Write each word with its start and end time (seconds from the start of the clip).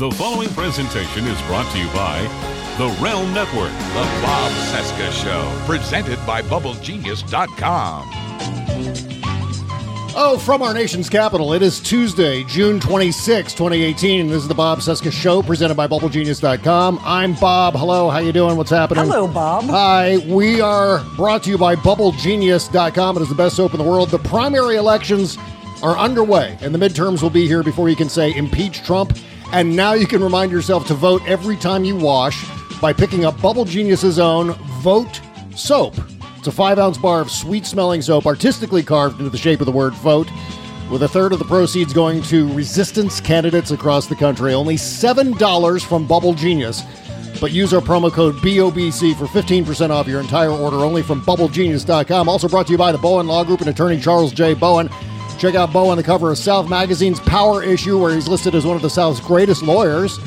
The 0.00 0.10
following 0.12 0.48
presentation 0.54 1.26
is 1.26 1.42
brought 1.42 1.70
to 1.72 1.78
you 1.78 1.86
by 1.88 2.22
the 2.78 2.88
Realm 3.02 3.34
Network. 3.34 3.70
The 3.70 4.08
Bob 4.22 4.50
Cesca 4.72 5.12
Show, 5.12 5.66
presented 5.66 6.16
by 6.26 6.40
BubbleGenius.com. 6.40 8.08
Oh, 10.16 10.40
from 10.42 10.62
our 10.62 10.72
nation's 10.72 11.10
capital, 11.10 11.52
it 11.52 11.60
is 11.60 11.80
Tuesday, 11.80 12.44
June 12.44 12.80
26, 12.80 13.52
2018. 13.52 14.28
This 14.28 14.40
is 14.40 14.48
the 14.48 14.54
Bob 14.54 14.78
Cesca 14.78 15.12
Show, 15.12 15.42
presented 15.42 15.74
by 15.74 15.86
BubbleGenius.com. 15.86 16.98
I'm 17.02 17.34
Bob. 17.34 17.74
Hello, 17.74 18.08
how 18.08 18.20
you 18.20 18.32
doing? 18.32 18.56
What's 18.56 18.70
happening? 18.70 19.04
Hello, 19.04 19.28
Bob. 19.28 19.64
Hi, 19.64 20.16
we 20.26 20.62
are 20.62 21.04
brought 21.14 21.42
to 21.42 21.50
you 21.50 21.58
by 21.58 21.76
BubbleGenius.com. 21.76 23.18
It 23.18 23.20
is 23.20 23.28
the 23.28 23.34
best 23.34 23.56
soap 23.56 23.74
in 23.74 23.78
the 23.78 23.84
world. 23.84 24.08
The 24.08 24.18
primary 24.20 24.76
elections 24.76 25.36
are 25.82 25.98
underway, 25.98 26.56
and 26.62 26.74
the 26.74 26.78
midterms 26.78 27.20
will 27.22 27.28
be 27.28 27.46
here 27.46 27.62
before 27.62 27.90
you 27.90 27.96
can 27.96 28.08
say 28.08 28.34
impeach 28.34 28.82
Trump. 28.82 29.18
And 29.52 29.74
now 29.74 29.94
you 29.94 30.06
can 30.06 30.22
remind 30.22 30.52
yourself 30.52 30.86
to 30.86 30.94
vote 30.94 31.22
every 31.26 31.56
time 31.56 31.84
you 31.84 31.96
wash 31.96 32.46
by 32.80 32.92
picking 32.92 33.24
up 33.24 33.40
Bubble 33.42 33.64
Genius's 33.64 34.18
own 34.18 34.52
Vote 34.80 35.20
Soap. 35.56 35.94
It's 36.38 36.46
a 36.46 36.52
five 36.52 36.78
ounce 36.78 36.96
bar 36.96 37.20
of 37.20 37.30
sweet 37.30 37.66
smelling 37.66 38.00
soap, 38.00 38.26
artistically 38.26 38.82
carved 38.82 39.18
into 39.18 39.28
the 39.28 39.36
shape 39.36 39.60
of 39.60 39.66
the 39.66 39.72
word 39.72 39.92
vote, 39.94 40.30
with 40.88 41.02
a 41.02 41.08
third 41.08 41.32
of 41.32 41.38
the 41.40 41.44
proceeds 41.44 41.92
going 41.92 42.22
to 42.24 42.50
resistance 42.54 43.20
candidates 43.20 43.72
across 43.72 44.06
the 44.06 44.14
country. 44.14 44.54
Only 44.54 44.76
$7 44.76 45.84
from 45.84 46.06
Bubble 46.06 46.32
Genius. 46.32 46.82
But 47.40 47.52
use 47.52 47.74
our 47.74 47.80
promo 47.80 48.12
code 48.12 48.36
BOBC 48.36 49.16
for 49.16 49.26
15% 49.26 49.90
off 49.90 50.06
your 50.06 50.20
entire 50.20 50.50
order 50.50 50.78
only 50.78 51.02
from 51.02 51.22
BubbleGenius.com. 51.22 52.28
Also 52.28 52.48
brought 52.48 52.66
to 52.66 52.72
you 52.72 52.78
by 52.78 52.92
the 52.92 52.98
Bowen 52.98 53.26
Law 53.26 53.44
Group 53.44 53.60
and 53.60 53.68
attorney 53.68 54.00
Charles 54.00 54.32
J. 54.32 54.54
Bowen. 54.54 54.88
Check 55.40 55.54
out 55.54 55.72
Bo 55.72 55.88
on 55.88 55.96
the 55.96 56.02
cover 56.02 56.30
of 56.30 56.36
South 56.36 56.68
Magazine's 56.68 57.18
Power 57.20 57.62
issue, 57.62 57.98
where 57.98 58.14
he's 58.14 58.28
listed 58.28 58.54
as 58.54 58.66
one 58.66 58.76
of 58.76 58.82
the 58.82 58.90
South's 58.90 59.20
greatest 59.20 59.62
lawyers. 59.62 60.18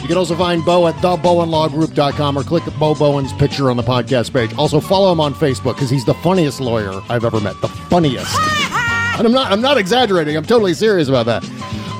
You 0.00 0.08
can 0.08 0.16
also 0.16 0.34
find 0.34 0.64
Bo 0.64 0.86
at 0.86 0.94
thebowenlawgroup.com 0.94 2.38
or 2.38 2.42
click 2.42 2.64
Bo 2.78 2.94
Bowen's 2.94 3.34
picture 3.34 3.70
on 3.70 3.76
the 3.76 3.82
podcast 3.82 4.32
page. 4.32 4.56
Also 4.56 4.80
follow 4.80 5.12
him 5.12 5.20
on 5.20 5.34
Facebook 5.34 5.74
because 5.74 5.90
he's 5.90 6.06
the 6.06 6.14
funniest 6.14 6.58
lawyer 6.58 7.02
I've 7.10 7.26
ever 7.26 7.38
met. 7.38 7.60
The 7.60 7.68
funniest. 7.68 8.34
and 9.18 9.26
I'm 9.26 9.32
not 9.32 9.52
I'm 9.52 9.60
not 9.60 9.76
exaggerating. 9.76 10.38
I'm 10.38 10.46
totally 10.46 10.72
serious 10.72 11.08
about 11.08 11.26
that. 11.26 11.44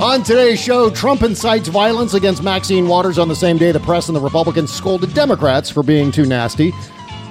On 0.00 0.22
today's 0.22 0.58
show, 0.58 0.88
Trump 0.88 1.22
incites 1.22 1.69
violence 1.69 2.14
against 2.14 2.42
Maxine 2.42 2.88
Waters 2.88 3.19
on 3.19 3.28
the 3.28 3.36
same 3.36 3.58
day 3.58 3.70
the 3.70 3.80
press 3.80 4.08
and 4.08 4.16
the 4.16 4.20
Republicans 4.20 4.72
scolded 4.72 5.12
Democrats 5.12 5.69
for 5.69 5.82
being 5.82 6.10
too 6.10 6.25
nasty. 6.25 6.72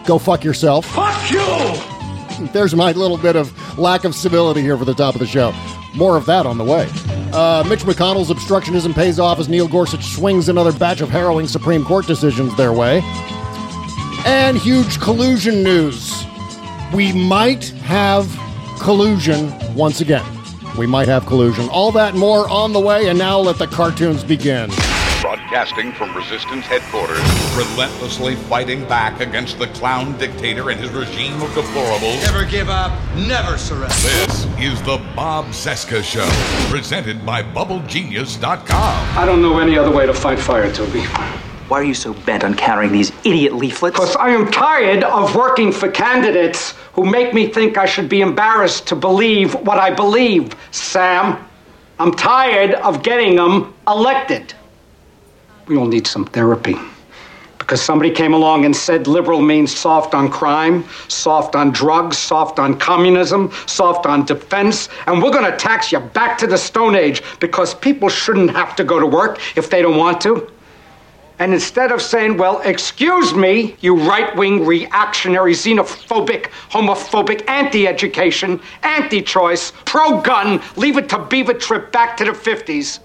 Go 0.05 0.19
fuck 0.19 0.43
yourself. 0.43 0.85
Fuck 0.85 1.31
you! 1.31 1.96
There's 2.53 2.75
my 2.75 2.91
little 2.91 3.17
bit 3.17 3.35
of 3.35 3.77
lack 3.77 4.03
of 4.03 4.15
civility 4.15 4.61
here 4.61 4.77
for 4.77 4.85
the 4.85 4.93
top 4.93 5.15
of 5.15 5.19
the 5.19 5.27
show. 5.27 5.53
More 5.95 6.17
of 6.17 6.25
that 6.25 6.45
on 6.45 6.57
the 6.57 6.63
way. 6.63 6.87
Uh, 7.33 7.63
Mitch 7.67 7.81
McConnell's 7.81 8.29
obstructionism 8.29 8.93
pays 8.93 9.19
off 9.19 9.39
as 9.39 9.49
Neil 9.49 9.67
Gorsuch 9.67 10.05
swings 10.05 10.49
another 10.49 10.71
batch 10.71 11.01
of 11.01 11.09
harrowing 11.09 11.47
Supreme 11.47 11.83
Court 11.83 12.05
decisions 12.05 12.55
their 12.55 12.71
way. 12.73 13.01
And 14.25 14.57
huge 14.57 14.99
collusion 14.99 15.63
news. 15.63 16.25
We 16.93 17.13
might 17.13 17.69
have 17.83 18.27
collusion 18.79 19.53
once 19.75 20.01
again. 20.01 20.25
We 20.77 20.85
might 20.85 21.07
have 21.07 21.25
collusion. 21.25 21.67
All 21.69 21.91
that 21.93 22.13
more 22.13 22.47
on 22.49 22.73
the 22.73 22.79
way, 22.79 23.09
and 23.09 23.17
now 23.17 23.39
let 23.39 23.57
the 23.57 23.67
cartoons 23.67 24.23
begin. 24.23 24.69
Broadcasting 25.21 25.91
from 25.93 26.15
Resistance 26.15 26.65
headquarters, 26.67 27.19
relentlessly 27.55 28.35
fighting 28.35 28.85
back 28.87 29.19
against 29.19 29.57
the 29.57 29.65
clown 29.67 30.15
dictator 30.19 30.69
and 30.69 30.79
his 30.79 30.91
regime 30.91 31.41
of 31.41 31.49
deplorables. 31.49 32.21
Never 32.21 32.45
give 32.45 32.69
up, 32.69 32.91
never 33.15 33.57
surrender. 33.57 33.95
This 33.95 34.45
is 34.59 34.79
the 34.83 35.03
Bob 35.15 35.45
Cesca 35.47 36.03
Show, 36.03 36.27
presented 36.69 37.25
by 37.25 37.41
BubbleGenius.com. 37.41 39.17
I 39.17 39.25
don't 39.25 39.41
know 39.41 39.57
any 39.57 39.75
other 39.75 39.91
way 39.91 40.05
to 40.05 40.13
fight 40.13 40.37
fire, 40.37 40.71
Toby. 40.71 41.01
Why 41.67 41.81
are 41.81 41.83
you 41.83 41.95
so 41.95 42.13
bent 42.13 42.43
on 42.43 42.53
carrying 42.53 42.91
these 42.91 43.11
idiot 43.25 43.53
leaflets? 43.53 43.97
Because 43.97 44.15
I 44.17 44.29
am 44.29 44.51
tired 44.51 45.03
of 45.03 45.35
working 45.35 45.71
for 45.71 45.89
candidates 45.89 46.75
who 46.93 47.03
make 47.03 47.33
me 47.33 47.47
think 47.47 47.77
I 47.77 47.87
should 47.87 48.07
be 48.07 48.21
embarrassed 48.21 48.87
to 48.87 48.95
believe 48.95 49.55
what 49.55 49.79
I 49.79 49.89
believe, 49.89 50.55
Sam. 50.71 51.43
I'm 51.99 52.13
tired 52.13 52.75
of 52.75 53.01
getting 53.01 53.35
them 53.35 53.73
elected. 53.87 54.53
We 55.67 55.75
all 55.75 55.87
need 55.87 56.07
some 56.07 56.23
therapy. 56.23 56.77
Because 57.57 57.81
somebody 57.81 58.09
came 58.09 58.33
along 58.33 58.63
and 58.63 58.73
said 58.73 59.07
liberal 59.07 59.41
means 59.41 59.75
soft 59.75 60.13
on 60.13 60.31
crime, 60.31 60.85
soft 61.09 61.55
on 61.55 61.71
drugs, 61.71 62.17
soft 62.17 62.59
on 62.59 62.79
communism, 62.79 63.51
soft 63.65 64.05
on 64.05 64.23
defense, 64.23 64.87
and 65.07 65.21
we're 65.21 65.31
going 65.31 65.51
to 65.51 65.57
tax 65.57 65.91
you 65.91 65.99
back 65.99 66.37
to 66.37 66.47
the 66.47 66.57
Stone 66.57 66.95
Age 66.95 67.21
because 67.41 67.75
people 67.75 68.07
shouldn't 68.07 68.51
have 68.51 68.77
to 68.77 68.85
go 68.85 68.97
to 68.97 69.05
work 69.05 69.41
if 69.57 69.69
they 69.69 69.81
don't 69.81 69.97
want 69.97 70.21
to. 70.21 70.49
And 71.39 71.53
instead 71.53 71.91
of 71.91 72.01
saying, 72.01 72.37
well, 72.37 72.61
excuse 72.61 73.33
me, 73.33 73.75
you 73.81 73.95
right 73.95 74.33
wing, 74.37 74.65
reactionary, 74.65 75.51
xenophobic, 75.51 76.45
homophobic, 76.71 77.47
anti 77.49 77.85
education, 77.85 78.61
anti 78.83 79.21
choice, 79.21 79.73
pro 79.83 80.21
gun, 80.21 80.61
leave 80.77 80.97
it 80.97 81.09
to 81.09 81.19
beaver 81.25 81.53
trip 81.53 81.91
back 81.91 82.15
to 82.17 82.23
the 82.23 82.31
50s, 82.31 82.99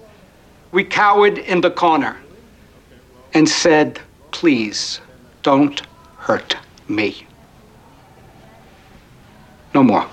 we 0.71 0.85
cowered 0.85 1.37
in 1.37 1.59
the 1.59 1.69
corner 1.69 2.17
and 3.33 3.47
said, 3.47 3.99
please 4.31 5.01
don't 5.41 5.81
hurt 6.17 6.55
me. 6.87 7.25
No 9.73 9.83
more. 9.83 10.07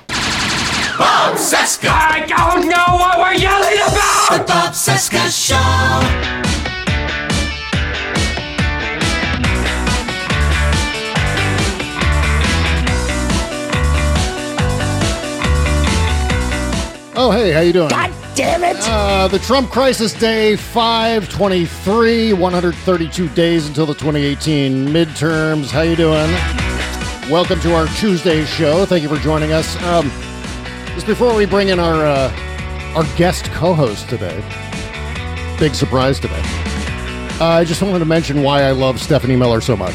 Bob 0.99 1.37
Cesca! 1.37 1.89
I 1.89 2.27
don't 2.27 2.69
know 2.69 2.97
what 2.97 3.19
we're 3.19 3.35
yelling 3.35 3.75
about! 3.75 4.39
The 4.39 4.45
Bob 4.47 4.73
Cesca 4.73 5.31
Show! 5.31 5.57
Oh, 17.17 17.31
hey, 17.33 17.53
how 17.53 17.61
you 17.61 17.75
doing? 17.75 17.91
God 17.91 18.20
damn 18.41 18.65
it! 18.65 18.77
Uh, 18.89 19.29
the 19.29 19.39
Trump 19.41 19.71
Crisis 19.71 20.15
Day 20.15 20.57
523, 20.57 22.33
132 22.33 23.29
days 23.31 23.67
until 23.67 23.85
the 23.85 23.93
2018 23.93 24.89
midterms. 24.89 25.71
How 25.71 25.83
you 25.83 25.95
doing? 25.95 26.31
Welcome 27.31 27.61
to 27.61 27.75
our 27.75 27.87
Tuesday 27.99 28.47
show. 28.47 28.87
Thank 28.87 29.03
you 29.03 29.11
for 29.11 29.19
joining 29.19 29.53
us. 29.53 29.77
Um, 29.83 30.11
just 30.95 31.07
before 31.07 31.35
we 31.35 31.45
bring 31.45 31.69
in 31.69 31.79
our 31.79 32.07
uh, 32.07 32.95
our 32.97 33.05
guest 33.19 33.45
co-host 33.51 34.09
today, 34.09 34.37
big 35.59 35.75
surprise 35.75 36.19
today. 36.19 36.41
Uh, 37.41 37.45
I 37.45 37.65
just 37.65 37.83
wanted 37.83 37.99
to 37.99 38.07
mention 38.07 38.43
why 38.43 38.63
I 38.63 38.71
love 38.71 38.99
Stephanie 39.03 39.37
Miller 39.37 39.61
so 39.61 39.77
much. 39.77 39.95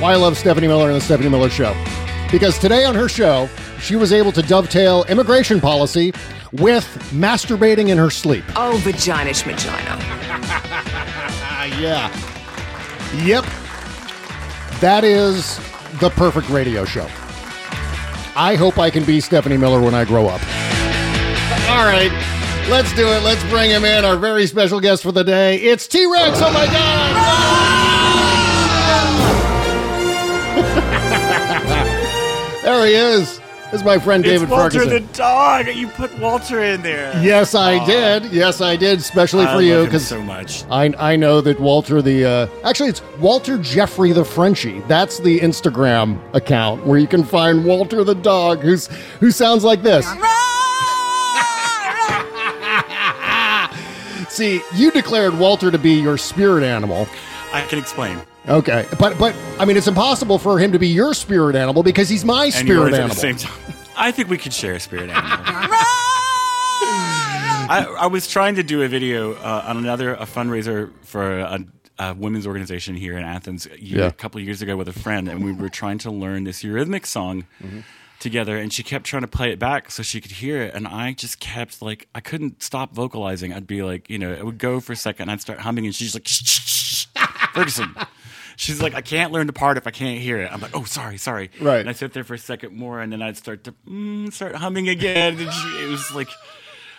Why 0.00 0.12
I 0.12 0.16
love 0.16 0.38
Stephanie 0.38 0.68
Miller 0.68 0.86
and 0.86 0.96
the 0.96 1.04
Stephanie 1.04 1.30
Miller 1.30 1.50
Show. 1.50 1.74
Because 2.30 2.58
today 2.60 2.84
on 2.84 2.94
her 2.94 3.08
show, 3.08 3.48
she 3.82 3.96
was 3.96 4.12
able 4.12 4.32
to 4.32 4.42
dovetail 4.42 5.04
immigration 5.04 5.60
policy 5.60 6.12
with 6.52 6.84
masturbating 7.12 7.88
in 7.88 7.98
her 7.98 8.10
sleep. 8.10 8.44
Oh, 8.56 8.80
vaginish 8.84 9.42
vagina 9.42 9.98
yeah. 11.80 12.10
Yep. 13.24 13.44
That 14.80 15.04
is 15.04 15.58
the 16.00 16.10
perfect 16.10 16.48
radio 16.48 16.84
show. 16.84 17.08
I 18.34 18.54
hope 18.56 18.78
I 18.78 18.90
can 18.90 19.04
be 19.04 19.20
Stephanie 19.20 19.56
Miller 19.58 19.80
when 19.80 19.94
I 19.94 20.04
grow 20.04 20.26
up. 20.26 20.40
All 21.68 21.84
right. 21.84 22.10
Let's 22.68 22.94
do 22.94 23.06
it. 23.08 23.22
Let's 23.22 23.42
bring 23.50 23.70
him 23.70 23.84
in. 23.84 24.04
Our 24.04 24.16
very 24.16 24.46
special 24.46 24.80
guest 24.80 25.02
for 25.02 25.12
the 25.12 25.24
day. 25.24 25.56
It's 25.56 25.86
T 25.86 26.06
Rex. 26.06 26.38
Oh 26.40 26.52
my 26.52 26.66
God. 26.66 27.12
there 32.62 32.86
he 32.86 32.94
is. 32.94 33.41
This 33.72 33.80
is 33.80 33.86
my 33.86 33.98
friend 33.98 34.22
David 34.22 34.42
it's 34.42 34.50
Walter 34.50 34.80
Ferguson. 34.80 35.06
the 35.06 35.12
dog. 35.14 35.66
You 35.66 35.88
put 35.88 36.14
Walter 36.18 36.62
in 36.62 36.82
there. 36.82 37.10
Yes, 37.22 37.54
I 37.54 37.78
Aw. 37.78 37.86
did. 37.86 38.24
Yes, 38.30 38.60
I 38.60 38.76
did, 38.76 38.98
especially 38.98 39.46
I 39.46 39.54
for 39.54 39.62
you 39.62 39.76
love 39.76 39.84
him 39.84 39.86
because 39.86 40.06
so 40.06 40.20
much. 40.20 40.64
I 40.70 40.92
I 40.98 41.16
know 41.16 41.40
that 41.40 41.58
Walter 41.58 42.02
the 42.02 42.26
uh, 42.26 42.46
actually 42.64 42.90
it's 42.90 43.00
Walter 43.18 43.56
Jeffrey 43.56 44.12
the 44.12 44.26
Frenchie. 44.26 44.80
That's 44.88 45.20
the 45.20 45.40
Instagram 45.40 46.18
account 46.34 46.86
where 46.86 46.98
you 46.98 47.06
can 47.06 47.24
find 47.24 47.64
Walter 47.64 48.04
the 48.04 48.14
dog 48.14 48.58
who's 48.58 48.88
who 49.20 49.30
sounds 49.30 49.64
like 49.64 49.82
this. 49.82 50.04
See, 54.28 54.60
you 54.74 54.90
declared 54.90 55.38
Walter 55.38 55.70
to 55.70 55.78
be 55.78 55.94
your 55.94 56.18
spirit 56.18 56.62
animal. 56.62 57.08
I 57.54 57.62
can 57.62 57.78
explain. 57.78 58.20
Okay, 58.48 58.86
but 58.98 59.16
but 59.18 59.34
I 59.60 59.64
mean 59.64 59.76
it's 59.76 59.86
impossible 59.86 60.36
for 60.38 60.58
him 60.58 60.72
to 60.72 60.78
be 60.78 60.88
your 60.88 61.14
spirit 61.14 61.54
animal 61.54 61.82
because 61.82 62.08
he's 62.08 62.24
my 62.24 62.46
And 62.46 62.52
spirit 62.54 62.68
yours 62.68 62.94
animal. 62.94 63.04
at 63.10 63.14
the 63.14 63.20
same 63.20 63.36
time. 63.36 63.74
I 63.96 64.10
think 64.10 64.28
we 64.28 64.36
could 64.38 64.52
share 64.52 64.74
a 64.74 64.80
spirit 64.80 65.10
animal. 65.10 65.30
I, 67.64 67.86
I 68.00 68.06
was 68.06 68.26
trying 68.28 68.56
to 68.56 68.62
do 68.62 68.82
a 68.82 68.88
video 68.88 69.34
uh, 69.34 69.64
on 69.66 69.76
another 69.76 70.14
a 70.14 70.26
fundraiser 70.26 70.92
for 71.02 71.38
a, 71.38 71.64
a 71.98 72.14
women's 72.14 72.46
organization 72.46 72.94
here 72.96 73.16
in 73.16 73.24
Athens 73.24 73.66
a, 73.66 73.80
year, 73.82 74.00
Yeah. 74.00 74.06
a 74.06 74.12
couple 74.12 74.40
of 74.40 74.44
years 74.44 74.60
ago 74.60 74.76
with 74.76 74.88
a 74.88 74.92
friend, 74.92 75.28
and 75.28 75.44
we 75.44 75.52
were 75.52 75.68
trying 75.68 75.98
to 75.98 76.10
learn 76.10 76.44
this 76.44 76.62
Eurythmic 76.62 77.06
song 77.06 77.44
together, 78.18 78.58
and 78.58 78.72
she 78.72 78.82
kept 78.82 79.06
trying 79.06 79.22
to 79.22 79.28
play 79.28 79.52
it 79.52 79.58
back 79.58 79.90
so 79.90 80.02
she 80.02 80.20
could 80.20 80.32
hear 80.32 80.60
it, 80.62 80.74
and 80.74 80.86
I 80.86 81.12
just 81.12 81.38
kept 81.40 81.80
like 81.80 82.08
I 82.14 82.20
couldn't 82.20 82.62
stop 82.62 82.92
vocalizing. 82.94 83.52
I'd 83.54 83.66
be 83.66 83.82
like, 83.82 84.10
you 84.10 84.18
know, 84.18 84.32
it 84.32 84.44
would 84.44 84.58
go 84.58 84.80
for 84.80 84.92
a 84.92 84.96
second, 84.96 85.22
and 85.22 85.30
I'd 85.30 85.40
start 85.40 85.60
humming, 85.60 85.86
and 85.86 85.94
she's 85.94 86.14
like, 86.14 86.26
shh, 86.28 86.42
shh, 86.44 86.60
shh. 86.68 87.06
Ferguson. 87.54 87.94
She's 88.56 88.80
like, 88.82 88.94
I 88.94 89.00
can't 89.00 89.32
learn 89.32 89.46
the 89.46 89.52
part 89.52 89.76
if 89.76 89.86
I 89.86 89.90
can't 89.90 90.20
hear 90.20 90.38
it. 90.38 90.52
I'm 90.52 90.60
like, 90.60 90.76
oh, 90.76 90.84
sorry, 90.84 91.16
sorry. 91.16 91.50
Right. 91.60 91.80
And 91.80 91.88
I 91.88 91.92
sit 91.92 92.12
there 92.12 92.24
for 92.24 92.34
a 92.34 92.38
second 92.38 92.74
more, 92.76 93.00
and 93.00 93.12
then 93.12 93.22
I'd 93.22 93.36
start 93.36 93.64
to 93.64 93.72
mm, 93.88 94.32
start 94.32 94.54
humming 94.56 94.88
again. 94.88 95.38
And 95.38 95.52
she, 95.52 95.68
it 95.84 95.88
was 95.90 96.14
like, 96.14 96.28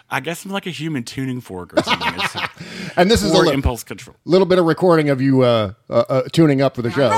I 0.09 0.19
guess 0.19 0.45
I'm 0.45 0.51
like 0.51 0.67
a 0.67 0.71
human 0.71 1.03
tuning 1.03 1.41
fork 1.41 1.73
or 1.77 1.83
something. 1.83 2.13
It's 2.15 2.35
And 2.97 3.09
this 3.09 3.23
is 3.23 3.33
a 3.33 3.37
or 3.37 3.45
li- 3.45 3.53
impulse 3.53 3.83
control. 3.83 4.15
A 4.25 4.29
little 4.29 4.45
bit 4.45 4.59
of 4.59 4.65
recording 4.65 5.09
of 5.09 5.21
you 5.21 5.41
uh, 5.41 5.73
uh, 5.89 6.03
uh, 6.09 6.21
tuning 6.31 6.61
up 6.61 6.75
for 6.75 6.81
the 6.81 6.91
show. 6.91 7.11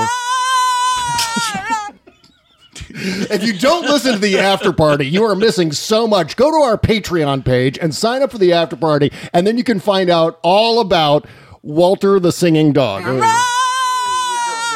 if 3.30 3.44
you 3.44 3.52
don't 3.58 3.84
listen 3.84 4.14
to 4.14 4.18
the 4.18 4.38
after 4.38 4.72
party, 4.72 5.06
you 5.06 5.24
are 5.24 5.34
missing 5.34 5.72
so 5.72 6.06
much. 6.06 6.36
Go 6.36 6.50
to 6.50 6.56
our 6.56 6.78
Patreon 6.78 7.44
page 7.44 7.78
and 7.78 7.94
sign 7.94 8.22
up 8.22 8.30
for 8.30 8.38
the 8.38 8.52
after 8.52 8.76
party, 8.76 9.12
and 9.32 9.46
then 9.46 9.58
you 9.58 9.64
can 9.64 9.80
find 9.80 10.08
out 10.08 10.38
all 10.42 10.80
about 10.80 11.26
Walter 11.62 12.18
the 12.18 12.32
singing 12.32 12.72
dog. 12.72 13.04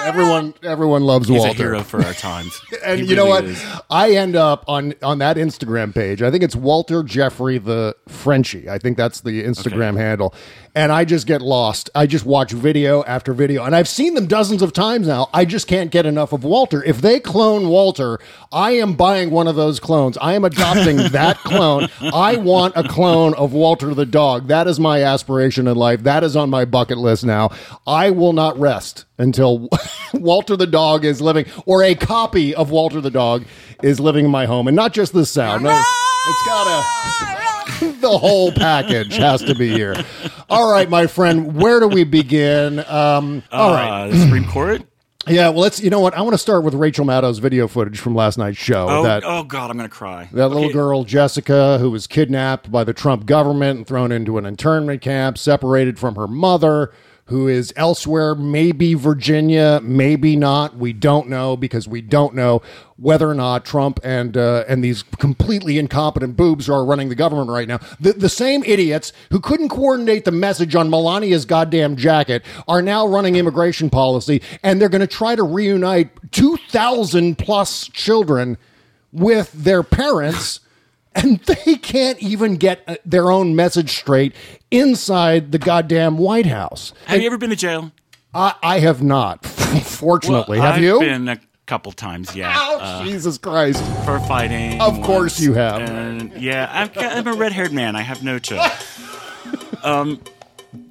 Everyone, 0.04 0.54
everyone 0.62 1.04
loves 1.04 1.28
He's 1.28 1.38
Walter. 1.38 1.50
a 1.50 1.54
hero 1.54 1.82
for 1.82 2.02
our 2.04 2.14
times. 2.14 2.60
and 2.84 3.00
He 3.00 3.06
you 3.06 3.16
know 3.16 3.24
really 3.26 3.30
what? 3.30 3.44
is. 3.44 3.64
I 3.90 4.12
end 4.12 4.34
up 4.36 4.64
on 4.66 4.94
on 5.02 5.18
that 5.18 5.36
Instagram 5.36 5.94
page. 5.94 6.22
I 6.22 6.30
think 6.30 6.42
it's 6.42 6.56
Walter 6.56 7.02
Jeffrey 7.02 7.58
the 7.58 7.94
Frenchie. 8.08 8.68
I 8.68 8.78
think 8.78 8.96
that's 8.96 9.20
the 9.20 9.44
Instagram 9.44 9.96
handle. 9.96 10.34
And 10.74 10.92
I 10.92 11.04
just 11.04 11.26
get 11.26 11.42
lost. 11.42 11.90
I 11.94 12.06
just 12.06 12.24
watch 12.24 12.52
video 12.52 13.02
after 13.04 13.32
video, 13.32 13.64
and 13.64 13.74
I've 13.74 13.88
seen 13.88 14.14
them 14.14 14.26
dozens 14.26 14.62
of 14.62 14.72
times 14.72 15.08
now. 15.08 15.28
I 15.34 15.44
just 15.44 15.66
can't 15.66 15.90
get 15.90 16.06
enough 16.06 16.32
of 16.32 16.44
Walter. 16.44 16.82
If 16.84 17.00
they 17.00 17.18
clone 17.18 17.68
Walter, 17.68 18.20
I 18.52 18.72
am 18.72 18.94
buying 18.94 19.30
one 19.30 19.48
of 19.48 19.56
those 19.56 19.80
clones. 19.80 20.16
I 20.20 20.34
am 20.34 20.44
adopting 20.44 20.96
that 21.10 21.38
clone. 21.38 21.88
I 22.00 22.36
want 22.36 22.76
a 22.76 22.84
clone 22.88 23.34
of 23.34 23.52
Walter 23.52 23.94
the 23.94 24.06
dog. 24.06 24.46
That 24.48 24.66
is 24.68 24.78
my 24.78 25.02
aspiration 25.02 25.66
in 25.66 25.76
life. 25.76 26.04
That 26.04 26.22
is 26.22 26.36
on 26.36 26.50
my 26.50 26.64
bucket 26.64 26.98
list 26.98 27.24
now. 27.24 27.50
I 27.86 28.10
will 28.10 28.32
not 28.32 28.58
rest 28.58 29.06
until 29.18 29.68
Walter 30.14 30.56
the 30.56 30.66
dog 30.66 31.04
is 31.04 31.20
living, 31.20 31.46
or 31.66 31.82
a 31.82 31.94
copy 31.94 32.54
of 32.54 32.70
Walter 32.70 33.00
the 33.00 33.10
dog 33.10 33.44
is 33.82 33.98
living 33.98 34.24
in 34.24 34.30
my 34.30 34.46
home, 34.46 34.68
and 34.68 34.76
not 34.76 34.92
just 34.92 35.12
the 35.12 35.26
sound. 35.26 35.64
No, 35.64 35.70
it's 35.70 36.46
got 36.46 36.64
to 36.64 37.49
the 38.00 38.18
whole 38.18 38.52
package 38.52 39.16
has 39.16 39.42
to 39.42 39.54
be 39.54 39.68
here. 39.68 39.94
All 40.48 40.70
right, 40.70 40.88
my 40.88 41.06
friend, 41.06 41.54
where 41.54 41.80
do 41.80 41.88
we 41.88 42.04
begin? 42.04 42.80
Um, 42.80 43.42
all 43.52 43.72
right, 43.72 44.04
Uh, 44.04 44.08
the 44.08 44.18
Supreme 44.18 44.44
Court. 44.46 44.82
yeah. 45.28 45.48
Well, 45.50 45.60
let's. 45.60 45.80
You 45.80 45.90
know 45.90 46.00
what? 46.00 46.14
I 46.14 46.22
want 46.22 46.34
to 46.34 46.38
start 46.38 46.64
with 46.64 46.74
Rachel 46.74 47.04
Maddow's 47.04 47.38
video 47.38 47.68
footage 47.68 47.98
from 48.00 48.14
last 48.14 48.38
night's 48.38 48.58
show. 48.58 48.88
Oh, 48.88 49.02
that 49.02 49.22
oh 49.24 49.44
God, 49.44 49.70
I'm 49.70 49.76
gonna 49.76 49.88
cry. 49.88 50.28
that 50.32 50.48
little 50.48 50.72
girl 50.72 51.04
Jessica, 51.04 51.78
who 51.78 51.90
was 51.90 52.06
kidnapped 52.06 52.70
by 52.70 52.84
the 52.84 52.92
Trump 52.94 53.26
government 53.26 53.78
and 53.78 53.86
thrown 53.86 54.12
into 54.12 54.38
an 54.38 54.46
internment 54.46 55.02
camp, 55.02 55.38
separated 55.38 55.98
from 55.98 56.14
her 56.16 56.26
mother, 56.26 56.92
who 57.30 57.46
is 57.46 57.72
elsewhere, 57.76 58.34
maybe 58.34 58.94
Virginia, 58.94 59.80
maybe 59.84 60.34
not. 60.34 60.76
We 60.76 60.92
don't 60.92 61.28
know 61.28 61.56
because 61.56 61.86
we 61.86 62.00
don't 62.00 62.34
know 62.34 62.60
whether 62.96 63.30
or 63.30 63.34
not 63.34 63.64
Trump 63.64 64.00
and 64.02 64.36
uh, 64.36 64.64
and 64.66 64.82
these 64.82 65.04
completely 65.04 65.78
incompetent 65.78 66.36
boobs 66.36 66.68
are 66.68 66.84
running 66.84 67.08
the 67.08 67.14
government 67.14 67.48
right 67.48 67.68
now. 67.68 67.78
The, 68.00 68.14
the 68.14 68.28
same 68.28 68.64
idiots 68.64 69.12
who 69.30 69.38
couldn't 69.38 69.68
coordinate 69.68 70.24
the 70.24 70.32
message 70.32 70.74
on 70.74 70.90
Melania's 70.90 71.44
goddamn 71.44 71.94
jacket 71.94 72.44
are 72.66 72.82
now 72.82 73.06
running 73.06 73.36
immigration 73.36 73.90
policy, 73.90 74.42
and 74.64 74.80
they're 74.80 74.88
going 74.88 75.00
to 75.00 75.06
try 75.06 75.36
to 75.36 75.44
reunite 75.44 76.10
two 76.32 76.56
thousand 76.68 77.38
plus 77.38 77.88
children 77.88 78.58
with 79.12 79.52
their 79.52 79.84
parents 79.84 80.58
and 81.14 81.40
they 81.40 81.76
can't 81.76 82.18
even 82.20 82.56
get 82.56 82.82
uh, 82.86 82.96
their 83.04 83.30
own 83.30 83.56
message 83.56 83.90
straight 83.90 84.34
inside 84.70 85.52
the 85.52 85.58
goddamn 85.58 86.18
White 86.18 86.46
House. 86.46 86.92
Have 87.06 87.20
you 87.20 87.26
ever 87.26 87.38
been 87.38 87.50
to 87.50 87.56
jail? 87.56 87.92
I, 88.32 88.54
I 88.62 88.78
have 88.80 89.02
not, 89.02 89.44
fortunately. 89.46 90.58
Well, 90.58 90.66
have 90.66 90.76
I've 90.76 90.82
you? 90.82 91.00
Been 91.00 91.28
a 91.28 91.40
couple 91.66 91.92
times, 91.92 92.34
yeah. 92.36 92.54
Oh, 92.56 92.78
uh, 92.80 93.04
Jesus 93.04 93.38
Christ. 93.38 93.82
for 94.04 94.20
fighting. 94.20 94.80
Of 94.80 95.02
course 95.02 95.34
once. 95.34 95.40
you 95.40 95.54
have. 95.54 95.82
And 95.82 96.32
yeah, 96.40 96.68
I'm, 96.70 96.90
I'm 96.96 97.26
a 97.26 97.34
red 97.34 97.52
haired 97.52 97.72
man. 97.72 97.96
I 97.96 98.02
have 98.02 98.22
no 98.22 98.38
chill. 98.38 98.62
um, 99.82 100.20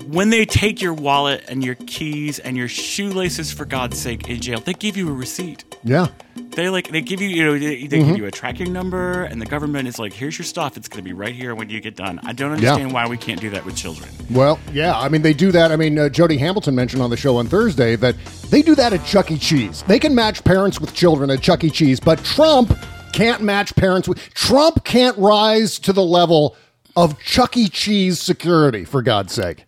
when 0.08 0.30
they 0.30 0.46
take 0.46 0.82
your 0.82 0.94
wallet 0.94 1.46
and 1.48 1.64
your 1.64 1.76
keys 1.76 2.40
and 2.40 2.58
your 2.58 2.68
shoelaces, 2.68 3.52
for 3.52 3.66
God's 3.66 3.98
sake, 4.00 4.30
in 4.30 4.42
jail, 4.42 4.60
they 4.60 4.74
give 4.74 4.98
you 4.98 5.10
a 5.10 5.14
receipt. 5.14 5.64
Yeah. 5.84 6.08
They 6.40 6.70
like 6.70 6.90
they 6.90 7.02
give 7.02 7.22
you 7.22 7.30
you 7.30 7.46
know 7.46 7.54
they, 7.58 7.86
they 7.88 8.00
Mm-hmm. 8.00 8.10
give 8.10 8.18
you 8.18 8.26
a 8.26 8.32
tracking 8.32 8.74
number 8.74 9.24
and 9.24 9.42
the 9.42 9.46
government 9.46 9.88
is 9.88 10.00
like 10.00 10.14
here's 10.14 10.38
your 10.38 10.46
stuff 10.46 10.78
it's 10.78 10.88
going 10.88 10.98
to 10.98 11.04
be 11.04 11.14
right 11.14 11.34
here 11.34 11.54
when 11.56 11.70
you 11.70 11.80
get 11.80 11.96
done. 11.96 12.20
I 12.24 12.34
don't 12.34 12.52
understand 12.52 12.92
why 12.94 13.08
we 13.08 13.18
can't 13.18 13.40
do 13.40 13.50
that 13.52 13.66
with 13.66 13.76
children. 13.76 14.10
Well, 14.32 14.60
yeah. 14.74 14.98
I 14.98 15.10
mean, 15.10 15.22
they 15.22 15.34
do 15.34 15.52
that. 15.52 15.72
I 15.72 15.76
mean, 15.76 15.98
uh, 15.98 16.10
Jody 16.10 16.38
Hamilton 16.38 16.76
mentioned 16.76 17.02
on 17.02 17.10
the 17.10 17.18
show 17.18 17.38
on 17.38 17.48
Thursday 17.48 17.96
that 17.98 18.16
they 18.50 18.62
do 18.62 18.76
that 18.76 18.94
at 18.94 19.06
Chuck 19.06 19.32
E. 19.32 19.38
Cheese. 19.38 19.84
They 19.88 20.00
can 20.00 20.14
match 20.16 20.44
parents 20.44 20.80
with 20.82 20.94
children 20.94 21.30
at 21.30 21.42
Chuck 21.42 21.64
E. 21.64 21.70
Cheese, 21.70 22.00
but 22.00 22.24
Trump 22.24 22.78
can't 23.14 23.42
match 23.42 23.76
parents 23.76 24.08
with. 24.08 24.18
Trump 24.34 24.84
can't 24.86 25.18
rise 25.18 25.80
to 25.80 25.94
the 25.94 26.04
level 26.04 26.56
of 26.96 27.20
Chuck 27.20 27.56
E. 27.58 27.68
Cheese 27.70 28.20
security, 28.20 28.84
for 28.86 29.02
God's 29.02 29.34
sake. 29.34 29.66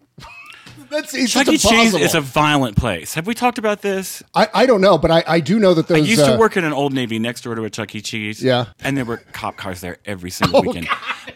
That's 0.91 1.13
it's 1.13 1.31
Chuck 1.31 1.47
E. 1.47 1.57
Cheese 1.57 1.93
is 1.95 2.13
a 2.15 2.21
violent 2.21 2.75
place. 2.77 3.13
Have 3.15 3.25
we 3.25 3.33
talked 3.33 3.57
about 3.57 3.81
this? 3.81 4.21
I, 4.35 4.47
I 4.53 4.65
don't 4.65 4.81
know, 4.81 4.97
but 4.97 5.09
I, 5.09 5.23
I 5.25 5.39
do 5.39 5.57
know 5.59 5.73
that 5.73 5.89
I 5.89 5.99
those. 5.99 6.09
used 6.09 6.21
uh, 6.21 6.33
to 6.33 6.38
work 6.38 6.57
in 6.57 6.63
an 6.65 6.73
old 6.73 6.93
Navy 6.93 7.17
next 7.17 7.41
door 7.41 7.55
to 7.55 7.63
a 7.63 7.69
Chuck 7.69 7.95
E. 7.95 8.01
Cheese. 8.01 8.43
Yeah. 8.43 8.65
And 8.81 8.97
there 8.97 9.05
were 9.05 9.17
cop 9.31 9.55
cars 9.57 9.81
there 9.81 9.97
every 10.05 10.29
single 10.31 10.57
Oh, 10.59 10.61
weekend. 10.61 10.88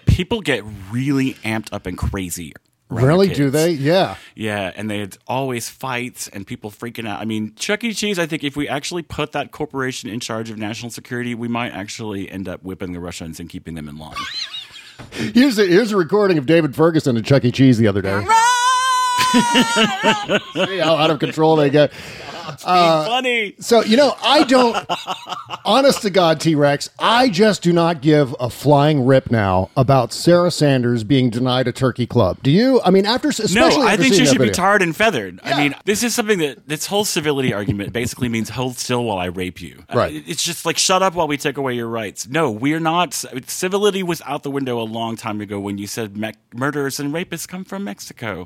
People 0.05 0.41
get 0.41 0.63
really 0.91 1.35
amped 1.35 1.69
up 1.71 1.85
and 1.85 1.97
crazy. 1.97 2.53
around 2.91 3.01
their 3.01 3.07
Really? 3.09 3.27
Do 3.29 3.49
they? 3.49 3.71
Yeah. 3.71 4.17
Yeah, 4.35 4.71
and 4.75 4.89
they 4.91 4.99
had 4.99 5.17
always 5.27 5.69
fights 5.69 6.27
and 6.27 6.45
people 6.45 6.69
freaking 6.69 7.07
out. 7.07 7.21
I 7.21 7.25
mean, 7.25 7.55
Chuck 7.55 7.83
E. 7.83 7.93
Cheese, 7.93 8.19
I 8.19 8.25
think 8.25 8.43
if 8.43 8.55
we 8.57 8.67
actually 8.67 9.03
put 9.03 9.31
that 9.31 9.51
corporation 9.51 10.09
in 10.09 10.19
charge 10.19 10.49
of 10.49 10.57
national 10.57 10.91
security, 10.91 11.33
we 11.33 11.47
might 11.47 11.71
actually 11.71 12.29
end 12.29 12.47
up 12.49 12.61
whipping 12.63 12.91
the 12.91 12.99
Russians 12.99 13.39
and 13.39 13.49
keeping 13.49 13.75
them 13.75 13.87
in 13.89 13.97
line. 13.97 14.15
Here's 15.11 15.59
a 15.59 15.65
here's 15.65 15.91
a 15.91 15.97
recording 15.97 16.37
of 16.37 16.45
David 16.45 16.73
Ferguson 16.73 17.17
at 17.17 17.25
Chuck 17.25 17.43
E. 17.43 17.51
Cheese 17.51 17.77
the 17.77 17.87
other 17.87 18.01
day. 18.01 18.25
See 20.65 20.79
how 20.79 20.95
out 20.95 21.11
of 21.11 21.19
control 21.19 21.55
they 21.55 21.69
get. 21.69 21.91
Uh, 22.65 23.05
Funny. 23.05 23.55
So 23.59 23.83
you 23.83 23.97
know, 23.97 24.15
I 24.23 24.43
don't. 24.43 24.75
honest 25.65 26.01
to 26.03 26.09
God, 26.09 26.39
T 26.39 26.55
Rex, 26.55 26.89
I 26.99 27.29
just 27.29 27.61
do 27.61 27.71
not 27.73 28.01
give 28.01 28.35
a 28.39 28.49
flying 28.49 29.05
rip 29.05 29.31
now 29.31 29.69
about 29.77 30.13
Sarah 30.13 30.51
Sanders 30.51 31.03
being 31.03 31.29
denied 31.29 31.67
a 31.67 31.71
turkey 31.71 32.05
club. 32.07 32.37
Do 32.43 32.51
you? 32.51 32.81
I 32.83 32.91
mean, 32.91 33.05
after 33.05 33.29
especially 33.29 33.55
No, 33.55 33.81
I 33.87 33.91
after 33.93 34.03
think 34.03 34.15
seeing 34.15 34.25
she 34.25 34.31
should 34.33 34.41
be 34.41 34.49
tarred 34.51 34.81
and 34.81 34.95
feathered. 34.95 35.39
Yeah. 35.43 35.55
I 35.55 35.57
mean, 35.63 35.75
this 35.85 36.03
is 36.03 36.13
something 36.15 36.39
that 36.39 36.67
this 36.67 36.85
whole 36.85 37.05
civility 37.05 37.53
argument 37.53 37.93
basically 37.93 38.29
means 38.29 38.49
hold 38.49 38.77
still 38.77 39.03
while 39.03 39.17
I 39.17 39.25
rape 39.25 39.61
you. 39.61 39.83
Uh, 39.89 39.95
Right. 39.95 40.23
It's 40.27 40.43
just 40.43 40.65
like 40.65 40.77
shut 40.77 41.01
up 41.01 41.13
while 41.15 41.27
we 41.27 41.37
take 41.37 41.57
away 41.57 41.73
your 41.73 41.87
rights. 41.87 42.27
No, 42.27 42.51
we're 42.51 42.79
not. 42.79 43.13
Civility 43.47 44.03
was 44.03 44.21
out 44.25 44.43
the 44.43 44.51
window 44.51 44.79
a 44.79 44.83
long 44.83 45.15
time 45.15 45.41
ago 45.41 45.59
when 45.59 45.77
you 45.77 45.87
said 45.87 46.17
me- 46.17 46.33
murderers 46.53 46.99
and 46.99 47.13
rapists 47.13 47.47
come 47.47 47.63
from 47.63 47.83
Mexico. 47.85 48.45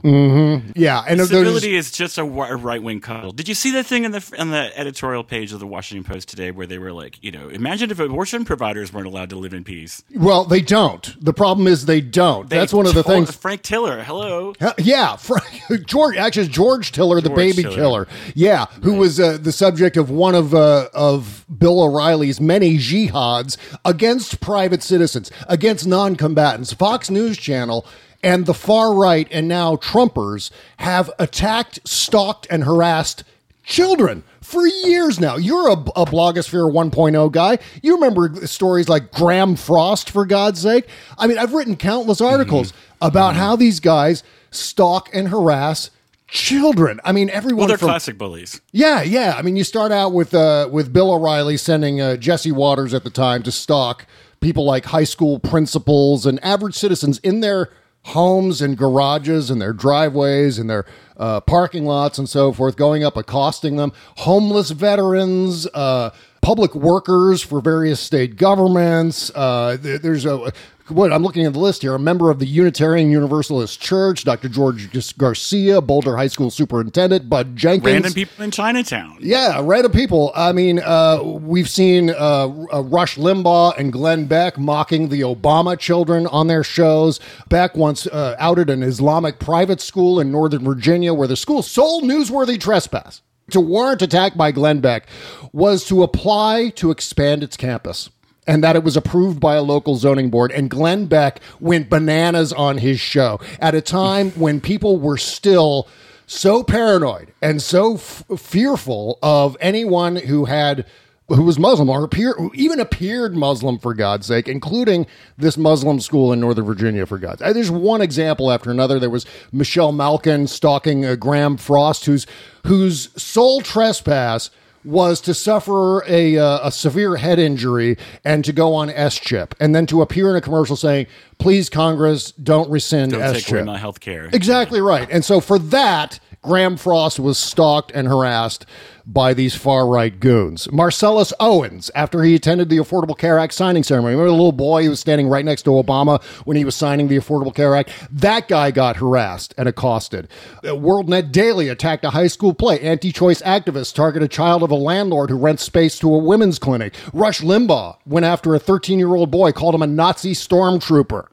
Yeah, 0.75 1.03
and 1.07 1.19
Civility 1.21 1.75
is 1.75 1.91
just 1.91 2.17
a, 2.17 2.23
right 2.23 2.81
wing 2.81 3.01
cuddle. 3.01 3.31
Did 3.31 3.47
you 3.47 3.55
see 3.55 3.71
that 3.71 3.87
thing 3.89 4.05
in 4.05 4.11
the 4.11 4.35
on 4.37 4.51
the 4.51 4.71
editorial 4.79 5.23
page 5.23 5.51
of 5.51 5.59
the 5.59 5.67
Washington 5.67 6.09
Post 6.09 6.29
today 6.29 6.51
where 6.51 6.67
they 6.67 6.77
were 6.77 6.93
like, 6.93 7.21
you 7.21 7.31
know, 7.31 7.49
imagine 7.49 7.91
if 7.91 7.99
abortion 7.99 8.45
providers 8.45 8.93
weren't 8.93 9.07
allowed 9.07 9.31
to 9.31 9.35
live 9.35 9.53
in 9.53 9.63
peace. 9.63 10.03
well, 10.15 10.45
they 10.45 10.61
don't. 10.61 11.15
The 11.23 11.33
problem 11.33 11.67
is 11.67 11.85
they 11.85 11.99
don't. 11.99 12.49
They 12.49 12.57
That's 12.57 12.71
one 12.71 12.85
of 12.85 12.93
the 12.93 13.03
things. 13.03 13.35
Frank 13.35 13.63
Tiller, 13.63 14.03
hello. 14.03 14.53
Yeah, 14.77 15.15
Frank, 15.17 15.85
George. 15.85 16.15
Actually, 16.15 16.47
George 16.47 16.91
Tiller, 16.91 17.19
the 17.19 17.29
baby 17.31 17.63
Tiller. 17.63 17.75
killer. 17.75 18.07
Yeah, 18.35 18.65
who 18.83 18.93
was 18.95 19.19
uh, 19.19 19.37
the 19.41 19.51
subject 19.51 19.97
of 19.97 20.09
one 20.09 20.35
of 20.35 20.53
uh, 20.53 20.89
of 20.93 21.45
Bill 21.57 21.81
O'Reilly's 21.81 22.39
many 22.39 22.77
jihads 22.77 23.57
against 23.83 24.39
private 24.39 24.83
citizens, 24.83 25.31
against 25.47 25.87
non-combatants. 25.87 26.73
Fox 26.73 27.09
News 27.09 27.37
Channel 27.37 27.85
and 28.21 28.45
the 28.45 28.53
far 28.53 28.93
right, 28.93 29.27
and 29.31 29.47
now 29.47 29.75
Trumpers 29.77 30.51
have 30.77 31.09
attacked, 31.19 31.79
stalked, 31.87 32.47
and 32.49 32.63
harassed 32.63 33.23
children 33.69 34.23
for 34.41 34.65
years 34.67 35.19
now. 35.19 35.37
You're 35.37 35.69
a, 35.69 35.73
a 35.73 36.05
blogosphere 36.05 36.69
1.0 36.69 37.31
guy. 37.31 37.59
You 37.81 37.95
remember 37.95 38.45
stories 38.47 38.89
like 38.89 39.11
Graeme 39.11 39.55
Frost, 39.55 40.09
for 40.09 40.25
God's 40.25 40.59
sake. 40.59 40.87
I 41.17 41.27
mean, 41.27 41.37
I've 41.37 41.53
written 41.53 41.77
countless 41.77 42.19
articles 42.19 42.73
about 43.01 43.35
how 43.35 43.55
these 43.55 43.79
guys 43.79 44.23
stalk 44.51 45.09
and 45.13 45.29
harass 45.29 45.91
children. 46.27 46.99
I 47.03 47.11
mean, 47.11 47.29
everyone 47.29 47.59
Well, 47.59 47.67
they're 47.67 47.77
from 47.77 47.89
classic 47.89 48.17
bullies. 48.17 48.59
yeah, 48.71 49.01
yeah. 49.03 49.35
I 49.37 49.41
mean, 49.43 49.55
you 49.55 49.63
start 49.63 49.91
out 49.91 50.13
with 50.13 50.33
uh, 50.33 50.67
with 50.71 50.91
Bill 50.91 51.11
O'Reilly 51.13 51.57
sending 51.57 52.01
uh, 52.01 52.17
Jesse 52.17 52.51
Watters 52.51 52.93
at 52.93 53.03
the 53.03 53.09
time 53.09 53.43
to 53.43 53.51
stalk 53.51 54.05
people 54.41 54.63
like 54.65 54.85
high 54.85 55.03
school 55.03 55.39
principals 55.39 56.25
and 56.25 56.43
average 56.43 56.75
citizens 56.75 57.19
in 57.19 57.41
their 57.41 57.69
homes 58.09 58.61
and 58.61 58.77
garages 58.77 59.49
and 59.49 59.61
their 59.61 59.73
driveways 59.73 60.59
and 60.59 60.69
their 60.69 60.85
uh, 61.17 61.41
parking 61.41 61.85
lots 61.85 62.17
and 62.17 62.29
so 62.29 62.51
forth, 62.53 62.75
going 62.75 63.03
up, 63.03 63.17
accosting 63.17 63.75
them, 63.75 63.91
homeless 64.17 64.71
veterans, 64.71 65.67
uh, 65.73 66.09
public 66.41 66.73
workers 66.73 67.41
for 67.41 67.61
various 67.61 67.99
state 67.99 68.37
governments. 68.37 69.29
Uh, 69.35 69.77
there's 69.79 70.25
a 70.25 70.51
what 70.91 71.11
I'm 71.13 71.23
looking 71.23 71.45
at 71.45 71.53
the 71.53 71.59
list 71.59 71.81
here. 71.81 71.95
A 71.95 71.99
member 71.99 72.29
of 72.29 72.39
the 72.39 72.45
Unitarian 72.45 73.09
Universalist 73.09 73.81
Church, 73.81 74.23
Dr. 74.23 74.49
George 74.49 74.89
Garcia, 75.17 75.81
Boulder 75.81 76.17
High 76.17 76.27
School 76.27 76.49
Superintendent, 76.49 77.29
Bud 77.29 77.55
Jenkins. 77.55 77.85
Random 77.93 78.13
people 78.13 78.43
in 78.43 78.51
Chinatown. 78.51 79.17
Yeah, 79.19 79.61
random 79.63 79.91
people. 79.91 80.31
I 80.35 80.51
mean, 80.51 80.79
uh, 80.79 81.21
we've 81.23 81.69
seen 81.69 82.09
uh, 82.09 82.47
uh, 82.73 82.81
Rush 82.83 83.17
Limbaugh 83.17 83.77
and 83.77 83.91
Glenn 83.91 84.25
Beck 84.25 84.57
mocking 84.57 85.09
the 85.09 85.21
Obama 85.21 85.77
children 85.77 86.27
on 86.27 86.47
their 86.47 86.63
shows. 86.63 87.19
Beck 87.49 87.75
once 87.75 88.07
uh, 88.07 88.35
outed 88.39 88.69
an 88.69 88.83
Islamic 88.83 89.39
private 89.39 89.81
school 89.81 90.19
in 90.19 90.31
Northern 90.31 90.63
Virginia 90.63 91.13
where 91.13 91.27
the 91.27 91.35
school's 91.35 91.69
sole 91.69 92.01
newsworthy 92.01 92.59
trespass 92.59 93.21
to 93.51 93.59
warrant 93.59 94.01
attack 94.01 94.35
by 94.35 94.51
Glenn 94.51 94.79
Beck 94.79 95.07
was 95.51 95.85
to 95.85 96.03
apply 96.03 96.69
to 96.69 96.91
expand 96.91 97.43
its 97.43 97.57
campus. 97.57 98.09
And 98.49 98.63
that 98.63 98.75
it 98.75 98.83
was 98.83 98.97
approved 98.97 99.39
by 99.39 99.55
a 99.55 99.61
local 99.61 99.95
zoning 99.95 100.31
board. 100.31 100.51
And 100.51 100.71
Glenn 100.71 101.05
Beck 101.05 101.39
went 101.59 101.87
bananas 101.89 102.51
on 102.51 102.79
his 102.79 102.99
show 102.99 103.39
at 103.59 103.75
a 103.75 103.81
time 103.81 104.31
when 104.35 104.59
people 104.59 104.97
were 104.97 105.17
still 105.17 105.87
so 106.25 106.63
paranoid 106.63 107.31
and 107.41 107.61
so 107.61 107.95
f- 107.95 108.23
fearful 108.37 109.19
of 109.21 109.55
anyone 109.61 110.15
who 110.15 110.45
had 110.45 110.85
who 111.27 111.43
was 111.43 111.59
Muslim 111.59 111.89
or 111.89 112.03
appear, 112.03 112.33
who 112.33 112.51
even 112.55 112.79
appeared 112.79 113.35
Muslim 113.35 113.77
for 113.77 113.93
God's 113.93 114.25
sake, 114.25 114.47
including 114.47 115.05
this 115.37 115.57
Muslim 115.57 115.99
school 115.99 116.33
in 116.33 116.39
Northern 116.39 116.65
Virginia 116.65 117.05
for 117.05 117.17
God's. 117.19 117.39
sake. 117.41 117.53
There's 117.53 117.71
one 117.71 118.01
example 118.01 118.51
after 118.51 118.71
another. 118.71 118.99
There 118.99 119.09
was 119.09 119.25
Michelle 119.51 119.91
Malkin 119.91 120.47
stalking 120.47 121.05
uh, 121.05 121.15
Graeme 121.15 121.57
Frost, 121.57 122.05
whose 122.05 122.25
whose 122.65 123.09
sole 123.21 123.61
trespass 123.61 124.49
was 124.83 125.21
to 125.21 125.33
suffer 125.33 126.03
a, 126.07 126.37
uh, 126.37 126.67
a 126.67 126.71
severe 126.71 127.17
head 127.17 127.39
injury 127.39 127.97
and 128.23 128.43
to 128.45 128.53
go 128.53 128.73
on 128.73 128.89
SCHIP, 128.89 129.55
and 129.59 129.75
then 129.75 129.85
to 129.87 130.01
appear 130.01 130.29
in 130.29 130.35
a 130.35 130.41
commercial 130.41 130.75
saying, 130.75 131.07
"Please, 131.37 131.69
Congress, 131.69 132.31
don't 132.31 132.69
rescind 132.69 133.11
Don't 133.11 133.35
SCHIP." 133.35 133.65
my 133.65 133.77
health 133.77 133.99
care. 133.99 134.29
Exactly 134.31 134.81
right. 134.81 135.07
And 135.11 135.23
so 135.25 135.39
for 135.39 135.59
that, 135.59 136.19
Graeme 136.41 136.77
Frost 136.77 137.19
was 137.19 137.37
stalked 137.37 137.91
and 137.93 138.07
harassed 138.07 138.65
by 139.05 139.33
these 139.33 139.55
far 139.55 139.87
right 139.87 140.19
goons. 140.19 140.71
Marcellus 140.71 141.33
Owens, 141.39 141.91
after 141.95 142.23
he 142.23 142.35
attended 142.35 142.69
the 142.69 142.77
Affordable 142.77 143.17
Care 143.17 143.39
Act 143.39 143.53
signing 143.53 143.83
ceremony, 143.83 144.13
remember 144.13 144.29
the 144.29 144.35
little 144.35 144.51
boy 144.51 144.83
who 144.83 144.91
was 144.91 144.99
standing 144.99 145.27
right 145.27 145.43
next 145.43 145.63
to 145.63 145.71
Obama 145.71 146.23
when 146.45 146.55
he 146.55 146.63
was 146.63 146.75
signing 146.75 147.07
the 147.07 147.17
Affordable 147.17 147.53
Care 147.53 147.75
Act? 147.75 147.91
That 148.11 148.47
guy 148.47 148.71
got 148.71 148.97
harassed 148.97 149.53
and 149.57 149.67
accosted. 149.67 150.29
Uh, 150.63 150.69
WorldNet 150.69 151.31
Daily 151.31 151.67
attacked 151.67 152.05
a 152.05 152.11
high 152.11 152.27
school 152.27 152.53
play. 152.53 152.79
Anti 152.79 153.11
choice 153.11 153.41
activists 153.41 153.93
target 153.93 154.23
a 154.23 154.27
child 154.27 154.63
of 154.63 154.71
a 154.71 154.75
landlord 154.75 155.29
who 155.29 155.37
rents 155.37 155.63
space 155.63 155.99
to 155.99 156.13
a 156.13 156.17
women's 156.17 156.59
clinic. 156.59 156.93
Rush 157.11 157.41
Limbaugh 157.41 157.97
went 158.05 158.25
after 158.25 158.55
a 158.55 158.59
13 158.59 158.97
year 158.97 159.15
old 159.15 159.31
boy, 159.31 159.51
called 159.51 159.75
him 159.75 159.81
a 159.81 159.87
Nazi 159.87 160.33
stormtrooper. 160.33 161.27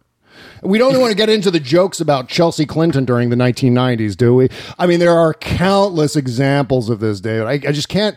We 0.67 0.79
don't 0.79 1.01
want 1.01 1.13
to 1.13 1.17
get 1.17 1.29
into 1.29 1.51
the 1.51 1.61
jokes 1.61 2.01
about 2.01 2.29
Chelsea 2.29 2.67
Clinton 2.67 3.05
during 3.05 3.31
the 3.31 3.37
1990s, 3.37 4.17
do 4.17 4.35
we? 4.35 4.49
I 4.79 4.87
mean, 4.87 4.99
there 4.99 5.15
are 5.15 5.33
countless 5.33 6.17
examples 6.17 6.91
of 6.91 6.99
this, 6.99 7.21
David. 7.21 7.47
I, 7.47 7.69
I 7.69 7.73
just 7.73 7.89
can't. 7.89 8.17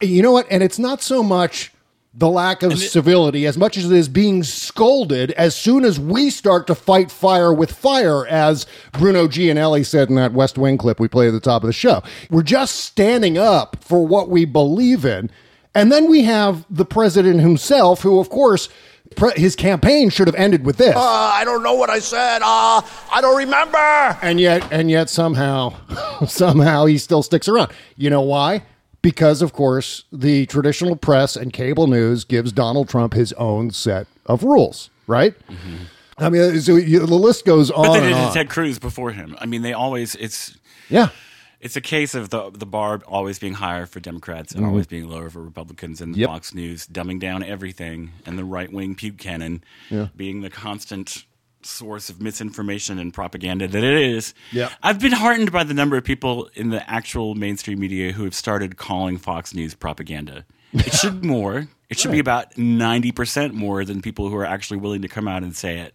You 0.00 0.22
know 0.22 0.30
what? 0.30 0.46
And 0.48 0.62
it's 0.62 0.78
not 0.78 1.02
so 1.02 1.24
much 1.24 1.72
the 2.14 2.28
lack 2.28 2.62
of 2.62 2.78
civility 2.78 3.46
as 3.46 3.58
much 3.58 3.76
as 3.76 3.90
it 3.90 3.96
is 3.96 4.08
being 4.08 4.42
scolded 4.42 5.30
as 5.32 5.54
soon 5.54 5.84
as 5.84 6.00
we 6.00 6.30
start 6.30 6.66
to 6.66 6.74
fight 6.74 7.10
fire 7.10 7.52
with 7.52 7.70
fire, 7.70 8.26
as 8.26 8.66
Bruno 8.92 9.28
Gianelli 9.28 9.84
said 9.84 10.08
in 10.08 10.14
that 10.16 10.32
West 10.32 10.56
Wing 10.56 10.78
clip 10.78 10.98
we 10.98 11.08
played 11.08 11.28
at 11.28 11.32
the 11.32 11.40
top 11.40 11.62
of 11.62 11.66
the 11.66 11.72
show. 11.72 12.02
We're 12.30 12.42
just 12.42 12.76
standing 12.76 13.38
up 13.38 13.76
for 13.82 14.06
what 14.06 14.30
we 14.30 14.44
believe 14.44 15.04
in. 15.04 15.30
And 15.74 15.92
then 15.92 16.08
we 16.08 16.24
have 16.24 16.64
the 16.70 16.84
president 16.84 17.40
himself, 17.40 18.02
who, 18.02 18.18
of 18.18 18.30
course, 18.30 18.68
his 19.36 19.56
campaign 19.56 20.10
should 20.10 20.26
have 20.28 20.34
ended 20.36 20.64
with 20.64 20.76
this. 20.76 20.94
Uh, 20.94 21.00
I 21.00 21.44
don't 21.44 21.62
know 21.62 21.74
what 21.74 21.90
I 21.90 21.98
said. 21.98 22.42
Uh, 22.42 22.80
I 23.12 23.20
don't 23.20 23.36
remember. 23.36 24.18
and 24.22 24.38
yet 24.40 24.66
and 24.72 24.90
yet 24.90 25.10
somehow 25.10 25.74
somehow 26.26 26.86
he 26.86 26.98
still 26.98 27.22
sticks 27.22 27.48
around 27.48 27.72
you 27.96 28.10
know 28.10 28.20
why 28.22 28.62
because 29.02 29.42
of 29.42 29.52
course 29.52 30.04
the 30.12 30.46
traditional 30.46 30.96
press 30.96 31.36
and 31.36 31.52
cable 31.52 31.86
news 31.86 32.24
gives 32.24 32.50
donald 32.52 32.88
trump 32.88 33.14
his 33.14 33.32
own 33.34 33.70
set 33.70 34.06
of 34.26 34.42
rules 34.42 34.90
right 35.06 35.34
i 36.18 36.28
mean 36.28 36.60
so 36.60 36.74
you, 36.76 36.98
the 36.98 37.06
list 37.14 37.44
goes 37.44 37.70
on 37.70 37.86
But 37.86 37.92
they 37.92 37.98
and 38.06 38.08
did 38.08 38.14
on. 38.14 38.34
Ted 38.34 38.48
Cruz 38.50 38.78
before 38.78 39.12
him. 39.12 39.36
I 39.40 39.46
mean, 39.46 39.62
they 39.62 39.72
always 39.72 40.14
it's 40.16 40.56
yeah 40.88 41.08
it's 41.60 41.76
a 41.76 41.80
case 41.80 42.14
of 42.14 42.30
the 42.30 42.50
the 42.50 42.66
bar 42.66 43.00
always 43.06 43.38
being 43.38 43.54
higher 43.54 43.86
for 43.86 44.00
Democrats 44.00 44.54
and 44.54 44.64
always 44.64 44.86
being 44.86 45.08
lower 45.08 45.30
for 45.30 45.42
Republicans, 45.42 46.00
and 46.00 46.12
Mm-hmm. 46.12 46.20
Yep. 46.20 46.28
Fox 46.30 46.54
News 46.54 46.86
dumbing 46.86 47.20
down 47.20 47.42
everything, 47.42 48.12
and 48.26 48.38
the 48.38 48.44
right 48.44 48.72
wing 48.72 48.94
puke 48.94 49.18
cannon 49.18 49.62
being 50.16 50.42
the 50.42 50.50
constant 50.50 51.24
source 51.62 52.08
of 52.08 52.20
misinformation 52.22 52.98
and 53.00 53.12
propaganda 53.12 53.66
that 53.66 53.82
it 53.82 54.00
is. 54.00 54.32
Yep. 54.52 54.70
I've 54.82 55.00
been 55.00 55.12
heartened 55.12 55.50
by 55.50 55.64
the 55.64 55.74
number 55.74 55.96
of 55.96 56.04
people 56.04 56.48
in 56.54 56.70
the 56.70 56.88
actual 56.88 57.34
mainstream 57.34 57.80
media 57.80 58.12
who 58.12 58.22
have 58.24 58.34
started 58.34 58.76
calling 58.76 59.18
Fox 59.18 59.52
News 59.54 59.74
propaganda. 59.74 60.44
It 60.72 60.92
should 60.92 61.24
more. 61.24 61.66
It 61.88 61.98
should 61.98 62.12
be 62.12 62.18
about 62.18 62.56
ninety 62.58 63.10
percent 63.10 63.54
more 63.54 63.84
than 63.84 64.02
people 64.02 64.28
who 64.28 64.36
are 64.36 64.44
actually 64.44 64.76
willing 64.76 65.02
to 65.02 65.08
come 65.08 65.26
out 65.26 65.42
and 65.42 65.56
say 65.56 65.78
it. 65.78 65.94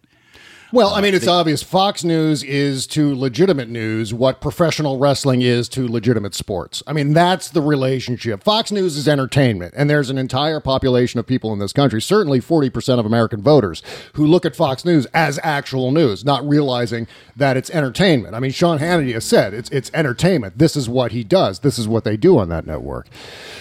Well, 0.72 0.90
I 0.94 1.00
mean, 1.00 1.14
it's 1.14 1.28
obvious. 1.28 1.62
Fox 1.62 2.02
News 2.02 2.42
is 2.42 2.86
to 2.88 3.14
legitimate 3.14 3.68
news 3.68 4.12
what 4.12 4.40
professional 4.40 4.98
wrestling 4.98 5.42
is 5.42 5.68
to 5.70 5.86
legitimate 5.86 6.34
sports. 6.34 6.82
I 6.86 6.92
mean, 6.92 7.12
that's 7.12 7.50
the 7.50 7.62
relationship. 7.62 8.42
Fox 8.42 8.72
News 8.72 8.96
is 8.96 9.06
entertainment, 9.06 9.74
and 9.76 9.88
there's 9.88 10.10
an 10.10 10.18
entire 10.18 10.60
population 10.60 11.20
of 11.20 11.26
people 11.26 11.52
in 11.52 11.58
this 11.58 11.72
country, 11.72 12.02
certainly 12.02 12.40
40% 12.40 12.98
of 12.98 13.06
American 13.06 13.40
voters, 13.40 13.82
who 14.14 14.26
look 14.26 14.44
at 14.44 14.56
Fox 14.56 14.84
News 14.84 15.06
as 15.14 15.38
actual 15.42 15.92
news, 15.92 16.24
not 16.24 16.46
realizing 16.48 17.06
that 17.36 17.56
it's 17.56 17.70
entertainment. 17.70 18.34
I 18.34 18.40
mean, 18.40 18.50
Sean 18.50 18.78
Hannity 18.78 19.12
has 19.14 19.24
said 19.24 19.54
it's 19.54 19.70
it's 19.70 19.90
entertainment. 19.94 20.58
This 20.58 20.76
is 20.76 20.88
what 20.88 21.12
he 21.12 21.24
does. 21.24 21.60
This 21.60 21.78
is 21.78 21.86
what 21.86 22.04
they 22.04 22.16
do 22.16 22.38
on 22.38 22.48
that 22.48 22.66
network. 22.66 23.08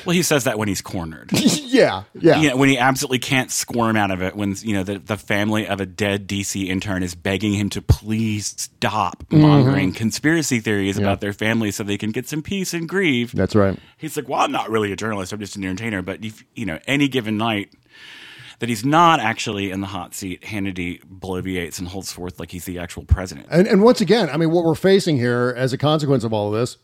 Well, 0.05 0.15
he 0.15 0.23
says 0.23 0.43
that 0.43 0.57
when 0.57 0.67
he's 0.67 0.81
cornered. 0.81 1.31
yeah, 1.33 2.03
yeah. 2.13 2.39
you 2.39 2.49
know, 2.49 2.57
when 2.57 2.69
he 2.69 2.77
absolutely 2.77 3.19
can't 3.19 3.51
squirm 3.51 3.95
out 3.95 4.11
of 4.11 4.21
it, 4.21 4.35
when 4.35 4.55
you 4.61 4.73
know 4.73 4.83
the, 4.83 4.99
the 4.99 5.17
family 5.17 5.67
of 5.67 5.79
a 5.79 5.85
dead 5.85 6.27
DC 6.27 6.67
intern 6.67 6.92
is 7.01 7.15
begging 7.15 7.53
him 7.53 7.69
to 7.69 7.81
please 7.81 8.53
stop 8.57 9.23
Mm-hmm. 9.29 9.41
mongering 9.41 9.93
conspiracy 9.93 10.59
theories 10.59 10.97
about 10.97 11.21
their 11.21 11.33
family 11.33 11.71
so 11.71 11.83
they 11.83 11.97
can 11.97 12.11
get 12.11 12.27
some 12.27 12.43
peace 12.43 12.73
and 12.73 12.87
grieve. 12.87 13.31
That's 13.33 13.55
right. 13.55 13.79
He's 13.97 14.15
like, 14.17 14.27
"Well, 14.29 14.41
I'm 14.41 14.51
not 14.51 14.69
really 14.69 14.91
a 14.91 14.95
journalist; 14.95 15.31
I'm 15.33 15.39
just 15.39 15.55
an 15.55 15.63
entertainer." 15.63 16.01
But 16.03 16.23
if, 16.23 16.43
you 16.53 16.65
know, 16.65 16.77
any 16.85 17.07
given 17.07 17.37
night 17.37 17.71
that 18.59 18.69
he's 18.69 18.85
not 18.85 19.19
actually 19.19 19.71
in 19.71 19.81
the 19.81 19.87
hot 19.87 20.13
seat, 20.13 20.41
Hannity 20.43 21.01
bloviates 21.05 21.79
and 21.79 21.87
holds 21.87 22.11
forth 22.11 22.39
like 22.39 22.51
he's 22.51 22.65
the 22.65 22.77
actual 22.77 23.05
president. 23.05 23.47
And, 23.49 23.67
and 23.67 23.81
once 23.81 24.01
again, 24.01 24.29
I 24.29 24.37
mean, 24.37 24.51
what 24.51 24.63
we're 24.65 24.75
facing 24.75 25.17
here 25.17 25.53
as 25.57 25.73
a 25.73 25.77
consequence 25.77 26.23
of 26.23 26.31
all 26.33 26.53
of 26.53 26.59
this 26.59 26.77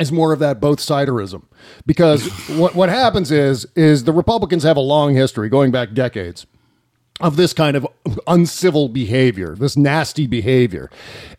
is 0.00 0.10
more 0.12 0.32
of 0.32 0.38
that 0.40 0.60
both 0.60 0.78
siderism. 0.80 1.44
Because 1.86 2.26
what, 2.56 2.74
what 2.74 2.88
happens 2.88 3.30
is, 3.30 3.66
is 3.76 4.04
the 4.04 4.12
Republicans 4.12 4.62
have 4.64 4.76
a 4.76 4.80
long 4.80 5.14
history 5.14 5.48
going 5.48 5.70
back 5.70 5.92
decades 5.92 6.46
of 7.20 7.36
this 7.36 7.52
kind 7.52 7.76
of 7.76 7.86
uncivil 8.26 8.88
behavior, 8.88 9.54
this 9.54 9.76
nasty 9.76 10.26
behavior. 10.26 10.90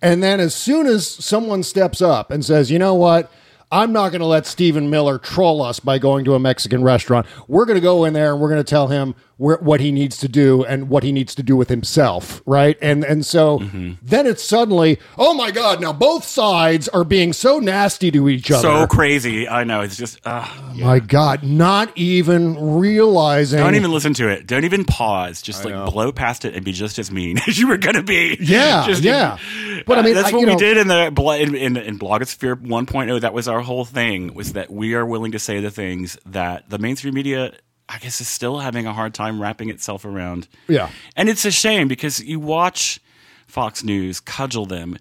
And 0.01 0.21
then 0.21 0.39
as 0.39 0.53
soon 0.53 0.87
as 0.87 1.07
someone 1.07 1.63
steps 1.63 2.01
up 2.01 2.31
and 2.31 2.43
says, 2.43 2.69
you 2.69 2.79
know 2.79 2.95
what? 2.95 3.31
I'm 3.71 3.93
not 3.93 4.09
going 4.09 4.21
to 4.21 4.25
let 4.25 4.47
Stephen 4.47 4.89
Miller 4.89 5.19
troll 5.19 5.61
us 5.61 5.79
by 5.79 5.99
going 5.99 6.25
to 6.25 6.33
a 6.33 6.39
Mexican 6.39 6.83
restaurant. 6.83 7.27
We're 7.47 7.65
going 7.65 7.77
to 7.77 7.81
go 7.81 8.03
in 8.03 8.13
there 8.13 8.31
and 8.31 8.41
we're 8.41 8.49
going 8.49 8.63
to 8.63 8.69
tell 8.69 8.87
him 8.87 9.13
where, 9.39 9.55
what 9.57 9.79
he 9.79 9.89
needs 9.91 10.17
to 10.17 10.27
do 10.27 10.65
and 10.65 10.89
what 10.89 11.01
he 11.01 11.11
needs 11.13 11.33
to 11.35 11.41
do 11.41 11.55
with 11.55 11.69
himself, 11.69 12.41
right? 12.45 12.77
And 12.81 13.05
and 13.05 13.25
so 13.25 13.59
then 14.01 14.27
it's 14.27 14.43
suddenly, 14.43 14.99
oh 15.17 15.33
my 15.33 15.49
God! 15.51 15.79
Now 15.81 15.93
both 15.93 16.25
sides 16.25 16.89
are 16.89 17.05
being 17.05 17.31
so 17.33 17.57
nasty 17.59 18.11
to 18.11 18.27
each 18.27 18.51
other. 18.51 18.61
So 18.61 18.85
crazy, 18.87 19.47
I 19.47 19.63
know. 19.63 19.79
It's 19.81 19.95
just 19.95 20.19
uh, 20.25 20.45
my 20.75 20.99
God! 20.99 21.41
Not 21.43 21.97
even 21.97 22.77
realizing. 22.79 23.59
don't 23.59 23.75
even 23.75 23.91
listen 23.91 24.13
to 24.15 24.27
it. 24.27 24.45
Don't 24.45 24.65
even 24.65 24.83
pause. 24.83 25.41
Just 25.41 25.63
like 25.63 25.73
blow 25.91 26.11
past 26.11 26.43
it 26.43 26.53
and 26.55 26.65
be 26.65 26.73
just 26.73 26.99
as 26.99 27.09
mean 27.09 27.37
as 27.47 27.57
you 27.57 27.67
were 27.69 27.77
going 27.77 27.95
to 27.95 28.03
be. 28.03 28.37
Yeah, 28.41 28.85
Just- 28.87 29.03
yeah. 29.03 29.37
But 29.85 29.97
I 29.97 30.01
Uh, 30.01 30.03
mean, 30.03 30.13
that's 30.15 30.29
I- 30.29 30.31
what 30.33 30.39
we 30.41 30.45
know- 30.47 30.59
did 30.59 30.75
in 30.77 30.87
the 30.89 31.05
in, 31.39 31.55
in, 31.55 31.77
in 31.77 31.97
blogosphere 31.97 32.55
1.0. 32.61 33.21
That 33.21 33.33
was 33.33 33.47
our 33.47 33.61
whole 33.61 33.85
thing. 33.85 34.33
Was 34.33 34.51
that 34.53 34.69
we 34.69 34.93
are 34.95 35.05
willing 35.05 35.31
to 35.31 35.39
say 35.39 35.61
the 35.61 35.71
things 35.71 36.17
that 36.25 36.69
the 36.69 36.77
mainstream 36.77 37.13
media. 37.13 37.53
I 37.89 37.97
guess 37.97 38.21
is 38.21 38.27
still 38.27 38.59
having 38.59 38.85
a 38.85 38.93
hard 38.93 39.13
time 39.13 39.41
wrapping 39.41 39.69
itself 39.69 40.05
around. 40.05 40.47
Yeah. 40.67 40.89
and 41.15 41.27
it's 41.27 41.43
a 41.43 41.51
shame 41.51 41.87
because 41.87 42.23
you 42.23 42.39
watch 42.39 42.99
Fox 43.47 43.83
News 43.83 44.19
cudgel 44.19 44.67
them, 44.67 44.95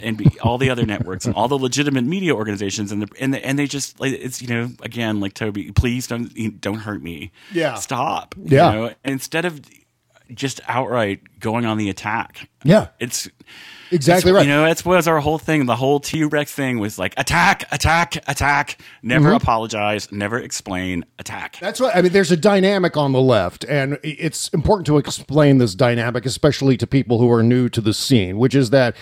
and 0.00 0.16
be, 0.16 0.26
all 0.40 0.58
the 0.58 0.70
other 0.70 0.86
networks 0.86 1.26
and 1.26 1.34
all 1.34 1.48
the 1.48 1.58
legitimate 1.58 2.04
media 2.04 2.32
organizations, 2.32 2.92
and 2.92 3.02
the, 3.02 3.08
and 3.18 3.34
the, 3.34 3.44
and 3.44 3.58
they 3.58 3.66
just 3.66 3.98
like 3.98 4.12
it's 4.12 4.40
you 4.40 4.46
know 4.46 4.70
again 4.82 5.18
like 5.18 5.34
Toby, 5.34 5.72
please 5.72 6.06
don't 6.06 6.60
don't 6.60 6.78
hurt 6.78 7.02
me. 7.02 7.32
Yeah. 7.52 7.74
stop. 7.74 8.36
Yeah. 8.38 8.72
you 8.72 8.78
know? 8.78 8.94
instead 9.04 9.44
of 9.44 9.60
just 10.32 10.60
outright 10.68 11.40
going 11.40 11.66
on 11.66 11.76
the 11.76 11.90
attack. 11.90 12.48
Yeah. 12.62 12.88
It's 13.00 13.28
Exactly 13.90 14.30
it's- 14.30 14.34
right. 14.34 14.46
You 14.46 14.52
know, 14.52 14.64
that's 14.64 14.84
was 14.84 15.06
our 15.08 15.20
whole 15.20 15.38
thing. 15.38 15.66
The 15.66 15.76
whole 15.76 16.00
T 16.00 16.24
Rex 16.24 16.52
thing 16.52 16.78
was 16.78 16.98
like 16.98 17.14
attack, 17.16 17.64
attack, 17.72 18.16
attack. 18.28 18.78
Never 19.02 19.30
Mhm. 19.30 19.36
apologize, 19.36 20.10
never 20.10 20.38
explain, 20.38 21.04
attack. 21.18 21.56
That's 21.60 21.80
what 21.80 21.94
I 21.96 22.02
mean. 22.02 22.12
There's 22.12 22.30
a 22.32 22.36
dynamic 22.36 22.96
on 22.96 23.12
the 23.12 23.20
left, 23.20 23.64
and 23.64 23.98
it's 24.02 24.48
important 24.48 24.86
to 24.86 24.98
explain 24.98 25.58
this 25.58 25.74
dynamic, 25.74 26.26
especially 26.26 26.76
to 26.78 26.86
people 26.86 27.18
who 27.18 27.30
are 27.30 27.42
new 27.42 27.68
to 27.68 27.80
the 27.80 27.92
scene, 27.94 28.38
which 28.38 28.54
is 28.54 28.70
that 28.70 28.96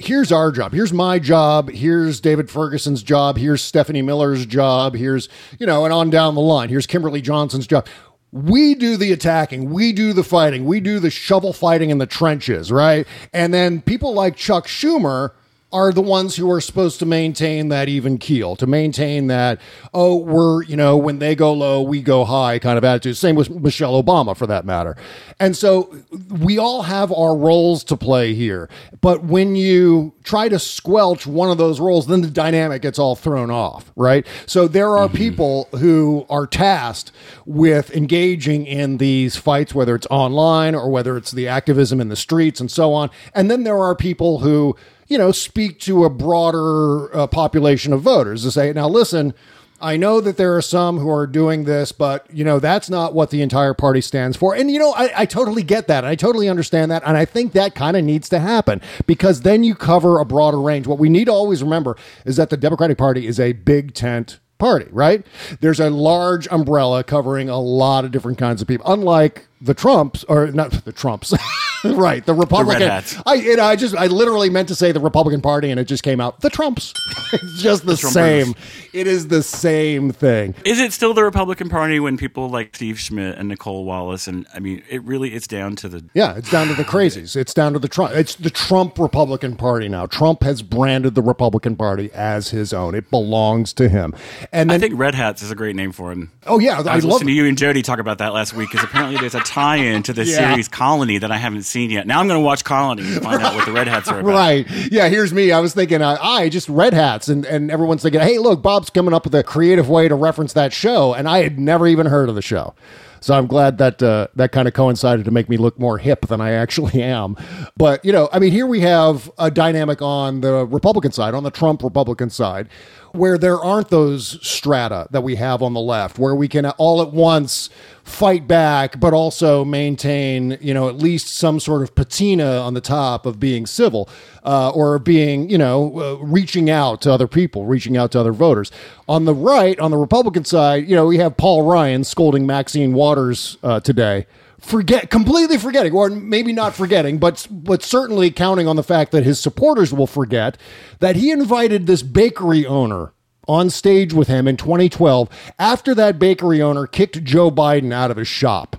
here's 0.00 0.30
our 0.30 0.52
job, 0.52 0.72
here's 0.72 0.92
my 0.92 1.18
job, 1.18 1.70
here's 1.70 2.20
David 2.20 2.48
Ferguson's 2.48 3.02
job, 3.02 3.36
here's 3.36 3.60
Stephanie 3.62 4.02
Miller's 4.02 4.46
job, 4.46 4.94
here's, 4.94 5.28
you 5.58 5.66
know, 5.66 5.84
and 5.84 5.92
on 5.92 6.08
down 6.08 6.36
the 6.36 6.40
line, 6.40 6.68
here's 6.68 6.86
Kimberly 6.86 7.20
Johnson's 7.20 7.66
job. 7.66 7.84
We 8.30 8.74
do 8.74 8.96
the 8.96 9.12
attacking, 9.12 9.70
we 9.70 9.92
do 9.92 10.12
the 10.12 10.24
fighting, 10.24 10.66
we 10.66 10.80
do 10.80 10.98
the 10.98 11.10
shovel 11.10 11.52
fighting 11.54 11.88
in 11.88 11.98
the 11.98 12.06
trenches, 12.06 12.70
right? 12.70 13.06
And 13.32 13.54
then 13.54 13.80
people 13.80 14.12
like 14.12 14.36
Chuck 14.36 14.66
Schumer 14.66 15.32
are 15.70 15.92
the 15.92 16.00
ones 16.00 16.36
who 16.36 16.50
are 16.50 16.62
supposed 16.62 16.98
to 16.98 17.04
maintain 17.04 17.68
that 17.68 17.88
even 17.88 18.16
keel, 18.16 18.56
to 18.56 18.66
maintain 18.66 19.26
that, 19.26 19.60
oh, 19.92 20.16
we're, 20.16 20.62
you 20.62 20.76
know, 20.76 20.96
when 20.96 21.18
they 21.18 21.34
go 21.34 21.52
low, 21.52 21.82
we 21.82 22.00
go 22.00 22.24
high 22.24 22.58
kind 22.58 22.78
of 22.78 22.84
attitude. 22.84 23.16
Same 23.18 23.36
with 23.36 23.50
Michelle 23.50 24.02
Obama 24.02 24.34
for 24.34 24.46
that 24.46 24.64
matter. 24.64 24.96
And 25.38 25.54
so 25.54 25.94
we 26.30 26.56
all 26.56 26.82
have 26.82 27.12
our 27.12 27.36
roles 27.36 27.84
to 27.84 27.96
play 27.98 28.32
here. 28.32 28.70
But 29.02 29.24
when 29.24 29.56
you 29.56 30.14
try 30.24 30.48
to 30.48 30.58
squelch 30.58 31.26
one 31.26 31.50
of 31.50 31.58
those 31.58 31.80
roles, 31.80 32.06
then 32.06 32.22
the 32.22 32.30
dynamic 32.30 32.80
gets 32.80 32.98
all 32.98 33.14
thrown 33.14 33.50
off, 33.50 33.92
right? 33.94 34.26
So 34.46 34.68
there 34.68 34.96
are 34.96 35.06
mm-hmm. 35.06 35.16
people 35.16 35.68
who 35.78 36.24
are 36.30 36.46
tasked 36.46 37.12
with 37.44 37.94
engaging 37.94 38.64
in 38.64 38.96
these 38.96 39.36
fights, 39.36 39.74
whether 39.74 39.94
it's 39.94 40.06
online 40.10 40.74
or 40.74 40.90
whether 40.90 41.18
it's 41.18 41.30
the 41.30 41.46
activism 41.46 42.00
in 42.00 42.08
the 42.08 42.16
streets 42.16 42.58
and 42.58 42.70
so 42.70 42.94
on. 42.94 43.10
And 43.34 43.50
then 43.50 43.64
there 43.64 43.78
are 43.78 43.94
people 43.94 44.38
who, 44.38 44.76
you 45.08 45.18
know, 45.18 45.32
speak 45.32 45.80
to 45.80 46.04
a 46.04 46.10
broader 46.10 47.14
uh, 47.16 47.26
population 47.26 47.92
of 47.92 48.02
voters 48.02 48.42
to 48.42 48.50
say, 48.50 48.72
now 48.72 48.88
listen, 48.88 49.34
I 49.80 49.96
know 49.96 50.20
that 50.20 50.36
there 50.36 50.56
are 50.56 50.62
some 50.62 50.98
who 50.98 51.08
are 51.08 51.26
doing 51.26 51.64
this, 51.64 51.92
but 51.92 52.26
you 52.32 52.44
know 52.44 52.58
that's 52.58 52.90
not 52.90 53.14
what 53.14 53.30
the 53.30 53.42
entire 53.42 53.74
party 53.74 54.00
stands 54.00 54.36
for. 54.36 54.54
And 54.54 54.70
you 54.70 54.78
know, 54.78 54.92
I, 54.92 55.22
I 55.22 55.26
totally 55.26 55.62
get 55.62 55.86
that. 55.86 56.04
I 56.04 56.16
totally 56.16 56.48
understand 56.48 56.90
that, 56.90 57.02
and 57.06 57.16
I 57.16 57.24
think 57.24 57.52
that 57.52 57.74
kind 57.74 57.96
of 57.96 58.04
needs 58.04 58.28
to 58.30 58.40
happen 58.40 58.80
because 59.06 59.42
then 59.42 59.62
you 59.62 59.76
cover 59.76 60.18
a 60.18 60.24
broader 60.24 60.60
range. 60.60 60.88
What 60.88 60.98
we 60.98 61.08
need 61.08 61.26
to 61.26 61.32
always 61.32 61.62
remember 61.62 61.96
is 62.24 62.36
that 62.36 62.50
the 62.50 62.56
Democratic 62.56 62.98
Party 62.98 63.26
is 63.26 63.38
a 63.38 63.52
big 63.52 63.94
tent 63.94 64.40
party, 64.58 64.86
right? 64.90 65.24
There's 65.60 65.78
a 65.78 65.90
large 65.90 66.48
umbrella 66.48 67.04
covering 67.04 67.48
a 67.48 67.60
lot 67.60 68.04
of 68.04 68.10
different 68.10 68.38
kinds 68.38 68.60
of 68.60 68.66
people. 68.66 68.90
Unlike 68.90 69.46
the 69.60 69.74
Trumps, 69.74 70.24
or 70.24 70.48
not 70.48 70.70
the 70.84 70.92
Trumps, 70.92 71.32
right? 71.84 72.24
The 72.24 72.34
Republican. 72.34 72.88
hats. 72.88 73.16
I, 73.26 73.34
you 73.34 73.56
know, 73.56 73.64
I 73.64 73.76
just, 73.76 73.94
I 73.96 74.06
literally 74.06 74.50
meant 74.50 74.68
to 74.68 74.74
say 74.74 74.92
the 74.92 75.00
Republican 75.00 75.40
Party, 75.40 75.70
and 75.70 75.78
it 75.80 75.84
just 75.84 76.02
came 76.02 76.20
out 76.20 76.40
the 76.40 76.50
Trumps. 76.50 76.92
it's 77.32 77.62
just 77.62 77.86
the, 77.86 77.92
Trumpers. 77.94 78.12
same. 78.12 78.54
It 78.92 79.06
is 79.06 79.28
the 79.28 79.42
same 79.42 80.10
thing. 80.12 80.54
Is 80.64 80.78
it 80.80 80.92
still 80.92 81.14
the 81.14 81.24
Republican 81.24 81.68
Party 81.68 82.00
when 82.00 82.16
people 82.16 82.48
like 82.48 82.74
Steve 82.74 82.98
Schmidt 82.98 83.36
and 83.36 83.48
Nicolle 83.48 83.84
Wallace 83.84 84.26
and 84.26 84.46
I 84.54 84.60
mean 84.60 84.82
it 84.88 85.02
really 85.02 85.34
it's 85.34 85.46
down 85.46 85.76
to 85.76 85.88
the 85.88 86.04
Yeah, 86.14 86.36
it's 86.36 86.50
down 86.50 86.68
to 86.68 86.74
the 86.74 86.84
crazies. 86.84 87.36
It's 87.36 87.52
down 87.52 87.72
to 87.74 87.78
the 87.78 87.88
Trump. 87.88 88.14
It's 88.14 88.34
the 88.34 88.50
Trump 88.50 88.98
Republican 88.98 89.56
Party 89.56 89.88
now. 89.88 90.06
Trump 90.06 90.42
has 90.42 90.62
branded 90.62 91.14
the 91.14 91.22
Republican 91.22 91.76
Party 91.76 92.10
as 92.14 92.48
his 92.50 92.72
own. 92.72 92.94
It 92.94 93.10
belongs 93.10 93.72
to 93.74 93.88
him. 93.88 94.14
And 94.52 94.70
then, 94.70 94.76
I 94.76 94.78
think 94.78 94.98
Red 94.98 95.14
Hats 95.14 95.42
is 95.42 95.50
a 95.50 95.54
great 95.54 95.76
name 95.76 95.92
for 95.92 96.10
him. 96.12 96.32
oh 96.46 96.58
yeah, 96.58 96.80
I 96.80 96.92
I, 96.92 96.96
was 96.96 97.04
love. 97.04 97.14
listening 97.14 97.28
to 97.28 97.32
you 97.34 97.46
and 97.46 97.58
Jody 97.58 97.82
talk 97.82 97.98
about 97.98 98.18
that 98.18 98.32
last 98.32 98.54
week 98.54 98.70
because 98.70 98.84
apparently 98.84 99.18
there's 99.18 99.34
a 99.34 99.40
tie-in 99.48 100.02
to 100.04 100.12
the 100.12 100.24
Yeah. 100.28 100.50
series 100.50 100.68
Colony 100.68 101.18
that 101.18 101.30
I 101.32 101.36
haven't 101.38 101.62
seen 101.64 101.90
yet. 101.90 102.06
Now 102.06 102.20
I'm 102.20 102.28
going 102.28 102.38
to 102.40 102.44
watch 102.44 102.64
Colony 102.64 103.02
and 103.02 103.22
find 103.22 103.42
out 103.42 103.54
what 103.54 103.64
the 103.66 103.72
Red 103.72 103.88
Hats 103.88 104.08
are 104.08 104.20
about. 104.20 104.28
Right. 104.30 104.66
Yeah, 104.92 105.08
here's 105.08 105.32
me. 105.32 105.50
I 105.52 105.60
was 105.60 105.74
thinking, 105.74 106.02
uh, 106.02 106.16
I 106.20 106.48
just 106.48 106.68
red 106.68 106.94
hats. 106.94 107.28
And, 107.28 107.44
and 107.46 107.70
everyone's 107.70 108.02
thinking, 108.02 108.20
hey, 108.20 108.38
look, 108.38 108.62
Bob's 108.62 108.90
coming 108.90 109.14
up 109.14 109.24
with 109.24 109.34
a 109.34 109.42
creative 109.42 109.88
way 109.88 110.06
to 110.08 110.14
reference 110.14 110.52
that 110.52 110.72
show. 110.72 111.14
And 111.14 111.28
I 111.28 111.42
had 111.42 111.58
never 111.58 111.86
even 111.86 112.06
heard 112.06 112.28
of 112.28 112.34
the 112.34 112.42
show. 112.42 112.74
So 113.20 113.34
I'm 113.36 113.48
glad 113.48 113.78
that 113.78 114.00
uh, 114.00 114.28
that 114.36 114.52
kind 114.52 114.68
of 114.68 114.74
coincided 114.74 115.24
to 115.24 115.32
make 115.32 115.48
me 115.48 115.56
look 115.56 115.76
more 115.76 115.98
hip 115.98 116.26
than 116.28 116.40
I 116.40 116.52
actually 116.52 117.02
am. 117.02 117.36
But, 117.76 118.04
you 118.04 118.12
know, 118.12 118.28
I 118.32 118.38
mean, 118.38 118.52
here 118.52 118.66
we 118.66 118.80
have 118.80 119.28
a 119.38 119.50
dynamic 119.50 120.00
on 120.00 120.40
the 120.40 120.64
Republican 120.66 121.10
side, 121.10 121.34
on 121.34 121.42
the 121.42 121.50
Trump 121.50 121.82
Republican 121.82 122.30
side, 122.30 122.68
where 123.12 123.38
there 123.38 123.58
aren't 123.58 123.88
those 123.88 124.38
strata 124.46 125.06
that 125.10 125.22
we 125.22 125.36
have 125.36 125.62
on 125.62 125.74
the 125.74 125.80
left, 125.80 126.18
where 126.18 126.34
we 126.34 126.48
can 126.48 126.66
all 126.66 127.02
at 127.02 127.12
once 127.12 127.70
fight 128.04 128.48
back, 128.48 128.98
but 128.98 129.12
also 129.12 129.64
maintain, 129.64 130.56
you 130.60 130.72
know, 130.72 130.88
at 130.88 130.96
least 130.96 131.28
some 131.28 131.60
sort 131.60 131.82
of 131.82 131.94
patina 131.94 132.58
on 132.58 132.74
the 132.74 132.80
top 132.80 133.26
of 133.26 133.38
being 133.38 133.66
civil 133.66 134.08
uh, 134.44 134.70
or 134.70 134.98
being, 134.98 135.50
you 135.50 135.58
know, 135.58 136.00
uh, 136.00 136.24
reaching 136.24 136.70
out 136.70 137.02
to 137.02 137.12
other 137.12 137.28
people, 137.28 137.66
reaching 137.66 137.96
out 137.96 138.10
to 138.12 138.18
other 138.20 138.32
voters. 138.32 138.72
On 139.08 139.24
the 139.24 139.34
right, 139.34 139.78
on 139.78 139.90
the 139.90 139.98
Republican 139.98 140.44
side, 140.44 140.88
you 140.88 140.96
know, 140.96 141.06
we 141.06 141.18
have 141.18 141.36
Paul 141.36 141.62
Ryan 141.62 142.02
scolding 142.02 142.46
Maxine 142.46 142.94
Waters 142.94 143.58
uh, 143.62 143.80
today. 143.80 144.26
Forget 144.60 145.08
completely 145.08 145.56
forgetting, 145.56 145.92
or 145.92 146.10
maybe 146.10 146.52
not 146.52 146.74
forgetting, 146.74 147.18
but 147.18 147.46
but 147.50 147.82
certainly 147.82 148.30
counting 148.30 148.66
on 148.66 148.76
the 148.76 148.82
fact 148.82 149.12
that 149.12 149.24
his 149.24 149.38
supporters 149.38 149.92
will 149.92 150.08
forget 150.08 150.58
that 150.98 151.16
he 151.16 151.30
invited 151.30 151.86
this 151.86 152.02
bakery 152.02 152.66
owner 152.66 153.12
on 153.46 153.70
stage 153.70 154.12
with 154.12 154.28
him 154.28 154.46
in 154.46 154.56
2012 154.56 155.28
after 155.58 155.94
that 155.94 156.18
bakery 156.18 156.60
owner 156.60 156.86
kicked 156.86 157.24
Joe 157.24 157.50
Biden 157.50 157.92
out 157.92 158.10
of 158.10 158.16
his 158.16 158.28
shop. 158.28 158.76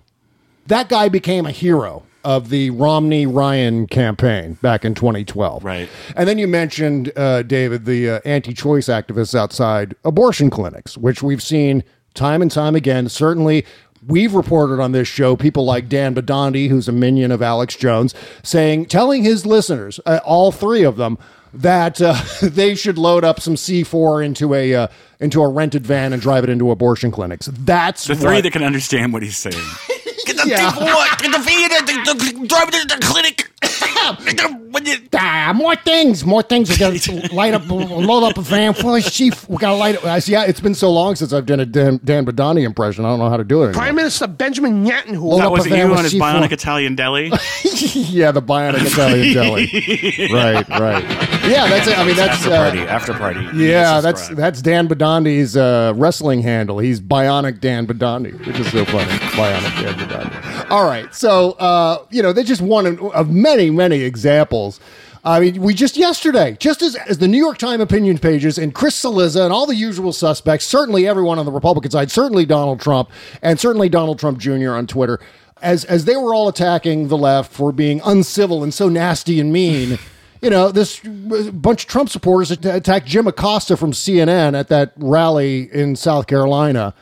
That 0.68 0.89
guy 0.89 1.10
became 1.10 1.46
a 1.46 1.52
hero 1.52 2.04
of 2.24 2.50
the 2.50 2.70
Romney 2.72 3.26
Ryan 3.26 3.88
campaign 3.88 4.54
back 4.62 4.86
in 4.86 4.94
2012. 4.94 5.63
Right. 5.63 5.89
And 6.15 6.28
then 6.28 6.38
you 6.38 6.48
mentioned, 6.48 7.12
uh, 7.15 7.44
David, 7.44 7.86
the 7.86 8.10
uh, 8.10 8.20
anti 8.26 8.54
choice 8.54 8.88
activists 8.88 9.34
outside 9.34 9.96
abortion 10.04 10.50
clinics, 10.50 10.98
which 10.98 11.24
we've 11.24 11.42
seen 11.42 11.84
time 12.13 12.42
and 12.42 12.52
time 12.52 12.76
again. 12.76 13.10
Certainly, 13.10 13.65
we've 14.08 14.34
reported 14.34 14.80
on 14.80 14.92
this 14.92 15.08
show 15.08 15.36
people 15.36 15.66
like 15.66 15.90
Dan 15.90 16.16
Bidondi, 16.16 16.70
who's 16.70 16.88
a 16.88 16.92
minion 16.92 17.32
of 17.32 17.42
Alex 17.42 17.76
Jones, 17.76 18.14
saying, 18.44 18.86
telling 18.88 19.24
his 19.24 19.46
listeners, 19.46 20.00
uh, 20.06 20.20
all 20.26 20.52
three 20.52 20.84
of 20.84 20.98
them, 20.98 21.18
that 21.54 22.02
uh, 22.02 22.16
they 22.42 22.76
should 22.76 22.98
load 22.98 23.24
up 23.24 23.40
some 23.40 23.56
C4 23.56 24.24
into 24.26 24.54
a 24.54 24.74
uh, 24.76 24.88
into 25.20 25.42
a 25.42 25.48
rented 25.50 25.86
van 25.86 26.14
and 26.14 26.22
drive 26.22 26.44
it 26.44 26.50
into 26.50 26.72
abortion 26.72 27.12
clinics. 27.12 27.48
That's 27.48 28.06
The 28.08 28.16
three 28.16 28.36
what- 28.36 28.44
that 28.44 28.54
can 28.54 28.64
understand 28.64 29.12
what 29.14 29.22
he's 29.24 29.38
saying. 29.38 29.56
Get 30.26 30.38
the 30.38 30.48
Yeah. 30.48 30.70
people? 30.72 30.88
Get 30.88 31.32
the 31.32 31.40
feed 31.40 31.72
the 31.72 32.48
drive 32.48 32.68
it 32.70 32.88
to 32.90 32.96
the 32.96 33.02
clinic. 33.06 33.50
Ah, 35.22 35.52
more 35.56 35.76
things, 35.76 36.24
more 36.26 36.41
things. 36.41 36.69
We 36.69 36.78
got 36.78 36.93
to 36.95 37.34
light 37.36 37.54
up, 37.54 37.67
load 37.69 38.24
up 38.24 38.38
a 38.38 38.41
van 38.41 38.74
full 38.74 38.95
of 38.95 39.04
sheep. 39.04 39.34
We 39.50 39.58
got 39.58 39.72
to 39.72 39.76
light 39.78 39.95
it. 39.95 40.06
I 40.06 40.19
see. 40.19 40.32
Yeah, 40.32 40.45
it's 40.45 40.60
been 40.62 40.74
so 40.76 40.89
long 40.91 41.15
since 41.15 41.34
I've 41.34 41.45
done 41.45 41.60
a 41.60 41.65
Dan, 41.65 42.00
Dan 42.04 42.26
Bidondi 42.26 42.63
impression. 42.63 43.04
I 43.06 43.10
don't 43.10 43.19
know 43.19 43.30
how 43.30 43.38
to 43.38 43.43
do 43.43 43.62
it. 43.63 43.67
Anymore. 43.67 43.82
Prime 43.82 43.95
Minister 43.95 44.28
Benjamin 44.28 44.86
Netanyahu. 44.86 45.22
Load 45.22 45.39
That 45.39 45.45
up 45.48 45.52
was 45.52 45.65
a 45.65 45.69
van 45.69 45.89
you 45.89 45.95
on 45.95 46.04
his 46.04 46.13
C4. 46.13 46.19
bionic 46.19 46.52
Italian 46.52 46.95
deli. 46.95 47.26
yeah, 47.63 48.32
the 48.32 48.41
bionic 48.41 48.86
Italian 48.86 49.34
deli. 49.34 50.30
Right, 50.34 50.67
right. 50.69 51.04
Yeah, 51.50 51.67
that's 51.67 51.88
it. 51.88 51.98
I 51.98 52.06
mean, 52.06 52.15
that's 52.15 52.45
after 52.45 52.52
uh, 52.54 52.58
party. 52.58 52.80
After 52.82 53.13
party. 53.13 53.39
Yeah, 53.58 54.00
that's 54.02 54.19
Subscribe. 54.22 54.38
that's 54.38 54.62
Dan 54.62 54.88
Bidondi's 54.88 55.58
uh, 55.58 55.93
wrestling 55.95 56.41
handle. 56.41 56.80
He's 56.80 57.02
Bionic 57.02 57.60
Dan 57.60 57.86
Bidondi, 57.88 58.34
which 58.45 58.60
is 58.60 58.72
so 58.72 58.86
funny. 58.86 59.12
Bionic 59.36 59.82
Dan 59.84 59.93
Bidondi. 59.98 60.69
All 60.72 60.86
right, 60.86 61.13
so 61.13 61.52
uh, 61.54 62.06
you 62.12 62.22
know, 62.22 62.32
they 62.32 62.43
just 62.43 62.62
one 62.62 62.86
of- 62.86 63.00
of 63.12 63.30
many, 63.50 63.70
many 63.72 64.02
examples. 64.02 64.80
I 65.24 65.40
mean, 65.40 65.62
we 65.62 65.74
just 65.74 65.98
yesterday, 65.98 66.56
just 66.60 66.82
as, 66.82 66.96
as 66.96 67.18
the 67.18 67.28
New 67.28 67.38
York 67.38 67.58
Times 67.58 67.82
opinion 67.82 68.20
pages 68.20 68.58
and 68.58 68.74
Chris 68.74 69.02
Cillizza 69.02 69.44
and 69.44 69.52
all 69.52 69.66
the 69.66 69.76
usual 69.76 70.14
suspects, 70.14 70.66
certainly 70.66 71.08
everyone 71.08 71.40
on 71.40 71.46
the 71.46 71.52
Republican 71.52 71.92
side, 71.92 72.10
certainly 72.10 72.46
Donald 72.46 72.80
Trump, 72.80 73.10
and 73.42 73.60
certainly 73.60 73.90
Donald 73.90 74.20
Trump 74.20 74.38
Jr. 74.38 74.72
on 74.72 74.88
Twitter, 74.88 75.20
as 75.62 75.84
as 75.86 76.06
they 76.06 76.16
were 76.16 76.34
all 76.34 76.48
attacking 76.48 77.10
the 77.10 77.18
left 77.18 77.52
for 77.52 77.72
being 77.72 78.02
uncivil 78.06 78.64
and 78.64 78.74
so 78.74 78.88
nasty 78.88 79.40
and 79.40 79.52
mean. 79.52 80.00
you 80.42 80.50
know, 80.50 80.72
this 80.72 81.00
bunch 81.00 81.84
of 81.84 81.90
Trump 81.90 82.10
supporters 82.10 82.52
attacked 82.52 83.06
Jim 83.06 83.28
Acosta 83.28 83.76
from 83.76 83.92
CNN 83.92 84.58
at 84.58 84.70
that 84.70 84.94
rally 84.96 85.70
in 85.74 85.98
South 85.98 86.28
Carolina. 86.28 86.94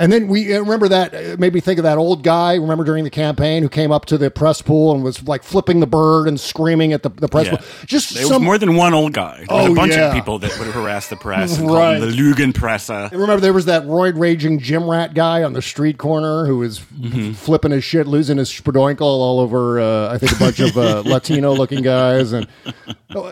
And 0.00 0.10
then 0.12 0.28
we 0.28 0.54
uh, 0.54 0.60
remember 0.60 0.88
that 0.88 1.14
uh, 1.14 1.36
made 1.38 1.52
me 1.54 1.60
think 1.60 1.78
of 1.78 1.82
that 1.84 1.98
old 1.98 2.24
guy. 2.24 2.54
Remember 2.54 2.84
during 2.84 3.04
the 3.04 3.10
campaign 3.10 3.62
who 3.62 3.68
came 3.68 3.92
up 3.92 4.06
to 4.06 4.16
the 4.18 4.30
press 4.30 4.62
pool 4.62 4.92
and 4.94 5.04
was 5.04 5.22
like 5.28 5.42
flipping 5.44 5.80
the 5.80 5.86
bird 5.86 6.26
and 6.26 6.40
screaming 6.40 6.92
at 6.94 7.02
the, 7.02 7.10
the 7.10 7.28
press 7.28 7.46
Yeah. 7.46 7.56
pool. 7.56 7.66
Just 7.86 8.14
There 8.14 8.26
was 8.28 8.40
more 8.40 8.56
than 8.58 8.76
one 8.76 8.94
old 8.94 9.12
guy. 9.12 9.44
There 9.46 9.56
was 9.58 9.68
Oh, 9.68 9.72
a 9.72 9.74
bunch 9.74 9.92
yeah. 9.92 10.08
of 10.08 10.14
people 10.14 10.38
that 10.38 10.58
would 10.58 10.68
harass 10.68 11.08
the 11.08 11.16
press 11.16 11.58
and 11.58 11.70
Right. 11.70 11.98
the 12.00 12.06
Lugenpresse. 12.06 13.10
And 13.12 13.20
remember, 13.20 13.40
there 13.40 13.52
was 13.52 13.66
that 13.66 13.84
roid 13.84 14.18
raging 14.18 14.58
gym 14.58 14.88
rat 14.88 15.12
guy 15.14 15.42
on 15.42 15.52
the 15.52 15.62
street 15.62 15.98
corner 15.98 16.46
who 16.46 16.58
was 16.58 16.80
Mm-hmm. 17.00 17.32
flipping 17.32 17.72
his 17.72 17.82
shit, 17.84 18.06
losing 18.06 18.36
his 18.38 18.50
spadoinkle 18.50 19.00
all 19.02 19.40
over. 19.40 19.80
Uh, 19.80 20.12
I 20.14 20.18
think 20.18 20.32
a 20.32 20.36
bunch 20.38 20.60
of 20.60 20.76
uh, 20.76 21.02
Latino 21.06 21.52
looking 21.54 21.82
guys, 21.82 22.32
and 22.32 22.46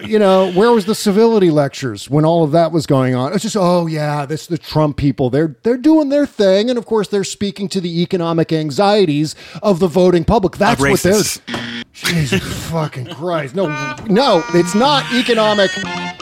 you 0.04 0.18
know, 0.18 0.50
where 0.52 0.72
was 0.72 0.86
the 0.86 0.94
civility 0.94 1.50
lectures 1.50 2.08
when 2.10 2.24
all 2.24 2.44
of 2.44 2.52
that 2.52 2.72
was 2.72 2.86
going 2.86 3.14
on? 3.14 3.32
It's 3.32 3.42
just, 3.42 3.56
oh 3.58 3.86
yeah, 3.86 4.26
this 4.26 4.46
the 4.46 4.58
Trump 4.58 4.96
people. 4.96 5.30
They're 5.30 5.56
they're 5.62 5.76
doing 5.76 6.08
their 6.08 6.26
thing. 6.26 6.57
Saying. 6.58 6.70
And 6.70 6.78
of 6.78 6.86
course, 6.86 7.08
they're 7.08 7.24
speaking 7.24 7.68
to 7.70 7.80
the 7.80 8.02
economic 8.02 8.52
anxieties 8.52 9.34
of 9.62 9.78
the 9.78 9.86
voting 9.86 10.24
public. 10.24 10.56
That's 10.56 10.80
what 10.80 11.00
they're. 11.00 11.22
Jesus 11.92 12.70
fucking 12.70 13.06
Christ. 13.06 13.54
No, 13.54 13.66
no, 14.06 14.44
it's 14.54 14.74
not 14.74 15.04
economic 15.12 15.70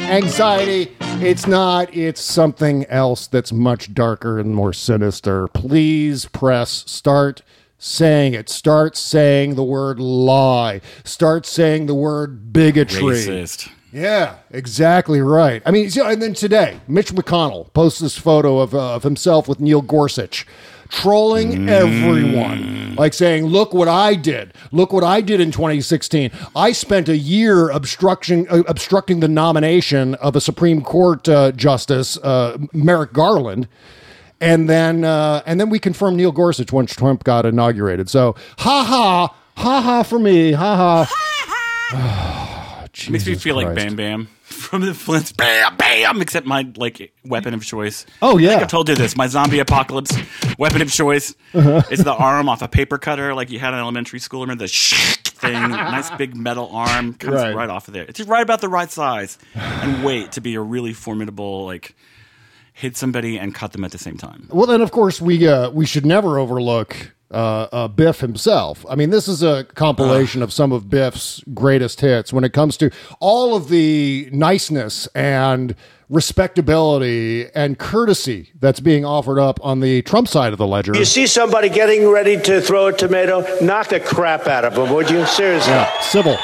anxiety. 0.00 0.94
It's 1.20 1.46
not. 1.46 1.94
It's 1.94 2.20
something 2.20 2.84
else 2.86 3.26
that's 3.26 3.52
much 3.52 3.92
darker 3.92 4.38
and 4.38 4.54
more 4.54 4.72
sinister. 4.72 5.48
Please, 5.48 6.26
press, 6.26 6.84
start 6.86 7.42
saying 7.78 8.34
it. 8.34 8.48
Start 8.48 8.96
saying 8.96 9.54
the 9.54 9.64
word 9.64 9.98
lie. 9.98 10.80
Start 11.04 11.46
saying 11.46 11.86
the 11.86 11.94
word 11.94 12.52
bigotry. 12.52 13.02
Racist. 13.02 13.70
Yeah, 13.92 14.34
exactly 14.50 15.20
right. 15.20 15.62
I 15.64 15.70
mean, 15.70 15.90
so- 15.90 16.06
and 16.06 16.20
then 16.20 16.34
today, 16.34 16.80
Mitch 16.88 17.12
McConnell 17.14 17.72
posts 17.72 18.00
this 18.00 18.16
photo 18.18 18.58
of, 18.58 18.74
uh, 18.74 18.94
of 18.94 19.02
himself 19.04 19.48
with 19.48 19.60
Neil 19.60 19.80
Gorsuch 19.80 20.46
trolling 20.88 21.68
everyone, 21.68 22.94
like 22.96 23.12
saying, 23.14 23.46
Look 23.46 23.74
what 23.74 23.88
I 23.88 24.14
did. 24.14 24.52
Look 24.70 24.92
what 24.92 25.02
I 25.02 25.20
did 25.20 25.40
in 25.40 25.50
2016. 25.50 26.30
I 26.54 26.72
spent 26.72 27.08
a 27.08 27.16
year 27.16 27.70
obstructing, 27.70 28.48
uh, 28.48 28.62
obstructing 28.68 29.20
the 29.20 29.28
nomination 29.28 30.14
of 30.16 30.36
a 30.36 30.40
Supreme 30.40 30.82
Court 30.82 31.28
uh, 31.28 31.52
Justice, 31.52 32.16
uh, 32.18 32.58
Merrick 32.72 33.12
Garland. 33.12 33.66
And 34.40 34.68
then, 34.68 35.02
uh, 35.04 35.42
and 35.46 35.58
then 35.58 35.70
we 35.70 35.78
confirmed 35.78 36.18
Neil 36.18 36.30
Gorsuch 36.32 36.70
once 36.70 36.94
Trump 36.94 37.24
got 37.24 37.46
inaugurated. 37.46 38.10
So, 38.10 38.36
ha 38.58 38.84
ha, 38.84 39.34
ha 39.56 39.80
ha 39.80 40.02
for 40.02 40.18
me, 40.18 40.52
ha 40.52 40.76
ha. 41.90 42.52
Makes 42.98 43.10
me 43.10 43.18
Jesus 43.32 43.42
feel 43.42 43.56
like 43.56 43.74
Bam 43.74 43.94
Bam 43.94 44.26
from 44.42 44.82
the 44.82 44.94
Flints. 44.94 45.30
Bam 45.32 45.76
Bam. 45.76 46.22
Except 46.22 46.46
my 46.46 46.66
like 46.76 47.12
weapon 47.24 47.52
of 47.54 47.62
choice. 47.64 48.06
Oh, 48.22 48.38
I 48.38 48.40
yeah. 48.40 48.48
think 48.50 48.62
I've 48.62 48.68
told 48.68 48.88
you 48.88 48.94
this. 48.94 49.16
My 49.16 49.26
zombie 49.26 49.58
apocalypse 49.58 50.16
weapon 50.58 50.80
of 50.82 50.90
choice 50.90 51.34
Uh-huh. 51.54 51.82
is 51.90 52.02
the 52.04 52.14
arm 52.14 52.48
off 52.48 52.62
a 52.62 52.68
paper 52.68 52.96
cutter, 52.98 53.34
like 53.34 53.50
you 53.50 53.58
had 53.58 53.74
in 53.74 53.80
elementary 53.80 54.18
school. 54.18 54.40
Remember 54.40 54.64
the 54.64 54.68
thing? 54.68 55.52
nice 55.70 56.10
big 56.12 56.34
metal 56.34 56.70
arm 56.72 57.12
comes 57.14 57.34
Right. 57.34 57.54
right. 57.54 57.68
off 57.68 57.86
of 57.88 57.94
there. 57.94 58.04
It's 58.08 58.20
right 58.22 58.42
about 58.42 58.60
the 58.62 58.68
right 58.68 58.90
size 58.90 59.36
and 59.54 60.02
weight 60.02 60.32
to 60.32 60.40
be 60.40 60.54
a 60.54 60.60
really 60.60 60.94
formidable 60.94 61.66
like 61.66 61.94
hit 62.72 62.96
somebody 62.96 63.38
and 63.38 63.54
cut 63.54 63.72
them 63.72 63.84
at 63.84 63.92
the 63.92 63.98
same 63.98 64.16
time. 64.16 64.48
Well, 64.50 64.66
then 64.66 64.80
of 64.80 64.90
course 64.90 65.20
we 65.20 65.46
uh, 65.46 65.68
we 65.70 65.84
should 65.86 66.06
never 66.06 66.38
overlook 66.38 67.12
uh, 67.30 67.68
uh, 67.72 67.88
Biff 67.88 68.20
himself. 68.20 68.84
I 68.88 68.94
mean, 68.94 69.10
this 69.10 69.28
is 69.28 69.42
a 69.42 69.64
compilation 69.74 70.42
of 70.42 70.52
some 70.52 70.72
of 70.72 70.88
Biff's 70.88 71.42
greatest 71.54 72.00
hits 72.00 72.32
when 72.32 72.44
it 72.44 72.52
comes 72.52 72.76
to 72.78 72.90
all 73.20 73.56
of 73.56 73.68
the 73.68 74.28
niceness 74.32 75.08
and 75.14 75.74
respectability 76.08 77.48
and 77.54 77.78
courtesy 77.78 78.52
that's 78.60 78.78
being 78.78 79.04
offered 79.04 79.40
up 79.40 79.58
on 79.62 79.80
the 79.80 80.02
Trump 80.02 80.28
side 80.28 80.52
of 80.52 80.58
the 80.58 80.66
ledger. 80.66 80.96
You 80.96 81.04
see 81.04 81.26
somebody 81.26 81.68
getting 81.68 82.08
ready 82.08 82.40
to 82.42 82.60
throw 82.60 82.86
a 82.86 82.92
tomato, 82.92 83.44
knock 83.60 83.88
the 83.88 83.98
crap 84.00 84.46
out 84.46 84.64
of 84.64 84.76
him, 84.76 84.94
would 84.94 85.10
you? 85.10 85.26
Seriously. 85.26 85.72
Yeah, 85.72 86.00
civil. 86.00 86.36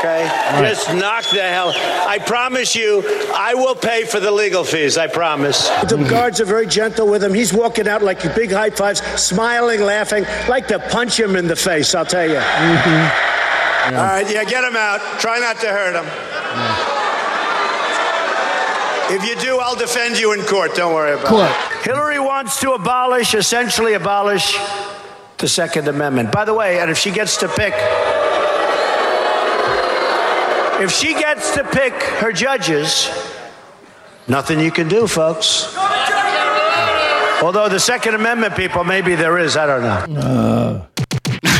Okay? 0.00 0.24
Just 0.62 0.94
knock 0.94 1.24
the 1.30 1.42
hell. 1.42 1.72
I 1.76 2.18
promise 2.18 2.74
you, 2.74 3.04
I 3.34 3.52
will 3.54 3.74
pay 3.74 4.04
for 4.04 4.18
the 4.18 4.30
legal 4.30 4.64
fees. 4.64 4.96
I 4.96 5.06
promise. 5.08 5.68
The 5.88 6.06
guards 6.08 6.40
are 6.40 6.46
very 6.46 6.66
gentle 6.66 7.06
with 7.06 7.22
him. 7.22 7.34
He's 7.34 7.52
walking 7.52 7.86
out 7.86 8.02
like 8.02 8.22
big 8.34 8.50
high 8.50 8.70
fives, 8.70 9.00
smiling, 9.20 9.82
laughing, 9.82 10.24
like 10.48 10.68
to 10.68 10.78
punch 10.78 11.20
him 11.20 11.36
in 11.36 11.46
the 11.46 11.56
face, 11.56 11.94
I'll 11.94 12.06
tell 12.06 12.26
you. 12.26 12.36
Mm-hmm. 12.36 13.94
All 13.94 14.02
right, 14.02 14.30
yeah, 14.30 14.44
get 14.44 14.64
him 14.64 14.76
out. 14.76 15.00
Try 15.20 15.38
not 15.38 15.56
to 15.60 15.68
hurt 15.68 15.94
him. 15.94 16.06
If 19.12 19.28
you 19.28 19.34
do, 19.42 19.58
I'll 19.58 19.76
defend 19.76 20.18
you 20.18 20.32
in 20.32 20.42
court. 20.46 20.76
Don't 20.76 20.94
worry 20.94 21.12
about 21.14 21.26
Court. 21.26 21.50
it. 21.50 21.84
Hillary 21.84 22.20
wants 22.20 22.60
to 22.60 22.72
abolish, 22.72 23.34
essentially 23.34 23.94
abolish 23.94 24.56
the 25.38 25.48
Second 25.48 25.88
Amendment. 25.88 26.30
By 26.30 26.44
the 26.44 26.54
way, 26.54 26.78
and 26.78 26.90
if 26.90 26.96
she 26.96 27.10
gets 27.10 27.36
to 27.38 27.48
pick, 27.48 27.74
if 30.80 30.90
she 30.90 31.14
gets 31.14 31.54
to 31.54 31.64
pick 31.64 31.92
her 31.92 32.32
judges, 32.32 33.08
nothing 34.28 34.60
you 34.60 34.70
can 34.70 34.88
do, 34.88 35.06
folks. 35.06 35.74
Although 37.42 37.68
the 37.68 37.80
Second 37.80 38.14
Amendment 38.14 38.54
people, 38.54 38.84
maybe 38.84 39.14
there 39.14 39.38
is, 39.38 39.56
I 39.56 39.66
don't 39.66 40.12
know. 40.12 40.86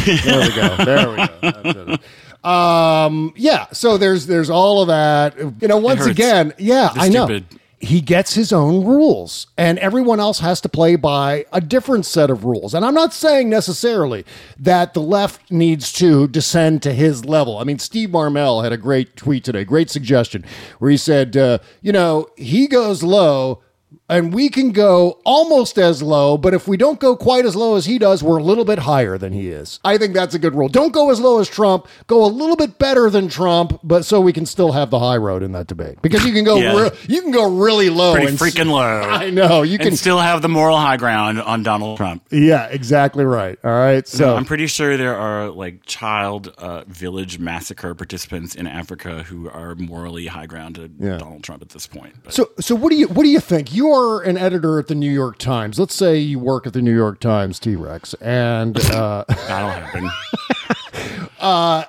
There 0.04 0.40
we 0.40 0.54
go. 0.54 0.76
There 0.84 1.10
we 1.10 1.72
go. 1.72 2.48
Um, 2.48 3.32
yeah. 3.36 3.66
So 3.72 3.98
there's 3.98 4.26
there's 4.26 4.48
all 4.50 4.80
of 4.80 4.88
that. 4.88 5.36
You 5.60 5.68
know, 5.68 5.76
once 5.78 6.06
again, 6.06 6.54
yeah, 6.58 6.90
They're 6.94 7.04
I 7.04 7.08
know. 7.08 7.26
stupid. 7.26 7.59
He 7.82 8.02
gets 8.02 8.34
his 8.34 8.52
own 8.52 8.84
rules, 8.84 9.46
and 9.56 9.78
everyone 9.78 10.20
else 10.20 10.40
has 10.40 10.60
to 10.60 10.68
play 10.68 10.96
by 10.96 11.46
a 11.50 11.62
different 11.62 12.04
set 12.04 12.28
of 12.28 12.44
rules. 12.44 12.74
And 12.74 12.84
I'm 12.84 12.92
not 12.92 13.14
saying 13.14 13.48
necessarily 13.48 14.26
that 14.58 14.92
the 14.92 15.00
left 15.00 15.50
needs 15.50 15.90
to 15.94 16.28
descend 16.28 16.82
to 16.82 16.92
his 16.92 17.24
level. 17.24 17.56
I 17.56 17.64
mean, 17.64 17.78
Steve 17.78 18.10
Marmel 18.10 18.60
had 18.60 18.72
a 18.72 18.76
great 18.76 19.16
tweet 19.16 19.44
today, 19.44 19.64
great 19.64 19.88
suggestion, 19.88 20.44
where 20.78 20.90
he 20.90 20.98
said, 20.98 21.38
uh, 21.38 21.58
you 21.80 21.90
know, 21.90 22.28
he 22.36 22.66
goes 22.66 23.02
low 23.02 23.62
and 24.10 24.34
we 24.34 24.48
can 24.50 24.72
go 24.72 25.18
almost 25.24 25.78
as 25.78 26.02
low, 26.02 26.36
but 26.36 26.52
if 26.52 26.68
we 26.68 26.76
don't 26.76 27.00
go 27.00 27.16
quite 27.16 27.44
as 27.46 27.56
low 27.56 27.76
as 27.76 27.86
he 27.86 27.98
does, 27.98 28.22
we're 28.22 28.38
a 28.38 28.42
little 28.42 28.64
bit 28.64 28.80
higher 28.80 29.16
than 29.16 29.32
he 29.32 29.48
is. 29.48 29.80
I 29.84 29.96
think 29.96 30.12
that's 30.14 30.34
a 30.34 30.38
good 30.38 30.54
rule. 30.54 30.68
Don't 30.68 30.92
go 30.92 31.10
as 31.10 31.20
low 31.20 31.40
as 31.40 31.48
Trump. 31.48 31.86
Go 32.06 32.24
a 32.24 32.26
little 32.28 32.56
bit 32.56 32.78
better 32.78 33.08
than 33.08 33.28
Trump, 33.28 33.80
but 33.82 34.04
so 34.04 34.20
we 34.20 34.32
can 34.32 34.44
still 34.46 34.72
have 34.72 34.90
the 34.90 34.98
high 34.98 35.16
road 35.16 35.42
in 35.42 35.52
that 35.52 35.66
debate 35.68 36.02
because 36.02 36.24
you 36.26 36.32
can 36.32 36.44
go 36.44 36.56
Yeah. 36.58 36.82
re- 36.82 36.90
you 37.08 37.22
can 37.22 37.30
go 37.30 37.48
really 37.54 37.88
low 37.88 38.12
Pretty 38.14 38.28
and 38.28 38.38
freaking 38.38 38.70
low. 38.70 38.80
I 39.20 39.30
know 39.30 39.62
you 39.62 39.78
can. 39.78 39.88
and 39.88 39.98
still 39.98 40.18
have 40.18 40.42
the 40.42 40.48
moral 40.48 40.76
high 40.76 40.96
ground 40.96 41.40
on 41.40 41.62
Donald 41.62 41.96
Trump. 41.96 42.24
yeah, 42.30 42.66
exactly 42.66 43.24
right. 43.24 43.58
All 43.64 43.70
right, 43.70 44.06
so 44.08 44.34
I'm 44.36 44.44
pretty 44.44 44.66
sure 44.66 44.96
there 44.96 45.16
are 45.16 45.50
like 45.50 45.84
child 45.86 46.48
uh, 46.58 46.84
village 46.86 47.38
massacre 47.38 47.94
participants 47.94 48.54
in 48.54 48.66
Africa 48.66 49.22
who 49.22 49.48
are 49.48 49.74
morally 49.76 50.26
high 50.26 50.46
ground 50.46 50.74
to 50.74 50.90
Yeah. 50.98 51.18
Donald 51.18 51.42
Trump 51.44 51.62
at 51.62 51.68
this 51.70 51.86
point. 51.86 52.14
But 52.24 52.34
So, 52.34 52.50
so 52.58 52.74
what 52.74 52.90
do 52.90 52.96
you 52.96 53.06
what 53.08 53.22
do 53.22 53.28
you 53.28 53.40
think? 53.40 53.72
You 53.74 53.90
are 53.92 53.99
an 54.22 54.36
editor 54.36 54.78
at 54.78 54.86
the 54.86 54.94
New 54.94 55.10
York 55.10 55.38
Times. 55.38 55.78
Let's 55.78 55.94
say 55.94 56.18
you 56.18 56.38
work 56.38 56.66
at 56.66 56.72
the 56.72 56.82
New 56.82 56.94
York 56.94 57.20
Times, 57.20 57.58
T 57.58 57.76
Rex, 57.76 58.14
and 58.14 58.78
uh, 58.90 59.24
that'll 59.28 59.70
happen. 59.70 60.10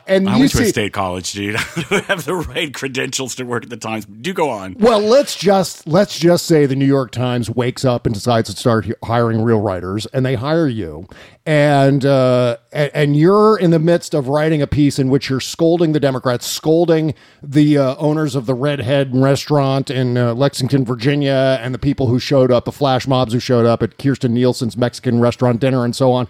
and 0.07 0.29
I 0.29 0.39
went 0.39 0.51
to 0.51 0.61
a 0.61 0.65
state 0.65 0.93
college, 0.93 1.33
dude. 1.33 1.55
I 1.75 1.85
don't 1.89 2.05
have 2.05 2.25
the 2.25 2.35
right 2.35 2.73
credentials 2.73 3.35
to 3.35 3.43
work 3.43 3.63
at 3.63 3.69
the 3.69 3.77
Times. 3.77 4.05
Do 4.05 4.33
go 4.33 4.49
on. 4.49 4.75
Well, 4.79 4.99
let's 4.99 5.35
just 5.35 5.87
let's 5.87 6.19
just 6.19 6.45
say 6.45 6.65
the 6.65 6.75
New 6.75 6.85
York 6.85 7.11
Times 7.11 7.49
wakes 7.49 7.85
up 7.85 8.05
and 8.05 8.13
decides 8.13 8.49
to 8.53 8.57
start 8.57 8.87
hiring 9.03 9.41
real 9.41 9.59
writers, 9.59 10.05
and 10.07 10.25
they 10.25 10.35
hire 10.35 10.67
you, 10.67 11.07
and 11.45 12.05
uh, 12.05 12.57
and, 12.71 12.91
and 12.93 13.17
you're 13.17 13.57
in 13.57 13.71
the 13.71 13.79
midst 13.79 14.13
of 14.13 14.27
writing 14.27 14.61
a 14.61 14.67
piece 14.67 14.99
in 14.99 15.09
which 15.09 15.29
you're 15.29 15.39
scolding 15.39 15.91
the 15.91 15.99
Democrats, 15.99 16.45
scolding 16.45 17.13
the 17.43 17.77
uh, 17.77 17.95
owners 17.97 18.35
of 18.35 18.45
the 18.45 18.53
Red 18.53 18.81
Hen 18.81 19.21
restaurant 19.21 19.89
in 19.89 20.17
uh, 20.17 20.33
Lexington, 20.33 20.85
Virginia, 20.85 21.59
and 21.61 21.73
the 21.73 21.79
people 21.79 22.07
who 22.07 22.19
showed 22.19 22.51
up, 22.51 22.65
the 22.65 22.71
flash 22.71 23.07
mobs 23.07 23.33
who 23.33 23.39
showed 23.39 23.65
up 23.65 23.83
at 23.83 23.97
Kirstjen 23.97 24.31
Nielsen's 24.31 24.77
Mexican 24.77 25.19
restaurant 25.19 25.59
dinner, 25.59 25.83
and 25.83 25.95
so 25.95 26.11
on. 26.11 26.27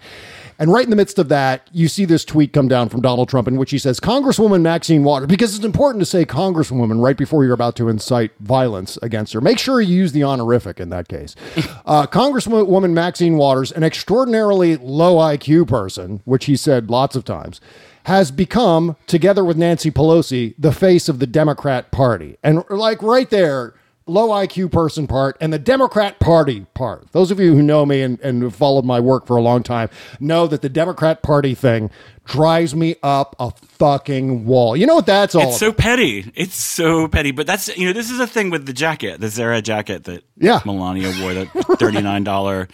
And 0.62 0.72
right 0.72 0.84
in 0.84 0.90
the 0.90 0.96
midst 0.96 1.18
of 1.18 1.28
that, 1.28 1.68
you 1.72 1.88
see 1.88 2.04
this 2.04 2.24
tweet 2.24 2.52
come 2.52 2.68
down 2.68 2.88
from 2.88 3.00
Donald 3.00 3.28
Trump 3.28 3.48
in 3.48 3.56
which 3.56 3.72
he 3.72 3.78
says, 3.78 3.98
Congresswoman 3.98 4.62
Maxine 4.62 5.02
Waters, 5.02 5.26
because 5.26 5.56
it's 5.56 5.64
important 5.64 6.00
to 6.02 6.06
say 6.06 6.24
Congresswoman 6.24 7.02
right 7.02 7.16
before 7.16 7.44
you're 7.44 7.52
about 7.52 7.74
to 7.76 7.88
incite 7.88 8.30
violence 8.38 8.96
against 9.02 9.32
her. 9.32 9.40
Make 9.40 9.58
sure 9.58 9.80
you 9.80 9.96
use 9.96 10.12
the 10.12 10.22
honorific 10.22 10.78
in 10.78 10.90
that 10.90 11.08
case. 11.08 11.34
uh, 11.86 12.06
Congresswoman 12.06 12.92
Maxine 12.92 13.36
Waters, 13.36 13.72
an 13.72 13.82
extraordinarily 13.82 14.76
low 14.76 15.16
IQ 15.16 15.66
person, 15.66 16.22
which 16.32 16.46
he 16.46 16.56
said 16.56 16.88
lots 16.88 17.14
of 17.14 17.26
times, 17.26 17.60
has 18.04 18.30
become, 18.30 18.96
together 19.06 19.44
with 19.44 19.54
Nancy 19.54 19.90
Pelosi, 19.90 20.54
the 20.58 20.72
face 20.72 21.06
of 21.06 21.18
the 21.18 21.26
Democrat 21.26 21.90
Party. 21.90 22.38
And 22.42 22.64
like 22.70 23.02
right 23.02 23.28
there, 23.28 23.74
low 24.06 24.28
IQ 24.28 24.72
person 24.72 25.06
part 25.06 25.36
and 25.40 25.52
the 25.52 25.58
Democrat 25.58 26.18
Party 26.18 26.66
part. 26.74 27.10
Those 27.12 27.30
of 27.30 27.38
you 27.38 27.54
who 27.54 27.62
know 27.62 27.86
me 27.86 28.02
and, 28.02 28.20
and 28.20 28.42
have 28.42 28.54
followed 28.54 28.84
my 28.84 29.00
work 29.00 29.26
for 29.26 29.36
a 29.36 29.42
long 29.42 29.62
time 29.62 29.88
know 30.20 30.46
that 30.46 30.62
the 30.62 30.68
Democrat 30.68 31.22
Party 31.22 31.54
thing 31.54 31.90
drives 32.24 32.74
me 32.74 32.96
up 33.02 33.34
a 33.38 33.50
fucking 33.50 34.44
wall. 34.46 34.76
You 34.76 34.86
know 34.86 34.94
what 34.96 35.06
that's 35.06 35.34
all 35.34 35.50
It's 35.50 35.58
so 35.58 35.68
about? 35.68 35.78
petty. 35.78 36.30
It's 36.34 36.54
so 36.54 37.08
petty. 37.08 37.30
But 37.30 37.46
that's 37.46 37.74
you 37.76 37.86
know 37.86 37.92
this 37.92 38.10
is 38.10 38.20
a 38.20 38.26
thing 38.26 38.50
with 38.50 38.66
the 38.66 38.72
jacket, 38.72 39.20
the 39.20 39.28
Zara 39.28 39.62
jacket 39.62 40.04
that 40.04 40.24
Yeah. 40.36 40.60
Melania 40.64 41.12
wore, 41.20 41.34
that 41.34 41.48
thirty 41.78 42.00
nine 42.00 42.24
dollar 42.24 42.68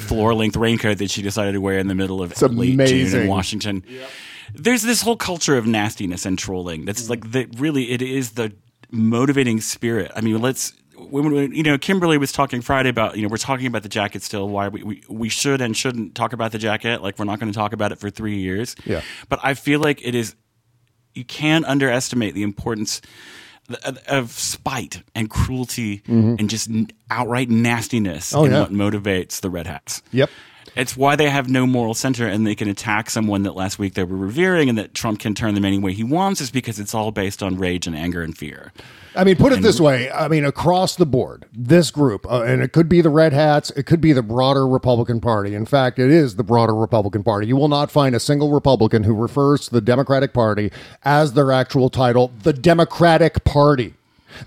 floor 0.00 0.34
length 0.34 0.56
raincoat 0.56 0.98
that 0.98 1.10
she 1.10 1.22
decided 1.22 1.52
to 1.52 1.60
wear 1.60 1.78
in 1.78 1.88
the 1.88 1.94
middle 1.94 2.22
of 2.22 2.40
late 2.42 2.78
June 2.86 3.20
in 3.20 3.28
Washington. 3.28 3.84
There's 4.54 4.82
this 4.82 5.02
whole 5.02 5.16
culture 5.16 5.56
of 5.56 5.66
nastiness 5.66 6.24
and 6.24 6.38
trolling. 6.38 6.84
That's 6.84 7.02
mm. 7.02 7.10
like 7.10 7.32
that. 7.32 7.58
Really, 7.58 7.90
it 7.90 8.00
is 8.00 8.32
the 8.32 8.52
motivating 8.90 9.60
spirit. 9.60 10.12
I 10.14 10.20
mean, 10.20 10.40
let's. 10.40 10.72
When, 10.98 11.30
when, 11.30 11.52
you 11.54 11.62
know, 11.62 11.76
Kimberly 11.76 12.16
was 12.16 12.32
talking 12.32 12.62
Friday 12.62 12.88
about, 12.88 13.16
you 13.16 13.22
know, 13.22 13.28
we're 13.28 13.36
talking 13.36 13.66
about 13.66 13.82
the 13.82 13.88
jacket 13.88 14.22
still. 14.22 14.48
Why 14.48 14.68
we, 14.68 14.82
we, 14.82 15.02
we 15.08 15.28
should 15.28 15.60
and 15.60 15.76
shouldn't 15.76 16.14
talk 16.14 16.32
about 16.32 16.52
the 16.52 16.58
jacket. 16.58 17.02
Like, 17.02 17.18
we're 17.18 17.26
not 17.26 17.38
going 17.38 17.52
to 17.52 17.56
talk 17.56 17.74
about 17.74 17.92
it 17.92 17.98
for 17.98 18.08
three 18.08 18.38
years. 18.38 18.74
Yeah. 18.86 19.02
But 19.28 19.40
I 19.42 19.52
feel 19.54 19.78
like 19.78 20.00
it 20.06 20.14
is 20.14 20.34
you 21.14 21.24
can't 21.24 21.66
underestimate 21.66 22.34
the 22.34 22.42
importance 22.42 23.02
of, 23.84 23.98
of 24.08 24.30
spite 24.30 25.02
and 25.14 25.28
cruelty 25.28 26.02
and 26.06 26.48
just 26.48 26.70
outright 27.10 27.50
nastiness 27.50 28.30
Mm-hmm. 28.32 28.38
Oh, 28.38 28.44
in 28.44 28.52
yeah. 28.52 28.60
what 28.60 28.70
motivates 28.70 29.40
the 29.40 29.50
Red 29.50 29.66
Hats. 29.66 30.02
Yep. 30.12 30.30
It's 30.76 30.94
why 30.94 31.16
they 31.16 31.30
have 31.30 31.48
no 31.48 31.66
moral 31.66 31.94
center 31.94 32.28
and 32.28 32.46
they 32.46 32.54
can 32.54 32.68
attack 32.68 33.08
someone 33.08 33.44
that 33.44 33.56
last 33.56 33.78
week 33.78 33.94
they 33.94 34.04
were 34.04 34.16
revering 34.16 34.68
and 34.68 34.76
that 34.76 34.92
Trump 34.92 35.20
can 35.20 35.34
turn 35.34 35.54
them 35.54 35.64
any 35.64 35.78
way 35.78 35.94
he 35.94 36.04
wants 36.04 36.42
is 36.42 36.50
because 36.50 36.78
it's 36.78 36.94
all 36.94 37.10
based 37.10 37.42
on 37.42 37.56
rage 37.56 37.86
and 37.86 37.96
anger 37.96 38.20
and 38.20 38.36
fear. 38.36 38.74
I 39.14 39.24
mean, 39.24 39.36
put 39.36 39.54
it 39.54 39.62
this 39.62 39.80
way. 39.80 40.10
I 40.10 40.28
mean, 40.28 40.44
across 40.44 40.94
the 40.94 41.06
board, 41.06 41.46
this 41.50 41.90
group, 41.90 42.30
uh, 42.30 42.42
and 42.42 42.62
it 42.62 42.72
could 42.74 42.90
be 42.90 43.00
the 43.00 43.08
Red 43.08 43.32
Hats, 43.32 43.70
it 43.70 43.84
could 43.84 44.02
be 44.02 44.12
the 44.12 44.22
broader 44.22 44.66
Republican 44.66 45.22
Party. 45.22 45.54
In 45.54 45.64
fact, 45.64 45.98
it 45.98 46.10
is 46.10 46.36
the 46.36 46.44
broader 46.44 46.74
Republican 46.74 47.24
Party. 47.24 47.46
You 47.46 47.56
will 47.56 47.68
not 47.68 47.90
find 47.90 48.14
a 48.14 48.20
single 48.20 48.50
Republican 48.50 49.04
who 49.04 49.14
refers 49.14 49.62
to 49.66 49.72
the 49.72 49.80
Democratic 49.80 50.34
Party 50.34 50.70
as 51.02 51.32
their 51.32 51.50
actual 51.50 51.88
title, 51.88 52.30
the 52.42 52.52
Democratic 52.52 53.44
Party. 53.44 53.94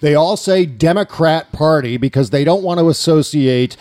They 0.02 0.14
all 0.14 0.38
say 0.38 0.68
Democrat 0.68 1.52
Party 1.52 1.98
because 1.98 2.30
they 2.30 2.44
don't 2.44 2.62
want 2.62 2.80
to 2.80 2.90
associate 2.90 3.76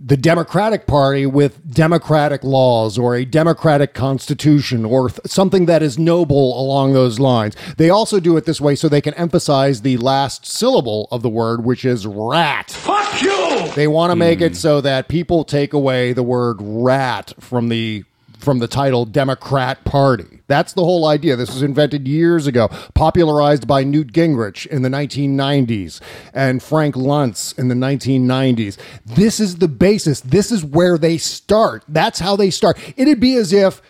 the 0.00 0.16
Democratic 0.16 0.86
Party 0.86 1.26
with 1.26 1.74
democratic 1.74 2.44
laws 2.44 2.96
or 2.96 3.16
a 3.16 3.24
democratic 3.24 3.94
constitution 3.94 4.84
or 4.84 5.10
th- 5.10 5.20
something 5.26 5.66
that 5.66 5.82
is 5.82 5.98
noble 5.98 6.58
along 6.60 6.92
those 6.92 7.18
lines. 7.18 7.56
They 7.76 7.90
also 7.90 8.20
do 8.20 8.36
it 8.36 8.44
this 8.44 8.60
way 8.60 8.74
so 8.74 8.88
they 8.88 9.00
can 9.00 9.14
emphasize 9.14 9.82
the 9.82 9.96
last 9.96 10.46
syllable 10.46 11.08
of 11.10 11.22
the 11.22 11.28
word, 11.28 11.64
which 11.64 11.84
is 11.84 12.06
rat. 12.06 12.70
Fuck 12.70 13.22
you! 13.22 13.68
They 13.74 13.88
want 13.88 14.10
to 14.10 14.16
make 14.16 14.40
it 14.40 14.52
hmm. 14.52 14.54
so 14.54 14.80
that 14.80 15.08
people 15.08 15.44
take 15.44 15.72
away 15.72 16.12
the 16.12 16.22
word 16.22 16.58
rat 16.60 17.32
from 17.40 17.68
the 17.68 18.04
from 18.38 18.58
the 18.58 18.68
title 18.68 19.04
Democrat 19.04 19.84
Party. 19.84 20.40
That's 20.46 20.72
the 20.72 20.84
whole 20.84 21.06
idea. 21.06 21.36
This 21.36 21.52
was 21.52 21.62
invented 21.62 22.08
years 22.08 22.46
ago, 22.46 22.68
popularized 22.94 23.66
by 23.66 23.84
Newt 23.84 24.12
Gingrich 24.12 24.66
in 24.66 24.82
the 24.82 24.88
1990s 24.88 26.00
and 26.32 26.62
Frank 26.62 26.94
Luntz 26.94 27.58
in 27.58 27.68
the 27.68 27.74
1990s. 27.74 28.78
This 29.04 29.40
is 29.40 29.56
the 29.56 29.68
basis. 29.68 30.20
This 30.20 30.50
is 30.50 30.64
where 30.64 30.96
they 30.96 31.18
start. 31.18 31.84
That's 31.88 32.20
how 32.20 32.36
they 32.36 32.50
start. 32.50 32.78
It'd 32.96 33.20
be 33.20 33.34
as 33.34 33.52
if 33.52 33.82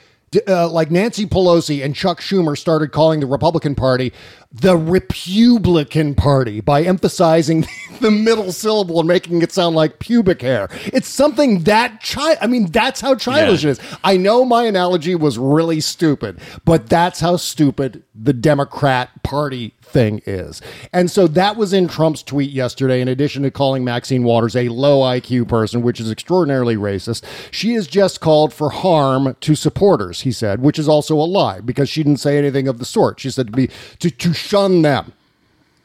uh, 0.46 0.68
like 0.68 0.90
Nancy 0.90 1.26
Pelosi 1.26 1.84
and 1.84 1.94
Chuck 1.94 2.20
Schumer 2.20 2.56
started 2.56 2.92
calling 2.92 3.20
the 3.20 3.26
Republican 3.26 3.74
Party 3.74 4.12
the 4.50 4.76
Republican 4.78 6.14
Party 6.14 6.60
by 6.62 6.82
emphasizing 6.82 7.66
the 8.00 8.10
middle 8.10 8.50
syllable 8.50 8.98
and 8.98 9.06
making 9.06 9.42
it 9.42 9.52
sound 9.52 9.76
like 9.76 9.98
pubic 9.98 10.40
hair. 10.40 10.68
It's 10.86 11.08
something 11.08 11.64
that 11.64 12.00
child. 12.00 12.38
I 12.40 12.46
mean, 12.46 12.66
that's 12.70 13.00
how 13.00 13.14
childish 13.14 13.62
Yeah. 13.64 13.70
it 13.70 13.78
is. 13.78 13.80
I 14.04 14.16
know 14.16 14.44
my 14.46 14.64
analogy 14.64 15.14
was 15.14 15.38
really 15.38 15.80
stupid, 15.80 16.40
but 16.64 16.88
that's 16.88 17.20
how 17.20 17.36
stupid 17.36 18.02
the 18.14 18.32
Democrat 18.32 19.10
Party 19.22 19.74
thing 19.88 20.22
is. 20.26 20.60
And 20.92 21.10
so 21.10 21.26
that 21.28 21.56
was 21.56 21.72
in 21.72 21.88
Trump's 21.88 22.22
tweet 22.22 22.50
yesterday, 22.50 23.00
in 23.00 23.08
addition 23.08 23.42
to 23.42 23.50
calling 23.50 23.84
Maxine 23.84 24.24
Waters 24.24 24.56
a 24.56 24.68
low 24.68 25.00
IQ 25.00 25.48
person, 25.48 25.82
which 25.82 26.00
is 26.00 26.10
extraordinarily 26.10 26.76
racist. 26.76 27.24
She 27.50 27.74
has 27.74 27.86
just 27.86 28.20
called 28.20 28.52
for 28.52 28.70
harm 28.70 29.36
to 29.40 29.54
supporters, 29.54 30.22
he 30.22 30.32
said, 30.32 30.60
which 30.60 30.78
is 30.78 30.88
also 30.88 31.14
a 31.16 31.24
lie 31.24 31.60
because 31.60 31.88
she 31.88 32.02
didn't 32.02 32.20
say 32.20 32.38
anything 32.38 32.68
of 32.68 32.78
the 32.78 32.84
sort. 32.84 33.20
She 33.20 33.30
said 33.30 33.46
to 33.48 33.52
be 33.52 33.70
to, 33.98 34.10
to 34.10 34.32
shun 34.32 34.82
them 34.82 35.12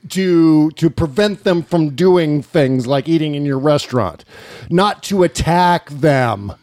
to 0.09 0.71
to 0.71 0.89
prevent 0.89 1.43
them 1.43 1.63
from 1.63 1.95
doing 1.95 2.41
things 2.41 2.87
like 2.87 3.07
eating 3.07 3.35
in 3.35 3.45
your 3.45 3.59
restaurant, 3.59 4.25
not 4.69 5.03
to 5.03 5.23
attack 5.23 5.89
them, 5.89 6.53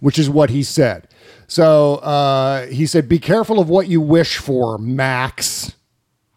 which 0.00 0.18
is 0.18 0.30
what 0.30 0.50
he 0.50 0.62
said. 0.62 1.08
So 1.46 1.96
uh, 1.96 2.66
he 2.66 2.86
said, 2.86 3.08
"Be 3.08 3.18
careful 3.18 3.58
of 3.58 3.68
what 3.68 3.88
you 3.88 4.00
wish 4.00 4.38
for, 4.38 4.78
Max." 4.78 5.74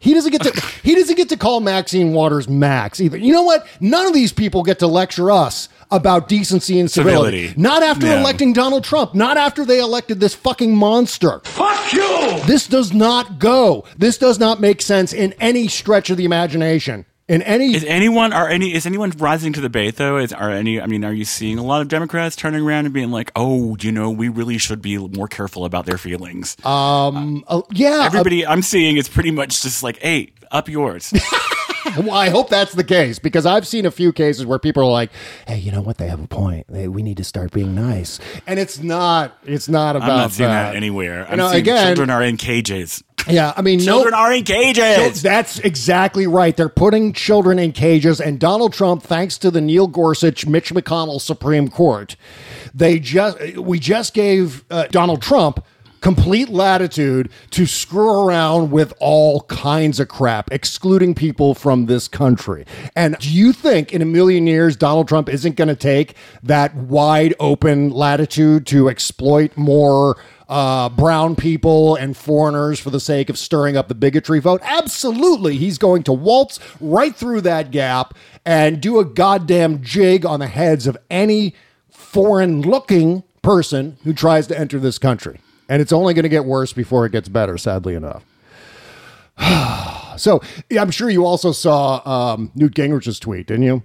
He 0.06 0.13
doesn't 0.13 0.32
get 0.32 0.44
to 0.44 0.52
he 0.84 0.94
doesn't 0.94 1.15
get 1.15 1.30
to 1.30 1.38
call 1.38 1.62
Maxine 1.62 2.13
Waters 2.13 2.48
Max 2.48 3.02
either. 3.02 3.18
You 3.18 3.34
know 3.34 3.41
what? 3.41 3.65
None 3.80 4.06
of 4.06 4.13
these 4.13 4.32
people 4.32 4.62
get 4.62 4.78
to 4.80 4.88
lecture 4.88 5.32
us 5.32 5.68
about 5.89 6.28
decency 6.28 6.80
and 6.80 6.89
civility. 6.91 7.48
Civility. 7.48 7.62
Not 7.62 7.82
after 7.82 8.06
Yeah. 8.06 8.20
electing 8.22 8.54
Donald 8.54 8.84
Trump. 8.84 9.15
Not 9.15 9.36
after 9.38 9.65
they 9.65 9.80
elected 9.80 10.20
this 10.20 10.36
fucking 10.36 10.76
monster. 10.76 11.41
Fuck 11.46 11.91
you! 11.91 12.39
This 12.46 12.68
does 12.68 12.94
not 12.94 13.39
go. 13.39 13.84
This 13.98 14.20
does 14.20 14.38
not 14.39 14.62
make 14.62 14.80
sense 14.84 15.12
in 15.12 15.34
any 15.39 15.68
stretch 15.68 16.12
of 16.12 16.18
the 16.18 16.26
imagination. 16.26 17.06
In 17.27 17.41
any 17.41 17.73
Is 17.73 17.83
anyone 17.85 18.33
are 18.33 18.47
any 18.47 18.75
is 18.75 18.85
anyone 18.85 19.09
rising 19.17 19.51
to 19.53 19.61
the 19.61 19.69
bait 19.69 19.95
though? 19.95 20.17
Is 20.17 20.31
are 20.31 20.51
any 20.51 20.79
I 20.79 20.85
mean, 20.85 21.03
are 21.03 21.13
you 21.13 21.25
seeing 21.25 21.57
a 21.57 21.63
lot 21.63 21.81
of 21.81 21.88
Democrats 21.88 22.35
turning 22.35 22.61
around 22.61 22.85
and 22.85 22.93
being 22.93 23.09
like, 23.09 23.31
"Oh, 23.35 23.75
you 23.81 23.91
know, 23.91 24.11
we 24.11 24.29
really 24.29 24.59
should 24.59 24.79
be 24.79 24.99
more 24.99 25.27
careful 25.27 25.65
about 25.65 25.88
their 25.88 25.97
feelings." 25.97 26.55
Um, 26.63 27.43
uh, 27.47 27.57
uh, 27.57 27.61
yeah, 27.71 28.01
uh, 28.01 28.05
Everybody 28.05 28.45
I'm 28.45 28.61
seeing 28.61 28.97
is 28.97 29.09
pretty 29.09 29.31
much 29.31 29.63
just 29.63 29.81
like, 29.81 29.97
"Hey, 29.97 30.33
up 30.51 30.69
yours." 30.69 31.11
Well, 31.97 32.11
I 32.11 32.29
hope 32.29 32.49
that's 32.49 32.73
the 32.73 32.83
case 32.83 33.19
because 33.19 33.45
I've 33.45 33.65
seen 33.67 33.85
a 33.85 33.91
few 33.91 34.11
cases 34.11 34.43
where 34.45 34.57
people 34.57 34.83
are 34.83 34.91
like, 34.91 35.11
"Hey, 35.47 35.59
you 35.59 35.71
know 35.71 35.81
what? 35.81 35.97
They 35.97 36.07
have 36.07 36.19
a 36.21 36.27
point. 36.27 36.65
They, 36.67 36.88
we 36.88 37.03
need 37.03 37.17
to 37.17 37.23
start 37.23 37.51
being 37.51 37.75
nice." 37.75 38.19
And 38.47 38.59
it's 38.59 38.79
not. 38.79 39.38
It's 39.45 39.69
not 39.69 39.95
about 39.95 40.09
I'm 40.09 40.17
not 40.17 40.31
seeing 40.31 40.49
that, 40.49 40.71
that 40.71 40.75
anywhere. 40.75 41.19
You 41.19 41.25
I'm 41.25 41.38
know, 41.38 41.49
seeing 41.49 41.61
again, 41.61 41.85
children 41.85 42.09
are 42.09 42.23
in 42.23 42.38
cages. 42.38 43.03
Yeah. 43.27 43.53
I 43.55 43.61
mean, 43.61 43.79
Children 43.79 44.11
no, 44.11 44.17
are 44.17 44.33
in 44.33 44.43
cages. 44.43 45.21
That's 45.21 45.59
exactly 45.59 46.27
right. 46.27 46.55
They're 46.55 46.69
putting 46.69 47.13
children 47.13 47.59
in 47.59 47.71
cages, 47.71 48.19
and 48.21 48.39
Donald 48.39 48.73
Trump, 48.73 49.03
thanks 49.03 49.38
to 49.39 49.51
the 49.51 49.61
Neil 49.61 49.88
Gorsuch, 49.88 50.45
Mitch 50.45 50.73
McConnell 50.73 51.21
Supreme 51.21 51.69
Court, 51.69 52.15
they 52.73 52.99
just 52.99 53.57
we 53.57 53.79
just 53.79 54.13
gave 54.13 54.65
uh, 54.69 54.88
Donald 54.88 55.21
Trump 55.21 55.65
complete 56.05 56.49
latitude 56.49 57.31
to 57.49 57.65
screw 57.65 58.27
around 58.27 58.69
with 58.69 58.93
all 58.99 59.41
kinds 59.41 59.99
of 59.99 60.07
crap, 60.07 60.51
excluding 60.51 61.15
people 61.15 61.55
from 61.55 61.88
this 61.88 62.07
country. 62.07 62.63
And 62.95 63.17
do 63.17 63.27
you 63.27 63.51
think 63.51 63.91
in 63.91 64.03
a 64.03 64.05
million 64.05 64.45
years 64.45 64.75
Donald 64.75 65.07
Trump 65.07 65.29
isn't 65.29 65.55
going 65.55 65.67
to 65.67 65.75
take 65.75 66.13
that 66.43 66.75
wide 66.75 67.33
open 67.39 67.89
latitude 67.89 68.67
to 68.67 68.88
exploit 68.88 69.57
more? 69.57 70.15
Uh, 70.47 70.89
brown 70.89 71.36
people 71.36 71.95
and 71.95 72.15
foreigners 72.15 72.79
for 72.79 72.89
the 72.89 72.99
sake 72.99 73.29
of 73.29 73.38
stirring 73.38 73.77
up 73.77 73.88
the 73.88 73.95
bigotry 73.95 74.39
vote? 74.39 74.62
Absolutely. 74.63 75.58
He's 75.58 75.77
going 75.77 76.03
to 76.03 76.13
waltz 76.13 76.60
right 76.79 77.15
through 77.15 77.41
that 77.41 77.71
gap 77.71 78.13
and 78.45 78.81
do 78.81 78.99
a 78.99 79.05
goddamn 79.05 79.81
jig 79.81 80.25
on 80.25 80.39
the 80.39 80.47
heads 80.47 80.88
of 80.88 80.97
any 81.10 81.55
foreign 81.89 82.62
looking 82.62 83.23
person 83.41 83.97
who 84.03 84.13
tries 84.13 84.47
to 84.47 84.58
enter 84.58 84.79
this 84.79 84.97
country. 84.97 85.39
And 85.67 85.81
it's 85.81 85.91
only 85.91 86.13
going 86.13 86.23
to 86.23 86.29
get 86.29 86.45
worse 86.45 86.73
before 86.73 87.05
it 87.05 87.12
gets 87.12 87.29
better, 87.29 87.58
sadly 87.58 87.95
enough. 87.95 88.23
so 90.17 90.41
I'm 90.77 90.91
sure 90.91 91.10
you 91.10 91.25
also 91.25 91.51
saw 91.51 92.01
um, 92.34 92.51
Newt 92.55 92.73
Gingrich's 92.73 93.19
tweet, 93.19 93.47
didn't 93.47 93.63
you? 93.63 93.84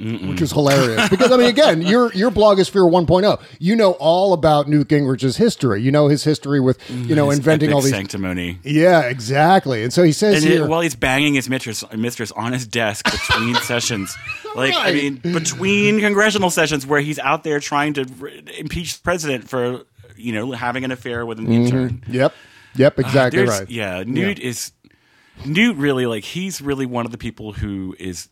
Which 0.00 0.40
is 0.40 0.52
hilarious 0.52 1.08
because 1.08 1.32
I 1.32 1.36
mean, 1.36 1.48
again, 1.48 1.82
your 1.82 2.12
your 2.12 2.30
blogosphere 2.30 2.88
1.0. 2.88 3.42
You 3.58 3.74
know 3.74 3.92
all 3.92 4.32
about 4.32 4.68
Newt 4.68 4.86
Gingrich's 4.88 5.36
history. 5.36 5.82
You 5.82 5.90
know 5.90 6.06
his 6.06 6.22
history 6.22 6.60
with 6.60 6.78
you 6.88 7.16
know 7.16 7.30
His 7.30 7.38
inventing 7.40 7.72
all 7.72 7.80
these. 7.80 7.90
sanctimony. 7.90 8.58
Yeah, 8.62 9.02
exactly. 9.02 9.82
And 9.82 9.92
so 9.92 10.04
he 10.04 10.12
says 10.12 10.36
And 10.44 10.52
here. 10.52 10.64
it, 10.64 10.68
while 10.68 10.82
he's 10.82 10.94
banging 10.94 11.34
his 11.34 11.48
mistress, 11.48 11.82
mistress 11.92 12.30
on 12.30 12.52
his 12.52 12.64
desk 12.64 13.10
between 13.10 13.54
sessions, 13.62 14.16
like 14.54 14.72
I 14.76 14.92
mean, 14.92 15.16
between 15.16 15.98
congressional 15.98 16.50
sessions 16.50 16.86
where 16.86 17.00
he's 17.00 17.18
out 17.18 17.42
there 17.42 17.58
trying 17.58 17.94
to 17.94 18.06
r- 18.20 18.28
impeach 18.56 18.98
the 18.98 19.02
president 19.02 19.48
for 19.48 19.84
you 20.16 20.32
know 20.32 20.52
having 20.52 20.84
an 20.84 20.92
affair 20.92 21.26
with 21.26 21.38
an 21.40 21.46
mm-hmm. 21.46 21.52
intern. 21.64 22.04
yep, 22.08 22.34
yep, 22.76 22.96
uh, 22.98 23.02
exactly 23.02 23.38
There's- 23.40 23.60
right. 23.60 23.68
Yeah, 23.70 24.04
Newt 24.06 24.38
is 24.38 24.70
Newt 25.44 25.76
really 25.76 26.06
like 26.06 26.24
he's 26.24 26.60
really 26.60 26.86
one 26.86 27.04
of 27.04 27.10
the 27.12 27.18
people 27.18 27.52
who 27.52 27.96
is 27.98 28.28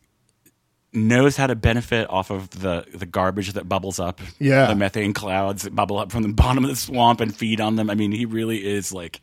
knows 0.93 1.35
how 1.37 1.47
to 1.47 1.55
benefit 1.55 2.09
off 2.09 2.29
of 2.29 2.49
the 2.49 2.85
the 2.93 3.05
garbage 3.05 3.53
that 3.53 3.67
bubbles 3.67 3.99
up. 3.99 4.21
Yeah. 4.39 4.67
the 4.67 4.75
methane 4.75 5.13
clouds 5.13 5.63
that 5.63 5.75
bubble 5.75 5.97
up 5.97 6.11
from 6.11 6.23
the 6.23 6.29
bottom 6.33 6.63
of 6.63 6.69
the 6.69 6.75
swamp 6.75 7.21
and 7.21 7.35
feed 7.35 7.61
on 7.61 7.75
them. 7.75 7.89
I 7.89 7.95
mean, 7.95 8.11
he 8.11 8.25
really 8.25 8.65
is 8.65 8.91
like 8.93 9.21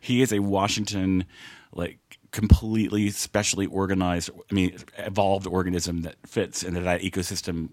he 0.00 0.22
is 0.22 0.32
a 0.32 0.40
Washington 0.40 1.24
like 1.72 1.98
completely 2.32 3.10
specially 3.10 3.66
organized. 3.66 4.30
I 4.50 4.54
mean, 4.54 4.76
evolved 4.98 5.46
organism 5.46 6.02
that 6.02 6.16
fits 6.26 6.62
into 6.62 6.80
that 6.80 7.00
ecosystem 7.00 7.70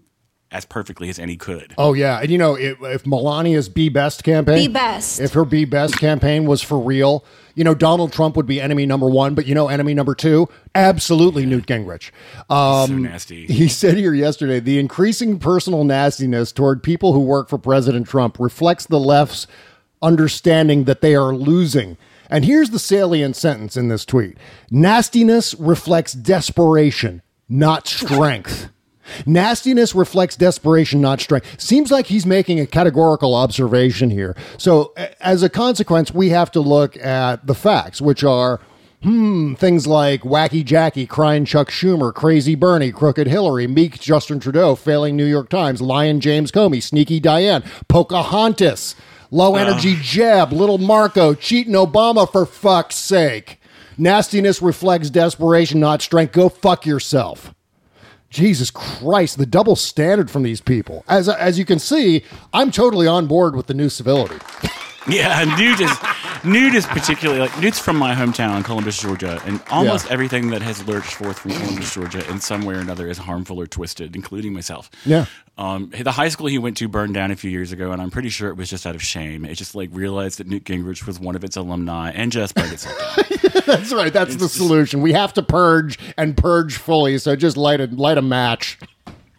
as 0.54 0.64
perfectly 0.64 1.08
as 1.08 1.18
any 1.18 1.36
could. 1.36 1.74
Oh 1.76 1.92
yeah, 1.94 2.20
and 2.20 2.30
you 2.30 2.38
know 2.38 2.54
if, 2.54 2.80
if 2.80 3.02
Melania's 3.04 3.68
"Be 3.68 3.88
Best" 3.88 4.22
campaign, 4.22 4.68
Be 4.68 4.72
Best. 4.72 5.20
if 5.20 5.32
her 5.32 5.44
"Be 5.44 5.64
Best" 5.64 5.98
campaign 5.98 6.46
was 6.46 6.62
for 6.62 6.78
real, 6.78 7.24
you 7.56 7.64
know 7.64 7.74
Donald 7.74 8.12
Trump 8.12 8.36
would 8.36 8.46
be 8.46 8.60
enemy 8.60 8.86
number 8.86 9.10
one, 9.10 9.34
but 9.34 9.46
you 9.46 9.54
know 9.54 9.66
enemy 9.66 9.94
number 9.94 10.14
two, 10.14 10.48
absolutely 10.74 11.44
Newt 11.44 11.66
Gingrich. 11.66 12.12
Um, 12.48 12.88
so 12.88 12.96
nasty. 12.96 13.46
He 13.54 13.68
said 13.68 13.96
here 13.96 14.14
yesterday 14.14 14.60
the 14.60 14.78
increasing 14.78 15.40
personal 15.40 15.82
nastiness 15.82 16.52
toward 16.52 16.84
people 16.84 17.12
who 17.12 17.20
work 17.20 17.48
for 17.48 17.58
President 17.58 18.06
Trump 18.06 18.38
reflects 18.38 18.86
the 18.86 19.00
left's 19.00 19.48
understanding 20.00 20.84
that 20.84 21.00
they 21.00 21.16
are 21.16 21.34
losing. 21.34 21.96
And 22.30 22.44
here's 22.44 22.70
the 22.70 22.78
salient 22.78 23.34
sentence 23.36 23.76
in 23.76 23.88
this 23.88 24.04
tweet 24.04 24.38
nastiness 24.70 25.52
reflects 25.54 26.12
desperation, 26.12 27.22
not 27.48 27.88
strength. 27.88 28.70
Nastiness 29.26 29.94
reflects 29.94 30.36
desperation, 30.36 31.00
not 31.00 31.20
strength. 31.20 31.60
Seems 31.60 31.90
like 31.90 32.06
he's 32.06 32.26
making 32.26 32.60
a 32.60 32.66
categorical 32.66 33.34
observation 33.34 34.10
here. 34.10 34.36
So, 34.58 34.92
as 35.20 35.42
a 35.42 35.48
consequence, 35.48 36.12
we 36.12 36.30
have 36.30 36.50
to 36.52 36.60
look 36.60 36.96
at 36.96 37.46
the 37.46 37.54
facts, 37.54 38.00
which 38.00 38.24
are 38.24 38.60
Hmm, 39.04 39.52
things 39.52 39.86
like 39.86 40.22
Wacky 40.22 40.64
Jackie, 40.64 41.04
Crying 41.04 41.44
Chuck 41.44 41.68
Schumer, 41.68 42.12
Crazy 42.12 42.54
Bernie, 42.54 42.90
Crooked 42.90 43.26
Hillary, 43.26 43.66
Meek 43.66 44.00
Justin 44.00 44.40
Trudeau, 44.40 44.74
Failing 44.74 45.14
New 45.14 45.26
York 45.26 45.50
Times, 45.50 45.82
Lyin' 45.82 46.20
James 46.20 46.50
Comey, 46.50 46.82
Sneaky 46.82 47.20
Diane, 47.20 47.62
Pocahontas, 47.88 48.94
Low 49.30 49.56
Energy 49.56 49.96
Jeb, 50.00 50.52
Little 50.52 50.78
Marco, 50.78 51.34
Cheating 51.34 51.74
Obama 51.74 52.30
for 52.32 52.46
fuck's 52.46 52.96
sake. 52.96 53.60
Nastiness 53.98 54.62
reflects 54.62 55.10
desperation, 55.10 55.80
not 55.80 56.00
strength. 56.00 56.32
Go 56.32 56.48
fuck 56.48 56.86
yourself. 56.86 57.54
Jesus 58.34 58.70
Christ, 58.70 59.38
the 59.38 59.46
double 59.46 59.76
standard 59.76 60.28
from 60.28 60.42
these 60.42 60.60
people. 60.60 61.04
As 61.08 61.28
as 61.28 61.56
you 61.56 61.64
can 61.64 61.78
see, 61.78 62.24
I'm 62.52 62.72
totally 62.72 63.06
on 63.06 63.26
board 63.26 63.54
with 63.54 63.68
the 63.68 63.74
new 63.74 63.88
civility. 63.88 64.36
Yeah, 65.08 65.44
Newt 65.58 65.80
is 65.80 65.96
Newt 66.44 66.74
is 66.74 66.86
particularly 66.86 67.40
like 67.40 67.58
Newt's 67.60 67.78
from 67.78 67.96
my 67.96 68.14
hometown, 68.14 68.64
Columbus, 68.64 69.00
Georgia, 69.00 69.40
and 69.46 69.60
almost 69.70 70.06
Yeah. 70.06 70.12
everything 70.12 70.50
that 70.50 70.62
has 70.62 70.86
lurched 70.86 71.14
forth 71.14 71.38
from 71.38 71.52
Columbus, 71.52 71.94
Georgia, 71.94 72.28
in 72.30 72.40
some 72.40 72.62
way 72.62 72.74
or 72.74 72.78
another 72.80 73.08
is 73.08 73.18
harmful 73.18 73.60
or 73.60 73.66
twisted, 73.66 74.14
including 74.14 74.52
myself. 74.52 74.90
Yeah. 75.06 75.26
Um, 75.56 75.90
the 75.98 76.12
high 76.12 76.28
school 76.28 76.46
he 76.48 76.58
went 76.58 76.76
to 76.78 76.88
burned 76.88 77.14
down 77.14 77.30
a 77.30 77.36
few 77.36 77.50
years 77.50 77.72
ago, 77.72 77.92
and 77.92 78.02
I'm 78.02 78.10
pretty 78.10 78.28
sure 78.28 78.48
it 78.48 78.56
was 78.56 78.68
just 78.68 78.86
out 78.86 78.94
of 78.94 79.02
shame. 79.02 79.44
It 79.44 79.54
just 79.54 79.74
like 79.74 79.88
realized 79.92 80.38
that 80.38 80.46
Newt 80.48 80.64
Gingrich 80.64 81.06
was 81.06 81.18
one 81.20 81.36
of 81.36 81.44
its 81.44 81.56
alumni 81.56 82.10
and 82.10 82.30
just 82.32 82.54
burned 82.54 82.72
itself. 82.72 82.96
That's 83.64 83.92
right. 83.92 84.12
That's 84.12 84.36
the 84.36 84.48
solution. 84.48 85.00
We 85.00 85.12
have 85.12 85.32
to 85.34 85.42
purge 85.42 85.98
and 86.18 86.36
purge 86.36 86.76
fully. 86.76 87.18
So 87.18 87.36
just 87.36 87.56
light 87.56 87.80
a 87.80 87.86
light 87.86 88.18
a 88.18 88.22
match. 88.22 88.78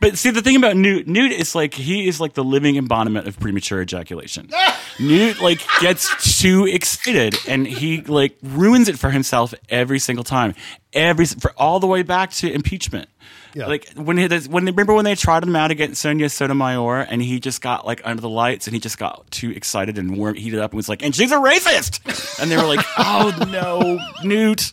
But 0.05 0.19
see, 0.19 0.29
the 0.29 0.43
thing 0.43 0.55
about 0.55 0.77
Newt, 0.77 1.07
Newt 1.07 1.31
is 1.31 1.55
like 1.55 1.73
he 1.73 2.07
is 2.07 2.21
like 2.21 2.35
the 2.35 2.43
living 2.43 2.75
embodiment 2.75 3.27
of 3.27 3.39
premature 3.39 3.81
ejaculation. 3.81 4.51
Ah! 4.53 4.79
Newt 4.99 5.41
like 5.41 5.61
gets 5.81 6.39
too 6.39 6.67
excited 6.67 7.35
and 7.47 7.65
he 7.65 8.01
like 8.01 8.37
ruins 8.43 8.87
it 8.87 8.99
for 8.99 9.09
himself 9.09 9.55
every 9.67 9.97
single 9.97 10.23
time, 10.23 10.53
every 10.93 11.25
for 11.25 11.51
all 11.57 11.79
the 11.79 11.87
way 11.87 12.03
back 12.03 12.29
to 12.33 12.53
impeachment. 12.53 13.09
Yeah. 13.55 13.65
Like 13.65 13.91
when 13.95 14.17
he, 14.19 14.27
when 14.27 14.65
they 14.65 14.71
remember 14.71 14.93
when 14.93 15.05
they 15.05 15.15
tried 15.15 15.41
him 15.41 15.55
out 15.55 15.71
against 15.71 16.03
Sonia 16.03 16.29
Sotomayor 16.29 16.99
and 16.99 17.19
he 17.19 17.39
just 17.39 17.63
got 17.63 17.87
like 17.87 18.01
under 18.05 18.21
the 18.21 18.29
lights 18.29 18.67
and 18.67 18.75
he 18.75 18.79
just 18.79 18.99
got 18.99 19.25
too 19.31 19.49
excited 19.49 19.97
and 19.97 20.19
warm 20.19 20.35
heated 20.35 20.59
up 20.59 20.69
and 20.69 20.77
was 20.77 20.87
like, 20.87 21.01
and 21.01 21.15
she's 21.15 21.31
a 21.31 21.37
racist, 21.37 22.39
and 22.39 22.51
they 22.51 22.57
were 22.57 22.67
like, 22.67 22.85
oh 22.99 23.35
no, 23.51 23.99
Newt. 24.23 24.71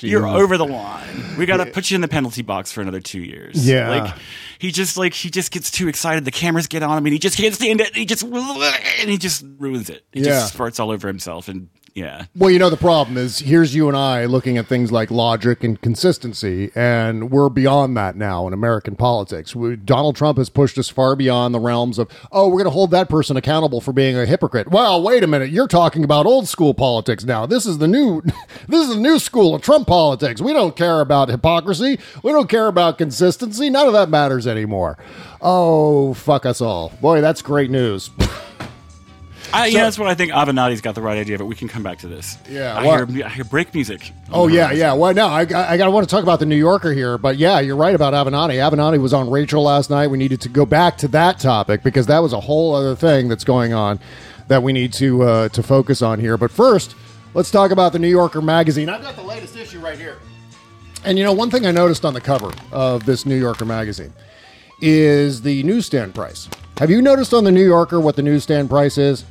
You're 0.00 0.26
over 0.26 0.56
the 0.56 0.66
line. 0.66 1.36
We 1.36 1.46
got 1.46 1.58
to 1.58 1.66
put 1.66 1.90
you 1.90 1.94
in 1.96 2.00
the 2.00 2.08
penalty 2.08 2.42
box 2.42 2.72
for 2.72 2.80
another 2.80 3.00
two 3.00 3.20
years. 3.20 3.66
Yeah. 3.68 3.88
like 3.90 4.14
he 4.58 4.70
just 4.72 4.96
like 4.96 5.14
he 5.14 5.30
just 5.30 5.50
gets 5.52 5.70
too 5.70 5.88
excited. 5.88 6.24
The 6.24 6.30
cameras 6.30 6.66
get 6.66 6.82
on 6.82 6.96
him, 6.98 7.06
and 7.06 7.12
he 7.12 7.18
just 7.18 7.36
can't 7.36 7.54
stand 7.54 7.80
it. 7.80 7.94
He 7.94 8.04
just 8.06 8.22
and 8.22 9.10
he 9.10 9.18
just 9.18 9.44
ruins 9.58 9.90
it. 9.90 10.04
He 10.12 10.20
Yeah. 10.20 10.26
just 10.26 10.54
sparts 10.54 10.80
all 10.80 10.90
over 10.90 11.06
himself, 11.08 11.48
and 11.48 11.68
yeah, 11.94 12.26
Well, 12.36 12.50
you 12.50 12.58
know 12.58 12.70
the 12.70 12.76
problem 12.76 13.16
is 13.16 13.40
here's 13.40 13.74
you 13.74 13.88
and 13.88 13.96
I 13.96 14.24
looking 14.26 14.56
at 14.56 14.66
things 14.66 14.92
like 14.92 15.10
logic 15.10 15.64
and 15.64 15.80
consistency, 15.80 16.70
and 16.74 17.30
we're 17.30 17.48
beyond 17.48 17.96
that 17.96 18.16
now 18.16 18.46
in 18.46 18.52
American 18.52 18.94
politics. 18.96 19.56
We, 19.56 19.76
Donald 19.76 20.14
Trump 20.16 20.38
has 20.38 20.48
pushed 20.48 20.78
us 20.78 20.88
far 20.88 21.16
beyond 21.16 21.54
the 21.54 21.60
realms 21.60 21.98
of 21.98 22.08
oh, 22.30 22.46
we're 22.48 22.58
going 22.58 22.64
to 22.64 22.70
hold 22.70 22.90
that 22.92 23.08
person 23.08 23.36
accountable 23.36 23.80
for 23.80 23.92
being 23.92 24.16
a 24.16 24.26
hypocrite. 24.26 24.68
Well, 24.68 25.02
wait 25.02 25.24
a 25.24 25.26
minute, 25.26 25.50
you're 25.50 25.68
talking 25.68 26.04
about 26.04 26.26
old 26.26 26.48
school 26.48 26.74
politics 26.74 27.24
now. 27.24 27.46
This 27.46 27.66
is 27.66 27.78
the 27.78 27.88
new, 27.88 28.22
this 28.68 28.88
is 28.88 28.94
the 28.94 29.00
new 29.00 29.18
school 29.18 29.54
of 29.54 29.62
Trump 29.62 29.86
politics. 29.86 30.40
We 30.40 30.52
don't 30.52 30.76
care 30.76 31.00
about 31.00 31.28
hypocrisy. 31.28 31.98
We 32.22 32.32
don't 32.32 32.48
care 32.48 32.68
about 32.68 32.98
consistency. 32.98 33.70
None 33.70 33.86
of 33.86 33.92
that 33.92 34.08
matters 34.08 34.46
anymore. 34.46 34.98
Oh, 35.40 36.14
fuck 36.14 36.46
us 36.46 36.60
all. 36.60 36.92
Boy, 37.00 37.20
that's 37.20 37.42
great 37.42 37.70
news. 37.70 38.10
I, 39.52 39.66
yeah, 39.66 39.82
that's 39.82 39.98
what 39.98 40.08
I 40.08 40.14
think. 40.14 40.32
Avenatti's 40.32 40.80
got 40.80 40.94
the 40.94 41.00
right 41.02 41.16
idea, 41.18 41.38
but 41.38 41.46
we 41.46 41.54
can 41.54 41.68
come 41.68 41.82
back 41.82 41.98
to 41.98 42.08
this. 42.08 42.36
Yeah, 42.48 42.76
I 42.76 42.86
what- 42.86 43.10
hear 43.10 43.26
I 43.26 43.28
hear 43.28 43.44
break 43.44 43.72
music. 43.72 44.12
Oh 44.30 44.48
yeah, 44.48 44.72
yeah. 44.72 44.92
Well, 44.92 45.14
no, 45.14 45.26
I, 45.26 45.42
I, 45.42 45.72
I 45.72 45.76
got 45.76 45.86
to 45.86 45.90
want 45.90 46.08
to 46.08 46.10
talk 46.10 46.22
about 46.22 46.38
the 46.38 46.46
New 46.46 46.56
Yorker 46.56 46.92
here, 46.92 47.18
but 47.18 47.36
yeah, 47.36 47.60
you're 47.60 47.76
right 47.76 47.94
about 47.94 48.12
Avenatti. 48.14 48.56
Avenatti 48.56 49.00
was 49.00 49.14
on 49.14 49.30
Rachel 49.30 49.62
last 49.62 49.90
night. 49.90 50.08
We 50.08 50.18
needed 50.18 50.40
to 50.42 50.48
go 50.48 50.66
back 50.66 50.98
to 50.98 51.08
that 51.08 51.38
topic 51.38 51.82
because 51.82 52.06
that 52.06 52.18
was 52.18 52.32
a 52.32 52.40
whole 52.40 52.74
other 52.74 52.94
thing 52.94 53.28
that's 53.28 53.44
going 53.44 53.72
on 53.72 54.00
that 54.48 54.62
we 54.62 54.72
need 54.72 54.92
to 54.94 55.22
uh, 55.22 55.48
to 55.50 55.62
focus 55.62 56.02
on 56.02 56.20
here. 56.20 56.36
But 56.36 56.50
first, 56.50 56.94
let's 57.34 57.50
talk 57.50 57.70
about 57.70 57.92
the 57.92 57.98
New 57.98 58.08
Yorker 58.08 58.42
magazine. 58.42 58.88
I've 58.88 59.02
got 59.02 59.16
the 59.16 59.22
latest 59.22 59.56
issue 59.56 59.80
right 59.80 59.98
here. 59.98 60.18
And 61.04 61.16
you 61.16 61.24
know, 61.24 61.32
one 61.32 61.50
thing 61.50 61.64
I 61.64 61.70
noticed 61.70 62.04
on 62.04 62.12
the 62.12 62.20
cover 62.20 62.50
of 62.72 63.06
this 63.06 63.24
New 63.24 63.38
Yorker 63.38 63.64
magazine 63.64 64.12
is 64.80 65.42
the 65.42 65.62
newsstand 65.62 66.14
price. 66.14 66.48
Have 66.78 66.90
you 66.90 67.02
noticed 67.02 67.34
on 67.34 67.44
the 67.44 67.50
New 67.50 67.64
Yorker 67.64 68.00
what 68.00 68.16
the 68.16 68.22
newsstand 68.22 68.68
price 68.68 68.98
is? 68.98 69.24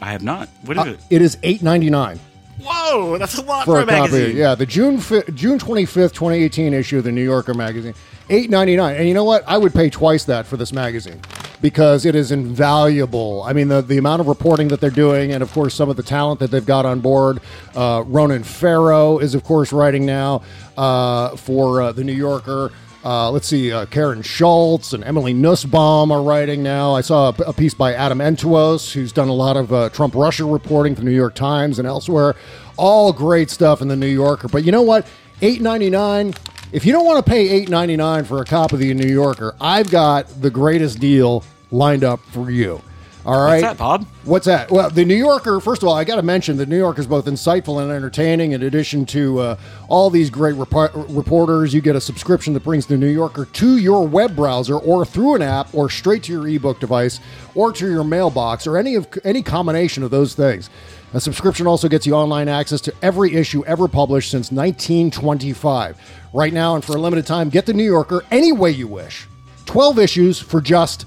I 0.00 0.12
have 0.12 0.22
not. 0.22 0.48
What 0.64 0.76
is 0.76 0.82
Uh, 0.82 0.90
it? 0.90 1.00
it 1.10 1.22
is 1.22 1.38
eight 1.42 1.62
ninety 1.62 1.90
nine. 1.90 2.18
Whoa, 2.60 3.18
that's 3.18 3.38
a 3.38 3.42
lot 3.42 3.64
for 3.64 3.74
for, 3.74 3.78
a 3.80 3.82
a 3.82 3.86
copy. 3.86 4.00
magazine. 4.12 4.36
Yeah, 4.36 4.54
the 4.56 4.66
June 4.66 4.98
fi- 4.98 5.22
June 5.34 5.58
twenty 5.60 5.84
fifth, 5.84 6.12
twenty 6.12 6.42
eighteen 6.42 6.74
issue 6.74 6.98
of 6.98 7.04
the 7.04 7.12
New 7.12 7.22
Yorker 7.22 7.54
magazine, 7.54 7.94
eight 8.30 8.50
ninety 8.50 8.74
nine. 8.76 8.96
And 8.96 9.06
you 9.06 9.14
know 9.14 9.24
what? 9.24 9.44
I 9.46 9.58
would 9.58 9.72
pay 9.74 9.90
twice 9.90 10.24
that 10.24 10.44
for 10.46 10.56
this 10.56 10.72
magazine 10.72 11.20
because 11.62 12.04
it 12.04 12.16
is 12.16 12.32
invaluable. 12.32 13.42
I 13.46 13.52
mean, 13.52 13.68
the 13.68 13.80
the 13.80 13.96
amount 13.96 14.20
of 14.20 14.26
reporting 14.26 14.68
that 14.68 14.80
they're 14.80 14.90
doing, 14.90 15.32
and 15.32 15.40
of 15.42 15.52
course, 15.52 15.72
some 15.74 15.88
of 15.88 15.96
the 15.96 16.02
talent 16.02 16.40
that 16.40 16.50
they've 16.50 16.66
got 16.66 16.84
on 16.84 16.98
board. 16.98 17.38
Uh, 17.76 18.02
Ronan 18.06 18.42
Farrow 18.42 19.18
is, 19.18 19.34
of 19.36 19.44
course, 19.44 19.72
writing 19.72 20.04
now 20.04 20.42
uh, 20.76 21.36
for 21.36 21.80
uh, 21.80 21.92
the 21.92 22.02
New 22.02 22.12
Yorker. 22.12 22.72
Uh, 23.04 23.30
let's 23.30 23.46
see, 23.46 23.72
uh, 23.72 23.86
Karen 23.86 24.22
Schultz 24.22 24.92
and 24.92 25.04
Emily 25.04 25.32
Nussbaum 25.32 26.10
are 26.10 26.20
writing 26.20 26.64
now. 26.64 26.94
I 26.94 27.00
saw 27.00 27.28
a, 27.28 27.42
a 27.42 27.52
piece 27.52 27.72
by 27.72 27.94
Adam 27.94 28.20
Entous, 28.20 28.92
who's 28.92 29.12
done 29.12 29.28
a 29.28 29.32
lot 29.32 29.56
of 29.56 29.72
uh, 29.72 29.88
Trump 29.90 30.16
Russia 30.16 30.44
reporting 30.44 30.96
for 30.96 31.02
the 31.02 31.06
New 31.06 31.16
York 31.16 31.36
Times 31.36 31.78
and 31.78 31.86
elsewhere. 31.86 32.34
All 32.76 33.12
great 33.12 33.50
stuff 33.50 33.80
in 33.80 33.88
the 33.88 33.96
New 33.96 34.08
Yorker. 34.08 34.48
But 34.48 34.64
you 34.64 34.72
know 34.72 34.82
what? 34.82 35.06
Eight 35.42 35.62
ninety 35.62 35.90
nine. 35.90 36.34
If 36.72 36.84
you 36.84 36.92
don't 36.92 37.06
want 37.06 37.24
to 37.24 37.30
pay 37.30 37.48
eight 37.48 37.68
ninety 37.68 37.96
nine 37.96 38.24
for 38.24 38.42
a 38.42 38.44
copy 38.44 38.74
of 38.74 38.80
the 38.80 38.92
New 38.94 39.12
Yorker, 39.12 39.54
I've 39.60 39.90
got 39.90 40.42
the 40.42 40.50
greatest 40.50 40.98
deal 40.98 41.44
lined 41.70 42.02
up 42.02 42.18
for 42.32 42.50
you. 42.50 42.82
All 43.28 43.44
right, 43.44 43.60
that, 43.60 43.76
Bob? 43.76 44.06
What's 44.24 44.46
that? 44.46 44.70
Well, 44.70 44.88
the 44.88 45.04
New 45.04 45.14
Yorker. 45.14 45.60
First 45.60 45.82
of 45.82 45.88
all, 45.90 45.94
I 45.94 46.04
got 46.04 46.16
to 46.16 46.22
mention 46.22 46.56
the 46.56 46.64
New 46.64 46.78
Yorker 46.78 47.02
is 47.02 47.06
both 47.06 47.26
insightful 47.26 47.82
and 47.82 47.92
entertaining. 47.92 48.52
In 48.52 48.62
addition 48.62 49.04
to 49.04 49.38
uh, 49.40 49.58
all 49.86 50.08
these 50.08 50.30
great 50.30 50.54
repo- 50.54 51.04
reporters, 51.14 51.74
you 51.74 51.82
get 51.82 51.94
a 51.94 52.00
subscription 52.00 52.54
that 52.54 52.64
brings 52.64 52.86
the 52.86 52.96
New 52.96 53.10
Yorker 53.10 53.44
to 53.44 53.76
your 53.76 54.08
web 54.08 54.34
browser, 54.34 54.78
or 54.78 55.04
through 55.04 55.34
an 55.34 55.42
app, 55.42 55.74
or 55.74 55.90
straight 55.90 56.22
to 56.22 56.32
your 56.32 56.48
ebook 56.48 56.80
device, 56.80 57.20
or 57.54 57.70
to 57.70 57.90
your 57.90 58.02
mailbox, 58.02 58.66
or 58.66 58.78
any 58.78 58.94
of 58.94 59.06
any 59.24 59.42
combination 59.42 60.02
of 60.02 60.10
those 60.10 60.34
things. 60.34 60.70
A 61.12 61.20
subscription 61.20 61.66
also 61.66 61.86
gets 61.86 62.06
you 62.06 62.14
online 62.14 62.48
access 62.48 62.80
to 62.80 62.94
every 63.02 63.34
issue 63.34 63.62
ever 63.66 63.88
published 63.88 64.30
since 64.30 64.50
1925. 64.50 66.00
Right 66.32 66.54
now, 66.54 66.76
and 66.76 66.82
for 66.82 66.96
a 66.96 66.98
limited 66.98 67.26
time, 67.26 67.50
get 67.50 67.66
the 67.66 67.74
New 67.74 67.84
Yorker 67.84 68.24
any 68.30 68.52
way 68.52 68.70
you 68.70 68.88
wish. 68.88 69.26
12 69.66 69.98
issues 69.98 70.38
for 70.38 70.62
just, 70.62 71.04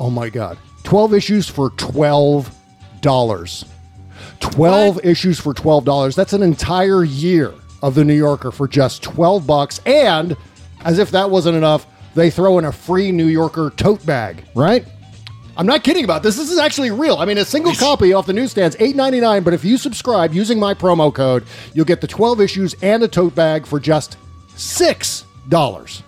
oh 0.00 0.10
my 0.10 0.28
God, 0.28 0.58
12 0.84 1.14
issues 1.14 1.48
for 1.48 1.70
$12. 1.70 3.64
12 4.40 5.04
issues 5.04 5.40
for 5.40 5.54
$12. 5.54 6.14
That's 6.14 6.32
an 6.32 6.42
entire 6.42 7.04
year 7.04 7.52
of 7.82 7.94
the 7.94 8.04
New 8.04 8.14
Yorker 8.14 8.50
for 8.50 8.68
just 8.68 9.02
12 9.02 9.46
bucks. 9.46 9.80
And 9.86 10.36
as 10.84 10.98
if 10.98 11.10
that 11.12 11.30
wasn't 11.30 11.56
enough, 11.56 11.86
they 12.14 12.30
throw 12.30 12.58
in 12.58 12.64
a 12.64 12.72
free 12.72 13.10
New 13.12 13.26
Yorker 13.26 13.70
tote 13.70 14.04
bag, 14.04 14.44
right? 14.54 14.84
I'm 15.56 15.66
not 15.66 15.84
kidding 15.84 16.04
about 16.04 16.22
this. 16.22 16.36
This 16.36 16.50
is 16.50 16.58
actually 16.58 16.90
real. 16.90 17.16
I 17.16 17.24
mean, 17.24 17.38
a 17.38 17.44
single 17.44 17.74
copy 17.74 18.12
off 18.14 18.26
the 18.26 18.32
newsstands, 18.32 18.74
$8.99, 18.76 19.44
but 19.44 19.52
if 19.52 19.64
you 19.64 19.76
subscribe 19.76 20.32
using 20.32 20.58
my 20.58 20.72
promo 20.72 21.14
code, 21.14 21.44
you'll 21.74 21.84
get 21.84 22.00
the 22.00 22.06
12 22.06 22.40
issues 22.40 22.74
and 22.82 23.02
a 23.02 23.08
tote 23.08 23.34
bag 23.34 23.66
for 23.66 23.78
just 23.78 24.16
$6. 24.54 26.02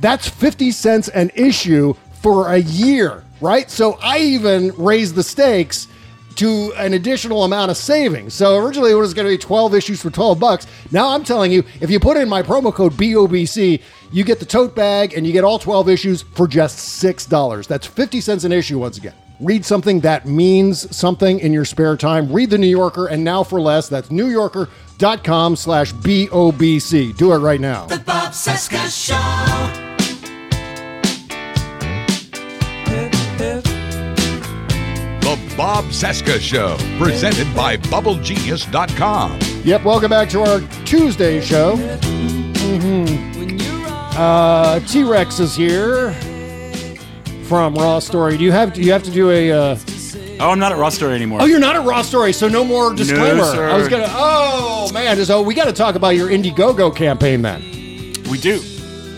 That's 0.00 0.28
50 0.28 0.70
cents 0.70 1.08
an 1.08 1.30
issue 1.34 1.94
for 2.22 2.52
a 2.52 2.58
year, 2.58 3.24
right? 3.40 3.70
So 3.70 3.98
I 4.02 4.18
even 4.18 4.72
raised 4.76 5.14
the 5.14 5.22
stakes 5.22 5.88
to 6.36 6.72
an 6.76 6.94
additional 6.94 7.44
amount 7.44 7.70
of 7.70 7.76
savings. 7.76 8.34
So 8.34 8.56
originally 8.56 8.92
it 8.92 8.94
was 8.94 9.14
going 9.14 9.26
to 9.26 9.32
be 9.32 9.38
12 9.38 9.74
issues 9.74 10.00
for 10.00 10.10
12 10.10 10.38
bucks. 10.38 10.66
Now 10.90 11.08
I'm 11.08 11.24
telling 11.24 11.52
you, 11.52 11.64
if 11.80 11.90
you 11.90 12.00
put 12.00 12.16
in 12.16 12.28
my 12.28 12.42
promo 12.42 12.72
code 12.72 12.92
BOBC, 12.92 13.82
you 14.12 14.24
get 14.24 14.38
the 14.38 14.46
tote 14.46 14.74
bag 14.74 15.14
and 15.14 15.26
you 15.26 15.32
get 15.32 15.44
all 15.44 15.58
12 15.58 15.88
issues 15.88 16.22
for 16.22 16.48
just 16.48 17.02
$6. 17.02 17.66
That's 17.66 17.86
50 17.86 18.20
cents 18.20 18.44
an 18.44 18.52
issue 18.52 18.78
once 18.78 18.96
again. 18.96 19.14
Read 19.40 19.64
something 19.64 20.00
that 20.00 20.26
means 20.26 20.94
something 20.94 21.40
in 21.40 21.52
your 21.52 21.64
spare 21.64 21.96
time. 21.96 22.32
Read 22.32 22.50
the 22.50 22.58
New 22.58 22.68
Yorker 22.68 23.06
and 23.06 23.24
now 23.24 23.42
for 23.42 23.60
less, 23.60 23.88
that's 23.88 24.08
newyorker.com 24.08 25.56
slash 25.56 25.92
BOBC. 25.94 27.16
Do 27.16 27.32
it 27.32 27.38
right 27.38 27.60
now. 27.60 27.86
The 27.86 27.98
Bob 27.98 28.32
Cesca 28.32 28.88
Show. 28.88 29.89
Bob 35.60 35.84
Cesca 35.90 36.40
Show, 36.40 36.78
presented 36.98 37.46
by 37.54 37.76
BubbleGenius.com. 37.76 39.38
Yep, 39.62 39.84
welcome 39.84 40.08
back 40.08 40.30
to 40.30 40.40
our 40.40 40.60
Tuesday 40.86 41.42
show. 41.42 41.76
hmm 41.76 43.04
Uh, 44.18 44.80
T 44.80 45.04
Rex 45.04 45.38
is 45.38 45.54
here 45.54 46.12
from 47.44 47.74
Raw 47.74 47.98
Story. 47.98 48.38
Do 48.38 48.44
you 48.44 48.52
have 48.52 48.72
do 48.72 48.80
you 48.80 48.90
have 48.90 49.02
to 49.02 49.10
do 49.10 49.28
a 49.30 49.52
uh, 49.52 49.78
Oh, 50.40 50.48
I'm 50.50 50.58
not 50.58 50.72
at 50.72 50.78
Raw 50.78 50.88
Story 50.88 51.14
anymore. 51.14 51.42
Oh, 51.42 51.44
you're 51.44 51.60
not 51.60 51.76
at 51.76 51.84
Raw 51.84 52.00
Story, 52.00 52.32
so 52.32 52.48
no 52.48 52.64
more 52.64 52.94
disclaimer. 52.94 53.44
sir. 53.44 53.68
I 53.68 53.76
was 53.76 53.86
gonna. 53.88 54.06
Oh 54.08 54.90
man, 54.94 55.22
so 55.26 55.42
we 55.42 55.52
got 55.52 55.66
to 55.66 55.74
talk 55.74 55.94
about 55.94 56.16
your 56.16 56.30
Indiegogo 56.30 56.96
campaign 56.96 57.42
then. 57.42 57.60
we 58.30 58.38
do. 58.38 58.60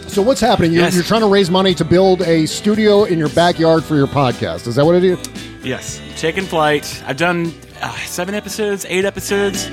So 0.08 0.20
what's 0.20 0.40
happening? 0.40 0.72
You're, 0.72 0.82
Yes. 0.82 0.94
you're 0.96 1.04
trying 1.04 1.20
to 1.20 1.28
raise 1.28 1.50
money 1.52 1.72
to 1.76 1.84
build 1.84 2.20
a 2.22 2.46
studio 2.46 3.04
in 3.04 3.16
your 3.20 3.28
backyard 3.28 3.84
for 3.84 3.94
your 3.94 4.08
podcast. 4.08 4.66
Is 4.66 4.74
that 4.74 4.84
what 4.84 4.96
it 4.96 5.04
is? 5.04 5.18
Yes, 5.62 6.00
taking 6.16 6.44
flight. 6.44 7.02
I've 7.06 7.16
done 7.16 7.52
uh, 7.80 7.94
seven 7.98 8.34
episodes, 8.34 8.84
eight 8.88 9.04
episodes, 9.04 9.66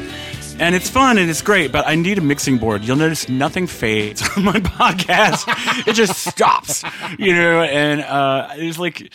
and 0.59 0.75
it's 0.75 0.87
fun 0.89 1.17
and 1.17 1.29
it's 1.31 1.41
great. 1.41 1.71
But 1.71 1.87
I 1.87 1.95
need 1.95 2.17
a 2.19 2.21
mixing 2.21 2.59
board. 2.59 2.83
You'll 2.83 2.95
notice 2.97 3.27
nothing 3.27 3.65
fades 3.65 4.21
on 4.37 4.43
my 4.43 4.59
podcast. 4.59 5.45
it 5.87 5.93
just 5.93 6.23
stops, 6.27 6.83
you 7.17 7.33
know. 7.33 7.63
And 7.63 8.01
uh, 8.01 8.49
it's 8.53 8.77
like 8.77 9.11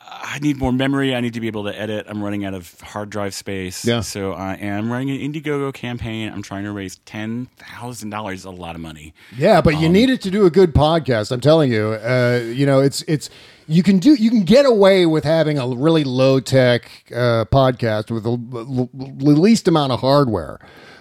I 0.00 0.38
need 0.38 0.58
more 0.58 0.72
memory. 0.72 1.12
I 1.12 1.20
need 1.20 1.34
to 1.34 1.40
be 1.40 1.48
able 1.48 1.64
to 1.64 1.76
edit. 1.76 2.06
I'm 2.08 2.22
running 2.22 2.44
out 2.44 2.54
of 2.54 2.80
hard 2.82 3.10
drive 3.10 3.34
space. 3.34 3.84
Yeah. 3.84 4.00
So 4.00 4.32
I 4.32 4.54
am 4.54 4.92
running 4.92 5.10
an 5.10 5.18
Indiegogo 5.32 5.74
campaign. 5.74 6.32
I'm 6.32 6.42
trying 6.42 6.62
to 6.64 6.70
raise 6.72 6.98
ten 6.98 7.48
thousand 7.56 8.10
dollars. 8.10 8.44
A 8.44 8.50
lot 8.50 8.76
of 8.76 8.80
money. 8.80 9.12
Yeah, 9.36 9.60
but 9.60 9.74
Um, 9.74 9.82
you 9.82 9.88
need 9.88 10.08
it 10.08 10.20
to 10.22 10.30
do 10.30 10.46
a 10.46 10.50
good 10.50 10.72
podcast. 10.72 11.32
I'm 11.32 11.40
telling 11.40 11.72
you. 11.72 11.94
Uh, 11.94 12.40
you 12.44 12.64
know, 12.64 12.78
it's 12.80 13.02
it's 13.08 13.28
you 13.72 13.82
can 13.82 13.98
do 13.98 14.14
you 14.14 14.30
can 14.30 14.42
get 14.44 14.66
away 14.66 15.06
with 15.06 15.24
having 15.24 15.58
a 15.58 15.66
really 15.68 16.04
low 16.04 16.40
tech 16.40 16.90
uh, 17.10 17.44
podcast 17.46 18.10
with 18.10 18.24
the 18.24 18.32
l- 18.32 18.90
l- 18.94 19.32
least 19.32 19.66
amount 19.68 19.92
of 19.92 20.00
hardware. 20.00 20.58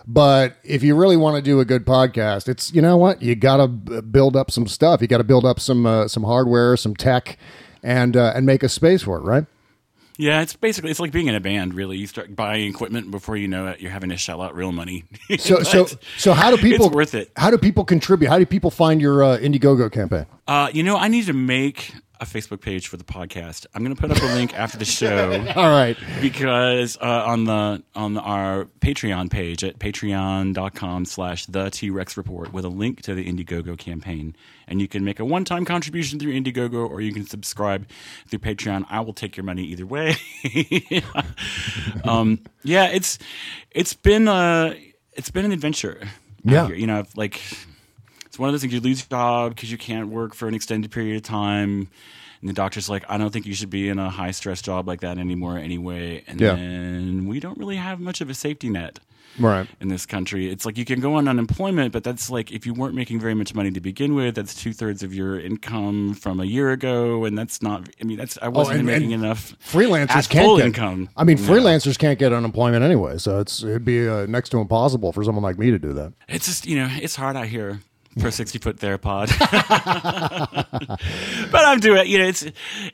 But 0.08 0.56
if 0.64 0.82
you 0.82 0.96
really 0.96 1.18
want 1.18 1.36
to 1.36 1.42
do 1.42 1.60
a 1.60 1.66
good 1.66 1.86
podcast, 1.86 2.48
it's 2.50 2.74
you 2.74 2.82
know 2.82 2.98
what 2.98 3.22
you 3.22 3.36
got 3.36 3.58
to 3.58 3.68
build 3.68 4.36
up 4.36 4.50
some 4.52 4.68
stuff. 4.68 5.02
You 5.02 5.08
got 5.08 5.20
to 5.20 5.24
build 5.24 5.46
up 5.46 5.60
some 5.60 5.86
uh, 5.86 6.08
some 6.08 6.24
hardware, 6.24 6.76
some 6.78 6.96
tech, 6.96 7.38
and 7.84 8.18
uh, 8.18 8.34
and 8.36 8.46
make 8.46 8.64
a 8.64 8.70
space 8.70 9.04
for 9.04 9.18
it, 9.18 9.22
right? 9.22 9.46
Yeah, 10.18 10.42
it's 10.42 10.56
basically 10.56 10.92
it's 10.92 11.00
like 11.00 11.12
being 11.12 11.28
in 11.28 11.36
a 11.36 11.40
band. 11.40 11.74
Really, 11.74 11.98
you 11.98 12.08
start 12.08 12.36
buying 12.36 12.68
equipment 12.70 13.12
before 13.12 13.38
you 13.38 13.48
know 13.48 13.68
it. 13.68 13.80
You're 13.80 13.92
having 13.92 14.10
to 14.10 14.18
shell 14.18 14.42
out 14.42 14.56
real 14.56 14.72
money. 14.72 15.04
So 15.40 15.64
so 15.64 15.88
so 16.18 16.34
how 16.34 16.52
do 16.54 16.58
people 16.58 16.90
worth 16.90 17.16
it. 17.16 17.32
How 17.38 17.50
do 17.50 17.58
people 17.58 17.86
contribute? 17.86 18.28
How 18.30 18.38
do 18.38 18.46
people 18.46 18.70
find 18.70 19.02
your 19.02 19.24
uh, 19.24 19.38
Indiegogo 19.38 19.92
campaign? 19.92 20.26
Uh, 20.48 20.70
you 20.74 20.84
know, 20.84 20.98
I 20.98 21.08
need 21.08 21.26
to 21.28 21.34
make 21.34 21.94
a 22.22 22.26
Facebook 22.26 22.62
page 22.62 22.88
for 22.88 22.98
the 22.98 23.04
podcast. 23.04 23.66
I'm 23.74 23.84
going 23.84 23.96
to 23.96 24.00
put 24.00 24.12
up 24.12 24.22
a 24.22 24.34
link 24.36 24.54
after 24.54 24.78
the 24.78 24.86
show 24.86 25.32
All 25.56 25.70
right. 25.70 25.98
because 26.22 26.96
uh, 27.02 27.24
on 27.26 27.46
the 27.46 27.84
on 27.96 28.16
our 28.18 28.66
Patreon 28.80 29.32
page 29.32 29.64
at 29.64 29.80
patreon.com 29.80 31.06
slash 31.06 31.48
the 31.48 31.72
T-Rex 31.72 32.18
report 32.18 32.54
with 32.54 32.64
a 32.64 32.70
link 32.70 33.02
to 33.02 33.16
the 33.16 33.26
Indiegogo 33.26 33.76
campaign. 33.76 34.36
And 34.68 34.80
you 34.80 34.88
can 34.88 35.04
make 35.04 35.20
a 35.20 35.26
one-time 35.26 35.66
contribution 35.66 36.20
through 36.20 36.34
Indiegogo 36.40 36.88
or 36.88 37.02
you 37.02 37.12
can 37.12 37.26
subscribe 37.26 37.88
through 38.28 38.40
Patreon. 38.40 38.86
I 38.90 39.00
will 39.02 39.14
take 39.14 39.36
your 39.36 39.44
money 39.44 39.64
either 39.64 39.88
way. 39.88 40.16
um, 42.04 42.40
yeah, 42.64 42.86
it's 42.86 43.18
it's 43.72 43.94
been 43.96 44.28
uh 44.28 44.76
it's 45.14 45.32
been 45.32 45.46
an 45.46 45.52
adventure. 45.52 46.08
Yeah. 46.44 46.68
You 46.70 46.86
know, 46.86 47.04
like 47.16 47.42
it's 48.32 48.40
one 48.40 48.48
of 48.48 48.54
those 48.54 48.62
things 48.62 48.72
you 48.74 48.80
lose 48.80 49.02
your 49.02 49.10
job 49.20 49.56
because 49.56 49.70
you 49.70 49.78
can't 49.78 50.08
work 50.08 50.34
for 50.34 50.48
an 50.48 50.54
extended 50.54 50.90
period 50.90 51.18
of 51.18 51.24
time. 51.24 51.90
And 52.40 52.50
the 52.50 52.54
doctor's 52.54 52.90
like, 52.90 53.04
I 53.10 53.18
don't 53.18 53.30
think 53.30 53.46
you 53.46 53.54
should 53.54 53.70
be 53.70 53.90
in 53.90 54.00
a 54.00 54.10
high 54.10 54.32
stress 54.32 54.62
job 54.62 54.88
like 54.88 55.02
that 55.02 55.18
anymore 55.18 55.58
anyway. 55.58 56.24
And 56.28 56.40
Yeah. 56.40 56.56
then 56.56 57.28
we 57.28 57.42
don't 57.42 57.58
really 57.58 57.76
have 57.76 58.00
much 58.00 58.22
of 58.22 58.30
a 58.30 58.34
safety 58.34 58.70
net 58.70 59.00
Right. 59.38 59.68
in 59.82 59.90
this 59.90 60.06
country. 60.06 60.50
It's 60.50 60.66
like 60.66 60.78
you 60.78 60.86
can 60.86 61.02
go 61.02 61.16
on 61.16 61.28
unemployment, 61.28 61.92
but 61.92 62.06
that's 62.06 62.30
like 62.30 62.52
if 62.54 62.66
you 62.66 62.74
weren't 62.74 62.96
making 62.96 63.20
very 63.20 63.34
much 63.36 63.54
money 63.54 63.70
to 63.72 63.82
begin 63.82 64.16
with, 64.16 64.36
that's 64.36 64.56
two 64.56 64.72
thirds 64.72 65.04
of 65.04 65.14
your 65.14 65.38
income 65.40 66.14
from 66.14 66.40
a 66.40 66.46
year 66.46 66.72
ago. 66.72 67.26
And 67.26 67.38
that's 67.38 67.62
not, 67.62 67.90
I 68.02 68.06
mean, 68.06 68.18
that's, 68.18 68.38
I 68.42 68.48
wasn't 68.48 68.76
Oh, 68.78 68.80
and- 68.80 68.88
making 68.88 69.14
and 69.14 69.24
enough 69.26 69.54
Freelancers 69.64 70.30
can't 70.30 70.46
full 70.46 70.58
get 70.58 70.68
income. 70.68 71.10
I 71.18 71.26
mean, 71.26 71.38
freelancers 71.38 71.98
can't 72.00 72.18
get 72.18 72.32
unemployment 72.32 72.84
anyway, 72.84 73.18
so 73.18 73.40
it's 73.42 73.62
it'd 73.62 73.84
be 73.86 74.08
uh, 74.08 74.26
next 74.26 74.50
to 74.52 74.60
impossible 74.60 75.12
for 75.12 75.22
someone 75.24 75.44
like 75.44 75.60
me 75.60 75.70
to 75.70 75.78
do 75.80 75.92
that. 75.94 76.14
It's 76.30 76.46
just 76.48 76.66
you 76.66 76.78
know 76.78 76.90
it's 77.02 77.16
hard 77.18 77.36
out 77.36 77.48
here 77.48 77.82
for 78.20 78.28
a 78.28 78.32
sixty 78.32 78.60
foot 78.60 78.78
theropod. 78.78 79.30
but 81.52 81.66
I'm 81.66 81.80
doing 81.80 82.02
it. 82.02 82.08
You 82.08 82.20
know, 82.20 82.26
it's 82.26 82.46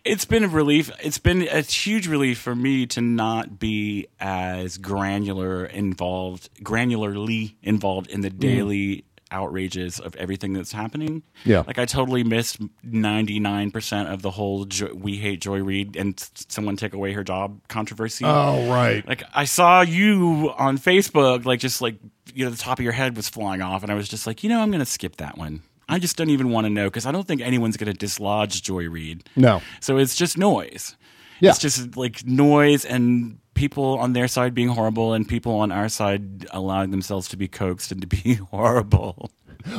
it's 0.04 0.26
been 0.26 0.44
a 0.44 0.48
relief. 0.48 0.92
It's 1.02 1.18
been 1.18 1.48
a 1.48 1.62
huge 1.62 2.08
relief 2.08 2.40
for 2.40 2.56
me 2.56 2.86
to 2.88 3.02
not 3.02 3.60
be 3.60 4.08
as 4.20 4.78
granular 4.78 5.66
involved, 5.66 6.50
granularly 6.64 7.56
involved 7.64 8.10
in 8.10 8.22
the 8.22 8.30
mm. 8.30 8.40
daily 8.40 9.04
outrages 9.32 10.00
of 10.00 10.16
everything 10.16 10.54
that's 10.54 10.72
happening. 10.72 11.24
Yeah. 11.44 11.64
like 11.68 11.78
I 11.78 11.86
totally 11.86 12.24
missed 12.24 12.60
ninety 12.84 13.40
nine 13.40 13.72
percent 13.72 14.10
of 14.10 14.22
the 14.22 14.32
whole 14.32 14.66
jo- 14.66 14.94
"We 14.94 15.18
Hate 15.18 15.42
Joy 15.42 15.62
Reid" 15.62 15.96
and 15.96 16.20
someone 16.48 16.78
take 16.78 16.94
away 16.94 17.14
her 17.14 17.24
job 17.24 17.62
controversy. 17.68 18.26
Oh, 18.26 18.70
right. 18.70 19.08
Like 19.08 19.24
I 19.34 19.46
saw 19.46 19.82
you 19.82 20.54
on 20.58 20.78
Facebook, 20.78 21.46
like 21.46 21.60
just 21.60 21.82
like 21.82 21.96
you 22.36 22.46
know 22.46 22.52
the 22.52 22.58
top 22.58 22.80
of 22.80 22.84
your 22.84 22.94
head 22.94 23.16
was 23.16 23.30
flying 23.30 23.62
off, 23.62 23.84
and 23.84 23.92
I 23.92 23.96
was 23.96 24.08
just 24.08 24.28
like, 24.28 24.44
you 24.44 24.50
know, 24.50 24.62
I'm 24.62 24.70
going 24.70 24.80
to 24.80 24.86
skip 24.86 25.18
that 25.18 25.38
one. 25.38 25.62
I 25.90 26.00
just 26.00 26.18
don't 26.18 26.30
even 26.30 26.50
want 26.50 26.66
to 26.66 26.70
know 26.70 26.86
because 26.86 27.06
I 27.06 27.12
don't 27.12 27.28
think 27.28 27.42
anyone's 27.42 27.78
going 27.78 27.92
to 27.92 27.98
dislodge 27.98 28.62
Joy 28.62 28.90
Reid. 28.90 29.30
No. 29.36 29.62
So 29.80 29.98
it's 29.98 30.16
just 30.16 30.38
noise. 30.38 30.98
Yeah. 31.40 31.52
It's 31.52 31.60
just 31.60 31.96
like 31.96 32.26
noise 32.26 32.84
and 32.84 33.40
people 33.54 33.98
on 34.00 34.14
their 34.14 34.28
side 34.28 34.54
being 34.54 34.70
horrible 34.70 35.14
and 35.14 35.28
people 35.28 35.54
on 35.54 35.72
our 35.72 35.88
side 35.88 36.46
allowing 36.52 36.92
themselves 36.92 37.28
to 37.30 37.38
be 37.38 37.48
coaxed 37.48 37.92
and 37.92 38.02
to 38.02 38.08
be 38.08 38.36
horrible. 38.52 39.32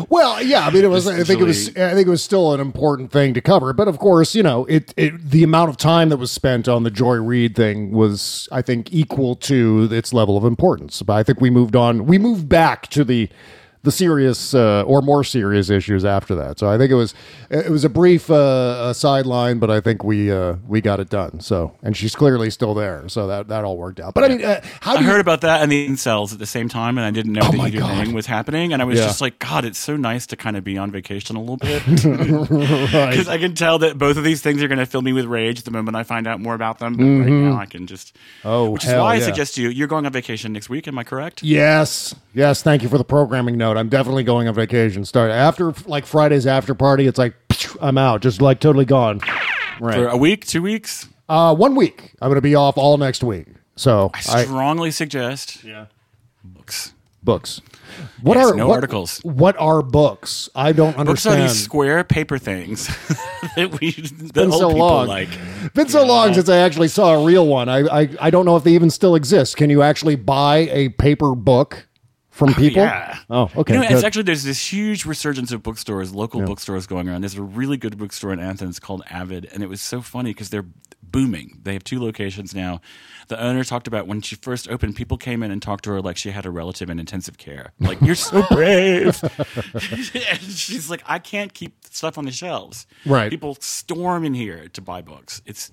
Well, 0.09 0.43
yeah, 0.43 0.67
I 0.67 0.71
mean, 0.71 0.85
it 0.85 0.91
was. 0.91 1.07
I 1.07 1.23
think 1.25 1.41
it 1.41 1.45
was. 1.45 1.69
I 1.71 1.95
think 1.95 2.07
it 2.07 2.11
was 2.11 2.23
still 2.23 2.55
an 2.55 2.61
important 2.61 3.11
thing 3.11 3.35
to 3.35 3.41
cover. 3.41 3.73
But 3.73 3.89
of 3.89 3.99
course, 3.99 4.35
you 4.35 4.43
know, 4.43 4.65
it, 4.67 4.93
it 4.97 5.31
the 5.31 5.43
amount 5.43 5.71
of 5.71 5.77
time 5.77 6.09
that 6.11 6.17
was 6.17 6.31
spent 6.31 6.69
on 6.69 6.83
the 6.83 6.91
Joy 6.91 7.17
Reid 7.17 7.55
thing 7.57 7.93
was, 7.93 8.49
I 8.53 8.63
think, 8.63 8.93
equal 8.93 9.37
to 9.37 9.89
its 9.91 10.13
level 10.13 10.37
of 10.37 10.45
importance. 10.45 11.03
But 11.03 11.15
I 11.15 11.23
think 11.23 11.41
we 11.41 11.51
moved 11.51 11.77
on. 11.77 12.07
We 12.07 12.19
moved 12.19 12.49
back 12.49 12.89
to 12.89 13.05
the 13.05 13.29
the 13.83 13.93
serious 13.93 14.55
uh, 14.55 14.83
or 14.87 15.03
more 15.03 15.23
serious 15.25 15.71
issues 15.71 16.05
after 16.05 16.35
that. 16.35 16.59
So 16.59 16.69
I 16.69 16.77
think 16.79 16.91
it 16.91 16.95
was 16.97 17.15
it 17.51 17.71
was 17.71 17.85
a 17.85 17.89
brief 17.89 18.31
uh, 18.31 18.93
sideline, 18.93 19.59
but 19.59 19.71
I 19.71 19.81
think 19.81 20.03
we 20.05 20.31
uh, 20.33 20.55
we 20.67 20.81
got 20.81 21.01
it 21.01 21.09
done. 21.11 21.41
So 21.41 21.75
and 21.83 21.97
she's 21.97 22.15
clearly 22.17 22.51
still 22.51 22.75
there. 22.75 23.09
So 23.09 23.27
that 23.29 23.49
that 23.49 23.65
all 23.65 23.77
worked 23.77 24.01
out. 24.01 24.15
But 24.15 24.25
I 24.25 24.29
mean, 24.29 24.45
uh, 24.45 24.61
how 24.81 24.97
I 24.97 25.01
you, 25.01 25.07
heard 25.07 25.21
about 25.21 25.41
that 25.43 25.63
and 25.63 25.71
the 25.71 25.89
incels 25.89 26.33
at 26.33 26.39
the 26.39 26.47
same 26.47 26.69
time, 26.69 26.99
and 26.99 27.07
I 27.07 27.11
didn't 27.11 27.33
know 27.33 27.43
Oh 27.45 27.53
the 27.53 27.59
either 27.63 27.79
God. 27.79 28.05
thing 28.05 28.15
was 28.15 28.27
happening. 28.27 28.73
And 28.73 28.83
I 28.83 28.85
was 28.85 28.99
Yeah. 28.99 29.07
just 29.07 29.21
like, 29.21 29.39
God, 29.39 29.65
it's 29.65 29.79
so 29.79 29.97
nice 29.97 30.27
to 30.29 30.37
kind 30.37 30.57
of 30.57 30.65
be 30.65 30.77
on 30.77 30.91
vacation 30.91 31.37
a 31.37 31.41
little 31.41 31.57
bit. 31.57 31.83
Right. 32.99 33.11
Because 33.11 33.29
I 33.29 33.39
can 33.39 33.55
tell 33.55 33.79
that 33.81 33.99
both 33.99 34.17
of 34.17 34.25
these 34.25 34.41
things 34.43 34.63
are 34.63 34.69
going 34.69 34.79
to 34.79 34.87
fill 34.87 35.03
me 35.03 35.13
with 35.13 35.27
rage 35.27 35.63
the 35.63 35.71
moment 35.71 35.97
I 35.97 36.03
find 36.03 36.27
out 36.27 36.41
more 36.41 36.55
about 36.55 36.79
them. 36.79 36.95
But 36.97 37.03
right 37.05 37.29
Mhm. 37.29 37.51
now, 37.53 37.59
I 37.59 37.67
can 37.67 37.87
just. 37.87 38.17
Oh, 38.45 38.71
which 38.71 38.85
is 38.85 38.93
why 38.93 39.15
I 39.15 39.15
yeah. 39.17 39.25
suggest 39.25 39.59
you. 39.59 39.69
You're 39.69 39.89
going 39.89 40.07
on 40.07 40.13
vacation 40.13 40.53
next 40.53 40.69
week. 40.69 40.89
Am 40.89 40.99
I 40.99 41.05
correct? 41.05 41.43
Yes, 41.43 42.15
yes. 42.35 42.63
Thank 42.63 42.83
you 42.83 42.89
for 42.89 42.99
the 42.99 43.05
programming 43.05 43.57
note. 43.59 43.68
I'm 43.77 43.89
definitely 43.89 44.25
going 44.25 44.49
on 44.49 44.55
vacation. 44.55 45.05
Start 45.05 45.31
after 45.31 45.73
like 45.87 46.07
Friday's 46.07 46.47
after 46.47 46.75
party. 46.75 47.07
It's 47.07 47.19
like 47.19 47.35
I'm 47.81 47.99
out, 47.99 48.23
just 48.23 48.41
like 48.41 48.61
totally 48.61 48.85
gone. 48.85 49.21
Right. 49.81 49.95
For 49.97 50.09
a 50.09 50.17
week, 50.17 50.47
two 50.47 50.63
weeks. 50.63 51.09
Uh, 51.29 51.55
one 51.55 51.75
week. 51.75 52.13
I'm 52.23 52.29
going 52.29 52.37
to 52.37 52.41
be 52.41 52.55
off 52.55 52.79
all 52.79 52.97
next 52.99 53.23
week. 53.23 53.47
So 53.77 54.11
I 54.15 54.19
I, 54.41 54.45
strongly 54.45 54.91
suggest. 54.91 55.63
Yeah. 55.63 55.87
Books. 56.43 56.95
books. 57.23 57.61
What 58.23 58.37
Yes, 58.37 58.51
are 58.53 58.55
no 58.57 58.69
what, 58.69 58.75
articles. 58.77 59.19
What 59.23 59.57
are 59.59 59.83
books? 59.83 60.49
I 60.55 60.73
don't 60.73 60.93
Books 60.97 61.27
are 61.27 61.31
understand. 61.31 61.43
these 61.51 61.63
square 61.65 62.05
paper 62.05 62.39
things 62.39 62.87
that 63.57 63.77
we 63.81 63.91
that 63.93 64.33
been 64.35 64.51
old 64.53 64.61
so 64.61 64.69
people 64.69 64.87
long. 64.87 65.07
like. 65.09 65.29
Been 65.75 65.89
so 65.89 66.05
long 66.07 66.33
since 66.35 66.49
I 66.49 66.59
actually 66.59 66.89
saw 66.89 67.15
a 67.21 67.25
real 67.25 67.47
one. 67.47 67.69
I, 67.69 67.79
I 68.03 68.09
I 68.21 68.31
don't 68.31 68.45
know 68.47 68.57
if 68.57 68.65
they 68.65 68.73
even 68.75 68.91
still 68.91 69.15
exist. 69.15 69.57
Can 69.57 69.69
you 69.71 69.83
actually 69.83 70.17
buy 70.17 70.69
a 70.71 70.91
paper 70.91 71.35
book 71.35 71.88
from 72.39 72.55
people? 72.55 72.83
Yeah. 72.83 73.19
Oh, 73.29 73.51
okay. 73.57 73.75
You 73.75 73.81
know, 73.81 73.87
it's 73.91 74.05
actually 74.05 74.23
there's 74.23 74.45
this 74.45 74.73
huge 74.73 75.05
resurgence 75.05 75.53
of 75.53 75.63
bookstores, 75.63 76.15
local 76.15 76.41
bookstores 76.43 76.87
going 76.87 77.09
around. 77.09 77.23
There's 77.23 77.37
a 77.37 77.43
really 77.43 77.77
good 77.77 77.99
bookstore 77.99 78.33
in 78.33 78.39
Athens 78.39 78.79
called 78.79 79.03
Avid, 79.11 79.49
and 79.53 79.63
it 79.63 79.69
was 79.69 79.81
so 79.81 80.01
funny 80.01 80.31
because 80.31 80.51
they're 80.51 80.67
booming. 81.03 81.59
They 81.63 81.73
have 81.73 81.85
two 81.85 82.01
locations 82.01 82.55
now. 82.55 82.81
The 83.29 83.43
owner 83.43 83.65
talked 83.65 83.87
about 83.87 84.07
when 84.07 84.21
she 84.23 84.37
first 84.37 84.69
opened, 84.69 84.97
people 84.97 85.19
came 85.19 85.43
in 85.43 85.51
and 85.51 85.61
talked 85.61 85.85
to 85.85 85.91
her 85.91 86.01
like 86.01 86.17
she 86.17 86.31
had 86.31 86.47
a 86.47 86.51
relative 86.51 86.89
in 86.91 86.99
intensive 86.99 87.39
care. 87.39 87.73
Like, 87.81 88.01
you're 88.01 88.15
so 88.15 88.43
brave. 88.51 89.21
and 89.75 90.41
she's 90.43 90.89
like, 90.89 91.03
I 91.07 91.19
can't 91.19 91.53
keep 91.53 91.85
stuff 91.91 92.19
on 92.19 92.25
the 92.25 92.31
shelves. 92.31 92.87
Right. 93.05 93.31
People 93.31 93.57
storm 93.61 94.25
in 94.25 94.35
here 94.35 94.69
to 94.69 94.81
buy 94.81 95.03
books. 95.03 95.43
It's 95.45 95.71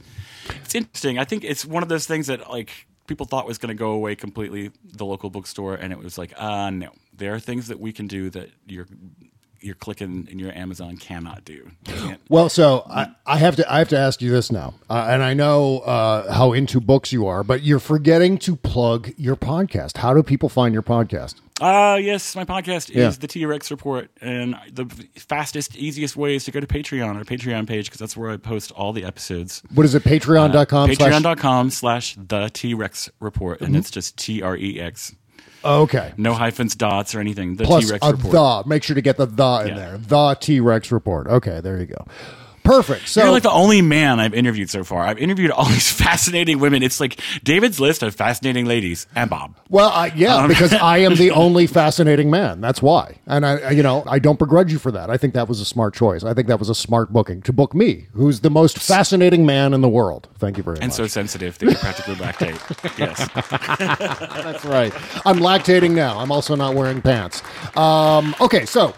it's 0.64 0.76
interesting. 0.76 1.20
I 1.20 1.26
think 1.26 1.44
it's 1.44 1.66
one 1.66 1.84
of 1.84 1.90
those 1.90 2.08
things 2.08 2.28
that 2.28 2.50
like 2.50 2.88
people 3.08 3.26
thought 3.26 3.46
was 3.48 3.58
going 3.58 3.76
to 3.76 3.80
go 3.80 3.92
away 3.92 4.16
completely. 4.16 4.72
The 4.94 5.06
local 5.06 5.30
bookstore, 5.30 5.76
and 5.76 5.92
it 5.92 6.00
was 6.00 6.18
like, 6.18 6.34
uh 6.38 6.70
no. 6.70 6.92
There 7.16 7.34
are 7.34 7.40
things 7.40 7.68
that 7.68 7.80
we 7.80 7.94
can 7.94 8.08
do 8.08 8.30
that 8.32 8.50
you're 8.68 8.88
you're 9.62 9.76
clicking 9.76 10.28
and 10.30 10.40
your 10.40 10.52
Amazon 10.52 10.96
cannot 10.98 11.44
do. 11.44 11.72
Well, 12.30 12.50
so 12.50 12.86
I, 12.90 13.08
I 13.26 13.38
have 13.38 13.56
to 13.56 13.74
I 13.74 13.80
have 13.80 13.90
to 13.90 13.98
ask 13.98 14.22
you 14.22 14.30
this 14.32 14.52
now, 14.52 14.76
uh, 14.90 15.08
and 15.10 15.24
I 15.24 15.34
know 15.34 15.80
uh, 15.80 16.32
how 16.34 16.54
into 16.54 16.80
books 16.80 17.12
you 17.12 17.26
are, 17.28 17.44
but 17.44 17.64
you're 17.64 17.80
forgetting 17.80 18.38
to 18.40 18.56
plug 18.56 19.12
your 19.18 19.36
podcast. 19.36 19.98
How 19.98 20.14
do 20.14 20.22
people 20.24 20.50
find 20.50 20.74
your 20.74 20.84
podcast? 20.84 21.36
Uh, 21.62 21.98
yes, 22.02 22.36
my 22.36 22.44
podcast 22.44 22.90
is 22.90 22.96
Yeah. 22.96 23.10
the 23.12 23.28
T 23.28 23.46
Rex 23.46 23.72
Report, 23.72 24.10
and 24.20 24.56
the 24.74 24.86
fastest, 25.16 25.78
easiest 25.78 26.18
way 26.18 26.36
is 26.36 26.44
to 26.46 26.52
go 26.52 26.60
to 26.60 26.68
Patreon, 26.68 27.16
our 27.16 27.24
Patreon 27.24 27.66
page, 27.66 27.86
because 27.86 28.00
that's 28.00 28.18
where 28.18 28.30
I 28.30 28.36
post 28.38 28.72
all 28.72 28.92
the 28.92 29.06
episodes. 29.06 29.64
What 29.74 29.86
is 29.86 29.96
it? 29.96 30.04
Patreon.com. 30.04 30.94
slash- 30.94 30.98
Mm-hmm. 31.14 31.26
Patreon.com 31.26 31.70
slash 31.70 32.16
the 32.20 32.50
T 32.54 32.74
Rex 32.74 33.10
Report, 33.22 33.62
and 33.62 33.76
it's 33.78 33.90
just 33.90 34.18
T 34.18 34.42
R 34.42 34.58
E 34.58 34.80
X. 34.82 35.16
Okay. 35.64 36.14
No 36.18 36.34
hyphens, 36.34 36.76
dots, 36.76 37.16
or 37.16 37.20
anything. 37.22 37.56
The 37.56 37.64
Plus 37.64 37.86
T 37.86 37.92
Rex 37.94 38.06
a 38.06 38.12
Report. 38.12 38.34
the. 38.34 38.70
Make 38.70 38.84
sure 38.84 38.94
to 38.96 39.02
get 39.02 39.16
the 39.18 39.26
the 39.26 39.60
in 39.62 39.68
Yeah. 39.70 39.76
there. 39.76 39.98
The 39.98 40.36
T 40.36 40.60
Rex 40.60 40.92
report. 40.92 41.28
Okay, 41.28 41.62
there 41.62 41.80
you 41.80 41.86
go. 41.88 42.06
Perfect. 42.66 43.08
So 43.08 43.22
You're 43.24 43.32
like 43.32 43.44
the 43.44 43.52
only 43.52 43.82
man 43.82 44.20
I've 44.20 44.34
interviewed 44.34 44.70
so 44.70 44.84
far. 44.84 45.04
I've 45.04 45.20
interviewed 45.20 45.52
all 45.52 45.66
these 45.66 45.92
fascinating 46.06 46.60
women. 46.60 46.84
It's 46.84 47.00
like 47.00 47.20
David's 47.44 47.80
list 47.80 48.04
of 48.04 48.16
fascinating 48.16 48.66
ladies 48.66 49.08
and 49.16 49.30
Bob. 49.30 49.56
Well, 49.70 49.90
uh, 49.90 50.10
yeah, 50.16 50.36
Um, 50.36 50.48
because 50.50 50.74
I 50.94 50.98
am 50.98 51.16
the 51.16 51.32
only 51.32 51.68
fascinating 51.68 52.30
man. 52.30 52.60
That's 52.62 52.82
why, 52.82 53.20
and 53.28 53.46
I, 53.46 53.70
you 53.72 53.84
know, 53.84 54.04
I 54.08 54.20
don't 54.20 54.38
begrudge 54.40 54.72
you 54.72 54.80
for 54.80 54.92
that. 54.92 55.10
I 55.10 55.18
think 55.18 55.34
that 55.36 55.48
was 55.48 55.62
a 55.62 55.66
smart 55.66 55.94
choice. 55.94 56.24
I 56.24 56.34
think 56.34 56.48
that 56.48 56.60
was 56.60 56.70
a 56.70 56.76
smart 56.76 57.14
booking 57.14 57.42
to 57.44 57.54
book 57.54 57.74
me, 57.74 58.08
who's 58.14 58.42
the 58.42 58.50
most 58.50 58.80
fascinating 58.80 59.46
man 59.46 59.74
in 59.74 59.82
the 59.82 59.90
world. 59.90 60.28
Thank 60.40 60.58
you 60.58 60.64
very 60.64 60.76
And 60.78 60.86
much. 60.86 60.86
And 60.86 60.94
so 60.94 61.08
sensitive 61.08 61.58
that 61.60 61.70
you 61.70 61.76
practically 61.78 62.16
lactate. 62.16 62.60
Yes. 62.98 63.28
That's 64.44 64.66
right. 64.66 64.94
I'm 65.26 65.38
lactating 65.40 65.92
now. 65.92 66.18
I'm 66.20 66.32
also 66.32 66.56
not 66.56 66.76
wearing 66.76 67.02
pants. 67.02 67.42
Um, 67.78 68.34
okay, 68.40 68.66
so 68.66 68.94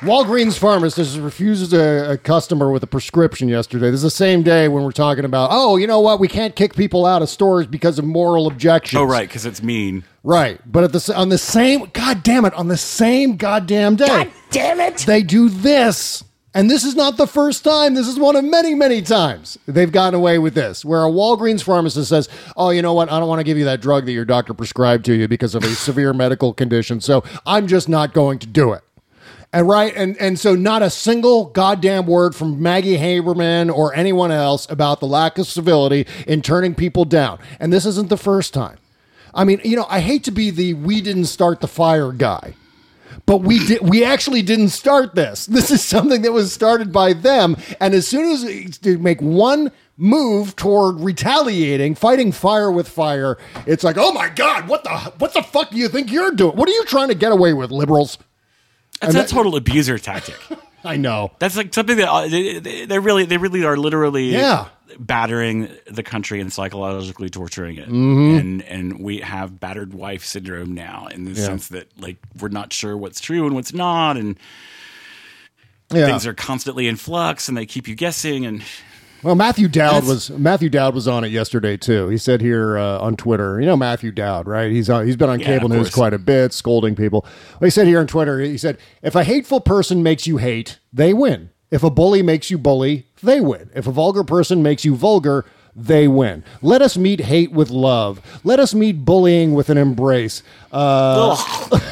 Walgreens 0.00 0.58
pharmacist 0.58 1.16
refuses 1.18 1.72
a, 1.72 2.12
a 2.12 2.18
customer 2.18 2.70
with 2.70 2.82
a 2.82 2.86
prescription 2.86 3.48
yesterday. 3.48 3.86
This 3.90 3.98
is 3.98 4.02
the 4.02 4.10
same 4.10 4.42
day 4.42 4.68
when 4.68 4.84
we're 4.84 4.92
talking 4.92 5.24
about, 5.24 5.48
oh, 5.50 5.76
you 5.76 5.86
know 5.86 6.00
what? 6.00 6.20
We 6.20 6.28
can't 6.28 6.54
kick 6.54 6.74
people 6.76 7.06
out 7.06 7.22
of 7.22 7.30
stores 7.30 7.66
because 7.66 7.98
of 7.98 8.04
moral 8.04 8.46
objections. 8.46 9.00
Oh, 9.00 9.04
right, 9.04 9.26
because 9.26 9.46
it's 9.46 9.62
mean. 9.62 10.04
Right, 10.22 10.60
but 10.70 10.84
at 10.84 10.92
the 10.92 11.14
on 11.16 11.30
the 11.30 11.38
same 11.38 11.88
god 11.94 12.22
damn 12.22 12.44
it 12.44 12.52
on 12.54 12.68
the 12.68 12.76
same 12.76 13.36
goddamn 13.36 13.96
day. 13.96 14.06
God 14.06 14.32
damn 14.50 14.80
it! 14.80 14.98
They 14.98 15.22
do 15.22 15.48
this. 15.48 16.22
And 16.52 16.70
this 16.70 16.84
is 16.84 16.94
not 16.94 17.18
the 17.18 17.26
first 17.26 17.64
time. 17.64 17.94
This 17.94 18.08
is 18.08 18.18
one 18.18 18.34
of 18.34 18.42
many, 18.42 18.74
many 18.74 19.02
times 19.02 19.58
they've 19.66 19.92
gotten 19.92 20.14
away 20.14 20.38
with 20.38 20.54
this, 20.54 20.86
where 20.86 21.04
a 21.04 21.10
Walgreens 21.10 21.62
pharmacist 21.62 22.08
says, 22.08 22.30
Oh, 22.56 22.70
you 22.70 22.80
know 22.80 22.94
what? 22.94 23.12
I 23.12 23.18
don't 23.18 23.28
want 23.28 23.40
to 23.40 23.44
give 23.44 23.58
you 23.58 23.66
that 23.66 23.82
drug 23.82 24.06
that 24.06 24.12
your 24.12 24.24
doctor 24.24 24.54
prescribed 24.54 25.04
to 25.04 25.14
you 25.14 25.28
because 25.28 25.54
of 25.54 25.64
a 25.64 25.68
severe 25.74 26.14
medical 26.14 26.54
condition. 26.54 27.02
So 27.02 27.24
I'm 27.44 27.66
just 27.66 27.90
not 27.90 28.14
going 28.14 28.38
to 28.38 28.46
do 28.46 28.72
it. 28.72 28.82
And 29.56 29.66
right, 29.66 29.90
and 29.96 30.18
and 30.18 30.38
so 30.38 30.54
not 30.54 30.82
a 30.82 30.90
single 30.90 31.46
goddamn 31.46 32.04
word 32.04 32.34
from 32.34 32.62
Maggie 32.62 32.98
Haberman 32.98 33.74
or 33.74 33.94
anyone 33.94 34.30
else 34.30 34.68
about 34.68 35.00
the 35.00 35.06
lack 35.06 35.38
of 35.38 35.46
civility 35.46 36.06
in 36.26 36.42
turning 36.42 36.74
people 36.74 37.06
down. 37.06 37.38
And 37.58 37.72
this 37.72 37.86
isn't 37.86 38.10
the 38.10 38.18
first 38.18 38.52
time. 38.52 38.76
I 39.32 39.44
mean, 39.44 39.62
you 39.64 39.74
know, 39.74 39.86
I 39.88 40.00
hate 40.00 40.24
to 40.24 40.30
be 40.30 40.50
the 40.50 40.74
we 40.74 41.00
didn't 41.00 41.24
start 41.24 41.62
the 41.62 41.68
fire 41.68 42.12
guy. 42.12 42.52
But 43.24 43.38
we 43.38 43.66
did. 43.66 43.80
We 43.80 44.04
actually 44.04 44.42
didn't 44.42 44.68
start 44.68 45.14
this. 45.14 45.46
This 45.56 45.70
is 45.70 45.82
something 45.82 46.20
that 46.20 46.32
was 46.32 46.52
started 46.52 46.92
by 46.92 47.14
them. 47.14 47.56
And 47.80 47.94
as 47.94 48.06
soon 48.06 48.30
as 48.30 48.78
they 48.80 48.96
make 48.96 49.22
one 49.22 49.72
move 49.96 50.54
toward 50.56 51.00
retaliating, 51.00 51.94
fighting 51.94 52.30
fire 52.30 52.70
with 52.70 52.90
fire, 52.90 53.38
it's 53.66 53.84
like, 53.84 53.96
oh 53.96 54.12
my 54.12 54.28
god, 54.28 54.68
what 54.68 54.84
the 54.84 54.90
what 55.16 55.32
the 55.32 55.42
fuck 55.42 55.70
do 55.70 55.78
you 55.78 55.88
think 55.88 56.12
you're 56.12 56.32
doing? 56.32 56.54
What 56.58 56.68
are 56.68 56.72
you 56.72 56.84
trying 56.84 57.08
to 57.08 57.14
get 57.14 57.32
away 57.32 57.54
with, 57.54 57.70
liberals? 57.70 58.18
That's 59.00 59.14
And 59.14 59.16
a 59.16 59.26
that- 59.26 59.28
total 59.28 59.56
abuser 59.56 59.98
tactic. 59.98 60.36
I 60.84 60.96
know. 60.96 61.32
That's 61.40 61.56
like 61.56 61.74
something 61.74 61.96
that 61.96 62.08
uh, 62.08 62.28
they, 62.28 62.86
they 62.86 62.98
really, 63.00 63.24
they 63.24 63.38
really 63.38 63.64
are 63.64 63.76
literally 63.76 64.30
Yeah. 64.32 64.68
battering 65.00 65.68
the 65.90 66.04
country 66.04 66.40
and 66.40 66.52
psychologically 66.52 67.28
torturing 67.28 67.76
it. 67.76 67.88
Mhm. 67.88 68.38
And 68.38 68.62
and 68.62 69.00
we 69.00 69.18
have 69.18 69.58
battered 69.58 69.92
wife 69.94 70.24
syndrome 70.24 70.74
now 70.74 71.08
in 71.10 71.24
the 71.24 71.32
Yeah. 71.32 71.44
sense 71.44 71.68
that 71.68 71.88
like 72.00 72.18
we're 72.40 72.48
not 72.48 72.72
sure 72.72 72.96
what's 72.96 73.20
true 73.20 73.46
and 73.46 73.54
what's 73.56 73.72
not, 73.74 74.16
and 74.16 74.38
Yeah. 75.92 76.06
things 76.06 76.24
are 76.26 76.34
constantly 76.34 76.86
in 76.88 76.96
flux, 76.96 77.48
and 77.48 77.56
they 77.56 77.66
keep 77.66 77.88
you 77.88 77.94
guessing. 77.96 78.46
And 78.46 78.62
Well, 79.26 79.34
Matthew 79.34 79.66
Dowd 79.66 80.06
was 80.06 80.30
Matthew 80.30 80.68
Dowd 80.68 80.94
was 80.94 81.08
on 81.08 81.24
it 81.24 81.32
yesterday 81.32 81.76
too. 81.76 82.06
He 82.06 82.16
said 82.16 82.40
here 82.40 82.78
uh, 82.78 83.00
on 83.00 83.16
Twitter, 83.16 83.58
you 83.60 83.66
know 83.66 83.76
Matthew 83.76 84.12
Dowd, 84.12 84.46
right? 84.46 84.70
He's 84.70 84.88
on, 84.88 85.04
he's 85.04 85.16
been 85.16 85.28
on 85.28 85.40
Yeah, 85.40 85.46
cable 85.46 85.68
news 85.68 85.88
course. 85.88 85.94
quite 85.94 86.14
a 86.14 86.18
bit, 86.18 86.52
scolding 86.52 86.94
people. 86.94 87.22
Well, 87.58 87.66
he 87.66 87.70
said 87.70 87.88
here 87.88 87.98
on 87.98 88.06
Twitter, 88.06 88.38
he 88.38 88.56
said, 88.56 88.78
"If 89.02 89.16
a 89.16 89.24
hateful 89.24 89.60
person 89.60 90.04
makes 90.04 90.28
you 90.28 90.36
hate, 90.36 90.78
they 90.92 91.12
win. 91.12 91.50
If 91.72 91.82
a 91.82 91.90
bully 91.90 92.22
makes 92.22 92.52
you 92.52 92.56
bully, 92.56 93.08
they 93.20 93.40
win. 93.40 93.68
If 93.74 93.88
a 93.88 93.90
vulgar 93.90 94.22
person 94.22 94.62
makes 94.62 94.84
you 94.84 94.94
vulgar." 94.94 95.44
They 95.78 96.08
win. 96.08 96.42
Let 96.62 96.80
us 96.80 96.96
meet 96.96 97.20
hate 97.20 97.52
with 97.52 97.68
love. 97.68 98.22
Let 98.44 98.58
us 98.58 98.72
meet 98.74 99.04
bullying 99.04 99.52
with 99.52 99.68
an 99.68 99.76
embrace. 99.76 100.42
Uh, 100.72 101.36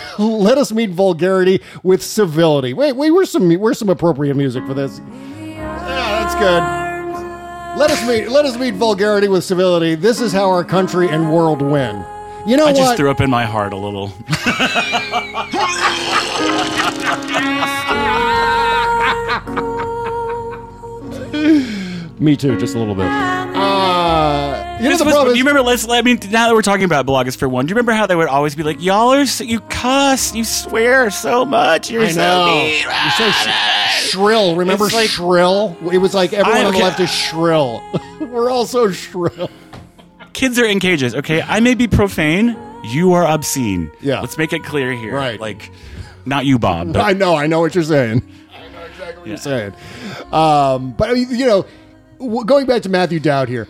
let 0.18 0.56
us 0.56 0.72
meet 0.72 0.88
vulgarity 0.88 1.60
with 1.82 2.02
civility. 2.02 2.72
Wait, 2.72 2.92
wait. 2.92 3.10
Where's 3.10 3.30
some 3.30 3.52
where's 3.56 3.78
some 3.78 3.90
appropriate 3.90 4.36
music 4.36 4.64
for 4.66 4.72
this? 4.72 5.02
Yeah, 5.38 6.22
that's 6.24 6.34
good. 6.36 6.93
Let 7.76 7.90
us 7.90 8.06
meet 8.06 8.28
let 8.28 8.44
us 8.44 8.56
meet 8.56 8.74
vulgarity 8.74 9.26
with 9.28 9.42
civility. 9.42 9.96
This 9.96 10.20
is 10.20 10.32
how 10.32 10.48
our 10.48 10.64
country 10.64 11.08
and 11.08 11.32
world 11.32 11.60
win. 11.60 12.04
You 12.46 12.56
know 12.56 12.66
I 12.66 12.72
what? 12.72 12.76
just 12.76 12.96
threw 12.96 13.10
up 13.10 13.20
in 13.20 13.30
my 13.30 13.44
heart 13.44 13.72
a 13.72 13.76
little. 13.76 14.12
Me 22.20 22.36
too, 22.36 22.56
just 22.58 22.76
a 22.76 22.78
little 22.78 22.94
bit. 22.94 23.08
You 24.84 24.90
know 24.90 24.96
the 24.98 25.04
problem 25.04 25.32
do 25.34 25.38
you 25.38 25.44
remember? 25.44 25.62
Let's. 25.62 25.88
I 25.88 26.02
mean, 26.02 26.18
now 26.30 26.48
that 26.48 26.54
we're 26.54 26.62
talking 26.62 26.84
about 26.84 27.06
bloggers 27.06 27.36
for 27.36 27.48
one, 27.48 27.66
do 27.66 27.70
you 27.70 27.74
remember 27.74 27.92
how 27.92 28.06
they 28.06 28.14
would 28.16 28.28
always 28.28 28.54
be 28.54 28.62
like, 28.62 28.80
"Y'all 28.82 29.12
are 29.12 29.26
so, 29.26 29.44
you 29.44 29.60
cuss, 29.60 30.34
you 30.34 30.44
swear 30.44 31.10
so 31.10 31.44
much, 31.44 31.90
you're 31.90 32.02
I 32.04 32.10
so 32.10 32.20
know. 32.20 32.46
mean." 32.46 32.82
You're 32.82 33.10
so 33.12 33.30
sh- 33.30 34.10
shrill. 34.10 34.56
Remember 34.56 34.84
It's 34.86 34.94
like- 34.94 35.08
shrill? 35.10 35.76
It 35.92 35.98
was 35.98 36.14
like 36.14 36.32
everyone 36.32 36.60
I- 36.60 36.64
on 36.64 36.72
the 36.72 36.78
okay. 36.78 36.84
left 36.84 37.00
is 37.00 37.10
shrill. 37.10 37.82
We're 38.20 38.50
all 38.50 38.66
so 38.66 38.90
shrill. 38.90 39.50
Kids 40.32 40.58
are 40.58 40.64
in 40.66 40.80
cages. 40.80 41.14
Okay, 41.14 41.40
I 41.42 41.60
may 41.60 41.74
be 41.74 41.86
profane. 41.88 42.56
You 42.84 43.12
are 43.14 43.24
obscene. 43.26 43.90
Yeah. 44.02 44.20
Let's 44.20 44.36
make 44.36 44.52
it 44.52 44.62
clear 44.64 44.92
here. 44.92 45.14
Right. 45.14 45.40
Like, 45.40 45.70
not 46.26 46.44
you, 46.44 46.58
Bob. 46.58 46.92
But 46.92 47.00
I 47.04 47.12
know, 47.12 47.34
I 47.36 47.46
know 47.46 47.60
what 47.60 47.74
you're 47.74 47.84
saying. 47.84 48.22
I 48.52 48.68
know 48.72 48.84
exactly 48.84 49.16
what 49.16 49.26
Yeah. 49.26 49.28
you're 49.28 49.36
saying. 49.38 49.72
Um, 50.32 50.92
but 50.92 51.08
I 51.08 51.14
mean, 51.14 51.28
you 51.30 51.46
know, 51.46 51.64
w- 52.18 52.44
going 52.44 52.66
back 52.66 52.82
to 52.82 52.88
Matthew 52.90 53.20
Dowd 53.20 53.48
here, 53.48 53.66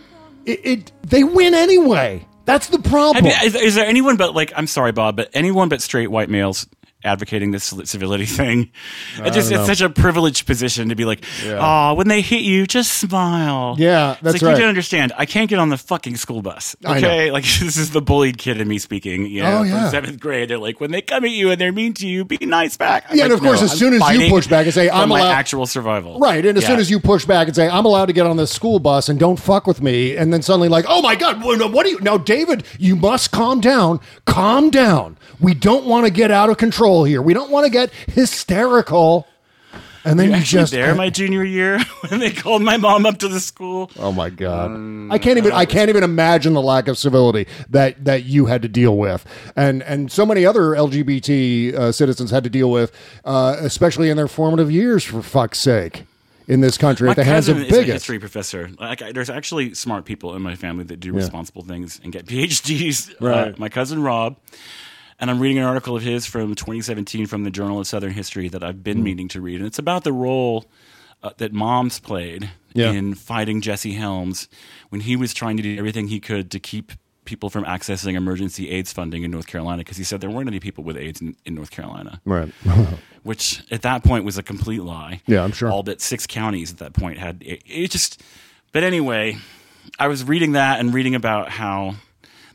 it, 0.46 0.60
it 0.64 0.92
they 1.02 1.24
win 1.24 1.54
anyway. 1.54 2.26
That's 2.44 2.68
the 2.68 2.78
I 2.78 2.88
problem. 2.88 3.24
mean, 3.24 3.34
is, 3.42 3.54
is 3.54 3.74
there 3.74 3.86
anyone 3.86 4.16
but 4.16 4.34
like 4.34 4.52
I'm 4.56 4.66
sorry, 4.66 4.92
Bob, 4.92 5.16
but 5.16 5.30
anyone 5.32 5.68
but 5.68 5.80
straight 5.82 6.10
white 6.10 6.28
males 6.28 6.66
advocating 7.04 7.50
this 7.50 7.64
civility 7.84 8.26
thing? 8.26 8.70
I 9.20 9.28
It 9.28 9.32
just 9.34 9.50
don't 9.50 9.60
it's 9.60 9.68
know. 9.68 9.74
such 9.74 9.80
a 9.80 9.90
privileged 9.90 10.46
position 10.46 10.88
to 10.88 10.94
be 10.94 11.04
like, 11.04 11.24
oh, 11.46 11.94
when 11.94 12.08
they 12.08 12.20
hit 12.20 12.42
you, 12.42 12.66
just 12.66 12.92
smile. 12.98 13.76
Yeah, 13.78 14.12
It's 14.12 14.20
that's 14.22 14.34
like, 14.34 14.42
right. 14.42 14.50
You 14.52 14.60
don't 14.60 14.68
understand. 14.68 15.12
I 15.16 15.26
can't 15.26 15.48
get 15.48 15.58
on 15.58 15.68
the 15.68 15.76
fucking 15.76 16.16
school 16.16 16.42
bus. 16.42 16.74
I 16.84 17.00
know. 17.00 17.06
Okay, 17.08 17.30
like 17.30 17.44
this 17.60 17.76
is 17.76 17.90
the 17.90 18.02
bullied 18.02 18.38
kid 18.38 18.60
in 18.60 18.68
me 18.68 18.78
speaking. 18.78 19.26
You 19.26 19.42
oh, 19.42 19.44
know, 19.50 19.58
Oh, 19.58 19.62
yeah. 19.62 19.82
from 19.82 19.90
seventh 19.90 20.20
grade. 20.20 20.50
They're 20.50 20.58
like, 20.58 20.80
when 20.80 20.90
they 20.90 21.00
come 21.02 21.24
at 21.24 21.30
you 21.30 21.50
and 21.50 21.60
they're 21.60 21.72
mean 21.72 21.94
to 21.94 22.06
you, 22.08 22.24
be 22.24 22.38
nice 22.42 22.76
back. 22.76 23.04
I'm 23.10 23.16
Yeah, 23.16 23.24
and 23.24 23.32
like, 23.32 23.40
of 23.40 23.44
course, 23.46 23.62
as 23.62 23.72
I'm 23.72 23.78
soon 23.78 23.88
as 23.94 24.00
you 24.00 24.04
fighting 24.06 24.30
push 24.30 24.46
back 24.46 24.64
and 24.66 24.74
say, 24.74 24.88
for 24.88 24.94
"I'm 24.94 25.08
my 25.08 25.20
allowed-" 25.20 25.32
actual 25.32 25.66
survival, 25.66 26.18
Right, 26.18 26.44
and 26.44 26.56
as 26.58 26.64
Yeah. 26.64 26.70
soon 26.70 26.78
as 26.80 26.90
you 26.90 27.00
push 27.00 27.24
back 27.24 27.46
and 27.46 27.54
say, 27.56 27.68
"I'm 27.68 27.84
allowed 27.84 28.06
to 28.06 28.12
get 28.12 28.26
on 28.26 28.36
this 28.36 28.50
school 28.50 28.78
bus 28.78 29.08
and 29.08 29.18
don't 29.18 29.38
fuck 29.38 29.66
with 29.66 29.80
me," 29.82 30.16
and 30.16 30.32
then 30.32 30.42
suddenly 30.42 30.68
like, 30.68 30.84
"Oh 30.88 31.02
my 31.02 31.14
god, 31.14 31.42
what 31.42 31.72
what 31.72 31.84
do 31.84 31.90
you 31.92 32.00
now, 32.00 32.16
David? 32.18 32.64
You 32.78 32.96
must 32.96 33.30
calm 33.30 33.60
down. 33.60 34.00
Calm 34.26 34.70
down. 34.70 35.16
We 35.40 35.54
don't 35.54 35.84
want 35.84 36.06
to 36.06 36.12
get 36.12 36.30
out 36.30 36.48
of 36.50 36.56
control 36.56 36.93
here. 37.02 37.20
We 37.20 37.34
don't 37.34 37.50
want 37.50 37.64
to 37.66 37.70
get 37.72 37.90
hysterical." 38.06 39.26
And 40.06 40.18
then 40.18 40.26
You're 40.26 40.36
you 40.36 40.40
actually 40.42 40.60
just 40.60 40.72
there 40.72 40.94
my 40.94 41.08
junior 41.08 41.42
year 41.42 41.78
when 42.08 42.20
they 42.20 42.30
called 42.30 42.60
my 42.60 42.76
mom 42.76 43.06
up 43.06 43.18
to 43.20 43.28
the 43.28 43.40
school. 43.40 43.90
Oh 43.98 44.12
my 44.12 44.28
god. 44.28 44.70
I 45.10 45.16
can't 45.16 45.38
even 45.38 45.52
I 45.52 45.64
can't 45.64 45.88
even 45.88 46.04
imagine 46.04 46.52
the 46.52 46.60
lack 46.60 46.88
of 46.88 46.98
civility 46.98 47.46
that 47.70 48.04
that 48.04 48.24
you 48.24 48.44
had 48.44 48.60
to 48.62 48.68
deal 48.68 48.98
with. 48.98 49.24
And 49.56 49.82
and 49.82 50.12
so 50.12 50.26
many 50.26 50.44
other 50.44 50.60
LGBT 50.72 51.72
uh, 51.74 51.90
citizens 51.92 52.30
had 52.30 52.44
to 52.44 52.50
deal 52.50 52.70
with 52.70 52.92
uh, 53.24 53.56
especially 53.60 54.10
in 54.10 54.18
their 54.18 54.28
formative 54.28 54.70
years 54.70 55.02
for 55.04 55.22
fuck's 55.22 55.58
sake 55.58 56.04
in 56.46 56.60
this 56.60 56.76
country 56.76 57.06
My 57.06 57.12
at 57.12 57.16
the 57.16 57.24
hands 57.24 57.48
of 57.48 57.56
bigots. 57.56 57.86
history 57.86 58.18
professor. 58.18 58.68
Like, 58.78 58.98
there's 59.14 59.30
actually 59.30 59.72
smart 59.72 60.04
people 60.04 60.36
in 60.36 60.42
my 60.42 60.54
family 60.54 60.84
that 60.84 61.00
do 61.00 61.12
Yeah. 61.12 61.16
responsible 61.20 61.62
things 61.62 61.98
and 62.04 62.12
get 62.12 62.26
PhDs. 62.26 63.14
Right. 63.22 63.48
Uh, 63.48 63.56
my 63.56 63.70
cousin 63.70 64.02
Rob, 64.02 64.36
and 65.20 65.30
I'm 65.30 65.40
reading 65.40 65.58
an 65.58 65.64
article 65.64 65.96
of 65.96 66.02
his 66.02 66.26
from 66.26 66.54
2017 66.54 67.26
from 67.26 67.44
the 67.44 67.50
Journal 67.50 67.80
of 67.80 67.86
Southern 67.86 68.12
History 68.12 68.48
that 68.48 68.62
I've 68.62 68.82
been 68.82 69.02
meaning 69.02 69.28
to 69.28 69.40
read, 69.40 69.56
and 69.60 69.66
it's 69.66 69.78
about 69.78 70.04
the 70.04 70.12
role 70.12 70.66
uh, 71.22 71.30
that 71.38 71.52
moms 71.52 71.98
played 72.00 72.50
Yeah. 72.74 72.90
in 72.92 73.14
fighting 73.14 73.60
Jesse 73.60 73.92
Helms 73.94 74.48
when 74.90 75.00
he 75.02 75.16
was 75.16 75.32
trying 75.32 75.56
to 75.56 75.62
do 75.62 75.78
everything 75.78 76.08
he 76.08 76.20
could 76.20 76.50
to 76.50 76.58
keep 76.60 76.92
people 77.24 77.48
from 77.48 77.64
accessing 77.64 78.14
emergency 78.16 78.68
AIDS 78.68 78.92
funding 78.92 79.22
in 79.22 79.30
North 79.30 79.46
Carolina 79.46 79.78
because 79.78 79.96
he 79.96 80.04
said 80.04 80.20
there 80.20 80.28
weren't 80.28 80.48
any 80.48 80.60
people 80.60 80.84
with 80.84 80.96
AIDS 80.98 81.22
in, 81.22 81.34
in 81.46 81.54
North 81.54 81.70
Carolina 81.70 82.20
Right. 82.26 82.52
which 83.22 83.62
at 83.70 83.80
that 83.80 84.04
point 84.04 84.26
was 84.26 84.36
a 84.36 84.42
complete 84.42 84.82
lie. 84.82 85.22
Yeah, 85.26 85.42
I'm 85.42 85.52
sure. 85.52 85.70
All 85.70 85.82
but 85.82 86.02
six 86.02 86.26
counties 86.26 86.70
at 86.72 86.78
that 86.78 86.92
point 86.92 87.16
had 87.16 87.42
it, 87.42 87.62
it 87.64 87.90
just. 87.90 88.20
But 88.72 88.82
anyway, 88.82 89.38
I 89.98 90.08
was 90.08 90.22
reading 90.24 90.52
that 90.52 90.80
and 90.80 90.92
reading 90.92 91.14
about 91.14 91.48
how 91.48 91.94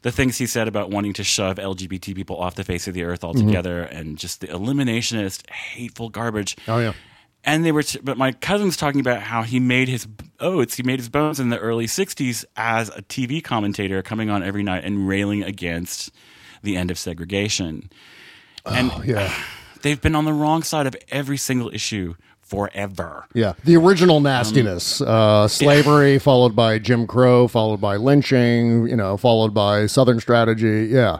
the 0.02 0.12
things 0.12 0.38
he 0.38 0.48
said 0.48 0.68
about 0.68 0.90
wanting 0.90 1.14
to 1.14 1.24
shove 1.24 1.58
LGBT 1.58 2.16
people 2.16 2.38
off 2.38 2.56
the 2.56 2.64
face 2.64 2.88
of 2.88 2.94
the 2.94 3.04
earth 3.04 3.24
altogether, 3.24 3.82
and 3.82 4.18
just 4.18 4.42
the 4.42 4.48
eliminationist, 4.48 5.50
hateful 5.50 6.10
garbage. 6.10 6.56
Oh 6.68 6.80
yeah. 6.80 6.94
And 7.46 7.64
they 7.66 7.72
were, 7.72 7.84
t- 7.84 8.00
but 8.04 8.18
my 8.18 8.34
cousin's 8.34 8.76
talking 8.76 9.00
about 9.00 9.22
how 9.22 9.44
he 9.44 9.60
made 9.62 9.88
his 9.88 10.06
oats, 10.42 10.76
he 10.76 10.84
made 10.84 11.00
his 11.00 11.08
bones 11.08 11.40
in 11.40 11.50
the 11.50 11.58
early 11.58 11.86
60s 11.86 12.44
as 12.58 12.90
a 12.90 13.02
TV 13.02 13.42
commentator 13.42 14.02
coming 14.02 14.30
on 14.30 14.44
every 14.44 14.62
night 14.62 14.84
and 14.84 15.08
railing 15.08 15.44
against 15.44 16.12
the 16.64 16.76
end 16.76 16.92
of 16.92 16.98
segregation. 16.98 17.90
And 18.66 18.92
Oh, 18.94 19.02
yeah. 19.06 19.34
they've 19.84 20.02
been 20.02 20.16
on 20.16 20.26
the 20.26 20.34
wrong 20.34 20.64
side 20.64 20.86
of 20.86 20.96
every 21.08 21.38
single 21.38 21.70
issue 21.74 22.16
forever. 22.50 23.26
Yeah, 23.34 23.54
the 23.64 23.76
original 23.78 24.18
Um, 24.18 24.24
nastiness, 24.24 25.02
uh, 25.02 25.48
slavery, 25.48 26.20
followed 26.20 26.56
by 26.56 26.80
Jim 26.80 27.08
Crow, 27.08 27.48
followed 27.48 27.80
by 27.80 27.96
lynching, 27.96 28.88
you 28.88 28.96
know, 28.96 29.16
followed 29.18 29.54
by 29.54 29.86
Southern 29.86 30.20
strategy. 30.20 30.88
Yeah, 30.92 31.20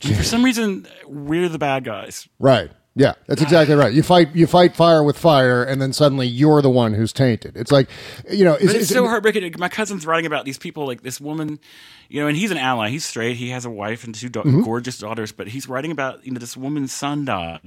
for 0.00 0.22
some 0.24 0.44
reason, 0.44 0.86
we're 1.06 1.48
the 1.48 1.58
bad 1.58 1.84
guys. 1.84 2.28
right. 2.38 2.70
Yeah, 2.94 3.14
that's 3.26 3.40
exactly 3.40 3.74
right. 3.74 3.90
You 3.90 4.02
fight, 4.02 4.36
you 4.36 4.46
fight 4.46 4.76
fire 4.76 5.02
with 5.02 5.16
fire, 5.16 5.64
and 5.64 5.80
then 5.80 5.94
suddenly 5.94 6.26
you're 6.26 6.60
the 6.60 6.68
one 6.68 6.92
who's 6.92 7.10
tainted. 7.10 7.56
It's 7.56 7.72
like, 7.72 7.88
you 8.30 8.44
know, 8.44 8.58
But 8.60 8.76
it's 8.76 8.90
so 8.90 9.06
heartbreaking. 9.08 9.50
My 9.56 9.70
cousin's 9.70 10.04
writing 10.04 10.26
about 10.26 10.44
these 10.44 10.58
people, 10.58 10.86
like 10.86 11.00
this 11.00 11.18
woman, 11.18 11.58
you 12.10 12.20
know, 12.20 12.26
and 12.28 12.36
he's 12.36 12.50
an 12.50 12.58
ally. 12.58 12.90
He's 12.90 13.06
straight. 13.06 13.38
He 13.38 13.48
has 13.48 13.64
a 13.64 13.70
wife 13.70 14.04
and 14.04 14.14
two 14.14 14.28
da- 14.28 14.42
Mm-hmm. 14.42 14.60
gorgeous 14.64 14.98
daughters. 14.98 15.32
But 15.32 15.48
he's 15.48 15.70
writing 15.70 15.90
about 15.90 16.26
you 16.26 16.32
know 16.32 16.38
this 16.38 16.54
woman's 16.54 16.92
son 16.92 17.24
died 17.24 17.60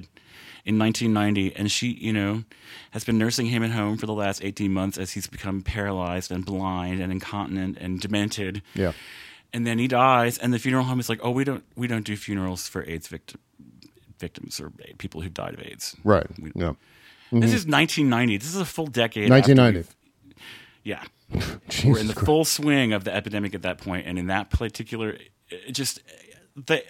in 0.66 0.80
1990, 0.80 1.56
and 1.56 1.72
she, 1.72 1.88
you 1.94 2.12
know, 2.12 2.44
has 2.92 3.04
been 3.04 3.18
nursing 3.18 3.46
him 3.46 3.64
at 3.64 3.72
home 3.72 3.98
for 3.98 4.06
the 4.08 4.14
last 4.14 4.44
18 4.44 4.72
months 4.74 4.98
as 4.98 5.12
he's 5.12 5.28
become 5.28 5.62
paralyzed 5.62 6.32
and 6.32 6.44
blind 6.46 7.02
and 7.02 7.12
incontinent 7.12 7.78
and 7.80 8.00
demented. 8.02 8.62
Yeah. 8.74 8.94
And 9.54 9.66
then 9.66 9.78
he 9.80 9.88
dies, 9.88 10.38
and 10.38 10.52
the 10.54 10.60
funeral 10.60 10.84
home 10.86 11.00
is 11.00 11.08
like, 11.08 11.20
oh, 11.24 11.32
we 11.32 11.44
don't 11.44 11.64
we 11.76 11.88
don't 11.88 12.04
do 12.06 12.18
funerals 12.18 12.68
for 12.68 12.84
AIDS 12.90 13.08
victim, 13.08 13.40
victims 14.20 14.60
or 14.60 14.72
people 14.98 15.22
who 15.22 15.30
died 15.30 15.54
of 15.54 15.62
AIDS. 15.62 15.96
right. 16.04 16.26
We- 16.40 16.52
Yeah, 16.56 16.74
This 17.32 17.54
is 17.54 17.66
1990. 17.66 18.38
This 18.38 18.48
is 18.50 18.56
a 18.60 18.66
full 18.66 18.88
decade. 18.88 19.30
1990. 19.30 19.88
we've- 20.26 20.36
Yeah. 20.84 21.04
We're 21.86 22.00
in 22.00 22.08
the 22.08 22.14
full 22.14 22.46
swing 22.46 22.94
of 22.94 23.04
the 23.04 23.14
epidemic 23.16 23.56
at 23.56 23.62
that 23.64 23.78
point, 23.78 24.06
and 24.08 24.18
in 24.20 24.28
that 24.28 24.50
particular, 24.50 25.18
just 25.72 26.00
the 26.56 26.84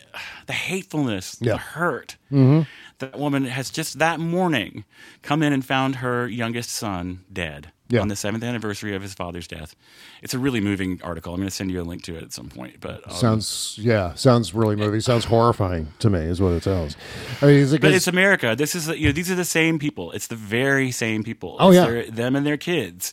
the 0.48 0.54
hatefulness, 0.54 1.38
Yeah. 1.40 1.54
the 1.54 1.58
hurt. 1.60 2.18
Mm-hmm. 2.32 2.62
That 3.00 3.20
woman 3.20 3.46
has 3.46 3.70
just 3.70 4.00
that 4.00 4.20
morning 4.20 4.86
come 5.22 5.44
in 5.44 5.52
and 5.54 5.66
found 5.66 5.98
her 5.98 6.28
youngest 6.28 6.70
son 6.70 7.26
dead 7.32 7.72
Yeah. 7.90 8.00
on 8.00 8.08
the 8.08 8.16
seventh 8.16 8.42
anniversary 8.44 8.96
of 8.96 9.02
his 9.02 9.14
father's 9.14 9.48
death. 9.48 9.76
It's 10.22 10.34
a 10.34 10.40
really 10.40 10.62
moving 10.62 11.02
article. 11.04 11.34
I'm 11.34 11.40
going 11.42 11.50
to 11.50 11.54
send 11.56 11.72
you 11.72 11.82
a 11.82 11.84
link 11.84 12.04
to 12.04 12.16
it 12.16 12.24
at 12.24 12.32
some 12.32 12.48
point. 12.48 12.78
But 12.80 13.06
um, 13.10 13.14
sounds 13.16 13.78
yeah, 13.82 14.14
sounds 14.16 14.54
really 14.54 14.78
movie. 14.78 15.02
Sounds 15.02 15.26
horrifying 15.26 15.88
to 16.00 16.10
me, 16.10 16.20
is 16.20 16.40
what 16.40 16.54
it 16.54 16.64
sounds. 16.64 16.96
I 17.42 17.48
mean, 17.48 17.56
it 17.74 17.82
But 17.82 17.92
it's 17.92 18.08
America. 18.08 18.56
This 18.58 18.76
is 18.76 18.88
you 18.88 19.08
know 19.08 19.12
these 19.12 19.30
are 19.30 19.36
the 19.36 19.44
same 19.46 19.78
people. 19.78 20.12
It's 20.14 20.28
the 20.28 20.36
very 20.38 20.90
same 20.92 21.24
people. 21.24 21.58
Oh, 21.60 21.72
yeah. 21.72 21.86
their- 21.86 22.10
them 22.10 22.36
and 22.38 22.46
their 22.46 22.58
kids. 22.58 23.12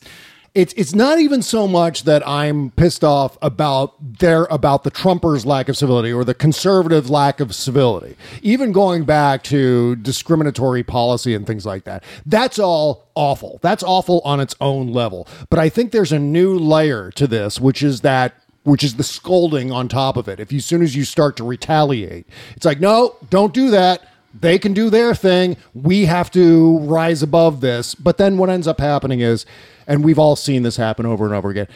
It's 0.55 0.73
it's 0.73 0.93
not 0.93 1.19
even 1.19 1.41
so 1.41 1.67
much 1.67 2.03
that 2.03 2.27
I'm 2.27 2.69
pissed 2.71 3.03
off 3.03 3.37
about 3.41 4.19
their 4.19 4.43
about 4.45 4.83
the 4.83 4.91
Trumpers' 4.91 5.45
lack 5.45 5.67
of 5.67 5.75
civility 5.75 6.13
or 6.13 6.23
the 6.23 6.35
conservative 6.35 7.09
lack 7.09 7.39
of 7.39 7.55
civility. 7.55 8.15
Even 8.43 8.71
going 8.71 9.03
back 9.03 9.43
to 9.45 9.95
discriminatory 9.95 10.83
policy 10.83 11.33
and 11.33 11.47
things 11.47 11.65
like 11.65 11.85
that. 11.85 12.03
That's 12.25 12.59
all 12.59 13.09
awful. 13.15 13.59
That's 13.63 13.81
awful 13.81 14.21
on 14.23 14.39
its 14.39 14.55
own 14.61 14.89
level. 14.89 15.27
But 15.49 15.57
I 15.57 15.69
think 15.69 15.91
there's 15.91 16.11
a 16.11 16.19
new 16.19 16.57
layer 16.57 17.09
to 17.11 17.25
this, 17.25 17.59
which 17.59 17.81
is 17.81 18.01
that 18.01 18.35
which 18.63 18.83
is 18.83 18.95
the 18.95 19.03
scolding 19.03 19.71
on 19.71 19.87
top 19.87 20.17
of 20.17 20.27
it. 20.27 20.39
If 20.39 20.51
you 20.51 20.59
as 20.59 20.65
soon 20.65 20.83
as 20.83 20.95
you 20.95 21.03
start 21.03 21.35
to 21.37 21.43
retaliate, 21.43 22.27
it's 22.55 22.65
like, 22.65 22.79
no, 22.79 23.15
don't 23.31 23.55
do 23.55 23.71
that. 23.71 24.07
They 24.33 24.57
can 24.57 24.73
do 24.73 24.89
their 24.89 25.13
thing. 25.13 25.57
We 25.73 26.05
have 26.05 26.31
to 26.31 26.79
rise 26.79 27.21
above 27.21 27.61
this. 27.61 27.95
But 27.95 28.17
then 28.17 28.37
what 28.37 28.49
ends 28.49 28.67
up 28.67 28.79
happening 28.79 29.19
is, 29.19 29.45
and 29.85 30.03
we've 30.03 30.19
all 30.19 30.35
seen 30.35 30.63
this 30.63 30.77
happen 30.77 31.05
over 31.05 31.25
and 31.25 31.33
over 31.33 31.49
again, 31.49 31.67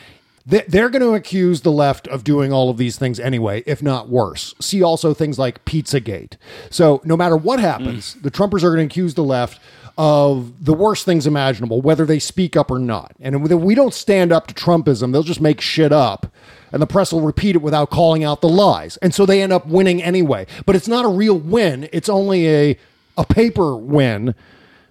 they're 0.48 0.90
going 0.90 1.02
to 1.02 1.14
accuse 1.14 1.62
the 1.62 1.72
left 1.72 2.08
of 2.08 2.24
doing 2.24 2.54
all 2.54 2.70
of 2.70 2.78
these 2.78 2.98
things 2.98 3.20
anyway, 3.20 3.64
if 3.66 3.84
not 3.84 4.08
worse. 4.08 4.56
See 4.62 4.82
also 4.82 5.14
things 5.14 5.38
like 5.38 5.64
Pizzagate. 5.66 6.36
So 6.70 7.02
no 7.04 7.18
matter 7.18 7.36
what 7.36 7.60
happens, 7.60 8.16
mm. 8.16 8.22
the 8.24 8.32
Trumpers 8.32 8.64
are 8.64 8.74
going 8.74 8.88
to 8.88 8.92
accuse 8.92 9.14
the 9.14 9.24
left 9.24 9.60
of 9.98 10.64
the 10.64 10.74
worst 10.74 11.04
things 11.06 11.28
imaginable, 11.28 11.82
whether 11.82 12.06
they 12.06 12.20
speak 12.20 12.56
up 12.56 12.72
or 12.72 12.80
not. 12.80 13.14
And 13.20 13.52
if 13.52 13.60
we 13.60 13.76
don't 13.76 13.94
stand 13.94 14.32
up 14.32 14.48
to 14.48 14.54
Trumpism, 14.54 15.12
they'll 15.12 15.24
just 15.24 15.42
make 15.42 15.60
shit 15.60 15.92
up. 15.92 16.32
And 16.72 16.82
the 16.82 16.88
press 16.88 17.12
will 17.12 17.22
repeat 17.22 17.56
it 17.56 17.62
without 17.62 17.90
calling 17.90 18.24
out 18.24 18.42
the 18.42 18.50
lies. 18.50 18.98
And 18.98 19.14
so 19.14 19.26
they 19.26 19.42
end 19.42 19.52
up 19.52 19.68
winning 19.68 20.02
anyway. 20.02 20.46
But 20.66 20.76
it's 20.76 20.88
not 20.88 21.06
a 21.06 21.10
real 21.10 21.38
win. 21.38 21.90
It's 21.92 22.10
only 22.10 22.48
a 22.48 22.80
a 23.18 23.26
paper 23.26 23.76
win, 23.76 24.36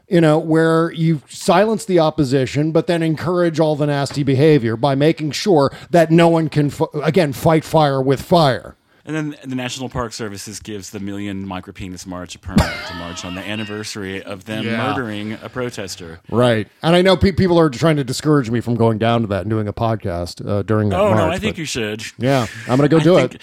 you 0.09 0.21
know, 0.21 0.39
where 0.39 0.93
you 0.93 1.21
silence 1.29 1.85
the 1.85 1.99
opposition, 1.99 2.73
but 2.73 2.87
then 2.87 3.03
encourage 3.03 3.59
all 3.61 3.77
the 3.77 3.87
nasty 3.87 4.23
behavior 4.23 4.77
by 4.77 4.95
making 4.95 5.33
sure 5.33 5.73
that 5.91 6.11
no 6.11 6.29
one 6.29 6.49
can, 6.49 6.67
f- 6.67 6.83
again, 7.03 7.33
fight 7.33 7.65
fire 7.65 8.01
with 8.01 8.23
fire. 8.23 8.77
And 9.09 9.15
then 9.15 9.37
the 9.45 9.55
National 9.55 9.89
Park 9.89 10.13
Services 10.13 10.59
gives 10.59 10.91
the 10.91 10.99
Million 10.99 11.47
Micropenis 11.47 12.07
March 12.09 12.35
a 12.35 12.41
permit 12.41 12.59
to 12.89 12.95
march 12.95 13.25
on 13.25 13.37
the 13.37 13.41
anniversary 13.41 14.21
of 14.21 14.47
them 14.47 14.65
Yeah. 14.65 14.83
murdering 14.95 15.35
a 15.35 15.49
protester. 15.49 16.19
Right. 16.29 16.67
And 16.83 16.97
I 16.97 17.03
know 17.03 17.17
pe- 17.17 17.31
people 17.31 17.57
are 17.61 17.71
trying 17.71 17.95
to 17.97 18.05
discourage 18.05 18.51
me 18.51 18.61
from 18.61 18.75
going 18.75 18.99
down 18.99 19.21
to 19.21 19.29
that 19.29 19.43
and 19.43 19.51
doing 19.51 19.69
a 19.69 19.73
podcast 19.73 20.45
uh, 20.45 20.63
during 20.63 20.89
that 20.89 20.99
Oh 20.99 21.11
march. 21.11 21.19
no, 21.19 21.29
I 21.31 21.39
think 21.39 21.57
you 21.57 21.65
should. 21.65 22.03
Yeah, 22.19 22.49
I'm 22.69 22.79
going 22.79 22.89
to 22.91 22.97
go 22.97 23.01
do 23.03 23.17
it. 23.19 23.41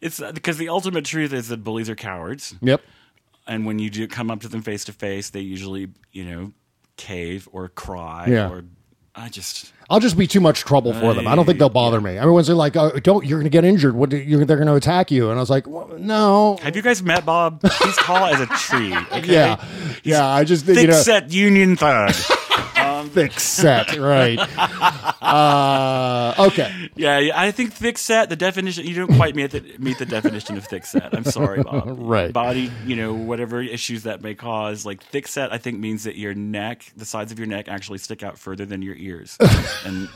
It's 0.00 0.20
uh, 0.20 0.32
because 0.32 0.58
the 0.58 0.68
ultimate 0.68 1.04
truth 1.04 1.32
is 1.32 1.46
that 1.46 1.62
bullies 1.62 1.88
are 1.88 1.94
cowards, 1.94 2.56
Yep. 2.60 2.82
And 3.46 3.66
when 3.66 3.78
you 3.78 3.90
do 3.90 4.06
come 4.08 4.30
up 4.30 4.40
to 4.40 4.48
them 4.48 4.62
face 4.62 4.84
to 4.86 4.92
face, 4.92 5.30
they 5.30 5.40
usually, 5.40 5.88
you 6.12 6.24
know, 6.24 6.52
cave 6.96 7.48
or 7.52 7.68
cry 7.68 8.26
Yeah. 8.28 8.50
or 8.50 8.64
I 9.16 9.28
just 9.28 9.72
I'll 9.88 10.00
just 10.00 10.18
be 10.18 10.26
too 10.26 10.40
much 10.40 10.60
trouble 10.64 10.92
for 10.92 11.14
them. 11.14 11.28
I 11.28 11.36
don't 11.36 11.44
think 11.46 11.60
they'll 11.60 11.68
bother 11.68 12.00
me. 12.00 12.16
Everyone's 12.18 12.48
like, 12.48 12.74
oh, 12.74 12.90
"Don't, 12.98 13.24
you're 13.24 13.38
going 13.38 13.44
to 13.44 13.50
get 13.50 13.64
injured. 13.64 13.94
What? 13.94 14.10
do- 14.10 14.16
You're, 14.16 14.44
they're 14.44 14.56
going 14.56 14.66
to 14.66 14.74
attack 14.74 15.12
you." 15.12 15.30
And 15.30 15.38
I 15.38 15.40
was 15.40 15.50
like, 15.50 15.68
well, 15.68 15.88
"No." 15.98 16.56
Have 16.62 16.74
you 16.74 16.82
guys 16.82 17.00
met 17.00 17.24
Bob? 17.24 17.62
He's 17.62 17.96
tall 17.98 18.24
as 18.24 18.40
a 18.40 18.46
tree. 18.46 18.92
Okay? 19.12 19.32
Yeah, 19.32 19.64
yeah. 20.02 20.26
I 20.26 20.42
just 20.42 20.66
you 20.66 20.74
Thick 20.74 20.88
know, 20.90 20.96
set 20.96 21.30
Union 21.30 21.76
thug. 21.76 22.12
thick 23.10 23.38
set, 23.38 23.96
right? 23.96 24.38
uh, 25.22 26.34
okay, 26.48 26.90
yeah, 26.96 27.30
I 27.34 27.50
think 27.50 27.72
thick 27.72 27.98
set. 27.98 28.28
The 28.28 28.36
definition 28.36 28.86
you 28.86 28.94
don't 28.94 29.16
quite 29.16 29.34
meet 29.34 29.50
the 29.50 29.60
meet 29.78 29.98
the 29.98 30.06
definition 30.06 30.56
of 30.56 30.64
thick 30.64 30.84
set. 30.86 31.14
I'm 31.14 31.24
sorry, 31.24 31.62
Bob. 31.62 31.98
Right. 32.04 32.32
Body, 32.32 32.70
you 32.84 32.96
know, 32.96 33.14
whatever 33.14 33.62
issues 33.62 34.02
that 34.02 34.20
may 34.20 34.34
cause. 34.34 34.84
Like 34.84 35.02
thick 35.02 35.26
set, 35.26 35.52
I 35.52 35.58
think 35.58 35.78
means 35.78 36.04
that 36.04 36.16
your 36.16 36.34
neck, 36.34 36.84
the 36.96 37.04
sides 37.04 37.32
of 37.32 37.38
your 37.38 37.48
neck, 37.48 37.68
actually 37.68 37.98
stick 37.98 38.22
out 38.22 38.38
further 38.38 38.66
than 38.66 38.82
your 38.82 38.96
ears, 38.96 39.36
and. 39.84 40.08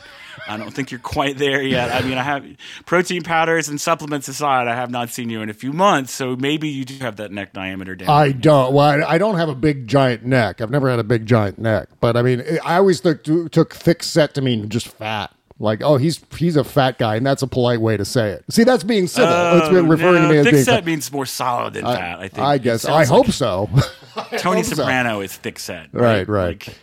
I 0.47 0.57
don't 0.57 0.71
think 0.73 0.91
you're 0.91 0.99
quite 0.99 1.37
there 1.37 1.61
yet. 1.61 1.91
I 1.91 2.07
mean, 2.07 2.17
I 2.17 2.23
have 2.23 2.45
protein 2.85 3.23
powders 3.23 3.69
and 3.69 3.79
supplements 3.79 4.27
aside. 4.27 4.67
I 4.67 4.75
have 4.75 4.91
not 4.91 5.09
seen 5.09 5.29
you 5.29 5.41
in 5.41 5.49
a 5.49 5.53
few 5.53 5.73
months, 5.73 6.13
so 6.13 6.35
maybe 6.35 6.67
you 6.69 6.85
do 6.85 6.95
have 7.03 7.17
that 7.17 7.31
neck 7.31 7.53
diameter 7.53 7.95
down. 7.95 8.09
I 8.09 8.31
don't. 8.31 8.73
Well, 8.73 9.03
I, 9.03 9.13
I 9.15 9.17
don't 9.17 9.35
have 9.37 9.49
a 9.49 9.55
big 9.55 9.87
giant 9.87 10.23
neck. 10.25 10.61
I've 10.61 10.71
never 10.71 10.89
had 10.89 10.99
a 10.99 11.03
big 11.03 11.25
giant 11.25 11.59
neck, 11.59 11.89
but 11.99 12.15
I 12.17 12.21
mean, 12.21 12.43
I 12.63 12.75
always 12.77 13.01
took 13.01 13.23
took 13.51 13.73
thick 13.73 14.03
set 14.03 14.33
to 14.35 14.41
mean 14.41 14.69
just 14.69 14.87
fat. 14.87 15.31
Like, 15.61 15.81
oh, 15.83 15.97
he's 15.97 16.21
he's 16.37 16.55
a 16.55 16.63
fat 16.63 16.97
guy, 16.97 17.17
and 17.17 17.25
that's 17.25 17.41
a 17.41 17.47
polite 17.47 17.81
way 17.81 17.97
to 17.97 18.05
say 18.05 18.29
it. 18.31 18.45
See, 18.49 18.63
that's 18.63 18.85
being 18.85 19.07
civil. 19.07 19.29
Oh, 19.33 19.57
that's 19.57 19.67
Oh, 19.67 19.73
been 19.73 19.89
referring 19.89 20.21
no, 20.23 20.27
to 20.29 20.33
me 20.33 20.37
as 20.39 20.45
thick 20.45 20.53
being 20.53 20.63
set 20.63 20.75
fat. 20.75 20.85
means 20.85 21.11
more 21.11 21.25
solid 21.25 21.73
than 21.73 21.83
fat. 21.83 22.19
I 22.19 22.27
think. 22.29 22.39
I 22.47 22.57
guess. 22.59 22.85
I 22.85 23.03
hope 23.03 23.25
like 23.27 23.33
so. 23.35 23.69
Tony 24.37 24.57
hope 24.61 24.65
so. 24.65 24.75
Soprano 24.75 25.19
is 25.19 25.35
thick 25.35 25.59
set. 25.59 25.89
Right, 25.91 26.25
right. 26.29 26.65
Like, 26.65 26.77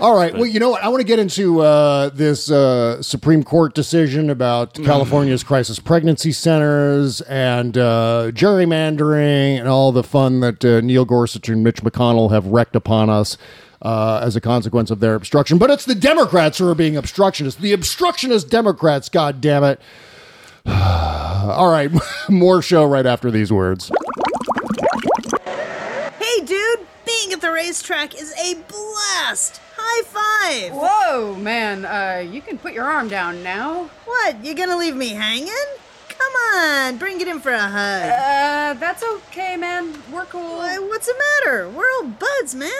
All 0.00 0.14
right. 0.14 0.32
Well, 0.32 0.46
you 0.46 0.60
know 0.60 0.70
what? 0.70 0.84
I 0.84 0.88
want 0.88 1.00
to 1.00 1.06
get 1.06 1.18
into 1.18 1.60
uh, 1.60 2.10
this 2.10 2.52
uh, 2.52 3.02
Supreme 3.02 3.42
Court 3.42 3.74
decision 3.74 4.30
about 4.30 4.74
California's 4.74 5.42
crisis 5.42 5.80
pregnancy 5.80 6.30
centers 6.30 7.20
and 7.22 7.76
uh, 7.76 8.30
gerrymandering 8.32 9.58
and 9.58 9.66
all 9.66 9.90
the 9.90 10.04
fun 10.04 10.38
that 10.38 10.64
uh, 10.64 10.80
Neil 10.82 11.04
Gorsuch 11.04 11.48
and 11.48 11.64
Mitch 11.64 11.82
McConnell 11.82 12.30
have 12.30 12.46
wrecked 12.46 12.76
upon 12.76 13.10
us. 13.10 13.36
Uh, 13.80 14.18
as 14.24 14.34
a 14.34 14.40
consequence 14.40 14.90
of 14.90 14.98
their 14.98 15.14
obstruction, 15.14 15.56
but 15.56 15.70
it's 15.70 15.84
the 15.84 15.94
Democrats 15.94 16.58
who 16.58 16.68
are 16.68 16.74
being 16.74 16.96
obstructionists. 16.96 17.60
The 17.60 17.72
obstructionist 17.72 18.50
Democrats, 18.50 19.08
God 19.08 19.40
damn 19.40 19.62
it! 19.62 19.80
All 20.66 21.70
right, 21.70 21.88
more 22.28 22.60
show 22.60 22.84
right 22.84 23.06
after 23.06 23.30
these 23.30 23.52
words. 23.52 23.88
Hey, 25.44 26.44
dude, 26.44 26.80
being 27.06 27.32
at 27.32 27.40
the 27.40 27.52
racetrack 27.52 28.20
is 28.20 28.34
a 28.36 28.54
blast. 28.66 29.60
High 29.90 30.02
five. 30.04 30.72
Whoa, 30.74 31.34
man, 31.36 31.86
uh, 31.86 32.20
you 32.30 32.42
can 32.42 32.58
put 32.58 32.74
your 32.74 32.84
arm 32.84 33.08
down 33.08 33.42
now. 33.42 33.88
What? 34.04 34.44
You 34.44 34.54
gonna 34.54 34.76
leave 34.76 34.94
me 34.94 35.08
hanging? 35.08 35.48
Come 36.10 36.32
on, 36.56 36.98
bring 36.98 37.22
it 37.22 37.26
in 37.26 37.40
for 37.40 37.52
a 37.52 37.58
hug. 37.58 38.10
Uh, 38.10 38.74
that's 38.78 39.02
okay, 39.02 39.56
man. 39.56 39.94
We're 40.12 40.26
cool. 40.26 40.58
Why, 40.58 40.78
what's 40.78 41.06
the 41.06 41.14
matter? 41.14 41.70
We're 41.70 41.86
old 41.96 42.18
buds, 42.18 42.54
man. 42.54 42.70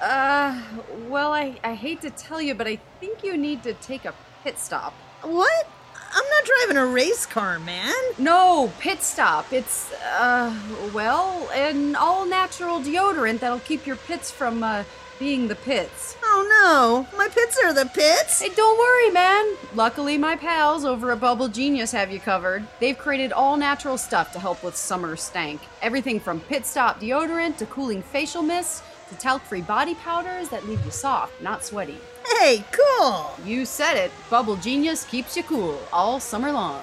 Uh, 0.00 0.62
well, 1.08 1.32
I, 1.32 1.58
I 1.64 1.74
hate 1.74 2.00
to 2.02 2.10
tell 2.10 2.40
you, 2.40 2.54
but 2.54 2.68
I 2.68 2.76
think 3.00 3.24
you 3.24 3.36
need 3.36 3.64
to 3.64 3.74
take 3.74 4.04
a 4.04 4.14
pit 4.44 4.60
stop. 4.60 4.92
What? 5.22 5.68
I'm 6.14 6.24
not 6.24 6.44
driving 6.44 6.76
a 6.76 6.86
race 6.86 7.26
car, 7.26 7.58
man. 7.58 7.94
No, 8.18 8.70
pit 8.78 9.02
stop. 9.02 9.52
It's, 9.52 9.92
uh, 9.94 10.54
well, 10.94 11.50
an 11.54 11.96
all 11.96 12.24
natural 12.24 12.78
deodorant 12.78 13.40
that'll 13.40 13.58
keep 13.60 13.84
your 13.84 13.96
pits 13.96 14.30
from, 14.30 14.62
uh, 14.62 14.84
being 15.22 15.46
the 15.46 15.54
pits. 15.54 16.16
Oh 16.24 16.44
no, 16.50 17.06
my 17.16 17.28
pits 17.28 17.56
are 17.62 17.72
the 17.72 17.86
pits. 17.86 18.42
Hey, 18.42 18.48
don't 18.56 18.76
worry, 18.76 19.10
man. 19.10 19.54
Luckily, 19.72 20.18
my 20.18 20.34
pals 20.34 20.84
over 20.84 21.12
at 21.12 21.20
Bubble 21.20 21.46
Genius 21.46 21.92
have 21.92 22.10
you 22.10 22.18
covered. 22.18 22.66
They've 22.80 22.98
created 22.98 23.32
all 23.32 23.56
natural 23.56 23.96
stuff 23.96 24.32
to 24.32 24.40
help 24.40 24.64
with 24.64 24.74
summer 24.74 25.14
stank. 25.14 25.60
Everything 25.80 26.18
from 26.18 26.40
pit 26.40 26.66
stop 26.66 27.00
deodorant 27.00 27.56
to 27.58 27.66
cooling 27.66 28.02
facial 28.02 28.42
mists 28.42 28.82
to 29.10 29.14
talc 29.14 29.42
free 29.42 29.60
body 29.60 29.94
powders 29.94 30.48
that 30.48 30.66
leave 30.66 30.84
you 30.84 30.90
soft, 30.90 31.40
not 31.40 31.64
sweaty. 31.64 31.98
Hey, 32.40 32.64
cool. 32.72 33.30
You 33.44 33.64
said 33.64 33.96
it. 33.96 34.10
Bubble 34.28 34.56
Genius 34.56 35.04
keeps 35.04 35.36
you 35.36 35.44
cool 35.44 35.80
all 35.92 36.18
summer 36.18 36.50
long. 36.50 36.82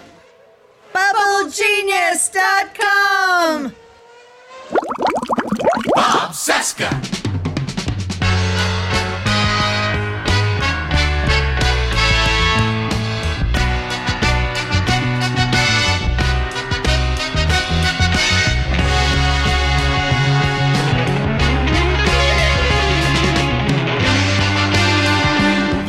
BubbleGenius.com. 0.93 3.75
Bob 5.93 6.31
Cesca. 6.31 7.28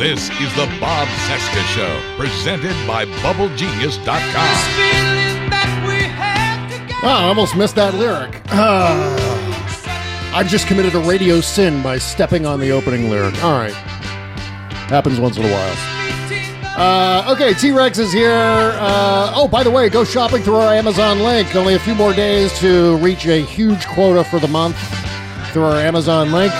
This 0.01 0.31
is 0.31 0.51
the 0.55 0.65
Bob 0.79 1.07
Cesca 1.27 1.61
Show, 1.75 2.01
presented 2.17 2.73
by 2.87 3.05
BubbleGenius.com. 3.05 4.09
Oh, 7.03 7.07
I 7.07 7.25
almost 7.27 7.55
missed 7.55 7.75
that 7.75 7.93
lyric. 7.93 8.41
Ah. 8.49 10.33
I 10.35 10.43
just 10.43 10.65
committed 10.65 10.95
a 10.95 10.99
radio 11.01 11.39
sin 11.39 11.83
by 11.83 11.99
stepping 11.99 12.47
on 12.47 12.59
the 12.59 12.71
opening 12.71 13.11
lyric. 13.11 13.43
All 13.43 13.51
right. 13.51 13.73
Happens 14.89 15.19
once 15.19 15.37
in 15.37 15.45
a 15.45 15.51
while. 15.51 15.75
Uh, 16.79 17.33
okay, 17.35 17.53
T 17.53 17.71
Rex 17.71 17.99
is 17.99 18.11
here. 18.11 18.71
Uh, 18.79 19.33
oh, 19.35 19.47
by 19.47 19.61
the 19.61 19.69
way, 19.69 19.87
go 19.87 20.03
shopping 20.03 20.41
through 20.41 20.55
our 20.55 20.73
Amazon 20.73 21.19
link. 21.19 21.55
Only 21.55 21.75
a 21.75 21.79
few 21.79 21.93
more 21.93 22.13
days 22.13 22.57
to 22.57 22.97
reach 22.97 23.27
a 23.27 23.39
huge 23.39 23.85
quota 23.85 24.23
for 24.23 24.39
the 24.39 24.47
month 24.47 24.77
through 25.53 25.65
our 25.65 25.79
Amazon 25.79 26.31
link. 26.31 26.51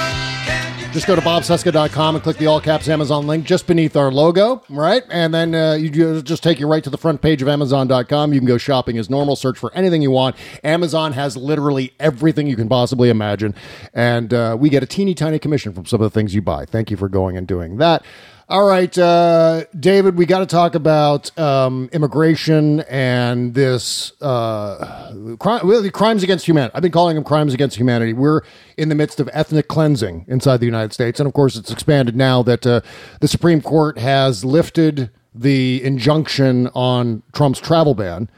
Just 0.91 1.07
go 1.07 1.15
to 1.15 1.21
bobcesca.com 1.21 2.15
and 2.15 2.23
click 2.23 2.35
the 2.35 2.47
all 2.47 2.59
caps 2.59 2.89
Amazon 2.89 3.25
link 3.25 3.45
just 3.45 3.65
beneath 3.65 3.95
our 3.95 4.11
logo, 4.11 4.61
right? 4.67 5.03
And 5.09 5.33
then 5.33 5.55
uh, 5.55 5.73
you 5.73 6.21
just 6.21 6.43
take 6.43 6.59
you 6.59 6.67
right 6.67 6.83
to 6.83 6.89
the 6.89 6.97
front 6.97 7.21
page 7.21 7.41
of 7.41 7.47
Amazon.com. 7.47 8.33
You 8.33 8.41
can 8.41 8.47
go 8.47 8.57
shopping 8.57 8.97
as 8.97 9.09
normal, 9.09 9.37
search 9.37 9.57
for 9.57 9.73
anything 9.73 10.01
you 10.01 10.11
want. 10.11 10.35
Amazon 10.65 11.13
has 11.13 11.37
literally 11.37 11.93
everything 11.97 12.45
you 12.45 12.57
can 12.57 12.67
possibly 12.67 13.09
imagine. 13.09 13.55
And 13.93 14.33
uh, 14.33 14.57
we 14.59 14.67
get 14.69 14.83
a 14.83 14.85
teeny 14.85 15.13
tiny 15.13 15.39
commission 15.39 15.71
from 15.73 15.85
some 15.85 16.01
of 16.01 16.11
the 16.11 16.13
things 16.13 16.35
you 16.35 16.41
buy. 16.41 16.65
Thank 16.65 16.91
you 16.91 16.97
for 16.97 17.07
going 17.07 17.37
and 17.37 17.47
doing 17.47 17.77
that. 17.77 18.03
All 18.51 18.65
right, 18.65 18.97
uh, 18.97 19.63
David, 19.79 20.17
we 20.17 20.25
got 20.25 20.39
to 20.39 20.45
talk 20.45 20.75
about 20.75 21.39
um, 21.39 21.89
immigration 21.93 22.81
and 22.81 23.53
this 23.53 24.11
uh, 24.21 25.13
crime, 25.39 25.65
well, 25.65 25.81
the 25.81 25.89
crimes 25.89 26.21
against 26.21 26.45
humanity. 26.45 26.73
I've 26.75 26.81
been 26.81 26.91
calling 26.91 27.15
them 27.15 27.23
crimes 27.23 27.53
against 27.53 27.77
humanity. 27.77 28.11
We're 28.11 28.41
in 28.75 28.89
the 28.89 28.95
midst 28.95 29.21
of 29.21 29.29
ethnic 29.31 29.69
cleansing 29.69 30.25
inside 30.27 30.57
the 30.57 30.65
United 30.65 30.91
States, 30.91 31.17
and 31.21 31.27
of 31.27 31.33
course, 31.33 31.55
it's 31.55 31.71
expanded 31.71 32.17
now 32.17 32.43
that 32.43 32.67
uh, 32.67 32.81
the 33.21 33.29
Supreme 33.29 33.61
Court 33.61 33.97
has 33.97 34.43
lifted 34.43 35.09
the 35.33 35.81
injunction 35.81 36.67
on 36.75 37.23
Trump's 37.31 37.61
travel 37.61 37.95
ban. 37.95 38.29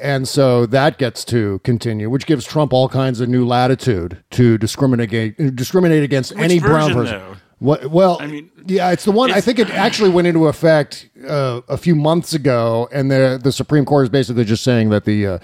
And 0.00 0.28
so 0.28 0.64
that 0.66 0.96
gets 0.96 1.24
to 1.24 1.58
continue, 1.64 2.08
which 2.08 2.24
gives 2.24 2.44
Trump 2.44 2.72
all 2.72 2.88
kinds 2.88 3.20
of 3.20 3.28
new 3.28 3.44
latitude 3.44 4.22
to 4.30 4.58
discriminate 4.58 5.36
discriminate 5.56 6.04
against 6.04 6.36
Which 6.36 6.40
any 6.40 6.60
brown 6.60 6.94
version, 6.94 7.18
person. 7.18 7.18
though? 7.18 7.39
What, 7.60 7.90
well, 7.90 8.16
I 8.20 8.26
mean, 8.26 8.50
yeah, 8.66 8.90
it's 8.90 9.04
the 9.04 9.12
one. 9.12 9.30
I 9.32 9.40
think 9.42 9.58
it 9.58 9.68
actually 9.70 10.08
went 10.08 10.26
into 10.26 10.48
effect 10.48 11.08
uh, 11.28 11.60
a 11.68 11.76
few 11.76 11.94
months 11.94 12.32
ago, 12.32 12.88
and 12.90 13.10
the 13.10 13.38
the 13.42 13.52
Supreme 13.52 13.84
Court 13.84 14.04
is 14.04 14.08
basically 14.08 14.44
just 14.44 14.64
saying 14.64 14.88
that 14.90 15.04
the 15.04 15.26
uh, 15.26 15.38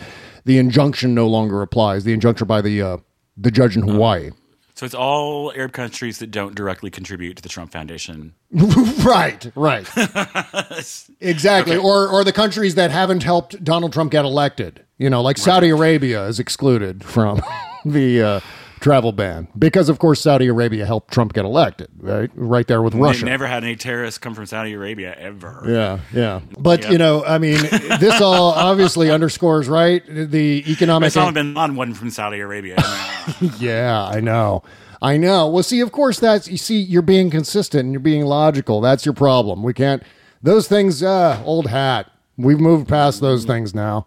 the 0.46 0.56
injunction 0.56 1.14
no 1.14 1.28
longer 1.28 1.60
applies. 1.60 2.04
The 2.04 2.14
injunction 2.14 2.46
by 2.46 2.62
the 2.62 2.80
uh, 2.80 2.96
the 3.36 3.50
judge 3.50 3.76
in 3.76 3.86
Hawaii. 3.86 4.30
So 4.74 4.84
it's 4.84 4.94
all 4.94 5.52
Arab 5.52 5.72
countries 5.72 6.18
that 6.18 6.30
don't 6.30 6.54
directly 6.54 6.90
contribute 6.90 7.36
to 7.36 7.42
the 7.42 7.48
Trump 7.48 7.72
Foundation. 7.72 8.34
right, 8.52 9.50
right, 9.54 9.86
exactly. 11.20 11.76
Or 11.76 12.08
or 12.08 12.24
the 12.24 12.32
countries 12.32 12.76
that 12.76 12.90
haven't 12.90 13.24
helped 13.24 13.62
Donald 13.62 13.92
Trump 13.92 14.10
get 14.10 14.24
elected. 14.24 14.84
You 14.96 15.10
know, 15.10 15.20
like 15.20 15.36
Saudi 15.36 15.68
Arabia 15.68 16.26
is 16.26 16.40
excluded 16.40 17.04
from 17.04 17.42
the 17.84 18.22
uh, 18.22 18.40
travel 18.86 19.10
ban 19.10 19.48
because, 19.58 19.88
of 19.88 19.98
course, 19.98 20.20
Saudi 20.20 20.46
Arabia 20.46 20.86
helped 20.86 21.12
Trump 21.12 21.32
get 21.32 21.44
elected. 21.44 21.88
Right, 21.98 22.30
right 22.36 22.64
there 22.68 22.80
with 22.82 22.94
Russia. 22.94 23.24
They 23.24 23.30
never 23.32 23.48
had 23.48 23.64
any 23.64 23.74
terrorists 23.74 24.18
come 24.18 24.32
from 24.32 24.46
Saudi 24.46 24.74
Arabia 24.74 25.12
ever. 25.18 25.64
Yeah, 25.66 25.98
yeah. 26.12 26.40
But 26.56 26.84
Yeah. 26.84 26.92
you 26.92 26.98
know, 26.98 27.24
I 27.24 27.38
mean, 27.38 27.58
this 27.98 28.20
all 28.20 28.52
obviously 28.52 29.10
underscores 29.10 29.68
right 29.68 30.04
the 30.06 30.62
economic. 30.68 31.12
Osama 31.12 31.34
bin 31.34 31.52
Laden 31.52 31.74
wasn't 31.74 31.96
from 31.96 32.10
Saudi 32.10 32.38
Arabia. 32.38 32.76
yeah, 33.58 34.04
I 34.04 34.20
know, 34.20 34.62
I 35.02 35.16
know. 35.16 35.48
Well, 35.48 35.64
see, 35.64 35.80
of 35.80 35.90
course, 35.90 36.20
that's 36.20 36.46
you 36.46 36.56
see, 36.56 36.78
you're 36.78 37.02
being 37.02 37.28
consistent 37.28 37.82
and 37.86 37.92
you're 37.92 37.98
being 37.98 38.24
logical. 38.24 38.80
That's 38.80 39.04
your 39.04 39.14
problem. 39.14 39.64
We 39.64 39.74
can't. 39.74 40.00
Those 40.44 40.68
things, 40.68 41.02
uh, 41.02 41.42
old 41.44 41.66
hat. 41.66 42.08
We've 42.36 42.60
moved 42.60 42.86
past 42.86 43.20
those 43.20 43.44
things 43.44 43.74
now, 43.74 44.06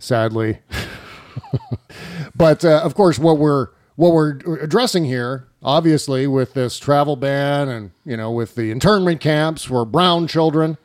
sadly. 0.00 0.58
but 2.34 2.64
uh, 2.64 2.80
of 2.82 2.94
course, 2.96 3.20
what 3.20 3.38
we're 3.38 3.68
what 3.96 4.12
we're 4.12 4.38
addressing 4.60 5.04
here, 5.04 5.48
obviously, 5.62 6.26
with 6.26 6.54
this 6.54 6.78
travel 6.78 7.16
ban 7.16 7.68
and 7.68 7.90
you 8.04 8.16
know, 8.16 8.30
with 8.30 8.54
the 8.54 8.70
internment 8.70 9.20
camps 9.20 9.64
for 9.64 9.84
brown 9.84 10.26
children, 10.26 10.78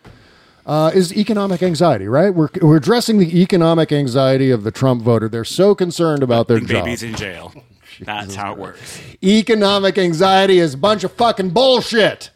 uh, 0.65 0.91
is 0.93 1.13
economic 1.13 1.61
anxiety. 1.61 2.07
Right? 2.07 2.33
We're 2.33 2.49
we're 2.61 2.77
addressing 2.77 3.19
the 3.19 3.41
economic 3.41 3.91
anxiety 3.91 4.49
of 4.49 4.63
the 4.63 4.71
Trump 4.71 5.03
voter. 5.03 5.29
They're 5.29 5.43
so 5.43 5.75
concerned 5.75 6.23
about 6.23 6.47
their 6.47 6.59
job. 6.59 6.85
Babies 6.85 7.03
in 7.03 7.15
jail. 7.15 7.53
That's 8.01 8.33
how 8.33 8.53
it 8.53 8.57
works. 8.57 8.99
Economic 9.23 9.97
anxiety 9.97 10.57
is 10.57 10.73
a 10.73 10.77
bunch 10.77 11.03
of 11.03 11.11
fucking 11.11 11.51
bullshit. 11.51 12.30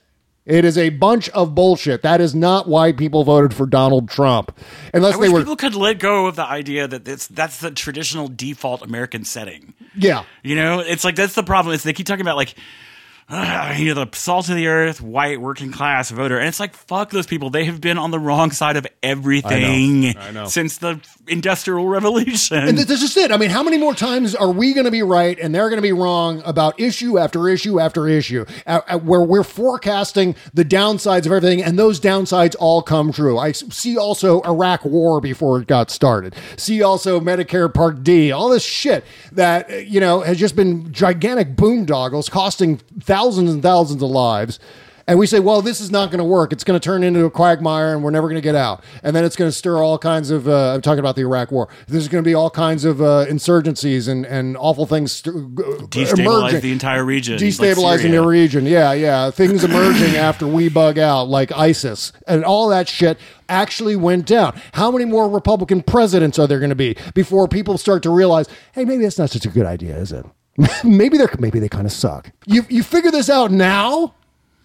It 0.46 0.64
is 0.64 0.78
a 0.78 0.90
bunch 0.90 1.28
of 1.30 1.56
bullshit. 1.56 2.04
That 2.04 2.22
is 2.22 2.36
not 2.36 2.68
why 2.68 2.92
people 2.92 3.24
voted 3.24 3.54
for 3.54 3.66
Donald 3.66 4.10
Trump. 4.10 4.56
Unless 4.94 5.16
I 5.16 5.22
they 5.22 5.30
were 5.30 5.40
people 5.40 5.56
could 5.56 5.74
let 5.74 5.98
go 5.98 6.28
of 6.28 6.36
the 6.36 6.46
idea 6.46 6.88
that 6.88 7.08
it's, 7.08 7.26
that's 7.28 7.60
the 7.60 7.72
traditional 7.72 8.28
default 8.28 8.84
American 8.84 9.26
setting. 9.26 9.74
Yeah. 9.96 10.24
You 10.44 10.56
know, 10.56 10.82
it's 10.82 11.04
like 11.04 11.16
that's 11.16 11.34
the 11.34 11.44
problem. 11.44 11.74
Is 11.74 11.82
they 11.82 11.94
keep 11.94 12.06
talking 12.06 12.22
about 12.22 12.36
like, 12.36 12.54
uh, 13.28 13.74
you 13.76 13.94
know, 13.94 14.06
the 14.06 14.16
salt 14.16 14.50
of 14.50 14.56
the 14.56 14.68
earth, 14.68 15.02
white 15.02 15.42
working 15.42 15.72
class 15.72 16.12
voter, 16.12 16.38
and 16.38 16.48
it's 16.48 16.60
like 16.60 16.76
fuck 16.76 17.10
those 17.10 17.26
people. 17.26 17.50
They 17.50 17.66
have 17.66 17.82
been 17.82 17.98
on 17.98 18.12
the 18.12 18.20
wrong 18.20 18.52
side 18.52 18.78
of 18.78 18.86
everything 19.02 20.16
I 20.16 20.30
know. 20.30 20.46
since 20.46 20.78
the 20.78 21.00
industrial 21.28 21.88
revolution. 21.88 22.58
And 22.58 22.78
th- 22.78 22.88
this 22.88 23.02
is 23.02 23.18
it. 23.18 23.32
I 23.32 23.38
mean, 23.38 23.50
how 23.50 23.64
many 23.64 23.80
more 23.80 23.96
times 23.96 24.36
are 24.36 24.52
we 24.52 24.74
going 24.74 24.86
to 24.86 24.92
be 24.92 25.02
right 25.02 25.40
and 25.40 25.56
they're 25.56 25.70
going 25.70 25.80
to 25.80 25.82
be 25.82 25.92
wrong 25.92 26.44
about 26.46 26.80
issue 26.80 27.18
after 27.18 27.50
issue 27.50 27.80
after 27.80 28.08
issue, 28.08 28.46
uh, 28.68 28.82
uh, 28.88 29.00
where 29.00 29.22
we're 29.22 29.44
forecasting 29.44 30.36
the 30.54 30.64
downsides 30.64 31.26
of 31.26 31.32
everything, 31.32 31.64
and 31.64 31.80
those 31.80 32.00
downsides 32.00 32.56
all 32.60 32.84
come 32.84 33.12
true? 33.12 33.40
I 33.40 33.54
see 33.54 33.98
also 33.98 34.42
Iraq 34.42 34.86
War 34.86 35.20
before 35.20 35.60
it 35.62 35.68
got 35.68 35.90
started. 35.90 36.36
See 36.58 36.84
also 36.84 37.20
Medicare 37.20 37.74
Part 37.74 38.04
D, 38.04 38.32
all 38.32 38.50
this 38.50 38.64
shit 38.64 39.04
that 39.32 39.88
you 39.88 40.00
know 40.00 40.22
has 40.22 40.38
just 40.38 40.56
been 40.56 40.94
gigantic 40.94 41.56
boondoggles 41.56 42.30
costing 42.30 42.78
thousands 42.78 43.15
and 43.24 43.62
thousands 43.62 44.02
of 44.04 44.10
lives. 44.10 44.60
And 45.08 45.20
we 45.20 45.28
say, 45.28 45.40
well, 45.40 45.62
this 45.62 45.82
is 45.82 45.92
not 45.92 46.10
going 46.10 46.18
to 46.18 46.24
work. 46.26 46.52
It's 46.52 46.64
going 46.64 46.80
to 46.80 46.84
turn 46.84 47.04
into 47.04 47.26
a 47.26 47.30
quagmire 47.30 47.94
and 47.94 48.04
we're 48.04 48.10
never 48.10 48.28
going 48.28 48.42
to 48.42 48.42
get 48.42 48.56
out. 48.56 48.84
And 49.04 49.16
then 49.16 49.24
it's 49.24 49.36
going 49.36 49.48
to 49.50 49.56
stir 49.56 49.78
all 49.84 50.00
kinds 50.00 50.32
of, 50.32 50.48
uh, 50.48 50.74
I'm 50.74 50.82
talking 50.82 50.98
about 50.98 51.16
the 51.16 51.22
Iraq 51.22 51.52
war. 51.52 51.70
There's 51.88 52.08
going 52.08 52.24
to 52.24 52.28
be 52.28 52.34
all 52.34 52.50
kinds 52.50 52.86
of 52.86 53.04
uh, 53.04 53.28
insurgencies 53.30 54.08
and, 54.08 54.26
and 54.26 54.58
awful 54.58 54.88
things 54.88 55.12
st- 55.12 55.36
Destabilize 55.36 56.18
emerging. 56.20 56.62
the 56.62 56.72
entire 56.72 57.06
region, 57.06 57.38
Destabilizing 57.38 57.98
Syria. 58.00 58.22
the 58.22 58.28
region. 58.28 58.66
Yeah, 58.66 58.94
yeah. 58.94 59.30
Things 59.30 59.64
emerging 59.64 60.16
after 60.30 60.48
we 60.48 60.70
bug 60.70 60.98
out, 60.98 61.30
like 61.30 61.52
ISIS. 61.52 62.12
And 62.28 62.44
all 62.44 62.68
that 62.70 62.90
shit 62.90 63.20
actually 63.48 63.96
went 63.96 64.26
down. 64.26 64.60
How 64.74 64.90
many 64.90 65.06
more 65.06 65.30
Republican 65.30 65.84
presidents 65.84 66.40
are 66.40 66.48
there 66.48 66.58
going 66.60 66.70
to 66.72 66.76
be 66.76 66.98
before 67.14 67.48
people 67.48 67.78
start 67.78 68.02
to 68.04 68.10
realize, 68.10 68.48
hey, 68.74 68.86
maybe 68.86 69.04
that's 69.04 69.20
not 69.20 69.30
such 69.30 69.46
a 69.46 69.50
good 69.50 69.68
idea, 69.68 69.96
is 69.98 70.12
it? 70.12 70.26
maybe 70.84 71.18
they're 71.18 71.34
maybe 71.40 71.60
they 71.60 71.70
kind 71.70 71.86
of 71.86 71.92
suck. 71.92 72.32
You 72.46 72.66
you 72.70 72.84
figure 72.84 73.12
this 73.12 73.30
out 73.30 73.52
now? 73.52 74.14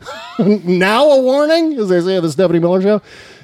now 0.39 1.11
a 1.11 1.21
warning, 1.21 1.75
as 1.79 1.89
they 1.89 2.01
say 2.01 2.17
at 2.17 2.23
the 2.23 2.31
Stephanie 2.33 2.59
Miller 2.59 2.81
show. 2.81 3.03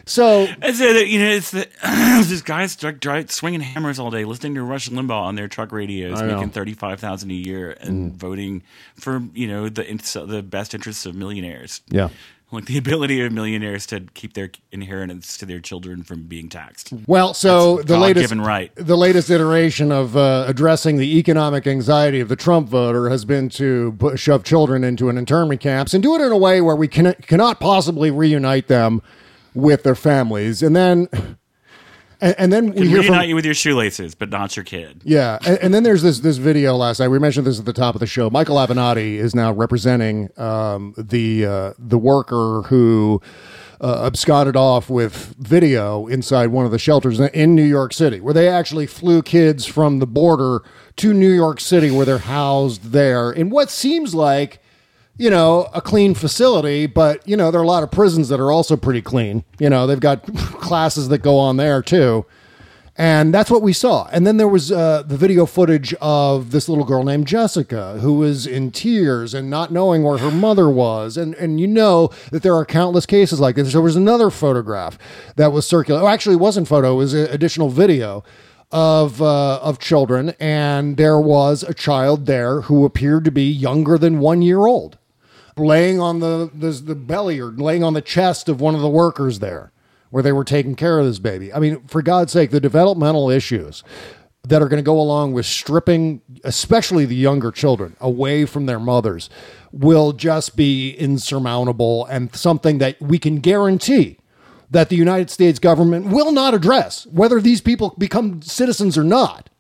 So 0.09 0.47
It's 0.63 0.79
you 0.79 1.19
know, 1.19 1.31
it's 1.31 1.51
the, 1.51 1.69
this 2.29 2.41
guy's 2.41 2.77
dri- 2.77 2.93
dri- 2.93 3.27
swinging 3.27 3.61
hammers 3.61 3.99
all 3.99 4.13
day, 4.13 4.25
listening 4.25 4.55
to 4.55 4.63
Rush 4.63 4.89
Limbaugh 4.89 5.11
on 5.23 5.35
their 5.35 5.49
truck 5.49 5.73
radios. 5.73 6.21
Mm. 6.21 6.35
making 6.35 6.51
thirty 6.51 6.75
five 6.75 7.01
thousand 7.01 7.33
a 7.33 7.35
year, 7.35 7.77
and 7.81 8.15
voting 8.15 8.63
for 8.95 9.23
you 9.35 9.49
know 9.49 9.69
the 9.69 9.83
the 10.27 10.45
best 10.45 10.75
interests 10.75 11.07
of 11.07 11.17
millionaires. 11.17 11.81
Yeah. 11.89 12.11
Like 12.53 12.67
the 12.67 12.79
ability 12.79 13.21
of 13.21 13.33
millionaires 13.33 13.87
to 13.87 14.01
keep 14.15 14.35
their 14.35 14.51
inheritance 14.71 15.37
to 15.39 15.47
their 15.47 15.59
children 15.59 16.03
from 16.03 16.23
being 16.25 16.49
taxed. 16.49 16.93
Well, 17.07 17.35
so 17.35 17.77
That's 17.77 17.89
the 17.89 17.99
latest 17.99 18.35
right. 18.35 18.73
the 18.77 18.97
latest 18.97 19.31
iteration 19.31 19.91
of 19.91 20.17
uh, 20.17 20.45
addressing 20.47 20.97
the 20.97 21.19
economic 21.19 21.67
anxiety 21.67 22.21
of 22.21 22.29
the 22.29 22.37
Trump 22.37 22.69
voter 22.69 23.09
has 23.11 23.25
been 23.25 23.49
to 23.51 24.15
shove 24.15 24.45
children 24.45 24.85
into 24.85 25.09
an 25.09 25.19
internment 25.19 25.61
camps 25.61 25.93
and 25.93 26.03
do 26.03 26.15
it 26.15 26.21
in 26.21 26.31
a 26.31 26.39
way 26.39 26.61
where 26.61 26.77
we 26.77 26.89
can, 26.89 27.15
cannot 27.23 27.59
possibly 27.59 28.11
reunite 28.11 28.69
them 28.69 29.03
with 29.55 29.83
their 29.83 29.95
families, 29.95 30.63
and 30.63 30.77
then 30.77 31.09
and, 32.27 32.35
and 32.39 32.53
then 32.53 32.73
we 32.73 32.89
hear 32.89 33.01
reunite 33.01 33.21
from 33.21 33.29
you 33.29 33.35
with 33.35 33.45
your 33.45 33.55
shoelaces, 33.55 34.15
but 34.15 34.31
not 34.31 34.57
your 34.57 34.65
kid. 34.65 35.03
yeah, 35.05 35.39
and, 35.47 35.59
and 35.59 35.75
then 35.75 35.83
there's 35.83 36.03
this 36.03 36.21
this 36.21 36.37
video 36.39 36.77
last 36.77 37.01
night. 37.01 37.09
We 37.09 37.19
mentioned 37.19 37.47
this 37.47 37.59
at 37.59 37.65
the 37.65 37.73
top 37.73 37.95
of 37.95 38.01
the 38.01 38.07
show. 38.07 38.31
Michael 38.31 38.57
Avenatti 38.57 39.17
is 39.17 39.35
now 39.35 39.53
representing 39.53 40.31
um, 40.39 40.95
the 40.97 41.47
uh, 41.47 41.73
the 41.79 41.99
worker 41.99 42.63
who 42.63 43.21
uh, 43.81 44.07
absconded 44.07 44.57
off 44.57 44.91
with 44.91 45.35
video 45.39 46.07
inside 46.07 46.49
one 46.49 46.65
of 46.65 46.73
the 46.73 46.79
shelters 46.79 47.21
in 47.21 47.55
New 47.55 47.65
York 47.65 47.93
City, 47.93 48.21
where 48.21 48.35
they 48.35 48.49
actually 48.49 48.87
flew 48.87 49.23
kids 49.23 49.67
from 49.67 49.99
the 49.99 50.07
border 50.07 50.63
to 50.97 51.13
New 51.13 51.33
York 51.33 51.61
City, 51.61 51.91
where 51.91 52.07
they're 52.07 52.19
housed 52.19 52.93
there 52.93 53.31
in 53.31 53.51
what 53.51 53.71
seems 53.71 54.15
like 54.15 54.61
you 55.19 55.31
know, 55.31 55.69
a 55.73 55.81
clean 55.81 56.15
facility, 56.15 56.87
but 56.87 57.27
you 57.27 57.37
know, 57.37 57.51
there 57.51 57.61
are 57.61 57.65
a 57.65 57.69
lot 57.69 57.83
of 57.83 57.91
prisons 57.91 58.29
that 58.29 58.41
are 58.41 58.53
also 58.53 58.77
pretty 58.77 59.03
clean. 59.03 59.45
You 59.59 59.71
know, 59.71 59.87
they've 59.87 60.01
got 60.01 60.23
classes 60.35 61.09
that 61.09 61.19
go 61.19 61.39
on 61.39 61.57
there 61.57 61.83
too. 61.83 62.27
And 62.99 63.35
that's 63.35 63.51
what 63.51 63.61
we 63.61 63.75
saw. 63.75 64.09
And 64.11 64.27
then 64.27 64.39
there 64.39 64.49
was 64.49 64.73
uh, 64.73 65.03
the 65.03 65.19
video 65.19 65.45
footage 65.45 65.93
of 66.01 66.51
this 66.51 66.67
little 66.67 66.85
girl 66.85 67.05
named 67.05 67.27
Jessica 67.27 67.99
who 68.01 68.15
was 68.15 68.47
in 68.47 68.71
tears 68.71 69.35
and 69.35 69.51
not 69.51 69.71
knowing 69.71 70.03
where 70.03 70.17
her 70.17 70.31
mother 70.31 70.71
was. 70.71 71.19
And 71.19 71.35
and 71.35 71.61
you 71.61 71.67
know 71.67 72.11
that 72.31 72.43
there 72.43 72.55
are 72.55 72.65
countless 72.65 73.05
cases 73.05 73.39
like 73.39 73.57
this. 73.57 73.73
There 73.73 73.83
was 73.83 73.97
another 73.97 74.31
photograph 74.31 74.99
that 75.37 75.53
was 75.53 75.67
circulating. 75.67 76.07
Oh, 76.07 76.11
actually, 76.11 76.37
it 76.37 76.41
wasn't 76.41 76.69
photo. 76.69 76.93
It 76.95 76.97
was 76.97 77.13
additional 77.13 77.69
video 77.69 78.25
of 78.73 79.21
uh, 79.21 79.59
of 79.59 79.79
children, 79.79 80.35
and 80.41 80.97
there 80.97 81.21
was 81.21 81.63
a 81.63 81.75
child 81.75 82.25
there 82.25 82.63
who 82.63 82.87
appeared 82.87 83.27
to 83.27 83.31
be 83.31 83.45
younger 83.45 83.99
than 83.99 84.21
one 84.21 84.41
year 84.41 84.67
old 84.67 84.97
laying 85.57 86.01
on 86.01 86.21
the, 86.21 86.51
the 86.55 86.71
the 86.71 86.95
belly 86.95 87.41
or 87.41 87.47
laying 87.47 87.83
on 87.83 87.95
the 87.95 88.03
chest 88.03 88.49
of 88.49 88.61
one 88.61 88.75
of 88.75 88.81
the 88.81 88.89
workers 88.89 89.39
there 89.39 89.73
where 90.11 90.23
they 90.23 90.33
were 90.33 90.45
taking 90.45 90.75
care 90.75 90.99
of 90.99 91.07
this 91.07 91.19
baby. 91.19 91.53
I 91.53 91.59
mean, 91.59 91.83
for 91.89 92.01
God's 92.03 92.33
sake, 92.33 92.51
the 92.51 92.61
developmental 92.61 93.29
issues 93.31 93.83
that 94.45 94.63
are 94.63 94.69
going 94.69 94.79
to 94.79 94.87
go 94.87 95.01
along 95.01 95.33
with 95.33 95.45
stripping 95.45 96.21
especially 96.45 97.05
the 97.05 97.17
younger 97.17 97.51
children 97.51 97.97
away 98.01 98.47
from 98.47 98.67
their 98.67 98.79
mothers 98.79 99.29
will 99.73 100.13
just 100.13 100.57
be 100.57 100.93
insurmountable 100.93 102.07
and 102.07 102.35
something 102.35 102.79
that 102.79 103.01
we 103.01 103.19
can 103.19 103.41
guarantee 103.41 104.19
that 104.71 104.89
the 104.89 104.97
United 104.97 105.31
States 105.31 105.59
government 105.59 106.07
will 106.07 106.33
not 106.33 106.55
address 106.55 107.07
whether 107.09 107.41
these 107.41 107.61
people 107.61 107.95
become 107.99 108.41
citizens 108.43 108.97
or 108.97 109.05
not. 109.05 109.51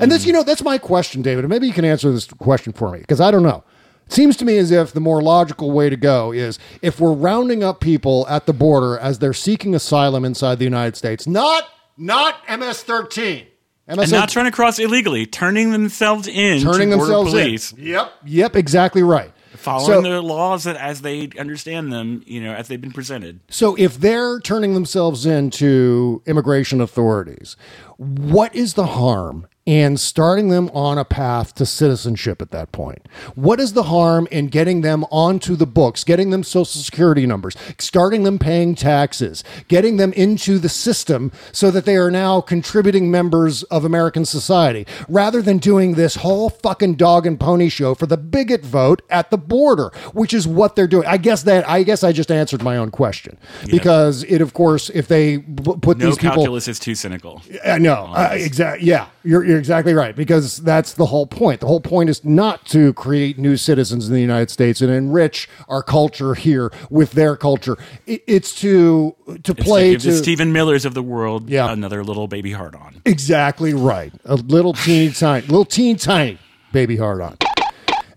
And 0.00 0.10
this, 0.10 0.22
hmm. 0.22 0.28
you 0.28 0.32
know, 0.32 0.42
that's 0.42 0.62
my 0.62 0.78
question, 0.78 1.22
David. 1.22 1.44
And 1.44 1.50
maybe 1.50 1.66
you 1.66 1.72
can 1.72 1.84
answer 1.84 2.10
this 2.12 2.26
question 2.26 2.72
for 2.72 2.92
me 2.92 3.00
because 3.00 3.20
I 3.20 3.30
don't 3.30 3.42
know. 3.42 3.64
Seems 4.08 4.36
to 4.38 4.44
me 4.44 4.58
as 4.58 4.70
if 4.70 4.92
the 4.92 5.00
more 5.00 5.20
logical 5.22 5.70
way 5.70 5.90
to 5.90 5.96
go 5.96 6.32
is 6.32 6.58
if 6.82 6.98
we're 7.00 7.12
rounding 7.12 7.62
up 7.62 7.80
people 7.80 8.26
at 8.28 8.46
the 8.46 8.52
border 8.52 8.98
as 8.98 9.18
they're 9.18 9.32
seeking 9.34 9.74
asylum 9.74 10.24
inside 10.24 10.58
the 10.58 10.64
United 10.64 10.96
States, 10.96 11.26
not 11.26 11.64
not 11.96 12.36
MS-13. 12.48 13.46
And 13.90 14.10
not 14.10 14.28
trying 14.28 14.44
to 14.44 14.52
cross 14.52 14.78
illegally, 14.78 15.24
turning 15.24 15.72
themselves 15.72 16.28
in 16.28 16.60
turning 16.60 16.90
themselves 16.90 17.30
police. 17.30 17.72
in. 17.72 17.86
Yep. 17.86 18.12
Yep, 18.26 18.56
exactly 18.56 19.02
right. 19.02 19.32
Following 19.56 20.04
So- 20.04 20.12
the 20.12 20.20
laws 20.22 20.64
that, 20.64 20.76
as 20.76 21.00
they 21.00 21.30
understand 21.38 21.90
them, 21.90 22.22
you 22.26 22.42
know, 22.42 22.52
as 22.52 22.68
they've 22.68 22.80
been 22.80 22.92
presented. 22.92 23.40
So 23.48 23.74
if 23.76 23.98
they're 23.98 24.40
turning 24.40 24.74
themselves 24.74 25.24
in 25.24 25.50
to 25.52 26.22
immigration 26.26 26.82
authorities, 26.82 27.56
what 27.96 28.54
is 28.54 28.74
the 28.74 28.86
harm 28.86 29.46
in 29.68 29.98
starting 29.98 30.48
them 30.48 30.70
on 30.72 30.96
a 30.96 31.04
path 31.04 31.54
to 31.54 31.66
citizenship 31.66 32.40
at 32.40 32.50
that 32.50 32.72
point? 32.72 33.06
What 33.34 33.60
is 33.60 33.74
the 33.74 33.82
harm 33.82 34.26
in 34.30 34.46
getting 34.46 34.80
them 34.80 35.04
onto 35.10 35.56
the 35.56 35.66
books, 35.66 36.04
getting 36.04 36.30
them 36.30 36.42
social 36.42 36.80
security 36.80 37.26
numbers, 37.26 37.54
starting 37.78 38.22
them 38.22 38.38
paying 38.38 38.74
taxes, 38.74 39.44
getting 39.68 39.98
them 39.98 40.14
into 40.14 40.58
the 40.58 40.70
system 40.70 41.30
so 41.52 41.70
that 41.70 41.84
they 41.84 41.96
are 41.96 42.10
now 42.10 42.40
contributing 42.40 43.10
members 43.10 43.62
of 43.64 43.84
American 43.84 44.24
society, 44.24 44.86
rather 45.06 45.42
than 45.42 45.58
doing 45.58 45.96
this 45.96 46.16
whole 46.16 46.48
fucking 46.48 46.94
dog 46.94 47.26
and 47.26 47.38
pony 47.38 47.68
show 47.68 47.94
for 47.94 48.06
the 48.06 48.16
bigot 48.16 48.64
vote 48.64 49.02
at 49.10 49.30
the 49.30 49.36
border, 49.36 49.90
which 50.14 50.32
is 50.32 50.48
what 50.48 50.76
they're 50.76 50.86
doing. 50.86 51.06
I 51.06 51.18
guess 51.18 51.42
that 51.42 51.68
I 51.68 51.82
guess 51.82 52.02
I 52.02 52.12
just 52.12 52.32
answered 52.32 52.62
my 52.62 52.78
own 52.78 52.90
question 52.90 53.36
because 53.66 54.22
it, 54.24 54.40
of 54.40 54.54
course, 54.54 54.88
if 54.94 55.08
they 55.08 55.36
b- 55.36 55.74
put 55.82 55.98
No 55.98 56.06
these 56.06 56.16
people 56.16 56.36
calculus 56.36 56.68
is 56.68 56.78
too 56.78 56.94
cynical. 56.94 57.42
uh, 57.66 57.76
no, 57.76 58.06
uh, 58.16 58.30
exactly. 58.32 58.88
Yeah, 58.88 59.08
you're, 59.24 59.44
you're 59.44 59.57
exactly 59.58 59.94
right 59.94 60.14
because 60.16 60.58
that's 60.58 60.94
the 60.94 61.06
whole 61.06 61.26
point. 61.26 61.60
The 61.60 61.66
whole 61.66 61.80
point 61.80 62.08
is 62.10 62.24
not 62.24 62.64
to 62.66 62.92
create 62.94 63.38
new 63.38 63.56
citizens 63.56 64.08
in 64.08 64.14
the 64.14 64.20
United 64.20 64.50
States 64.50 64.80
and 64.80 64.90
enrich 64.90 65.48
our 65.68 65.82
culture 65.82 66.34
here 66.34 66.72
with 66.90 67.12
their 67.12 67.36
culture. 67.36 67.76
It's 68.06 68.54
to 68.60 69.14
to 69.26 69.32
It's 69.34 69.42
to 69.42 69.54
play 69.54 69.90
give 69.92 70.02
to 70.02 70.10
the 70.12 70.16
Stephen 70.16 70.52
Millers 70.52 70.84
of 70.84 70.94
the 70.94 71.02
world 71.02 71.50
Yeah. 71.50 71.70
another 71.72 72.02
little 72.04 72.28
baby 72.28 72.52
heart 72.52 72.74
on. 72.74 73.02
exactly 73.04 73.74
right. 73.74 74.12
A 74.24 74.36
little 74.36 74.72
teeny 74.72 75.10
tiny, 75.12 75.46
little 75.46 75.64
teeny 75.64 75.98
tiny 75.98 76.38
baby 76.72 76.96
heart 76.96 77.20
on. 77.20 77.36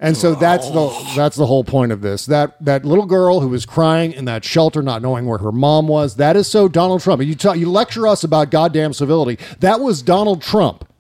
And 0.04 0.18
so 0.18 0.34
that's 0.34 0.68
the 0.68 0.80
oh. 0.80 1.14
that's 1.16 1.36
the 1.36 1.46
whole 1.46 1.64
point 1.64 1.92
of 1.92 2.02
this. 2.02 2.26
That 2.26 2.56
that 2.66 2.84
little 2.84 3.06
girl 3.06 3.40
who 3.40 3.50
was 3.50 3.68
crying 3.68 4.14
in 4.14 4.26
that 4.26 4.44
shelter, 4.44 4.82
not 4.82 5.04
knowing 5.04 5.28
where 5.28 5.38
her 5.38 5.52
mom 5.52 5.88
was. 5.88 6.16
That 6.16 6.36
is 6.36 6.48
so 6.48 6.68
Donald 6.68 7.02
Trump. 7.02 7.22
You 7.22 7.36
talk, 7.36 7.58
you 7.58 7.70
lecture 7.70 8.08
us 8.08 8.24
about 8.24 8.50
goddamn 8.50 8.94
civility. 8.94 9.38
That 9.60 9.80
was 9.80 10.02
Donald 10.02 10.42
Trump. 10.42 10.91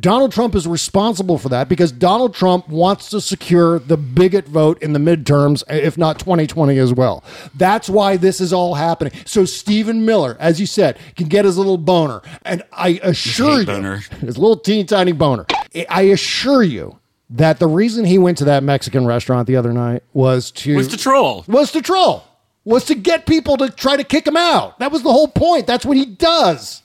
Donald 0.00 0.32
Trump 0.32 0.54
is 0.54 0.66
responsible 0.66 1.38
for 1.38 1.48
that 1.50 1.68
because 1.68 1.92
Donald 1.92 2.34
Trump 2.34 2.68
wants 2.68 3.10
to 3.10 3.20
secure 3.20 3.78
the 3.78 3.96
bigot 3.96 4.46
vote 4.46 4.82
in 4.82 4.92
the 4.94 4.98
midterms, 4.98 5.62
if 5.68 5.98
not 5.98 6.18
2020 6.18 6.78
as 6.78 6.92
well. 6.92 7.22
That's 7.54 7.88
why 7.90 8.16
this 8.16 8.40
is 8.40 8.52
all 8.52 8.74
happening. 8.74 9.12
So 9.26 9.44
Stephen 9.44 10.06
Miller, 10.06 10.36
as 10.40 10.58
you 10.60 10.66
said, 10.66 10.98
can 11.16 11.28
get 11.28 11.44
his 11.44 11.58
little 11.58 11.78
boner, 11.78 12.22
and 12.42 12.62
I 12.72 13.00
assure 13.02 13.60
you, 13.60 13.66
boner. 13.66 13.96
his 14.20 14.38
little 14.38 14.56
teeny 14.56 14.84
tiny 14.84 15.12
boner. 15.12 15.46
I 15.88 16.02
assure 16.02 16.62
you 16.62 16.98
that 17.30 17.58
the 17.58 17.68
reason 17.68 18.04
he 18.04 18.18
went 18.18 18.38
to 18.38 18.44
that 18.46 18.62
Mexican 18.62 19.06
restaurant 19.06 19.46
the 19.46 19.56
other 19.56 19.72
night 19.72 20.02
was 20.12 20.50
to 20.52 20.76
Was 20.76 20.88
to 20.88 20.96
troll. 20.96 21.44
was 21.46 21.72
to 21.72 21.82
troll 21.82 22.24
was 22.64 22.84
to 22.84 22.94
get 22.94 23.26
people 23.26 23.56
to 23.56 23.68
try 23.70 23.96
to 23.96 24.04
kick 24.04 24.26
him 24.26 24.36
out. 24.36 24.78
That 24.78 24.92
was 24.92 25.02
the 25.02 25.12
whole 25.12 25.28
point. 25.28 25.66
That's 25.66 25.84
what 25.84 25.96
he 25.96 26.06
does. 26.06 26.82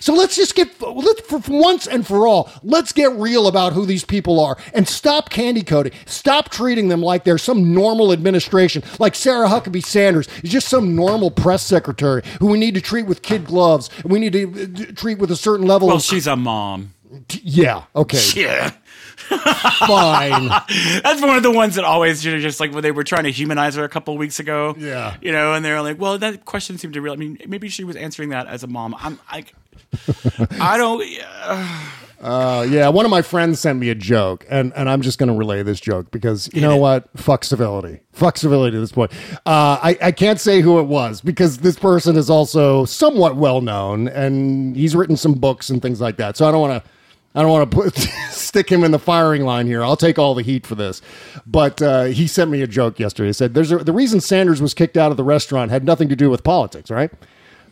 So 0.00 0.14
let's 0.14 0.34
just 0.34 0.54
get 0.54 0.68
let's 0.80 1.20
for 1.20 1.40
once 1.48 1.86
and 1.86 2.06
for 2.06 2.26
all, 2.26 2.50
let's 2.62 2.92
get 2.92 3.12
real 3.12 3.46
about 3.46 3.72
who 3.74 3.86
these 3.86 4.04
people 4.04 4.40
are 4.40 4.56
and 4.74 4.88
stop 4.88 5.30
candy 5.30 5.62
coating. 5.62 5.92
Stop 6.06 6.48
treating 6.50 6.88
them 6.88 7.00
like 7.02 7.24
they're 7.24 7.38
some 7.38 7.72
normal 7.74 8.12
administration, 8.12 8.82
like 8.98 9.14
Sarah 9.14 9.48
Huckabee 9.48 9.84
Sanders 9.84 10.26
is 10.42 10.50
just 10.50 10.68
some 10.68 10.96
normal 10.96 11.30
press 11.30 11.62
secretary 11.62 12.22
who 12.40 12.46
we 12.48 12.58
need 12.58 12.74
to 12.74 12.80
treat 12.80 13.06
with 13.06 13.22
kid 13.22 13.44
gloves 13.44 13.90
and 14.02 14.10
we 14.10 14.18
need 14.18 14.32
to 14.32 14.88
uh, 14.90 14.92
treat 14.96 15.18
with 15.18 15.30
a 15.30 15.36
certain 15.36 15.66
level 15.66 15.88
Well, 15.88 15.98
of 15.98 16.02
she's 16.02 16.26
a 16.26 16.36
mom. 16.36 16.94
yeah, 17.42 17.84
okay. 17.94 18.20
Yeah. 18.34 18.72
Fine. 19.30 20.48
That's 21.02 21.20
one 21.20 21.36
of 21.36 21.42
the 21.42 21.50
ones 21.50 21.76
that 21.76 21.84
always 21.84 22.24
you 22.24 22.32
know, 22.32 22.38
just 22.38 22.60
like 22.60 22.72
when 22.72 22.82
they 22.82 22.92
were 22.92 23.04
trying 23.04 23.24
to 23.24 23.30
humanize 23.30 23.74
her 23.76 23.84
a 23.84 23.88
couple 23.88 24.16
weeks 24.18 24.40
ago. 24.40 24.74
Yeah. 24.78 25.16
You 25.20 25.32
know, 25.32 25.54
and 25.54 25.64
they're 25.64 25.82
like, 25.82 25.98
well, 25.98 26.18
that 26.18 26.44
question 26.44 26.78
seemed 26.78 26.94
to 26.94 27.00
real. 27.00 27.12
I 27.12 27.16
mean, 27.16 27.38
maybe 27.46 27.68
she 27.68 27.84
was 27.84 27.96
answering 27.96 28.30
that 28.30 28.46
as 28.46 28.62
a 28.62 28.66
mom. 28.66 28.94
I'm 28.98 29.18
like, 29.32 29.54
I 30.60 30.76
don't. 30.76 31.02
Uh, 31.42 31.90
Uh, 32.20 32.66
yeah, 32.68 32.86
one 32.86 33.06
of 33.06 33.10
my 33.10 33.22
friends 33.22 33.58
sent 33.58 33.78
me 33.78 33.88
a 33.88 33.94
joke, 33.94 34.44
and, 34.50 34.74
and 34.76 34.90
I'm 34.90 35.00
just 35.00 35.18
going 35.18 35.30
to 35.30 35.34
relay 35.34 35.62
this 35.62 35.80
joke 35.80 36.10
because 36.10 36.50
you 36.52 36.60
know 36.60 36.76
what? 36.76 37.08
Fuck 37.16 37.44
civility. 37.44 38.00
Fuck 38.12 38.36
civility 38.36 38.76
at 38.76 38.80
this 38.80 38.92
point. 38.92 39.10
Uh, 39.46 39.78
I, 39.82 39.96
I 40.02 40.12
can't 40.12 40.38
say 40.38 40.60
who 40.60 40.80
it 40.80 40.82
was 40.82 41.22
because 41.22 41.58
this 41.58 41.78
person 41.78 42.16
is 42.16 42.28
also 42.28 42.84
somewhat 42.84 43.36
well 43.36 43.62
known, 43.62 44.06
and 44.08 44.76
he's 44.76 44.94
written 44.94 45.16
some 45.16 45.32
books 45.32 45.70
and 45.70 45.80
things 45.80 45.98
like 45.98 46.18
that. 46.18 46.36
So 46.36 46.46
I 46.46 46.50
don't 46.52 46.60
want 46.60 46.84
to. 46.84 46.90
I 47.34 47.42
don't 47.42 47.50
want 47.50 47.70
to 47.70 47.76
put 47.76 47.96
stick 48.30 48.70
him 48.70 48.82
in 48.82 48.90
the 48.90 48.98
firing 48.98 49.44
line 49.44 49.66
here. 49.66 49.84
I'll 49.84 49.96
take 49.96 50.18
all 50.18 50.34
the 50.34 50.42
heat 50.42 50.66
for 50.66 50.74
this. 50.74 51.00
But 51.46 51.80
uh, 51.80 52.04
he 52.04 52.26
sent 52.26 52.50
me 52.50 52.62
a 52.62 52.66
joke 52.66 52.98
yesterday. 52.98 53.28
He 53.28 53.32
said, 53.32 53.54
"There's 53.54 53.70
a, 53.70 53.78
the 53.78 53.92
reason 53.92 54.20
Sanders 54.20 54.60
was 54.60 54.74
kicked 54.74 54.96
out 54.96 55.10
of 55.10 55.16
the 55.16 55.24
restaurant 55.24 55.70
had 55.70 55.84
nothing 55.84 56.08
to 56.08 56.16
do 56.16 56.28
with 56.30 56.42
politics, 56.42 56.90
right? 56.90 57.10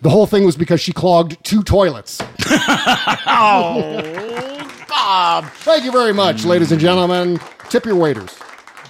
The 0.00 0.11
whole 0.11 0.26
thing 0.26 0.44
was 0.44 0.56
because 0.56 0.80
she 0.80 0.92
clogged 0.92 1.42
two 1.44 1.62
toilets." 1.62 2.20
oh, 3.26 3.96
Bob. 4.88 5.46
Thank 5.46 5.84
you 5.84 5.92
very 5.92 6.14
much, 6.14 6.44
ladies 6.44 6.70
and 6.70 6.80
gentlemen. 6.80 7.40
Tip 7.68 7.84
your 7.84 7.96
waiters. 7.96 8.38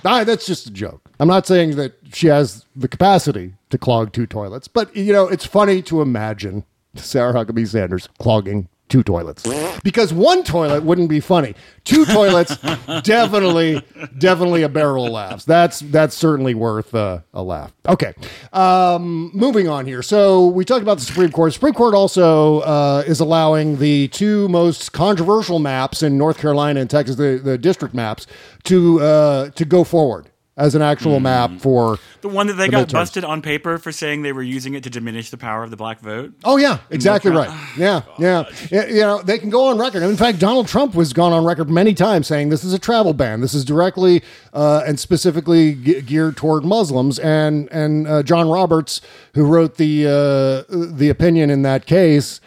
Ah, 0.05 0.23
that's 0.25 0.47
just 0.47 0.67
a 0.67 0.71
joke. 0.71 1.11
I'm 1.19 1.29
not 1.29 1.47
saying 1.47 1.77
that 1.77 1.95
she 2.13 2.29
has 2.29 2.65
the 2.77 2.89
capacity 2.89 3.55
to 3.71 3.79
clog 3.79 4.13
two 4.13 4.27
toilets, 4.27 4.69
but 4.69 4.95
you 4.95 5.13
know, 5.13 5.27
it's 5.29 5.45
funny 5.45 5.83
to 5.83 6.03
imagine 6.03 6.65
Sarah 6.95 7.33
Huckabee 7.33 7.67
Sanders 7.67 8.09
clogging 8.19 8.69
two 8.89 9.03
toilets 9.03 9.45
because 9.83 10.13
one 10.13 10.43
toilet 10.43 10.83
wouldn't 10.83 11.09
be 11.09 11.21
funny. 11.21 11.55
Two 11.85 12.05
toilets, 12.05 12.57
definitely, 13.03 13.83
definitely 14.19 14.63
a 14.63 14.69
barrel 14.69 15.07
of 15.07 15.13
laughs. 15.13 15.45
That's 15.45 15.81
that's 15.81 16.15
certainly 16.15 16.55
worth 16.55 16.95
uh, 16.95 17.21
a 17.33 17.43
laugh. 17.43 17.73
Okay, 17.87 18.15
um, 18.53 19.31
moving 19.35 19.69
on 19.69 19.87
here. 19.87 20.03
So 20.03 20.47
we 20.47 20.65
talked 20.65 20.83
about 20.83 20.99
the 20.99 21.05
Supreme 21.05 21.31
Court. 21.31 21.53
Supreme 21.53 21.75
Court 21.75 21.95
also 21.95 22.61
uh, 22.61 23.05
is 23.07 23.21
allowing 23.21 23.79
the 23.79 24.09
two 24.09 24.49
most 24.49 24.93
controversial 24.93 25.59
maps 25.59 26.03
in 26.03 26.19
North 26.19 26.39
Carolina 26.39 26.81
and 26.81 26.91
Texas, 26.91 27.17
the, 27.17 27.41
the 27.43 27.59
district 27.59 27.95
maps, 27.95 28.27
to 28.65 29.01
uh, 29.01 29.51
to 29.51 29.65
go 29.65 29.85
forward 29.85 30.31
as 30.59 30.75
an 30.75 30.83
actual 30.83 31.21
map 31.21 31.53
for 31.61 31.99
The 32.21 32.29
one 32.29 32.49
that 32.49 32.55
they 32.55 32.69
got 32.69 32.89
midterms. 32.89 32.93
busted 32.93 33.25
on 33.25 33.41
paper 33.41 33.79
for 33.79 33.93
saying 33.93 34.23
they 34.23 34.33
were 34.33 34.43
using 34.43 34.75
it 34.75 34.83
to 34.83 34.91
diminish 34.91 35.31
the 35.31 35.37
power 35.39 35.63
of 35.63 35.71
the 35.71 35.77
black 35.77 36.01
vote. 36.01 36.35
Oh 36.45 36.57
yeah, 36.59 36.79
exactly 36.91 37.31
right. 37.31 37.49
Yeah, 37.79 38.03
yeah. 38.19 38.45
Yeah, 38.71 38.87
You 38.87 39.01
know, 39.03 39.23
they 39.23 39.39
can 39.39 39.51
go 39.51 39.69
on 39.69 39.79
record. 39.79 40.03
In 40.03 40.17
fact, 40.17 40.41
Donald 40.41 40.67
Trump 40.69 40.95
was 40.97 41.13
gone 41.13 41.33
on 41.33 41.45
record 41.45 41.71
many 41.71 41.95
times 41.95 42.27
saying 42.27 42.49
this 42.49 42.65
is 42.65 42.73
a 42.75 42.79
travel 42.79 43.15
ban. 43.15 43.41
This 43.41 43.55
is 43.55 43.65
directly 43.65 44.23
uh, 44.53 44.83
and 44.87 44.99
specifically 44.99 45.75
ge- 45.75 46.05
geared 46.05 46.37
toward 46.37 46.65
Muslims. 46.65 47.19
And 47.21 47.69
and 47.71 48.09
uh, 48.09 48.23
John 48.25 48.49
Roberts, 48.51 49.01
who 49.35 49.45
wrote 49.47 49.77
the 49.77 50.07
uh, 50.07 50.75
the 50.93 51.09
opinion 51.09 51.51
in 51.51 51.63
that 51.63 51.87
case 51.87 52.41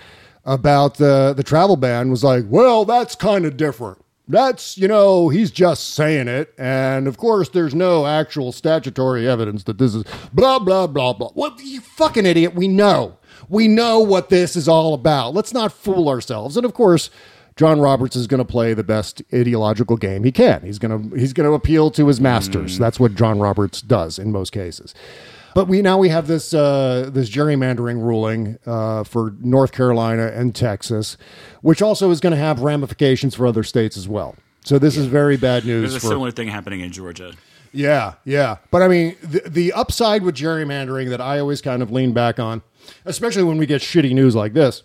about 0.43 0.95
the 0.97 1.33
the 1.35 1.43
travel 1.43 1.77
ban, 1.77 2.09
was 2.11 2.23
like, 2.23 2.43
well, 2.49 2.83
that's 2.83 3.15
kind 3.15 3.45
of 3.45 3.55
different. 3.55 3.99
That's, 4.31 4.77
you 4.77 4.87
know, 4.87 5.29
he's 5.29 5.51
just 5.51 5.93
saying 5.93 6.27
it. 6.27 6.53
And 6.57 7.07
of 7.07 7.17
course, 7.17 7.49
there's 7.49 7.75
no 7.75 8.05
actual 8.05 8.51
statutory 8.51 9.27
evidence 9.27 9.63
that 9.65 9.77
this 9.77 9.93
is 9.93 10.03
blah, 10.33 10.59
blah, 10.59 10.87
blah, 10.87 11.13
blah. 11.13 11.29
What, 11.29 11.59
you 11.59 11.81
fucking 11.81 12.25
idiot. 12.25 12.55
We 12.55 12.67
know. 12.67 13.17
We 13.49 13.67
know 13.67 13.99
what 13.99 14.29
this 14.29 14.55
is 14.55 14.67
all 14.67 14.93
about. 14.93 15.33
Let's 15.33 15.53
not 15.53 15.73
fool 15.73 16.07
ourselves. 16.07 16.55
And 16.55 16.65
of 16.65 16.73
course, 16.73 17.09
John 17.55 17.79
Roberts 17.79 18.15
is 18.15 18.27
going 18.27 18.39
to 18.39 18.45
play 18.45 18.73
the 18.73 18.83
best 18.83 19.21
ideological 19.33 19.97
game 19.97 20.23
he 20.23 20.31
can. 20.31 20.61
He's 20.63 20.79
going 20.79 21.09
to 21.09 21.15
he's 21.17 21.33
going 21.33 21.47
to 21.47 21.53
appeal 21.53 21.91
to 21.91 22.07
his 22.07 22.21
masters. 22.21 22.77
Hmm. 22.77 22.81
That's 22.83 22.99
what 22.99 23.15
John 23.15 23.39
Roberts 23.39 23.81
does 23.81 24.17
in 24.17 24.31
most 24.31 24.51
cases. 24.51 24.93
But 25.53 25.67
we 25.67 25.81
now 25.81 25.97
we 25.97 26.09
have 26.09 26.27
this 26.27 26.53
uh, 26.53 27.09
this 27.11 27.29
gerrymandering 27.29 28.01
ruling 28.01 28.57
uh, 28.65 29.03
for 29.03 29.35
North 29.39 29.71
Carolina 29.71 30.27
and 30.27 30.55
Texas, 30.55 31.17
which 31.61 31.81
also 31.81 32.09
is 32.11 32.19
going 32.19 32.31
to 32.31 32.39
have 32.39 32.61
ramifications 32.61 33.35
for 33.35 33.47
other 33.47 33.63
states 33.63 33.97
as 33.97 34.07
well. 34.07 34.35
So 34.63 34.79
this 34.79 34.95
is 34.95 35.07
very 35.07 35.37
bad 35.37 35.65
news. 35.65 35.91
There's 35.91 35.95
a 35.95 35.99
for, 35.99 36.13
similar 36.13 36.31
thing 36.31 36.47
happening 36.47 36.81
in 36.81 36.91
Georgia. 36.91 37.33
yeah, 37.73 38.13
yeah. 38.25 38.57
But 38.69 38.81
I 38.81 38.87
mean, 38.87 39.15
the, 39.23 39.41
the 39.49 39.73
upside 39.73 40.23
with 40.23 40.35
gerrymandering 40.35 41.09
that 41.09 41.19
I 41.19 41.39
always 41.39 41.61
kind 41.61 41.81
of 41.81 41.91
lean 41.91 42.13
back 42.13 42.39
on, 42.39 42.61
especially 43.05 43.43
when 43.43 43.57
we 43.57 43.65
get 43.65 43.81
shitty 43.81 44.13
news 44.13 44.35
like 44.35 44.53
this, 44.53 44.83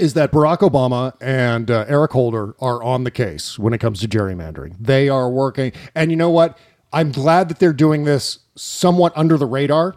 is 0.00 0.14
that 0.14 0.32
Barack 0.32 0.58
Obama 0.58 1.12
and 1.20 1.70
uh, 1.70 1.84
Eric 1.86 2.12
Holder 2.12 2.54
are 2.58 2.82
on 2.82 3.04
the 3.04 3.10
case 3.10 3.58
when 3.58 3.74
it 3.74 3.78
comes 3.78 4.00
to 4.00 4.08
gerrymandering. 4.08 4.74
They 4.80 5.08
are 5.08 5.30
working. 5.30 5.72
And 5.94 6.10
you 6.10 6.16
know 6.16 6.30
what? 6.30 6.58
I'm 6.92 7.12
glad 7.12 7.48
that 7.48 7.58
they're 7.58 7.72
doing 7.72 8.04
this 8.04 8.40
somewhat 8.56 9.12
under 9.16 9.36
the 9.36 9.46
radar 9.46 9.96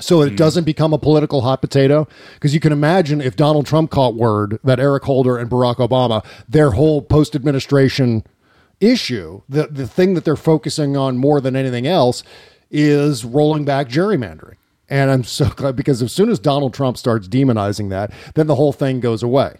so 0.00 0.22
it 0.22 0.30
hmm. 0.30 0.36
doesn't 0.36 0.64
become 0.64 0.92
a 0.92 0.98
political 0.98 1.42
hot 1.42 1.60
potato. 1.60 2.08
Because 2.34 2.54
you 2.54 2.60
can 2.60 2.72
imagine 2.72 3.20
if 3.20 3.36
Donald 3.36 3.66
Trump 3.66 3.90
caught 3.90 4.14
word 4.14 4.58
that 4.64 4.80
Eric 4.80 5.04
Holder 5.04 5.36
and 5.36 5.50
Barack 5.50 5.76
Obama, 5.76 6.24
their 6.48 6.72
whole 6.72 7.02
post 7.02 7.34
administration 7.34 8.24
issue, 8.80 9.42
the, 9.48 9.66
the 9.66 9.86
thing 9.86 10.14
that 10.14 10.24
they're 10.24 10.36
focusing 10.36 10.96
on 10.96 11.18
more 11.18 11.40
than 11.40 11.54
anything 11.54 11.86
else 11.86 12.22
is 12.70 13.24
rolling 13.24 13.64
back 13.64 13.88
gerrymandering. 13.88 14.56
And 14.88 15.10
I'm 15.10 15.24
so 15.24 15.48
glad 15.56 15.76
because 15.76 16.02
as 16.02 16.12
soon 16.12 16.30
as 16.30 16.38
Donald 16.38 16.74
Trump 16.74 16.96
starts 16.96 17.28
demonizing 17.28 17.90
that, 17.90 18.12
then 18.34 18.46
the 18.46 18.56
whole 18.56 18.72
thing 18.72 19.00
goes 19.00 19.22
away. 19.22 19.58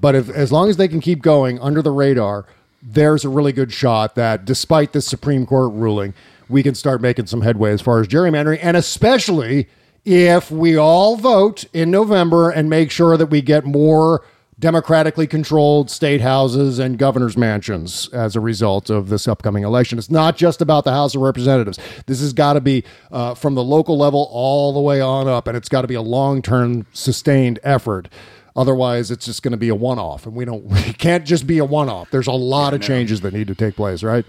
But 0.00 0.14
if 0.14 0.28
as 0.30 0.52
long 0.52 0.70
as 0.70 0.76
they 0.76 0.88
can 0.88 1.00
keep 1.00 1.22
going 1.22 1.58
under 1.58 1.82
the 1.82 1.90
radar, 1.90 2.46
there's 2.82 3.24
a 3.24 3.28
really 3.28 3.52
good 3.52 3.72
shot 3.72 4.14
that 4.16 4.44
despite 4.44 4.92
this 4.92 5.06
Supreme 5.06 5.46
Court 5.46 5.72
ruling, 5.72 6.14
we 6.48 6.62
can 6.62 6.74
start 6.74 7.00
making 7.00 7.26
some 7.26 7.42
headway 7.42 7.72
as 7.72 7.80
far 7.80 8.00
as 8.00 8.08
gerrymandering, 8.08 8.58
and 8.60 8.76
especially 8.76 9.68
if 10.04 10.50
we 10.50 10.76
all 10.76 11.16
vote 11.16 11.64
in 11.72 11.90
November 11.90 12.50
and 12.50 12.68
make 12.68 12.90
sure 12.90 13.16
that 13.16 13.26
we 13.26 13.40
get 13.40 13.64
more 13.64 14.24
democratically 14.58 15.26
controlled 15.26 15.90
state 15.90 16.20
houses 16.20 16.78
and 16.78 16.96
governor's 16.98 17.36
mansions 17.36 18.08
as 18.12 18.36
a 18.36 18.40
result 18.40 18.90
of 18.90 19.08
this 19.08 19.26
upcoming 19.26 19.64
election. 19.64 19.98
It's 19.98 20.10
not 20.10 20.36
just 20.36 20.60
about 20.60 20.84
the 20.84 20.92
House 20.92 21.14
of 21.14 21.20
Representatives. 21.20 21.78
This 22.06 22.20
has 22.20 22.32
got 22.32 22.52
to 22.52 22.60
be 22.60 22.84
uh, 23.10 23.34
from 23.34 23.54
the 23.54 23.64
local 23.64 23.98
level 23.98 24.28
all 24.30 24.72
the 24.72 24.80
way 24.80 25.00
on 25.00 25.26
up, 25.26 25.48
and 25.48 25.56
it's 25.56 25.68
got 25.68 25.82
to 25.82 25.88
be 25.88 25.94
a 25.94 26.02
long 26.02 26.42
term, 26.42 26.86
sustained 26.92 27.58
effort. 27.64 28.08
Otherwise, 28.54 29.10
it's 29.10 29.24
just 29.24 29.42
going 29.42 29.52
to 29.52 29.58
be 29.58 29.68
a 29.70 29.74
one 29.74 29.98
off, 29.98 30.26
and 30.26 30.34
we 30.34 30.44
don't. 30.44 30.64
We 30.86 30.92
can't 30.92 31.24
just 31.24 31.46
be 31.46 31.58
a 31.58 31.64
one 31.64 31.88
off. 31.88 32.10
There's 32.10 32.26
a 32.26 32.32
lot 32.32 32.74
of 32.74 32.80
changes 32.80 33.20
that 33.22 33.32
need 33.32 33.46
to 33.48 33.54
take 33.54 33.76
place, 33.76 34.02
right? 34.02 34.24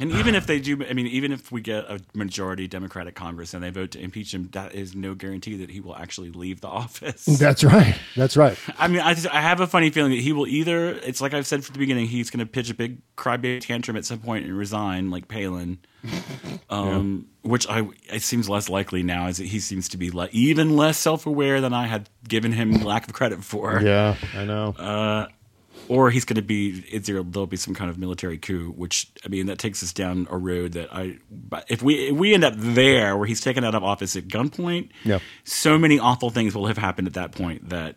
And 0.00 0.10
even 0.12 0.34
if 0.34 0.46
they 0.46 0.58
do, 0.58 0.84
I 0.88 0.92
mean, 0.92 1.06
even 1.06 1.32
if 1.32 1.52
we 1.52 1.60
get 1.60 1.84
a 1.84 2.00
majority 2.14 2.66
Democratic 2.68 3.14
Congress 3.14 3.54
and 3.54 3.62
they 3.62 3.70
vote 3.70 3.92
to 3.92 4.00
impeach 4.00 4.32
him, 4.34 4.48
that 4.52 4.74
is 4.74 4.94
no 4.94 5.14
guarantee 5.14 5.56
that 5.58 5.70
he 5.70 5.80
will 5.80 5.96
actually 5.96 6.30
leave 6.30 6.60
the 6.60 6.68
office. 6.82 7.24
That's 7.24 7.62
right. 7.64 7.96
That's 8.16 8.36
right. 8.36 8.58
I 8.78 8.88
mean, 8.88 9.00
I, 9.00 9.14
just, 9.14 9.28
I 9.28 9.40
have 9.40 9.60
a 9.60 9.66
funny 9.66 9.90
feeling 9.90 10.12
that 10.12 10.20
he 10.20 10.32
will 10.32 10.46
either, 10.46 10.90
it's 10.90 11.20
like 11.20 11.34
I've 11.34 11.46
said 11.46 11.64
from 11.64 11.74
the 11.74 11.78
beginning, 11.78 12.06
he's 12.06 12.30
going 12.30 12.44
to 12.44 12.50
pitch 12.50 12.70
a 12.70 12.74
big 12.74 12.98
crybaby 13.16 13.60
tantrum 13.60 13.96
at 13.96 14.04
some 14.04 14.18
point 14.18 14.44
and 14.44 14.56
resign, 14.56 15.10
like 15.10 15.28
Palin. 15.28 15.78
Um, 16.70 17.26
Which 17.42 17.68
I 17.68 17.86
it 18.10 18.22
seems 18.22 18.48
less 18.48 18.70
likely 18.70 19.02
now, 19.02 19.26
as 19.26 19.36
he 19.36 19.60
seems 19.60 19.90
to 19.90 19.98
be 19.98 20.10
le- 20.10 20.30
even 20.32 20.74
less 20.74 20.96
self 20.96 21.26
aware 21.26 21.60
than 21.60 21.74
I 21.74 21.86
had 21.86 22.08
given 22.26 22.52
him 22.52 22.82
lack 22.82 23.06
of 23.06 23.12
credit 23.12 23.44
for. 23.44 23.78
Yeah, 23.82 24.16
I 24.34 24.44
know. 24.46 24.68
Uh, 24.78 25.26
or 25.88 26.10
he's 26.10 26.24
going 26.24 26.36
to 26.36 26.42
be 26.42 26.80
there 26.98 27.22
there'll 27.22 27.46
be 27.46 27.56
some 27.56 27.74
kind 27.74 27.90
of 27.90 27.98
military 27.98 28.38
coup 28.38 28.72
which 28.76 29.10
i 29.24 29.28
mean 29.28 29.46
that 29.46 29.58
takes 29.58 29.82
us 29.82 29.92
down 29.92 30.26
a 30.30 30.36
road 30.38 30.72
that 30.72 30.92
i 30.94 31.16
if 31.68 31.82
we 31.82 32.08
if 32.08 32.16
we 32.16 32.32
end 32.34 32.44
up 32.44 32.54
there 32.56 33.16
where 33.16 33.26
he's 33.26 33.40
taken 33.40 33.64
out 33.64 33.74
of 33.74 33.82
office 33.82 34.14
at 34.16 34.28
gunpoint 34.28 34.90
Yeah. 35.04 35.18
so 35.44 35.78
many 35.78 35.98
awful 35.98 36.30
things 36.30 36.54
will 36.54 36.66
have 36.66 36.78
happened 36.78 37.08
at 37.08 37.14
that 37.14 37.32
point 37.32 37.68
that 37.70 37.96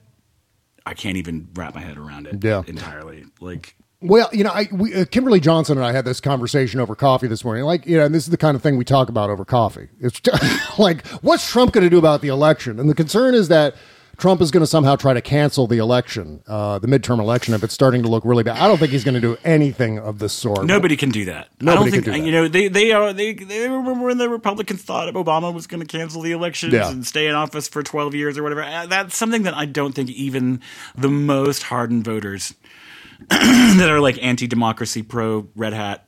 i 0.86 0.94
can't 0.94 1.18
even 1.18 1.48
wrap 1.56 1.76
my 1.76 1.82
head 1.82 1.98
around 1.98 2.28
it 2.28 2.44
Yeah. 2.44 2.64
entirely 2.68 3.26
like 3.40 3.76
Well, 4.02 4.30
you 4.34 4.44
know, 4.44 4.52
I, 4.52 4.68
we, 4.72 4.94
uh, 4.94 5.06
Kimberly 5.06 5.40
Johnson 5.40 5.78
and 5.78 5.86
I 5.86 5.92
had 5.94 6.06
this 6.06 6.20
conversation 6.20 6.80
over 6.80 6.96
coffee 6.96 7.28
this 7.28 7.44
morning. 7.44 7.64
Like, 7.64 7.88
you 7.88 7.98
know, 7.98 8.06
and 8.06 8.14
this 8.14 8.26
is 8.26 8.30
the 8.30 8.38
kind 8.38 8.56
of 8.56 8.62
thing 8.62 8.78
we 8.78 8.84
talk 8.86 9.10
about 9.10 9.30
over 9.32 9.46
coffee. 9.46 9.88
It's 10.00 10.22
like, 10.78 11.08
what's 11.24 11.50
Trump 11.50 11.72
going 11.72 11.86
to 11.86 11.90
do 11.90 11.98
about 11.98 12.22
the 12.22 12.28
election? 12.28 12.78
And 12.80 12.88
the 12.88 12.94
concern 12.94 13.34
is 13.34 13.48
that 13.48 13.74
Trump 14.18 14.42
is 14.42 14.52
going 14.52 14.62
to 14.62 14.68
somehow 14.68 14.96
try 14.96 15.14
to 15.14 15.22
cancel 15.22 15.68
the 15.68 15.78
election, 15.78 16.42
uh, 16.48 16.80
the 16.80 16.88
midterm 16.88 17.20
election, 17.20 17.54
if 17.54 17.64
it's 17.64 17.74
starting 17.74 18.02
to 18.04 18.08
look 18.10 18.24
really 18.26 18.44
bad. 18.44 18.58
I 18.58 18.68
don't 18.68 18.78
think 18.78 18.92
he's 18.92 19.04
going 19.04 19.16
to 19.16 19.22
do 19.22 19.38
anything 19.44 20.00
of 20.00 20.20
the 20.20 20.30
sort. 20.30 20.66
nobody 20.66 20.96
can 20.96 21.10
do 21.10 21.26
that 21.26 21.48
i 21.62 21.64
Nobody 21.66 21.92
don't 21.92 22.04
can 22.04 22.14
do 22.14 22.20
that. 22.20 22.26
you 22.26 22.32
know 22.32 22.48
they 22.48 22.68
they 22.68 22.92
are 22.92 23.12
they 23.14 23.34
they 23.34 23.68
remember 23.68 24.06
when 24.06 24.18
the 24.18 24.30
republicans 24.30 24.82
thought 24.84 25.14
obama 25.14 25.54
was 25.54 25.68
going 25.68 25.82
to 25.86 25.98
cancel 25.98 26.22
the 26.22 26.32
elections 26.32 26.74
Yeah. 26.74 26.90
and 26.90 27.06
stay 27.06 27.28
in 27.28 27.36
office 27.36 27.68
for 27.68 27.84
12 27.84 28.16
years 28.16 28.38
or 28.38 28.44
whatever 28.44 28.64
Uh, 28.64 28.86
that's 28.88 29.16
something 29.16 29.44
that 29.44 29.54
i 29.54 29.66
don't 29.66 29.94
think 29.94 30.10
even 30.12 30.62
the 30.96 31.10
most 31.10 31.64
hardened 31.64 32.04
voters 32.06 32.54
that 33.30 33.90
are 33.90 34.00
like 34.00 34.22
anti-democracy 34.22 35.02
pro 35.04 35.48
red 35.56 35.74
hat 35.74 36.06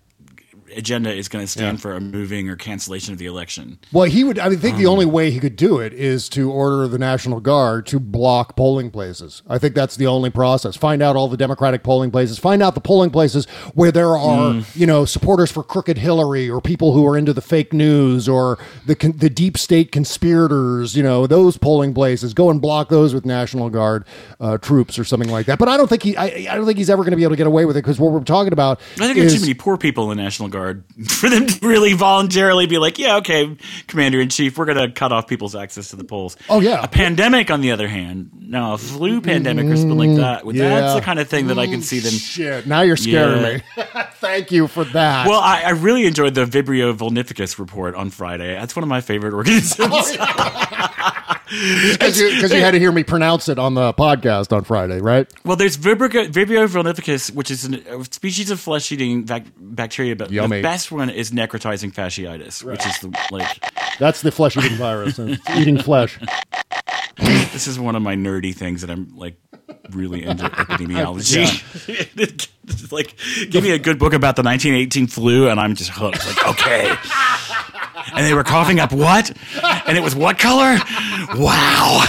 agenda 0.77 1.13
is 1.13 1.27
going 1.27 1.43
to 1.43 1.51
stand 1.51 1.77
Yeah. 1.77 1.81
for 1.81 1.93
a 1.95 1.99
moving 1.99 2.47
or 2.49 2.55
cancellation 2.55 3.11
of 3.13 3.17
the 3.19 3.25
election 3.25 3.77
Well, 3.91 4.05
he 4.05 4.23
would. 4.23 4.39
I 4.39 4.49
mean, 4.49 4.59
think 4.59 4.77
the 4.77 4.85
only 4.85 5.05
way 5.05 5.31
he 5.31 5.39
could 5.39 5.55
do 5.55 5.79
it 5.79 5.93
is 5.93 6.29
to 6.29 6.51
order 6.51 6.87
the 6.87 6.97
National 6.99 7.39
Guard 7.39 7.85
to 7.87 7.99
block 7.99 8.55
polling 8.55 8.91
places. 8.91 9.41
I 9.49 9.57
think 9.57 9.75
that's 9.75 9.95
the 9.95 10.07
only 10.07 10.29
process. 10.29 10.75
Find 10.75 11.01
out 11.01 11.15
all 11.15 11.27
the 11.27 11.37
Democratic 11.37 11.83
polling 11.83 12.11
places. 12.11 12.37
Find 12.37 12.61
out 12.61 12.75
the 12.75 12.81
polling 12.81 13.09
places 13.09 13.45
where 13.73 13.91
there 13.91 14.15
are, 14.17 14.61
you 14.75 14.85
know, 14.85 15.05
supporters 15.05 15.51
for 15.51 15.63
crooked 15.63 15.97
Hillary 15.97 16.49
or 16.49 16.61
people 16.61 16.93
who 16.93 17.05
are 17.07 17.17
into 17.17 17.33
the 17.33 17.41
fake 17.41 17.73
news 17.73 18.27
or 18.29 18.57
the 18.85 18.95
the 19.15 19.29
deep 19.29 19.57
state 19.57 19.91
conspirators. 19.91 20.95
You 20.95 21.03
know, 21.03 21.27
those 21.27 21.57
polling 21.57 21.93
places. 21.93 22.33
Go 22.33 22.49
and 22.49 22.61
block 22.61 22.89
those 22.89 23.13
with 23.13 23.25
National 23.25 23.69
Guard 23.69 24.05
uh, 24.39 24.57
troops 24.57 24.99
or 24.99 25.03
something 25.03 25.29
like 25.29 25.45
that. 25.47 25.57
But 25.59 25.69
I 25.69 25.77
don't 25.77 25.87
think 25.87 26.03
he. 26.03 26.15
I, 26.17 26.25
I 26.51 26.55
don't 26.55 26.65
think 26.65 26.77
he's 26.77 26.89
ever 26.89 27.03
going 27.03 27.11
to 27.11 27.17
be 27.17 27.23
able 27.23 27.31
to 27.33 27.37
get 27.37 27.47
away 27.47 27.65
with 27.65 27.77
it 27.77 27.81
because 27.81 27.99
what 27.99 28.11
we're 28.11 28.23
talking 28.23 28.53
about 28.53 28.79
I 28.95 29.07
think 29.07 29.15
there's 29.17 29.33
is 29.33 29.39
too 29.39 29.41
many 29.41 29.53
poor 29.53 29.77
people 29.77 30.11
in 30.11 30.17
the 30.17 30.23
National 30.23 30.49
Guard 30.49 30.66
for 31.07 31.29
them 31.29 31.47
to 31.47 31.67
really 31.67 31.93
voluntarily 31.93 32.65
be 32.67 32.77
like, 32.77 32.97
yeah, 32.99 33.17
okay, 33.17 33.55
Commander 33.87 34.19
in 34.19 34.29
Chief, 34.29 34.57
we're 34.57 34.65
going 34.65 34.77
to 34.77 34.91
cut 34.91 35.11
off 35.11 35.27
people's 35.27 35.55
access 35.55 35.89
to 35.89 35.95
the 35.95 36.03
polls. 36.03 36.37
Oh, 36.49 36.59
yeah. 36.59 36.83
A 36.83 36.87
pandemic, 36.87 37.51
on 37.51 37.61
the 37.61 37.71
other 37.71 37.87
hand, 37.87 38.31
no, 38.39 38.73
a 38.73 38.77
flu 38.77 39.21
pandemic 39.21 39.65
or 39.65 39.75
something 39.75 39.97
like 39.97 40.09
mm, 40.09 40.17
that. 40.17 40.45
well, 40.45 40.55
yeah. 40.55 40.69
That's 40.79 40.95
the 40.95 41.01
kind 41.01 41.19
of 41.19 41.27
thing 41.27 41.47
that 41.47 41.59
I 41.59 41.67
can 41.67 41.81
see 41.81 41.99
them. 41.99 42.13
Mm, 42.13 42.19
shit! 42.19 42.67
Now 42.67 42.81
you're 42.81 42.97
scaring 42.97 43.41
Yeah. 43.43 43.57
me. 43.77 43.83
Thank 44.15 44.51
you 44.51 44.67
for 44.67 44.83
that. 44.85 45.27
Well, 45.27 45.39
I, 45.39 45.61
I 45.63 45.69
really 45.71 46.05
enjoyed 46.05 46.33
the 46.33 46.45
Vibrio 46.45 46.95
vulnificus 46.95 47.59
report 47.59 47.95
on 47.95 48.09
Friday. 48.09 48.53
That's 48.53 48.75
one 48.75 48.83
of 48.83 48.89
my 48.89 49.01
favorite 49.01 49.33
organisms. 49.35 49.77
Oh, 49.91 51.36
because 51.49 52.19
you, 52.19 52.27
you 52.27 52.47
had 52.49 52.71
to 52.71 52.79
hear 52.79 52.91
me 52.91 53.03
pronounce 53.03 53.49
it 53.49 53.57
on 53.59 53.73
the 53.73 53.93
podcast 53.93 54.55
on 54.55 54.63
Friday, 54.63 54.99
right? 54.99 55.31
Well, 55.45 55.55
there's 55.55 55.77
Vibrio, 55.77 56.27
Vibrio 56.27 56.67
vulnificus, 56.67 57.31
which 57.31 57.49
is 57.51 57.65
a 57.65 58.03
species 58.05 58.51
of 58.51 58.59
flesh-eating 58.59 59.23
bac- 59.23 59.45
bacteria, 59.57 60.15
but 60.15 60.31
Yummy. 60.31 60.57
the 60.57 60.63
best 60.63 60.91
one 60.91 61.09
is 61.09 61.31
necrotizing 61.31 61.93
fasciitis, 61.93 62.63
which 62.63 62.85
is 62.85 62.99
the, 62.99 63.17
like 63.31 63.63
That's 63.99 64.21
the 64.21 64.31
flesh-eating 64.31 64.77
virus, 64.77 65.17
and 65.19 65.31
it's 65.31 65.49
eating 65.51 65.77
flesh. 65.79 66.19
this 67.17 67.67
is 67.67 67.79
one 67.79 67.95
of 67.95 68.01
my 68.01 68.15
nerdy 68.15 68.53
things 68.53 68.81
that 68.81 68.89
I'm 68.89 69.15
like 69.15 69.35
really 69.91 70.23
into 70.23 70.43
epidemiology. 70.49 71.47
Like, 72.91 73.15
give 73.49 73.63
me 73.63 73.71
a 73.71 73.79
good 73.79 73.97
book 73.97 74.11
about 74.11 74.35
the 74.35 74.43
1918 74.43 75.07
flu, 75.07 75.47
and 75.47 75.57
I'm 75.57 75.73
just 75.75 75.89
hooked. 75.89 76.25
Like, 76.27 76.47
okay. 76.49 76.93
And 78.13 78.25
they 78.25 78.33
were 78.33 78.43
coughing 78.43 78.79
up 78.79 78.91
what? 78.91 79.31
And 79.87 79.97
it 79.97 80.01
was 80.01 80.15
what 80.15 80.39
color? 80.39 80.77
Wow. 81.35 82.03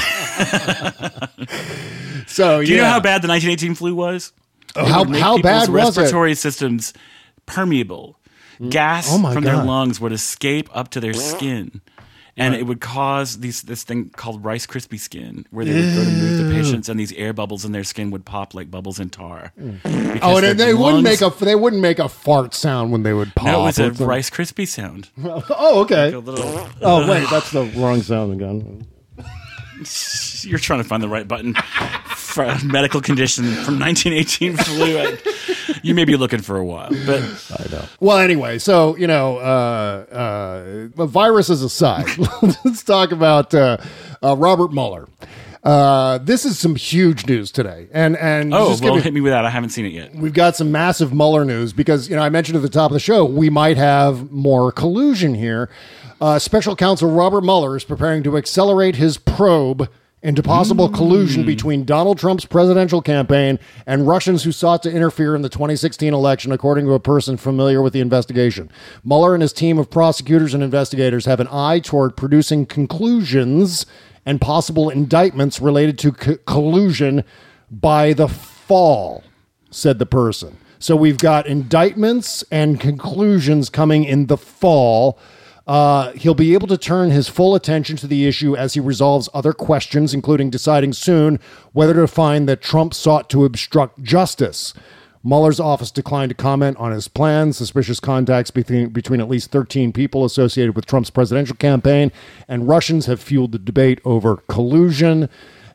So 2.27 2.63
Do 2.63 2.71
you 2.71 2.77
know 2.79 2.85
how 2.85 3.01
bad 3.01 3.23
the 3.23 3.29
1918 3.29 3.75
flu 3.75 3.95
was? 3.95 4.33
Oh, 4.77 4.85
how- 4.85 5.05
how 5.05 5.39
bad 5.39 5.69
was 5.69 5.97
it? 5.97 6.01
respiratory 6.01 6.35
systems 6.35 6.93
permeable. 7.47 8.19
Mm. 8.61 8.71
Gas 8.71 9.09
Oh 9.11 9.19
from 9.33 9.43
God. 9.43 9.45
their 9.45 9.65
lungs 9.65 10.01
would 10.01 10.13
escape 10.13 10.69
up 10.73 10.91
to 10.91 11.01
their 11.01 11.15
skin. 11.15 11.81
And 12.39 12.55
it 12.55 12.65
would 12.65 12.81
cause 12.81 13.41
these 13.41 13.63
this 13.63 13.83
thing 13.83 14.11
called 14.11 14.45
Rice 14.45 14.67
Krispie 14.67 14.99
skin, 14.99 15.45
where 15.51 15.65
they 15.65 15.75
would 15.75 15.95
go 15.95 16.05
to 16.05 16.11
move 16.11 16.39
the 16.47 16.55
patients, 16.55 16.89
and 16.89 16.99
these 16.99 17.13
air 17.13 17.33
bubbles 17.33 17.65
in 17.65 17.73
their 17.73 17.85
skin 17.85 18.11
would 18.11 18.25
pop 18.25 18.55
like 18.55 18.71
bubbles 18.71 18.99
in 19.01 19.11
tar. 19.11 19.53
Mm. 19.61 20.19
Oh, 20.23 20.39
and 20.39 20.59
they 20.59 20.73
wouldn't 20.75 21.03
make 21.05 21.21
a 21.21 21.31
they 21.41 21.55
wouldn't 21.57 21.83
make 21.83 21.99
a 21.99 22.09
fart 22.09 22.55
sound 22.55 22.93
when 22.93 23.03
they 23.03 23.13
would 23.13 23.35
pop. 23.35 23.47
No, 23.47 23.63
it 23.67 23.79
was 23.79 24.01
a. 24.01 24.05
Rice 24.07 24.31
Krispie 24.31 24.67
sound. 24.69 25.09
Oh, 25.61 25.81
okay. 25.83 26.07
Like 26.07 26.15
a 26.15 26.19
little- 26.19 26.69
oh, 26.83 27.09
wait, 27.11 27.29
that's 27.31 27.51
the 27.51 27.65
wrong 27.77 28.03
sound 28.03 28.33
again. 28.33 28.87
You're 30.45 30.59
trying 30.59 30.83
to 30.83 30.89
find 30.89 31.03
the 31.03 31.09
right 31.09 31.27
button 31.27 31.55
for 32.17 32.45
a 32.45 32.63
medical 32.65 33.01
condition 33.01 33.45
from 33.45 33.79
1918 33.79 34.57
flu. 34.57 34.99
I- 34.99 35.19
You 35.83 35.95
may 35.95 36.05
be 36.05 36.17
looking 36.17 36.41
for 36.41 36.57
a 36.57 36.65
while, 36.65 36.91
but 37.07 37.23
I 37.59 37.67
know. 37.71 37.85
Well, 38.01 38.19
anyway, 38.19 38.59
so 38.59 38.97
you 38.97 39.07
know, 39.07 39.39
uh, 39.39 40.89
uh, 40.97 41.07
viruses 41.07 41.63
aside, 41.63 42.07
let's 42.65 42.83
talk 42.83 43.13
about 43.13 43.55
uh, 43.55 43.77
uh, 44.23 44.35
Robert 44.37 44.73
Mueller. 44.73 45.07
Uh, 45.63 46.19
this 46.19 46.45
is 46.45 46.59
some 46.59 46.75
huge 46.77 47.27
news 47.27 47.51
today, 47.51 47.89
and 47.93 48.17
and 48.17 48.55
oh, 48.55 48.71
just 48.71 48.83
well, 48.83 48.95
give 48.95 49.01
me- 49.01 49.05
hit 49.05 49.13
me 49.15 49.21
with 49.21 49.33
that. 49.33 49.45
I 49.45 49.51
haven't 49.51 49.71
seen 49.71 49.85
it 49.87 49.93
yet. 49.93 50.15
We've 50.15 50.33
got 50.33 50.57
some 50.57 50.73
massive 50.73 51.13
Mueller 51.13 51.45
news 51.45 51.73
because, 51.73 52.09
you 52.09 52.17
know, 52.17 52.23
I 52.23 52.29
mentioned 52.31 52.57
at 52.57 52.63
the 52.63 52.69
top 52.69 52.91
of 52.91 52.95
the 52.95 53.01
show, 53.01 53.25
we 53.25 53.51
might 53.51 53.77
have 53.77 54.31
more 54.31 54.73
collusion 54.73 55.35
here. 55.35 55.69
Uh, 56.21 56.39
Special 56.39 56.75
counsel 56.75 57.11
Robert 57.11 57.43
Mueller 57.43 57.77
is 57.77 57.85
preparing 57.85 58.25
to 58.25 58.37
accelerate 58.37 58.97
his 58.97 59.19
probe 59.19 59.89
into 60.21 60.43
possible 60.43 60.89
collusion 60.89 61.47
between 61.47 61.85
Donald 61.85 62.19
Trump's 62.19 62.45
presidential 62.45 63.01
campaign 63.01 63.57
and 63.87 64.09
Russians 64.09 64.43
who 64.43 64.51
sought 64.51 64.83
to 64.83 64.91
interfere 64.91 65.37
in 65.37 65.43
the 65.43 65.49
2016 65.49 66.13
election, 66.13 66.51
according 66.51 66.87
to 66.87 66.95
a 66.95 66.99
person 66.99 67.37
familiar 67.37 67.81
with 67.81 67.93
the 67.93 68.01
investigation. 68.01 68.69
Mueller 69.05 69.33
and 69.33 69.43
his 69.43 69.53
team 69.53 69.79
of 69.79 69.91
prosecutors 69.91 70.55
and 70.55 70.63
investigators 70.63 71.27
have 71.27 71.39
an 71.39 71.47
eye 71.53 71.79
toward 71.79 72.17
producing 72.17 72.67
conclusions 72.67 73.87
and 74.27 74.41
possible 74.41 74.91
indictments 74.91 75.61
related 75.61 76.01
to 76.01 76.11
co- 76.11 76.37
collusion 76.47 77.23
by 77.71 78.13
the 78.13 78.27
fall, 78.27 79.23
said 79.71 80.01
the 80.01 80.07
person. 80.07 80.59
So 80.81 80.97
we've 80.97 81.19
got 81.19 81.47
indictments 81.47 82.43
and 82.51 82.81
conclusions 82.81 83.71
coming 83.71 84.03
in 84.03 84.27
the 84.27 84.37
fall. 84.37 85.17
Uh, 85.69 86.13
he'll 86.13 86.35
be 86.35 86.55
able 86.55 86.67
to 86.67 86.79
turn 86.79 87.11
his 87.11 87.29
full 87.29 87.55
attention 87.55 87.95
to 87.95 88.07
the 88.07 88.27
issue 88.27 88.57
as 88.57 88.73
he 88.73 88.81
resolves 88.81 89.29
other 89.35 89.53
questions, 89.53 90.15
including 90.15 90.49
deciding 90.49 90.95
soon 90.95 91.39
whether 91.73 91.93
to 91.93 92.09
find 92.09 92.49
that 92.49 92.63
Trump 92.63 92.95
sought 92.95 93.29
to 93.29 93.45
obstruct 93.45 94.03
justice. 94.03 94.73
Mueller's 95.23 95.61
office 95.61 95.91
declined 95.91 96.31
to 96.31 96.35
comment 96.35 96.79
on 96.79 96.93
his 96.93 97.07
plans. 97.07 97.59
Suspicious 97.59 98.01
contacts 98.01 98.51
between, 98.51 98.89
between 98.89 99.21
at 99.21 99.29
least 99.29 99.51
13 99.51 99.93
people 99.93 100.25
associated 100.25 100.75
with 100.75 100.87
Trump's 100.87 101.11
presidential 101.11 101.57
campaign 101.57 102.13
and 102.49 102.67
Russians 102.67 103.05
have 103.05 103.21
fueled 103.21 103.53
the 103.53 103.59
debate 103.59 104.01
over 104.07 104.39
collusion. 104.49 105.29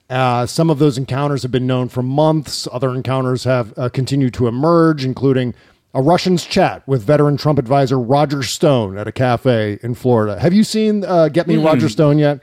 Uh, 0.10 0.48
some 0.48 0.72
of 0.72 0.80
those 0.80 0.98
encounters 0.98 1.44
have 1.44 1.52
been 1.52 1.68
known 1.68 1.88
for 1.88 2.02
months. 2.02 2.68
Other 2.72 2.96
encounters 2.96 3.44
have 3.44 3.78
uh, 3.78 3.90
continued 3.90 4.34
to 4.36 4.48
emerge, 4.48 5.06
including 5.06 5.54
a 5.94 6.02
Russians 6.02 6.46
chat 6.46 6.88
with 6.88 7.04
veteran 7.04 7.38
Trump 7.38 7.60
advisor 7.60 8.00
Roger 8.00 8.44
Stone 8.44 8.98
at 8.98 9.08
a 9.08 9.12
cafe 9.12 9.80
in 9.84 9.94
Florida. 9.96 10.40
Have 10.40 10.54
you 10.54 10.64
seen 10.64 11.04
uh, 11.06 11.28
Get 11.30 11.48
Me 11.48 11.56
Mm. 11.56 11.66
Roger 11.66 11.90
Stone 11.90 12.18
yet? 12.20 12.42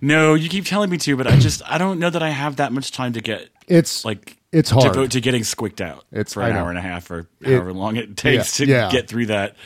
No, 0.00 0.34
you 0.34 0.48
keep 0.48 0.66
telling 0.66 0.90
me 0.90 0.98
to, 0.98 1.16
but 1.16 1.26
I 1.26 1.36
just 1.38 1.62
I 1.64 1.78
don't 1.78 1.98
know 1.98 2.10
that 2.10 2.22
I 2.22 2.30
have 2.30 2.56
that 2.56 2.72
much 2.72 2.92
time 2.92 3.12
to 3.14 3.20
get 3.20 3.48
It's 3.66 4.04
like 4.04 4.36
it's 4.52 4.70
hard. 4.70 4.92
devote 4.92 5.10
to 5.12 5.20
getting 5.20 5.42
squicked 5.44 5.80
out. 5.80 6.04
It's- 6.12 6.34
for 6.34 6.42
an 6.42 6.54
hour 6.56 6.68
and 6.68 6.78
a 6.78 6.82
half 6.82 7.10
or 7.10 7.28
It- 7.40 7.52
however 7.54 7.72
long 7.72 7.96
it 7.96 8.16
takes 8.16 8.60
Yeah, 8.60 8.66
to 8.66 8.72
yeah. 8.72 8.90
get 8.90 9.08
through 9.08 9.26
that. 9.26 9.56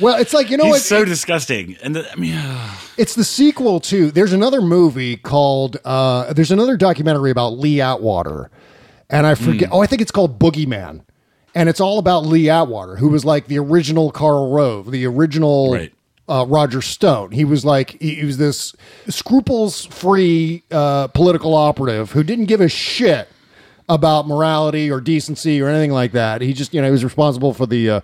Well, 0.00 0.16
it's 0.20 0.32
like 0.34 0.50
you 0.50 0.56
know 0.58 0.64
He's 0.64 0.74
what? 0.74 0.82
so 0.82 1.04
disgusting, 1.04 1.76
and 1.82 1.96
the, 1.96 2.12
I 2.12 2.14
mean, 2.16 2.38
It's 2.96 3.14
the 3.16 3.24
sequel 3.24 3.80
to. 3.80 4.10
There's 4.12 4.32
another 4.32 4.60
movie 4.60 5.16
called. 5.16 5.76
Uh, 5.84 6.32
there's 6.34 6.52
another 6.52 6.76
documentary 6.76 7.30
about 7.32 7.58
Lee 7.58 7.80
Atwater, 7.80 8.48
and 9.10 9.26
I 9.26 9.34
forget. 9.34 9.70
Hmm. 9.70 9.74
Oh, 9.74 9.80
I 9.82 9.86
think 9.86 10.00
it's 10.02 10.12
called 10.12 10.38
Boogie 10.38 10.68
Man, 10.68 11.02
and 11.54 11.68
it's 11.68 11.80
all 11.80 11.98
about 11.98 12.26
Lee 12.26 12.48
Atwater, 12.48 12.96
who 12.96 13.08
was 13.08 13.24
like 13.24 13.46
the 13.46 13.58
original 13.58 14.10
Karl 14.10 14.50
Rove, 14.52 14.90
the 14.90 15.06
original 15.06 15.72
Right. 15.72 15.92
uh, 16.28 16.44
Roger 16.48 16.80
Stone. 16.82 17.32
He 17.32 17.44
was 17.44 17.64
like 17.64 18.00
he, 18.00 18.16
he 18.16 18.24
was 18.24 18.38
this 18.38 18.74
scruples-free 19.08 20.62
uh, 20.70 21.08
political 21.08 21.54
operative 21.54 22.12
who 22.12 22.22
didn't 22.22 22.46
give 22.46 22.60
a 22.60 22.68
shit 22.68 23.28
about 23.88 24.28
morality 24.28 24.90
or 24.90 25.00
decency 25.00 25.60
or 25.62 25.68
anything 25.68 25.90
like 25.92 26.12
that. 26.12 26.42
He 26.42 26.52
just, 26.52 26.74
you 26.74 26.80
know, 26.80 26.86
he 26.86 26.92
was 26.92 27.04
responsible 27.04 27.54
for 27.54 27.66
the 27.66 27.88
uh, 27.90 28.00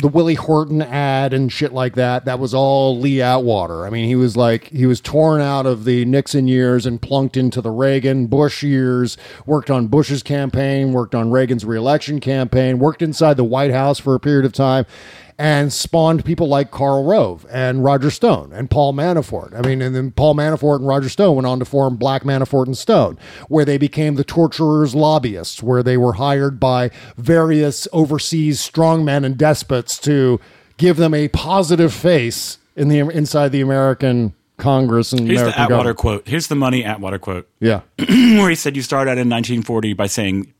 the 0.00 0.08
Willie 0.08 0.34
Horton 0.34 0.82
ad 0.82 1.32
and 1.32 1.52
shit 1.52 1.72
like 1.72 1.94
that. 1.94 2.24
That 2.24 2.38
was 2.38 2.54
all 2.54 2.98
Lee 2.98 3.20
Atwater. 3.20 3.86
I 3.86 3.90
mean, 3.90 4.06
he 4.06 4.16
was 4.16 4.36
like 4.36 4.68
he 4.68 4.86
was 4.86 5.00
torn 5.00 5.40
out 5.40 5.66
of 5.66 5.84
the 5.84 6.04
Nixon 6.04 6.48
years 6.48 6.86
and 6.86 7.00
plunked 7.00 7.36
into 7.36 7.60
the 7.60 7.70
Reagan 7.70 8.26
Bush 8.26 8.62
years. 8.62 9.16
Worked 9.46 9.70
on 9.70 9.86
Bush's 9.86 10.22
campaign, 10.22 10.92
worked 10.92 11.14
on 11.14 11.30
Reagan's 11.30 11.64
reelection 11.64 12.20
campaign, 12.20 12.78
worked 12.78 13.02
inside 13.02 13.36
the 13.36 13.44
White 13.44 13.72
House 13.72 13.98
for 13.98 14.14
a 14.14 14.20
period 14.20 14.44
of 14.44 14.52
time. 14.52 14.86
And 15.36 15.72
spawned 15.72 16.24
people 16.24 16.46
like 16.46 16.70
Karl 16.70 17.02
Rove 17.04 17.44
and 17.50 17.82
Roger 17.82 18.10
Stone 18.10 18.52
and 18.52 18.70
Paul 18.70 18.92
Manafort. 18.92 19.52
I 19.52 19.66
mean, 19.66 19.82
and 19.82 19.94
then 19.94 20.12
Paul 20.12 20.36
Manafort 20.36 20.76
and 20.76 20.86
Roger 20.86 21.08
Stone 21.08 21.34
went 21.34 21.46
on 21.46 21.58
to 21.58 21.64
form 21.64 21.96
Black 21.96 22.22
Manafort 22.22 22.66
and 22.66 22.78
Stone, 22.78 23.18
where 23.48 23.64
they 23.64 23.76
became 23.76 24.14
the 24.14 24.22
torturers' 24.22 24.94
lobbyists, 24.94 25.60
where 25.60 25.82
they 25.82 25.96
were 25.96 26.14
hired 26.14 26.60
by 26.60 26.90
various 27.16 27.88
overseas 27.92 28.60
strongmen 28.60 29.24
and 29.24 29.36
despots 29.36 29.98
to 29.98 30.40
give 30.76 30.98
them 30.98 31.14
a 31.14 31.26
positive 31.28 31.92
face 31.92 32.58
in 32.76 32.88
the 32.88 33.00
inside 33.00 33.50
the 33.50 33.60
American 33.60 34.34
Congress 34.56 35.12
and 35.12 35.26
here's 35.26 35.40
American 35.40 35.58
the 35.58 35.64
Atwater 35.64 35.76
government. 35.94 35.98
quote. 35.98 36.28
Here's 36.28 36.46
the 36.46 36.54
money 36.54 36.84
Atwater 36.84 37.18
quote. 37.18 37.48
Yeah, 37.58 37.80
where 37.98 38.48
he 38.48 38.54
said 38.54 38.76
you 38.76 38.82
start 38.82 39.08
out 39.08 39.18
in 39.18 39.28
1940 39.28 39.94
by 39.94 40.06
saying 40.06 40.53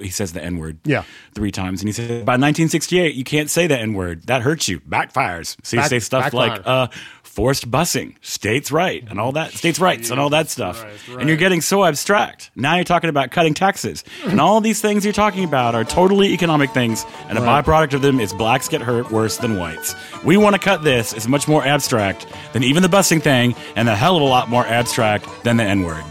he 0.00 0.10
says 0.10 0.32
the 0.32 0.42
N 0.42 0.58
word. 0.58 0.78
Yeah. 0.84 1.04
Three 1.34 1.50
times. 1.50 1.80
And 1.82 1.88
he 1.88 1.92
said 1.92 2.24
by 2.24 2.32
1968 2.32 3.14
you 3.14 3.24
can't 3.24 3.50
say 3.50 3.66
the 3.66 3.78
N 3.78 3.94
word. 3.94 4.26
That 4.26 4.42
hurts 4.42 4.68
you. 4.68 4.80
Backfires. 4.80 5.56
So 5.62 5.76
you 5.76 5.82
Back- 5.82 5.90
say 5.90 5.98
stuff 6.00 6.24
backfire. 6.24 6.48
like 6.48 6.62
uh 6.66 6.88
forced 7.36 7.70
busing, 7.70 8.14
states 8.22 8.72
right, 8.72 9.04
and 9.10 9.20
all 9.20 9.32
that 9.32 9.52
states 9.52 9.78
rights 9.78 10.10
and 10.10 10.18
all 10.18 10.30
that 10.30 10.48
stuff. 10.48 10.82
And 11.18 11.28
you're 11.28 11.36
getting 11.36 11.60
so 11.60 11.84
abstract. 11.84 12.50
Now 12.56 12.76
you're 12.76 12.84
talking 12.84 13.10
about 13.10 13.30
cutting 13.30 13.52
taxes. 13.52 14.04
and 14.24 14.40
all 14.40 14.62
these 14.62 14.80
things 14.80 15.04
you're 15.04 15.12
talking 15.12 15.44
about 15.44 15.74
are 15.74 15.84
totally 15.84 16.32
economic 16.32 16.70
things, 16.70 17.04
and 17.28 17.36
a 17.36 17.42
byproduct 17.42 17.92
of 17.92 18.00
them 18.00 18.20
is 18.20 18.32
blacks 18.32 18.68
get 18.70 18.80
hurt 18.80 19.10
worse 19.10 19.36
than 19.36 19.58
whites. 19.58 19.94
We 20.24 20.38
want 20.38 20.54
to 20.54 20.58
cut 20.58 20.82
this. 20.82 21.12
It's 21.12 21.28
much 21.28 21.46
more 21.46 21.62
abstract 21.62 22.26
than 22.54 22.64
even 22.64 22.82
the 22.82 22.88
busing 22.88 23.20
thing, 23.20 23.54
and 23.76 23.86
a 23.90 23.94
hell 23.94 24.16
of 24.16 24.22
a 24.22 24.24
lot 24.24 24.48
more 24.48 24.64
abstract 24.64 25.28
than 25.44 25.58
the 25.58 25.64
N 25.64 25.82
word. 25.82 26.04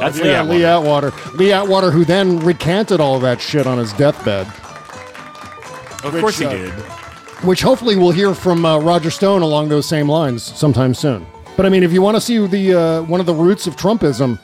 That's 0.00 0.20
Lee 0.20 0.28
yeah, 0.28 0.42
Atwater. 0.42 0.58
Lee 0.58 0.64
Atwater. 0.64 1.12
Lee 1.34 1.52
Atwater, 1.52 1.90
who 1.90 2.04
then 2.04 2.40
recanted 2.40 3.00
all 3.00 3.20
that 3.20 3.40
shit 3.40 3.66
on 3.66 3.78
his 3.78 3.94
deathbed. 3.94 4.46
Of 6.04 6.12
Which, 6.12 6.20
course 6.20 6.38
he 6.38 6.44
uh, 6.44 6.50
did. 6.50 6.99
Which 7.42 7.62
hopefully 7.62 7.96
we'll 7.96 8.10
hear 8.10 8.34
from 8.34 8.64
uh, 8.64 8.78
Roger 8.78 9.10
Stone 9.10 9.42
along 9.42 9.68
those 9.68 9.86
same 9.86 10.08
lines 10.08 10.42
sometime 10.42 10.94
soon. 10.94 11.26
But 11.56 11.66
I 11.66 11.68
mean, 11.68 11.82
if 11.82 11.92
you 11.92 12.02
want 12.02 12.16
to 12.16 12.20
see 12.20 12.44
the 12.46 12.74
uh, 12.74 13.02
one 13.02 13.20
of 13.20 13.26
the 13.26 13.34
roots 13.34 13.66
of 13.66 13.76
Trumpism, 13.76 14.38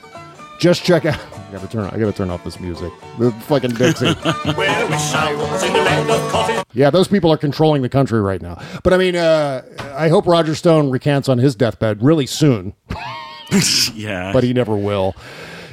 just 0.58 0.84
check 0.84 1.04
out. 1.04 1.18
I 1.48 1.52
gotta 1.52 1.68
turn. 1.68 1.84
I 1.86 1.98
gotta 1.98 2.12
turn 2.12 2.30
off 2.30 2.42
this 2.42 2.58
music. 2.58 2.92
The 3.18 3.30
fucking 3.32 3.70
Dixie. 3.70 4.06
yeah, 6.72 6.90
those 6.90 7.06
people 7.06 7.32
are 7.32 7.36
controlling 7.36 7.82
the 7.82 7.88
country 7.88 8.20
right 8.20 8.42
now. 8.42 8.60
But 8.82 8.92
I 8.92 8.96
mean, 8.96 9.14
uh, 9.14 9.62
I 9.94 10.08
hope 10.08 10.26
Roger 10.26 10.54
Stone 10.54 10.90
recants 10.90 11.28
on 11.28 11.38
his 11.38 11.54
deathbed 11.54 12.02
really 12.02 12.26
soon. 12.26 12.74
yeah. 13.94 14.32
but 14.32 14.42
he 14.42 14.52
never 14.52 14.76
will. 14.76 15.14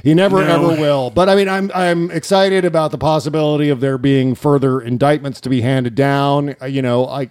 He 0.04 0.14
never 0.14 0.44
No. 0.44 0.54
ever 0.72 0.82
will. 0.82 1.10
But 1.10 1.30
I 1.30 1.36
mean, 1.36 1.48
I'm 1.48 1.72
I'm 1.74 2.12
excited 2.12 2.66
about 2.66 2.92
the 2.92 2.98
possibility 2.98 3.70
of 3.70 3.80
there 3.80 3.98
being 3.98 4.36
further 4.36 4.82
indictments 4.82 5.40
to 5.42 5.50
be 5.50 5.62
handed 5.62 5.96
down. 5.96 6.56
Uh, 6.62 6.66
You 6.66 6.82
know, 6.82 7.08
I 7.08 7.30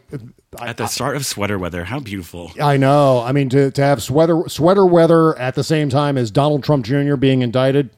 At 0.58 0.78
the 0.78 0.86
start 0.86 1.14
of 1.16 1.26
sweater 1.26 1.58
weather, 1.58 1.84
how 1.84 2.00
beautiful. 2.00 2.50
I 2.60 2.76
know. 2.78 3.20
I 3.20 3.32
mean, 3.32 3.50
to, 3.50 3.70
to 3.70 3.82
have 3.82 4.02
sweater 4.02 4.44
sweater 4.48 4.86
weather 4.86 5.38
at 5.38 5.54
the 5.54 5.62
same 5.64 5.90
time 5.90 6.16
as 6.16 6.30
Donald 6.30 6.64
Trump 6.64 6.86
Jr. 6.86 7.16
being 7.16 7.42
indicted, 7.42 7.90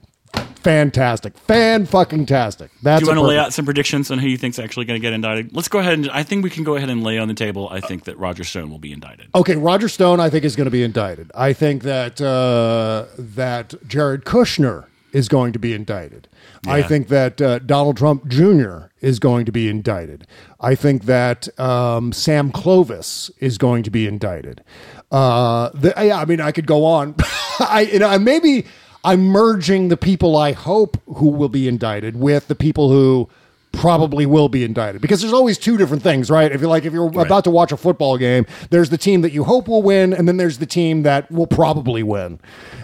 fantastic, 0.64 1.36
fan 1.38 1.86
fucking 1.86 2.26
tastic. 2.26 2.70
That's 2.82 3.00
Do 3.00 3.04
you 3.04 3.08
want 3.08 3.18
to 3.18 3.28
lay 3.28 3.38
out 3.38 3.52
some 3.52 3.64
predictions 3.64 4.10
on 4.10 4.18
who 4.18 4.28
you 4.28 4.38
think's 4.38 4.58
actually 4.58 4.86
going 4.86 4.98
to 4.98 5.02
get 5.02 5.12
indicted? 5.12 5.54
Let's 5.54 5.68
go 5.68 5.78
ahead 5.78 5.94
and 5.94 6.10
I 6.10 6.22
think 6.22 6.42
we 6.42 6.50
can 6.50 6.64
go 6.64 6.76
ahead 6.76 6.90
and 6.90 7.02
lay 7.02 7.18
on 7.18 7.28
the 7.28 7.34
table. 7.34 7.68
I 7.70 7.80
think 7.80 8.04
that 8.04 8.18
Roger 8.18 8.44
Stone 8.44 8.70
will 8.70 8.78
be 8.78 8.92
indicted. 8.92 9.28
Okay, 9.34 9.56
Roger 9.56 9.88
Stone, 9.88 10.20
I 10.20 10.30
think 10.30 10.44
is 10.44 10.56
going 10.56 10.66
to 10.66 10.70
be 10.70 10.82
indicted. 10.82 11.30
I 11.34 11.52
think 11.52 11.82
that 11.82 12.20
uh, 12.20 13.06
that 13.18 13.74
Jared 13.86 14.24
Kushner 14.24 14.86
is 15.14 15.28
going 15.28 15.52
to 15.52 15.58
be 15.60 15.72
indicted. 15.72 16.26
I 16.66 16.82
think 16.82 17.08
that 17.08 17.40
uh, 17.40 17.60
Donald 17.60 17.96
Trump 17.96 18.26
Jr. 18.26 18.86
is 19.00 19.20
going 19.20 19.44
to 19.46 19.52
be 19.52 19.68
indicted. 19.68 20.26
I 20.60 20.74
think 20.74 21.04
that 21.04 21.58
um, 21.60 22.12
Sam 22.12 22.50
Clovis 22.50 23.30
is 23.38 23.56
going 23.56 23.84
to 23.84 23.90
be 23.90 24.08
indicted. 24.08 24.64
Uh, 25.12 25.70
the, 25.72 25.94
yeah, 25.96 26.18
I 26.18 26.24
mean, 26.24 26.40
I 26.40 26.50
could 26.50 26.66
go 26.66 26.84
on. 26.84 27.14
I, 27.60 27.88
you 27.92 28.00
know, 28.00 28.18
maybe 28.18 28.66
I'm 29.04 29.20
merging 29.26 29.88
the 29.88 29.96
people 29.96 30.36
I 30.36 30.52
hope 30.52 30.96
who 31.06 31.28
will 31.28 31.50
be 31.50 31.68
indicted 31.68 32.16
with 32.16 32.48
the 32.48 32.54
people 32.54 32.90
who 32.90 33.28
probably 33.72 34.24
will 34.24 34.48
be 34.48 34.64
indicted 34.64 35.00
because 35.02 35.20
there's 35.20 35.32
always 35.32 35.58
two 35.58 35.76
different 35.76 36.02
things, 36.02 36.30
right? 36.30 36.50
If 36.50 36.60
you're 36.60 36.70
like 36.70 36.84
if 36.84 36.92
you're 36.92 37.08
about 37.20 37.44
to 37.44 37.50
watch 37.50 37.72
a 37.72 37.76
football 37.76 38.16
game, 38.16 38.46
there's 38.70 38.90
the 38.90 38.98
team 38.98 39.20
that 39.22 39.32
you 39.32 39.44
hope 39.44 39.68
will 39.68 39.82
win, 39.82 40.12
and 40.12 40.26
then 40.26 40.36
there's 40.36 40.58
the 40.58 40.66
team 40.66 41.02
that 41.02 41.30
will 41.30 41.46
probably 41.46 42.02
win. 42.02 42.40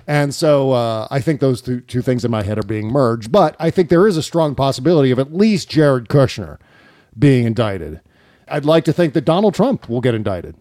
And 0.06 0.34
so 0.34 0.72
uh, 0.72 1.08
I 1.10 1.20
think 1.20 1.40
those 1.40 1.62
two, 1.62 1.80
two 1.80 2.02
things 2.02 2.24
in 2.24 2.30
my 2.30 2.42
head 2.42 2.58
are 2.58 2.64
being 2.64 2.88
merged. 2.88 3.30
But 3.32 3.56
I 3.58 3.70
think 3.70 3.88
there 3.88 4.06
is 4.06 4.16
a 4.16 4.22
strong 4.22 4.54
possibility 4.54 5.10
of 5.10 5.18
at 5.18 5.32
least 5.32 5.70
Jared 5.70 6.08
Kushner 6.08 6.58
being 7.18 7.46
indicted. 7.46 8.00
I'd 8.48 8.64
like 8.64 8.84
to 8.84 8.92
think 8.92 9.14
that 9.14 9.24
Donald 9.24 9.54
Trump 9.54 9.88
will 9.88 10.00
get 10.00 10.14
indicted. 10.14 10.56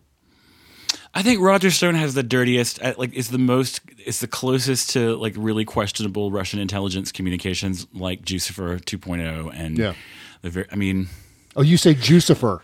I 1.14 1.23
think 1.23 1.41
Roger 1.41 1.72
Stone 1.72 1.95
has 1.95 2.14
the 2.14 2.23
dirtiest, 2.23 2.81
uh, 2.81 2.94
like, 2.98 3.14
is 3.14 3.30
the 3.30 3.38
most, 3.40 3.81
is 4.06 4.19
the 4.19 4.27
closest 4.27 4.91
to 4.91 5.15
like 5.15 5.34
really 5.38 5.65
questionable 5.65 6.31
Russian 6.31 6.60
intelligence 6.60 7.11
communications, 7.11 7.88
like 7.94 8.23
Jucifer 8.23 8.80
2.0, 8.84 9.52
and 9.53 9.77
Yeah. 9.77 9.94
the 10.41 10.49
very, 10.52 10.65
I 10.72 10.76
mean, 10.76 11.07
Oh, 11.56 11.61
you 11.64 11.77
say 11.77 11.95
Jucifer? 11.95 12.61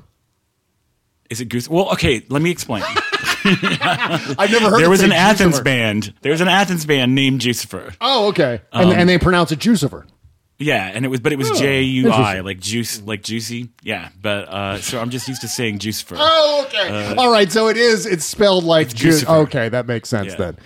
is 1.30 1.42
it 1.42 1.46
Goose? 1.50 1.68
Well, 1.68 1.90
okay, 1.94 2.24
let 2.30 2.42
me 2.42 2.52
explain. 2.52 2.84
I've 3.46 4.52
never 4.52 4.70
heard. 4.72 4.80
there 4.82 4.90
was 4.90 5.04
an 5.04 5.12
Athens 5.12 5.60
Jucifer. 5.60 5.64
band. 5.64 6.14
There 6.22 6.32
was 6.32 6.42
an 6.42 6.48
Athens 6.48 6.86
band 6.86 7.14
named 7.16 7.42
Jucifer. 7.42 7.96
Oh, 8.02 8.28
okay, 8.30 8.62
and, 8.74 8.92
Um, 8.92 8.96
and 8.98 9.10
they 9.10 9.18
pronounce 9.18 9.52
it 9.52 9.60
Jucifer. 9.60 10.06
Yeah, 10.58 10.90
and 10.94 11.04
it 11.04 11.10
was, 11.10 11.20
but 11.20 11.34
it 11.34 11.38
was 11.38 11.52
Oh, 11.52 11.56
J 11.56 11.82
U 11.82 12.10
I, 12.12 12.40
like 12.40 12.60
juice, 12.62 13.02
like 13.02 13.22
juicy. 13.24 13.70
Yeah, 13.84 14.10
but 14.22 14.48
uh, 14.48 14.78
so 14.80 15.02
I'm 15.02 15.10
just 15.10 15.28
used 15.28 15.42
to 15.42 15.48
saying 15.50 15.80
Jucifer. 15.80 16.16
Oh, 16.18 16.66
okay. 16.68 17.12
Uh, 17.12 17.16
All 17.22 17.30
right. 17.32 17.52
So 17.52 17.68
it 17.68 17.76
is. 17.76 18.06
It's 18.06 18.24
spelled 18.24 18.64
like 18.64 18.94
Ju- 18.94 19.10
Jucifer. 19.10 19.44
Okay, 19.44 19.68
that 19.70 19.86
makes 19.86 20.08
sense 20.08 20.28
Yeah. 20.32 20.38
then. 20.38 20.58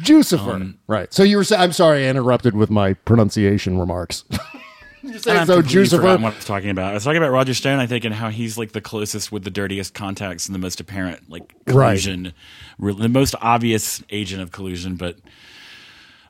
Jucifer. 0.00 0.54
Um, 0.54 0.78
right. 0.86 1.12
So 1.12 1.22
you 1.24 1.36
were 1.36 1.44
saying. 1.44 1.60
I'm 1.60 1.72
sorry, 1.72 2.06
I 2.06 2.10
interrupted 2.10 2.54
with 2.56 2.70
my 2.70 2.94
pronunciation 2.94 3.78
remarks. 3.78 4.24
you 5.02 5.10
And 5.10 5.20
saying 5.20 5.38
I've 5.38 5.46
so, 5.48 5.56
completely 5.60 5.98
Jucifer. 5.98 6.02
what 6.20 6.32
I 6.32 6.36
was 6.36 6.44
talking 6.44 6.70
about. 6.70 6.92
I 6.92 6.94
was 6.94 7.02
talking 7.04 7.18
about 7.18 7.32
Roger 7.32 7.54
Stone, 7.54 7.80
I 7.80 7.86
think, 7.88 8.04
and 8.04 8.14
how 8.14 8.28
he's 8.30 8.56
like 8.56 8.70
the 8.72 8.80
closest 8.80 9.32
with 9.32 9.42
the 9.42 9.50
dirtiest 9.50 9.92
contacts 9.94 10.46
and 10.46 10.54
the 10.54 10.60
most 10.60 10.78
apparent 10.80 11.28
like 11.28 11.52
Right. 11.66 11.88
collusion, 11.88 12.32
Re- 12.78 12.94
the 12.94 13.08
most 13.08 13.34
obvious 13.40 14.02
agent 14.10 14.40
of 14.40 14.52
collusion. 14.52 14.94
But 14.94 15.16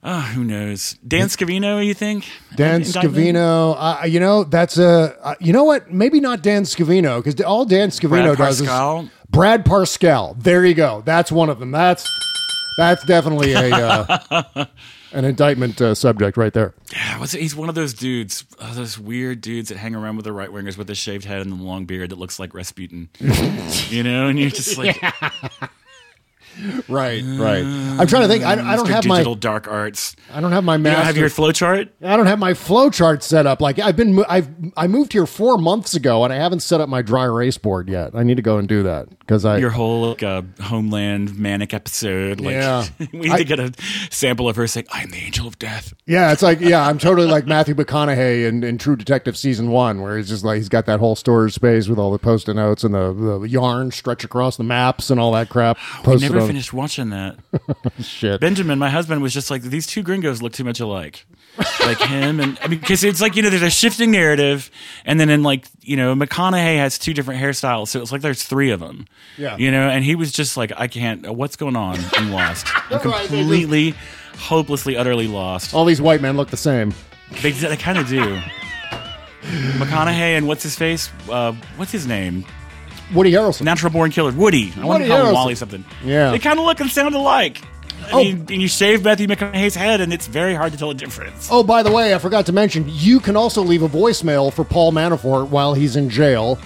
uh, 0.03 0.23
who 0.23 0.43
knows? 0.43 0.95
Dan 1.07 1.29
Scavino, 1.29 1.85
you 1.85 1.95
think? 1.95 2.29
Dan 2.57 2.81
Scavino. 2.81 3.77
Uh, 3.79 4.05
you 4.05 4.19
know 4.19 4.43
that's 4.45 4.77
a. 4.77 5.17
Uh, 5.23 5.35
you 5.39 5.53
know 5.53 5.65
what? 5.65 5.93
Maybe 5.93 6.21
not 6.21 6.43
Dan 6.43 6.65
Scavino 6.65 7.23
because 7.23 7.41
all 7.43 7.65
Dan 7.65 7.91
Scavino 7.91 8.37
Brad 8.37 8.39
does 8.39 8.63
Parscale? 8.63 9.05
is 9.05 9.11
Brad 9.31 9.65
Parscale. 9.65 10.43
There 10.43 10.65
you 10.65 10.75
go. 10.75 11.03
That's 11.05 11.31
one 11.31 11.51
of 11.51 11.61
them. 11.61 11.71
That's 11.71 12.09
that's 12.77 13.05
definitely 13.05 13.53
a 13.53 13.71
uh, 13.71 14.67
an 15.13 15.25
indictment 15.25 15.81
uh, 15.81 15.95
subject 15.95 16.37
right 16.37 16.53
there. 16.53 16.75
Yeah, 16.93 17.19
what's 17.21 17.33
he's 17.33 17.55
one 17.55 17.69
of 17.69 17.75
those 17.75 17.95
dudes, 17.95 18.45
uh, 18.59 18.75
those 18.75 18.99
weird 18.99 19.41
dudes 19.41 19.69
that 19.69 19.79
hang 19.79 19.95
around 19.95 20.17
with 20.17 20.25
the 20.25 20.33
right 20.33 20.51
wingers 20.51 20.77
with 20.77 20.89
the 20.89 20.95
shaved 20.95 21.25
head 21.25 21.43
and 21.43 21.53
the 21.53 21.63
long 21.63 21.85
beard 21.85 22.11
that 22.11 22.19
looks 22.19 22.39
like 22.39 22.55
Rasputin. 22.55 23.09
you 23.89 24.03
know, 24.03 24.27
and 24.27 24.39
you're 24.39 24.51
just 24.51 24.79
like, 24.79 25.01
Right. 26.89 27.23
Right. 27.25 27.65
I'm 27.65 28.07
trying 28.07 28.23
to 28.23 28.29
think. 28.29 28.45
I, 28.45 28.53
I 28.53 28.77
don't 28.77 28.89
have 28.89 29.07
my. 29.07 29.17
digital 29.17 29.35
dark 29.35 29.69
arts. 29.69 30.17
I 30.33 30.41
don't 30.41 30.53
have 30.53 30.65
my 30.65 30.77
You 30.77 30.83
don't 30.85 30.95
have 30.97 31.17
your 31.17 31.29
flow 31.29 31.53
chart. 31.53 31.93
I 32.03 32.17
don't 32.17 32.27
have 32.27 32.39
my 32.39 32.55
flow 32.55 32.91
chart 32.91 33.23
set 33.23 33.47
up. 33.47 33.61
Like 33.61 33.79
I've 33.79 33.97
been, 33.97 34.25
I've 34.29 34.49
I 34.77 34.87
moved 34.87 35.13
here 35.13 35.27
four 35.27 35.59
months 35.59 35.95
ago, 35.95 36.25
and 36.25 36.33
I 36.33 36.37
haven't 36.37 36.61
set 36.61 36.81
up 36.81 36.89
my 36.89 37.03
dry 37.03 37.25
erase 37.25 37.59
board 37.59 37.89
yet. 37.89 38.15
I 38.15 38.23
need 38.23 38.37
to 38.37 38.43
go 38.43 38.59
and 38.59 38.69
do 38.69 38.83
that 38.85 39.09
because 39.33 39.45
I. 39.45 39.59
your 39.59 39.71
whole 39.71 40.11
like, 40.11 40.23
uh, 40.23 40.43
homeland 40.61 41.39
manic 41.39 41.73
episode. 41.73 42.41
Like, 42.41 42.55
Yeah. 42.55 42.85
we 43.13 43.21
need 43.21 43.31
I- 43.33 43.39
to 43.39 43.45
get 43.45 43.59
a 43.61 43.73
sample 44.11 44.49
of 44.49 44.57
her 44.57 44.67
saying, 44.67 44.87
"I'm 44.93 45.11
the 45.11 45.19
angel 45.19 45.47
of 45.47 45.59
death." 45.59 45.95
yeah, 46.07 46.33
it's 46.33 46.43
like 46.43 46.61
yeah, 46.61 46.87
I'm 46.87 46.99
totally 46.99 47.27
like 47.29 47.47
Matthew 47.47 47.75
McConaughey 47.75 48.47
in, 48.47 48.63
in 48.63 48.79
True 48.79 48.97
Detective 48.97 49.37
season 49.37 49.71
one, 49.71 50.01
where 50.03 50.17
he's 50.19 50.29
just 50.29 50.45
like 50.45 50.57
he's 50.59 50.69
got 50.69 50.87
that 50.87 51.01
whole 51.01 51.17
storage 51.17 51.55
space 51.55 51.89
with 51.89 51.99
all 51.99 52.13
the 52.13 52.19
post-it 52.19 52.55
notes 52.55 52.85
and 52.85 52.95
the, 52.95 53.13
the 53.41 53.49
yarn 53.49 53.91
stretch 53.91 54.25
across 54.25 54.57
the 54.57 54.65
maps 54.65 55.11
and 55.11 55.19
all 55.19 55.33
that 55.33 55.49
crap. 55.49 55.79
We 56.07 56.17
never 56.17 56.41
on- 56.41 56.47
finished 56.47 56.73
watching 56.73 57.11
that. 57.11 57.37
Shit. 58.01 58.41
Benjamin, 58.41 58.79
my 58.79 58.91
husband, 58.91 59.23
was 59.23 59.33
just 59.33 59.51
like, 59.51 59.63
"These 59.63 59.87
two 59.87 60.03
gringos 60.03 60.43
look 60.43 60.53
too 60.53 60.65
much 60.65 60.81
alike." 60.81 61.25
Like 61.81 61.99
him 62.01 62.41
and 62.41 62.59
I 62.63 62.69
mean, 62.69 62.79
because 62.81 63.05
it's 63.05 63.21
like 63.21 63.37
you 63.37 63.43
know, 63.43 63.51
there's 63.51 63.63
a 63.63 63.71
shifting 63.71 64.11
narrative, 64.11 64.71
and 65.05 65.21
then 65.21 65.29
in 65.31 65.43
like 65.43 65.67
you 65.83 65.97
know, 65.97 66.15
McConaughey 66.15 66.77
has 66.79 66.99
two 66.99 67.13
different 67.13 67.41
hairstyles, 67.43 67.89
so 67.89 68.01
it's 68.01 68.11
like 68.13 68.23
there's 68.23 68.43
three 68.43 68.71
of 68.71 68.81
them. 68.81 69.07
Yeah. 69.37 69.57
you 69.59 69.71
know, 69.71 69.89
and 69.89 70.03
he 70.05 70.15
was 70.15 70.33
just 70.33 70.57
like, 70.57 70.73
"I 70.77 70.89
can't. 70.89 71.29
What's 71.35 71.57
going 71.57 71.77
on?" 71.77 71.99
I'm 72.15 72.33
lost. 72.33 72.67
I'm 72.91 72.99
Right, 72.99 73.03
just- 73.03 73.29
completely, 73.29 73.95
hopelessly, 74.39 74.97
utterly 74.97 75.27
lost. 75.29 75.75
All 75.75 75.85
these 75.85 76.01
white 76.01 76.21
men 76.23 76.37
look 76.37 76.49
the 76.51 76.57
same. 76.57 76.95
They, 77.43 77.51
they 77.51 77.77
kind 77.77 77.99
of 77.99 78.09
do. 78.09 78.41
McConaughey 79.43 80.37
and 80.37 80.47
what's 80.47 80.63
his 80.63 80.77
face? 80.77 81.11
Uh, 81.29 81.53
what's 81.77 81.93
his 81.93 82.07
name? 82.07 82.45
Woody 83.15 83.33
Harrelson. 83.33 83.63
Natural 83.63 83.93
born 83.93 84.11
killer. 84.11 84.33
Woody. 84.33 84.73
I 84.79 84.85
want 84.85 85.03
to 85.03 85.09
call 85.09 85.19
him 85.19 85.27
Harrelson. 85.27 85.35
Wally 85.35 85.55
something. 85.55 85.85
Yeah. 86.05 86.31
They 86.31 86.39
kind 86.39 86.59
of 86.59 86.65
look 86.65 86.81
and 86.81 86.89
sound 86.91 87.15
alike. 87.15 87.61
I 88.07 88.11
Oh. 88.13 88.25
mean, 88.25 88.47
and 88.51 88.63
you 88.63 88.69
shave 88.69 89.05
Matthew 89.05 89.27
McConaughey's 89.27 89.75
head, 89.75 90.01
and 90.01 90.13
it's 90.13 90.27
very 90.27 90.55
hard 90.55 90.73
to 90.73 90.79
tell 90.79 90.89
the 90.89 90.95
difference. 90.95 91.49
Oh, 91.51 91.63
by 91.63 91.83
the 91.83 91.91
way, 91.91 92.15
I 92.15 92.19
forgot 92.19 92.47
to 92.47 92.53
mention, 92.53 92.85
you 92.89 93.21
can 93.21 93.37
also 93.37 93.63
leave 93.63 93.83
a 93.83 93.89
voicemail 93.89 94.53
for 94.53 94.65
Paul 94.65 94.93
Manafort 94.93 95.49
while 95.49 95.75
he's 95.75 95.97
in 95.97 96.09
jail. 96.11 96.59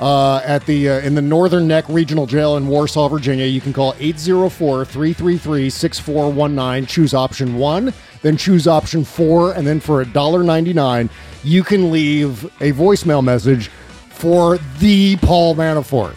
Uh, 0.00 0.40
at 0.44 0.66
the 0.66 0.88
uh, 0.88 0.98
in 1.00 1.14
the 1.14 1.22
Northern 1.22 1.68
Neck 1.68 1.84
Regional 1.88 2.26
Jail 2.26 2.56
in 2.56 2.66
Warsaw, 2.66 3.08
Virginia, 3.08 3.44
you 3.46 3.60
can 3.60 3.72
call 3.72 3.92
804-333-6419, 3.94 6.88
choose 6.88 7.14
option 7.14 7.54
1, 7.56 7.92
then 8.22 8.36
choose 8.36 8.66
option 8.66 9.04
4, 9.04 9.52
and 9.52 9.64
then 9.66 9.78
for 9.80 10.04
$1.99, 10.04 11.08
you 11.44 11.62
can 11.62 11.92
leave 11.92 12.44
a 12.60 12.72
voicemail 12.72 13.22
message 13.22 13.68
for 14.08 14.58
the 14.80 15.16
Paul 15.18 15.54
Manafort. 15.54 16.16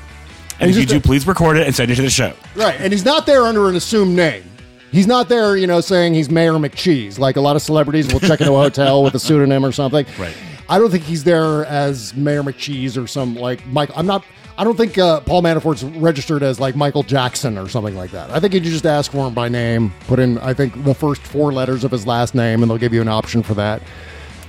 And 0.59 0.69
if 0.71 0.77
you 0.77 0.85
do, 0.85 0.97
a- 0.97 1.01
please 1.01 1.27
record 1.27 1.57
it 1.57 1.65
and 1.67 1.75
send 1.75 1.91
it 1.91 1.95
to 1.95 2.01
the 2.01 2.09
show. 2.09 2.33
Right, 2.55 2.79
and 2.79 2.91
he's 2.93 3.05
not 3.05 3.25
there 3.25 3.43
under 3.43 3.69
an 3.69 3.75
assumed 3.75 4.15
name. 4.15 4.43
He's 4.91 5.07
not 5.07 5.27
there, 5.27 5.57
you 5.57 5.67
know, 5.67 5.81
saying 5.81 6.13
he's 6.13 6.29
Mayor 6.29 6.53
McCheese, 6.53 7.19
like 7.19 7.35
a 7.35 7.41
lot 7.41 7.55
of 7.57 7.61
celebrities 7.61 8.11
will 8.13 8.21
check 8.21 8.39
into 8.39 8.53
a 8.53 8.57
hotel 8.57 9.03
with 9.03 9.13
a 9.15 9.19
pseudonym 9.19 9.65
or 9.65 9.73
something. 9.73 10.05
Right. 10.17 10.35
I 10.69 10.79
don't 10.79 10.89
think 10.89 11.03
he's 11.03 11.23
there 11.23 11.65
as 11.65 12.15
Mayor 12.15 12.43
McCheese 12.43 13.01
or 13.01 13.05
some 13.05 13.35
like 13.35 13.65
Mike. 13.67 13.89
I'm 13.95 14.05
not. 14.05 14.23
I 14.57 14.63
don't 14.63 14.77
think 14.77 14.97
uh, 14.97 15.19
Paul 15.19 15.41
Manafort's 15.41 15.83
registered 15.83 16.41
as 16.43 16.61
like 16.61 16.77
Michael 16.77 17.03
Jackson 17.03 17.57
or 17.57 17.67
something 17.67 17.95
like 17.95 18.11
that. 18.11 18.29
I 18.29 18.39
think 18.39 18.53
you 18.53 18.61
just 18.61 18.85
ask 18.85 19.11
for 19.11 19.27
him 19.27 19.33
by 19.33 19.49
name, 19.49 19.93
put 20.07 20.17
in 20.17 20.37
I 20.37 20.53
think 20.53 20.81
the 20.85 20.95
first 20.95 21.21
four 21.21 21.51
letters 21.51 21.83
of 21.83 21.91
his 21.91 22.07
last 22.07 22.33
name, 22.33 22.61
and 22.63 22.71
they'll 22.71 22.77
give 22.77 22.93
you 22.93 23.01
an 23.01 23.09
option 23.09 23.43
for 23.43 23.53
that. 23.55 23.81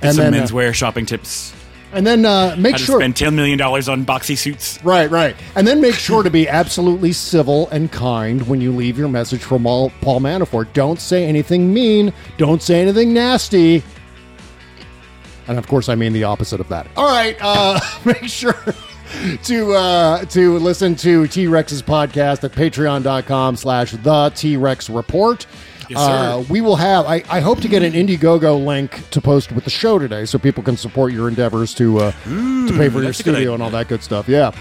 And 0.01 0.15
some 0.15 0.31
then, 0.31 0.33
uh, 0.41 0.45
menswear 0.45 0.73
shopping 0.73 1.05
tips. 1.05 1.53
And 1.93 2.05
then 2.05 2.25
uh, 2.25 2.55
make 2.57 2.73
How 2.73 2.77
to 2.77 2.83
sure 2.83 2.99
spend 2.99 3.15
ten 3.15 3.35
million 3.35 3.57
dollars 3.57 3.87
on 3.87 4.05
boxy 4.05 4.37
suits. 4.37 4.83
Right, 4.83 5.09
right. 5.09 5.35
And 5.55 5.65
then 5.65 5.79
make 5.79 5.95
sure 5.95 6.21
to 6.21 6.29
be 6.29 6.47
absolutely 6.47 7.13
civil 7.13 7.69
and 7.69 7.91
kind 7.91 8.45
when 8.47 8.59
you 8.59 8.73
leave 8.73 8.97
your 8.97 9.07
message 9.07 9.41
from 9.41 9.65
all, 9.65 9.91
Paul 10.01 10.19
Manafort. 10.19 10.73
Don't 10.73 10.99
say 10.99 11.25
anything 11.25 11.73
mean. 11.73 12.13
Don't 12.37 12.61
say 12.61 12.81
anything 12.81 13.13
nasty. 13.13 13.83
And 15.47 15.57
of 15.57 15.67
course, 15.67 15.87
I 15.87 15.95
mean 15.95 16.11
the 16.11 16.25
opposite 16.25 16.59
of 16.59 16.67
that. 16.69 16.87
All 16.97 17.07
right, 17.07 17.37
uh, 17.41 17.79
make 18.05 18.25
sure 18.25 18.55
to 19.43 19.73
uh, 19.73 20.25
to 20.25 20.57
listen 20.59 20.95
to 20.97 21.27
T 21.27 21.47
Rex's 21.47 21.81
podcast 21.81 22.43
at 22.43 22.51
patreon.com 22.51 23.55
slash 23.55 23.91
the 23.91 23.97
TRex 24.31 24.93
Report. 24.93 25.45
Yes. 25.89 25.99
Uh, 25.99 26.43
we 26.49 26.61
will 26.61 26.75
have, 26.75 27.05
I, 27.05 27.23
I 27.29 27.39
hope 27.39 27.61
to 27.61 27.67
get 27.67 27.81
an 27.81 27.93
Indiegogo 27.93 28.63
link 28.63 29.09
to 29.11 29.21
post 29.21 29.51
with 29.51 29.63
the 29.63 29.69
show 29.69 29.97
today 29.99 30.25
so 30.25 30.37
people 30.37 30.63
can 30.63 30.77
support 30.77 31.13
your 31.13 31.27
endeavors 31.27 31.73
to 31.75 31.99
uh, 31.99 32.11
to 32.23 32.73
pay 32.77 32.89
for 32.89 32.99
your 32.99 33.05
that's 33.05 33.19
a 33.19 33.23
good 33.23 33.33
studio 33.35 33.53
and 33.53 33.63
all 33.63 33.69
that 33.69 33.87
good 33.87 34.03
stuff. 34.03 34.27
Yeah. 34.27 34.51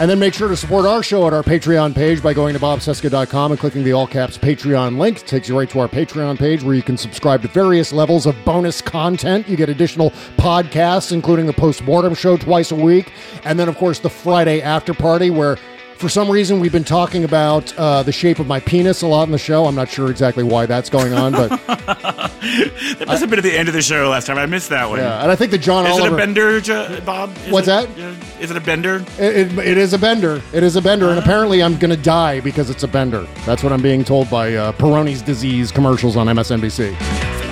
And 0.00 0.10
then 0.10 0.18
make 0.18 0.34
sure 0.34 0.48
to 0.48 0.56
support 0.56 0.86
our 0.86 1.04
show 1.04 1.24
at 1.28 1.32
our 1.32 1.44
Patreon 1.44 1.94
page 1.94 2.20
by 2.20 2.34
going 2.34 2.52
to 2.54 2.60
bobcesca.com 2.60 3.52
and 3.52 3.60
clicking 3.60 3.84
the 3.84 3.92
all 3.92 4.08
caps 4.08 4.36
Patreon 4.36 4.98
link. 4.98 5.20
It 5.20 5.26
takes 5.28 5.48
you 5.48 5.56
right 5.56 5.70
to 5.70 5.78
our 5.78 5.88
Patreon 5.88 6.36
page 6.36 6.64
where 6.64 6.74
you 6.74 6.82
can 6.82 6.96
subscribe 6.96 7.42
to 7.42 7.48
various 7.48 7.92
levels 7.92 8.26
of 8.26 8.34
bonus 8.44 8.82
content. 8.82 9.48
You 9.48 9.56
get 9.56 9.68
additional 9.68 10.10
podcasts, 10.36 11.12
including 11.12 11.46
the 11.46 11.52
post-mortem 11.52 12.14
show 12.14 12.36
twice 12.36 12.72
a 12.72 12.76
week. 12.76 13.12
And 13.44 13.56
then, 13.56 13.68
of 13.68 13.76
course, 13.76 14.00
the 14.00 14.10
Friday 14.10 14.60
after 14.60 14.94
party 14.94 15.30
where 15.30 15.58
for 15.96 16.08
some 16.08 16.30
reason, 16.30 16.60
we've 16.60 16.72
been 16.72 16.84
talking 16.84 17.24
about 17.24 17.76
uh, 17.78 18.02
the 18.02 18.12
shape 18.12 18.38
of 18.38 18.46
my 18.46 18.60
penis 18.60 19.02
a 19.02 19.06
lot 19.06 19.24
in 19.24 19.32
the 19.32 19.38
show. 19.38 19.66
I'm 19.66 19.74
not 19.74 19.88
sure 19.88 20.10
exactly 20.10 20.44
why 20.44 20.66
that's 20.66 20.90
going 20.90 21.12
on, 21.14 21.32
but 21.32 21.48
That 21.66 23.04
must 23.06 23.20
have 23.20 23.30
been 23.30 23.38
at 23.38 23.42
the 23.44 23.56
end 23.56 23.68
of 23.68 23.74
the 23.74 23.80
show 23.82 24.10
last 24.10 24.26
time. 24.26 24.36
I 24.36 24.46
missed 24.46 24.68
that 24.68 24.88
one. 24.88 24.98
yeah. 24.98 25.22
And 25.22 25.30
I 25.30 25.36
think 25.36 25.50
the 25.50 25.58
John 25.58 25.86
Is 25.86 25.92
Oliver. 25.92 26.08
it 26.08 26.12
a 26.12 26.16
bender, 26.16 26.60
Jo- 26.60 27.00
Bob? 27.06 27.34
Is 27.46 27.52
What's 27.52 27.68
it- 27.68 27.96
that? 27.96 27.98
uh, 27.98 28.14
Is 28.40 28.50
it 28.50 28.56
a 28.56 28.60
bender? 28.60 29.04
It, 29.18 29.52
it, 29.52 29.58
it 29.58 29.78
is 29.78 29.92
a 29.94 29.98
bender. 29.98 30.42
It 30.52 30.62
is 30.62 30.76
a 30.76 30.82
bender, 30.82 31.08
and 31.10 31.18
apparently 31.18 31.62
I'm 31.62 31.78
going 31.78 31.90
to 31.96 32.02
die 32.02 32.40
because 32.40 32.68
it's 32.70 32.82
a 32.82 32.88
bender. 32.88 33.22
That's 33.46 33.62
what 33.62 33.72
I'm 33.72 33.82
being 33.82 34.04
told 34.04 34.28
by 34.30 34.54
uh, 34.54 34.72
Peyronie's 34.72 35.22
disease 35.22 35.72
commercials 35.72 36.16
on 36.16 36.26
MSNBC. 36.26 36.94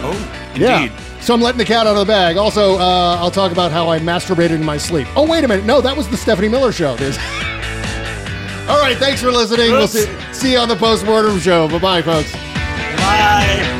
Oh. 0.04 0.52
Yeah. 0.56 0.90
So 1.20 1.32
I'm 1.32 1.40
letting 1.40 1.58
the 1.58 1.64
cat 1.64 1.86
out 1.86 1.94
of 1.96 2.00
the 2.06 2.12
bag. 2.12 2.36
Also, 2.36 2.74
uh, 2.76 3.16
I'll 3.18 3.30
talk 3.30 3.52
about 3.52 3.70
how 3.70 3.88
I 3.88 3.98
masturbated 4.00 4.50
in 4.50 4.64
my 4.64 4.76
sleep. 4.76 5.06
Oh, 5.16 5.26
wait 5.26 5.44
a 5.44 5.48
minute. 5.48 5.64
No, 5.64 5.80
that 5.80 5.96
was 5.96 6.08
the 6.08 6.16
Stephanie 6.16 6.48
Miller 6.48 6.72
show. 6.72 6.96
There's. 6.96 7.16
All 8.68 8.80
right. 8.80 8.96
Thanks 8.96 9.20
for 9.20 9.30
listening. 9.32 9.72
We'll 9.72 9.88
see, 9.88 10.06
see 10.32 10.52
you 10.52 10.58
on 10.58 10.68
the 10.68 10.76
postmortem 10.76 11.38
show. 11.40 11.68
Bye 11.68 11.78
bye, 11.78 12.02
folks. 12.02 12.32
Bye. 12.32 13.78